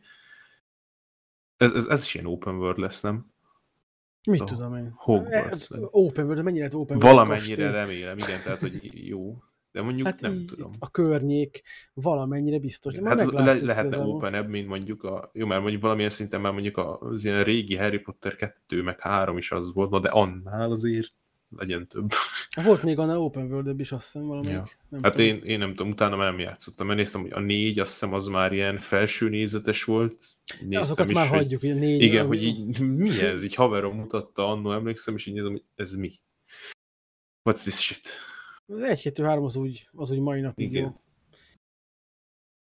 [1.57, 3.31] ez, ez, ez is ilyen open world lesz, nem?
[4.29, 4.93] Mit A tudom én?
[4.95, 5.71] Hogwarts.
[5.71, 7.71] Eh, Open world, mennyire lehet open world Valamennyire kastély?
[7.71, 9.37] remélem, igen, tehát hogy jó.
[9.71, 10.71] De mondjuk Hát nem így tudom.
[10.79, 11.61] a környék
[11.93, 12.93] valamennyire biztos.
[12.93, 16.77] De Hát le, lehetne open mint mondjuk a, jó, mert mondjuk valamilyen szinten már mondjuk
[16.77, 21.13] az ilyen régi Harry Potter 2 meg 3 is az volt, na de annál azért
[21.57, 22.11] legyen több.
[22.65, 24.57] Volt még annál open world is, azt hiszem valamelyik.
[24.57, 24.65] Ja.
[24.89, 25.27] Nem Hát tudom.
[25.27, 28.13] én, én nem tudom, utána már nem játszottam, mert néztem, hogy a 4 azt hiszem
[28.13, 30.25] az már ilyen felső nézetes volt.
[30.59, 32.01] Néztem Azokat is, már hogy, hagyjuk, hogy négy.
[32.01, 33.43] Igen, hogy így, mi ez?
[33.43, 36.11] Így haverom mutatta annó, emlékszem, és így nézem, hogy ez mi?
[37.49, 38.09] What's this shit?
[38.71, 40.83] Az 1 2 3 az úgy, az úgy mai napig Igen.
[40.83, 41.01] jó.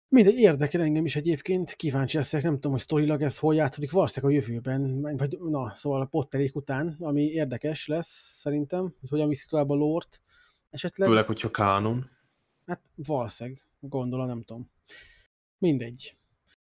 [0.08, 4.34] Mindegy, érdekel engem is egyébként, kíváncsi leszek, nem tudom, hogy sztorilag ez hol játszódik, valószínűleg
[4.36, 9.48] a jövőben, vagy na, szóval a Potterék után, ami érdekes lesz szerintem, hogy hogyan viszik
[9.48, 10.20] tovább a lort,
[10.70, 11.08] esetleg.
[11.08, 12.10] Főleg, hogyha kánon.
[12.66, 14.70] Hát valószínűleg, gondolom, nem tudom.
[15.58, 16.16] Mindegy.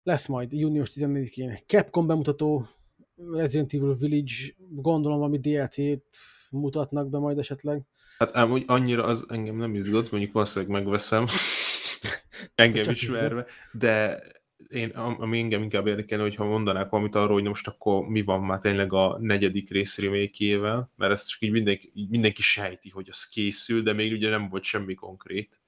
[0.04, 2.68] Lesz majd június 14-én Capcom bemutató
[3.16, 4.34] Resident Evil Village,
[4.70, 6.04] gondolom valami DLC-t
[6.50, 7.82] mutatnak be majd esetleg.
[8.18, 11.26] Hát ám, hogy annyira az engem nem izgat, mondjuk valószínűleg megveszem,
[12.56, 14.24] engem Csak ismerve, de
[14.68, 18.42] én, am- ami engem inkább érdekelne, hogyha mondanák valamit arról, hogy most akkor mi van
[18.42, 20.58] már tényleg a negyedik rész remake
[20.96, 24.50] mert ezt csak így mindenki, így mindenki sejti, hogy az készül, de még ugye nem
[24.50, 25.60] volt semmi konkrét.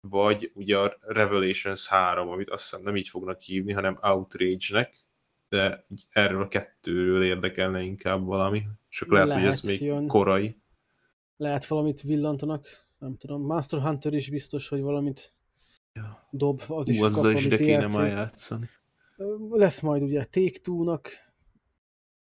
[0.00, 4.96] Vagy ugye a Revelations 3, amit azt hiszem nem így fognak hívni, hanem Outrage-nek,
[5.48, 8.62] de erről a kettőről érdekelne inkább valami.
[8.88, 10.06] Csak lehet, hogy ez Lehet, még jön.
[10.06, 10.56] korai.
[11.36, 12.66] Lehet valamit villantanak,
[12.98, 13.42] nem tudom.
[13.42, 15.36] Monster Hunter is biztos, hogy valamit
[15.92, 16.28] Ja.
[16.30, 17.96] dob, az is Ú, kap azzal is de kéne DLC.
[17.96, 18.68] már játszani.
[19.50, 21.08] Lesz majd ugye Take-Two-nak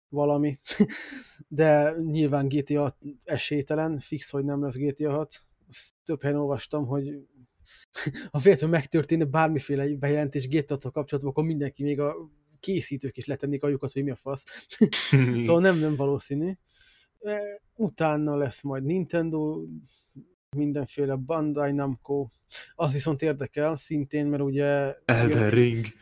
[0.10, 0.60] valami,
[1.48, 5.42] de nyilván GTA esélytelen, fix, hogy nem lesz GTA 6.
[5.70, 7.10] Azt több helyen olvastam, hogy
[8.32, 12.16] ha véletlenül megtörténne bármiféle bejelentés GTA 6 kapcsolatban, akkor mindenki még a
[12.62, 14.68] készítők is letennék ajukat, hogy mi a fasz.
[15.46, 16.54] Szóval nem, nem valószínű.
[17.76, 19.62] Utána lesz majd Nintendo,
[20.56, 22.30] mindenféle Bandai Namco.
[22.76, 24.96] Az viszont érdekel szintén, mert ugye...
[25.06, 25.86] Elden Ring.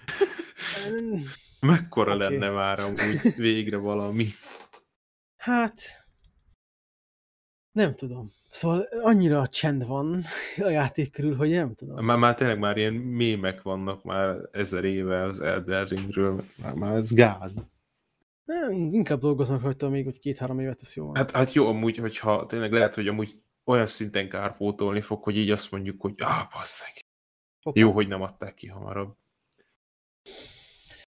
[1.60, 2.24] Mekkora Oké.
[2.24, 4.28] lenne már amúgy végre valami.
[5.36, 6.09] Hát,
[7.72, 8.32] nem tudom.
[8.50, 10.24] Szóval annyira csend van
[10.68, 12.06] a játék körül, hogy nem tudom.
[12.06, 16.96] Már, már tényleg már ilyen mémek vannak már ezer éve az Elden Ringről, már, már
[16.96, 17.54] ez gáz.
[18.46, 21.16] Nem, inkább dolgoznak rajta még, hogy két-három évet, az jó.
[21.16, 25.52] Hát, hát jó, amúgy, hogyha tényleg lehet, hogy amúgy olyan szinten kárpótolni fog, hogy így
[25.52, 27.06] azt mondjuk, hogy ah, basszeg.
[27.74, 29.16] Jó, hogy nem adták ki hamarabb.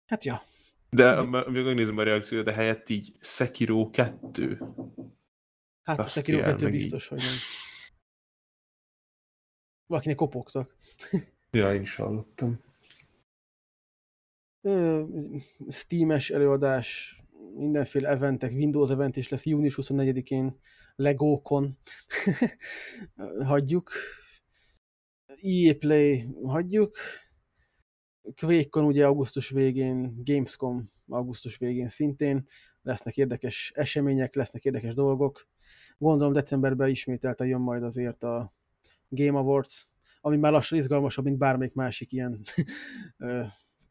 [0.07, 0.43] Hát ja.
[0.91, 4.59] De még megnézem a reakciót, de helyett így Sekiro 2.
[5.97, 7.35] Hát a Sekiro jár 2 meg biztos, hogy nem.
[9.87, 10.75] Valakinek kopogtak.
[11.53, 12.61] Ja, én is hallottam.
[15.69, 17.21] Steam-es előadás,
[17.55, 20.59] mindenféle eventek, Windows event is lesz június 24-én,
[20.97, 21.79] Legókon
[23.45, 23.93] hagyjuk,
[25.43, 26.97] EA Play hagyjuk,
[28.35, 32.47] QuakeCon ugye augusztus végén, Gamescom augusztus végén szintén,
[32.83, 35.49] lesznek érdekes események, lesznek érdekes dolgok.
[36.01, 38.53] Gondolom decemberben ismételten jön majd azért a
[39.09, 39.89] Game Awards,
[40.21, 42.41] ami már lassan izgalmasabb, mint bármelyik másik ilyen
[43.17, 43.43] ö,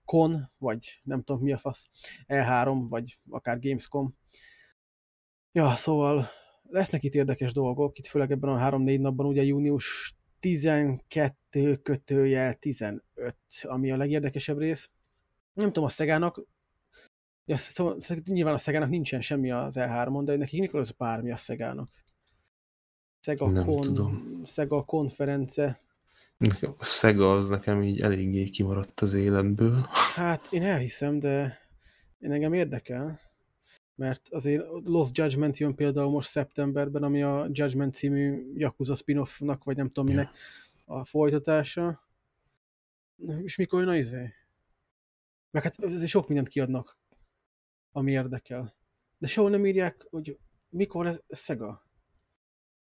[0.05, 1.89] con, vagy nem tudom mi a fasz,
[2.27, 4.15] E3, vagy akár Gamescom.
[5.51, 6.25] Ja, szóval
[6.63, 13.03] lesznek itt érdekes dolgok, itt főleg ebben a 3-4 napban, ugye június 12 kötőjel 15,
[13.61, 14.89] ami a legérdekesebb rész.
[15.53, 16.45] Nem tudom, a Szegának,
[17.49, 21.35] ja, szóval, nyilván a Szegának nincsen semmi az E3-on, de nekik mikor az bármi a
[21.35, 21.89] Szegának?
[23.19, 24.41] Sega, Nem Con, tudom.
[24.43, 25.77] Sega konference,
[26.37, 29.87] Nekem A Sega az nekem így eléggé kimaradt az életből.
[30.15, 31.59] Hát én elhiszem, de
[32.19, 33.19] én engem érdekel,
[33.95, 39.75] mert azért Lost Judgment jön például most szeptemberben, ami a Judgment című Yakuza spin-offnak, vagy
[39.75, 40.15] nem tudom Ja.
[40.15, 40.31] minek
[40.85, 42.03] a folytatása.
[43.41, 44.33] És mikor jön a izé?
[45.51, 46.98] Meg hát azért sok mindent kiadnak,
[47.91, 48.75] ami érdekel.
[49.17, 50.37] De sehol nem írják, hogy
[50.69, 51.87] mikor lesz Sega.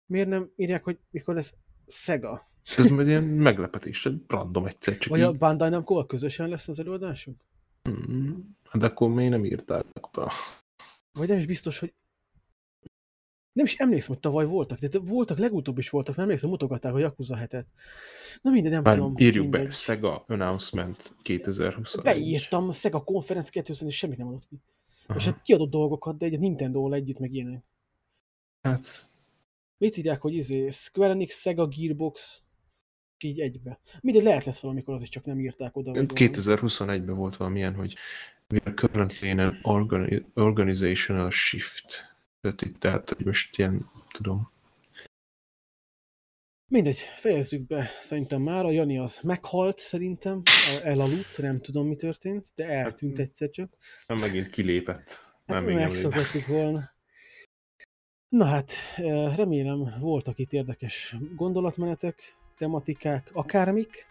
[0.07, 1.55] Miért nem írják, hogy mikor lesz
[1.86, 2.51] Sega?
[2.77, 5.36] Ez majd ilyen meglepetés, egy random egyszer csak Vagy a így.
[5.36, 7.41] Bandai Namco közösen lesz az előadásunk?
[7.89, 8.39] Mm,
[8.73, 10.33] De akkor még nem írták be.
[11.12, 11.94] Vagy nem is biztos, hogy
[13.52, 16.99] nem is emlékszem, hogy tavaly voltak, de voltak, legutóbb is voltak, mert emlékszem, mutogatták a
[16.99, 17.67] Yakuza hetet.
[18.43, 19.15] Na mindegy, nem Már tudom.
[19.17, 19.77] írjuk be, mindegy.
[19.77, 21.97] Sega Announcement 2020.
[22.02, 24.60] Beírtam, a Sega Conference 200 és semmit nem adott ki.
[25.15, 25.35] És Aha.
[25.35, 27.65] hát kiadott dolgokat, de egy a Nintendo-val együtt meg ilyenek.
[28.61, 29.09] Hát,
[29.78, 32.45] Mit írják, hogy izé, Square Enix, Sega, Gearbox,
[33.19, 33.78] és így egybe.
[34.01, 35.93] Mindegy, lehet lesz valamikor, az is csak nem írták oda.
[35.93, 36.31] vagy valami.
[36.33, 37.97] 2021-ben volt valamilyen, hogy
[38.49, 42.17] we are currently in an organi- organizational shift.
[42.41, 44.51] Tehát itt, tehát, hogy most ilyen, tudom,
[46.69, 48.65] Mindegy, fejezzük be szerintem már.
[48.65, 50.43] A Jani az meghalt szerintem,
[50.83, 53.77] elaludt, nem tudom mi történt, de eltűnt Hát, egyszer csak.
[54.07, 55.11] nem megint kilépett.
[55.47, 55.77] Hát Nem, lép.
[55.77, 56.91] megszokhattuk volna.
[58.29, 58.73] Na hát,
[59.37, 64.07] remélem voltak itt érdekes gondolatmenetek, tematikák, akármik.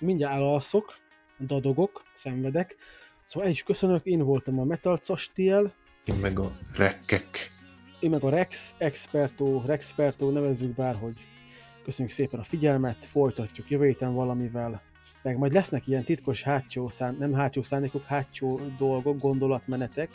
[0.00, 0.94] Mindjárt elalszok,
[1.46, 2.76] dadogok, szenvedek.
[3.22, 7.50] Szóval el is köszönök, én voltam a Metal Castiel, Én meg a rekkek.
[8.00, 11.24] én meg a Rex, Experto, Rexperto, nevezzük bárhogy.
[11.84, 14.82] Köszönjük szépen a figyelmet, folytatjuk jövő héten valamivel.
[15.22, 20.08] Meg majd lesznek ilyen titkos hátsó szán, nem hátsó szándékok, hátsó dolgok, gondolatmenetek,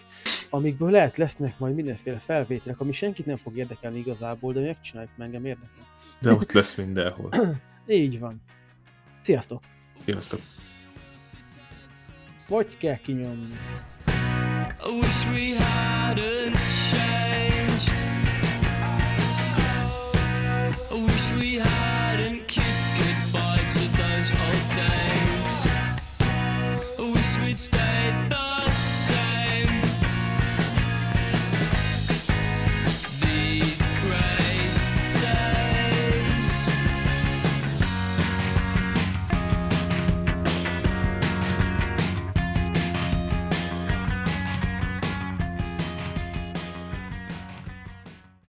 [0.50, 5.30] amikből lehet lesznek majd mindenféle felvételek, ami senkit nem fog érdekelni igazából, de megcsináljuk, mert
[5.34, 5.86] engem érdekel.
[6.22, 7.30] De ott lesz mindenhol.
[7.88, 8.42] Így van.
[9.22, 9.64] Sziasztok!
[10.04, 10.40] Sziasztok!
[12.48, 13.54] Vagy kell kinyomni.
[14.84, 17.05] I wish we hadn't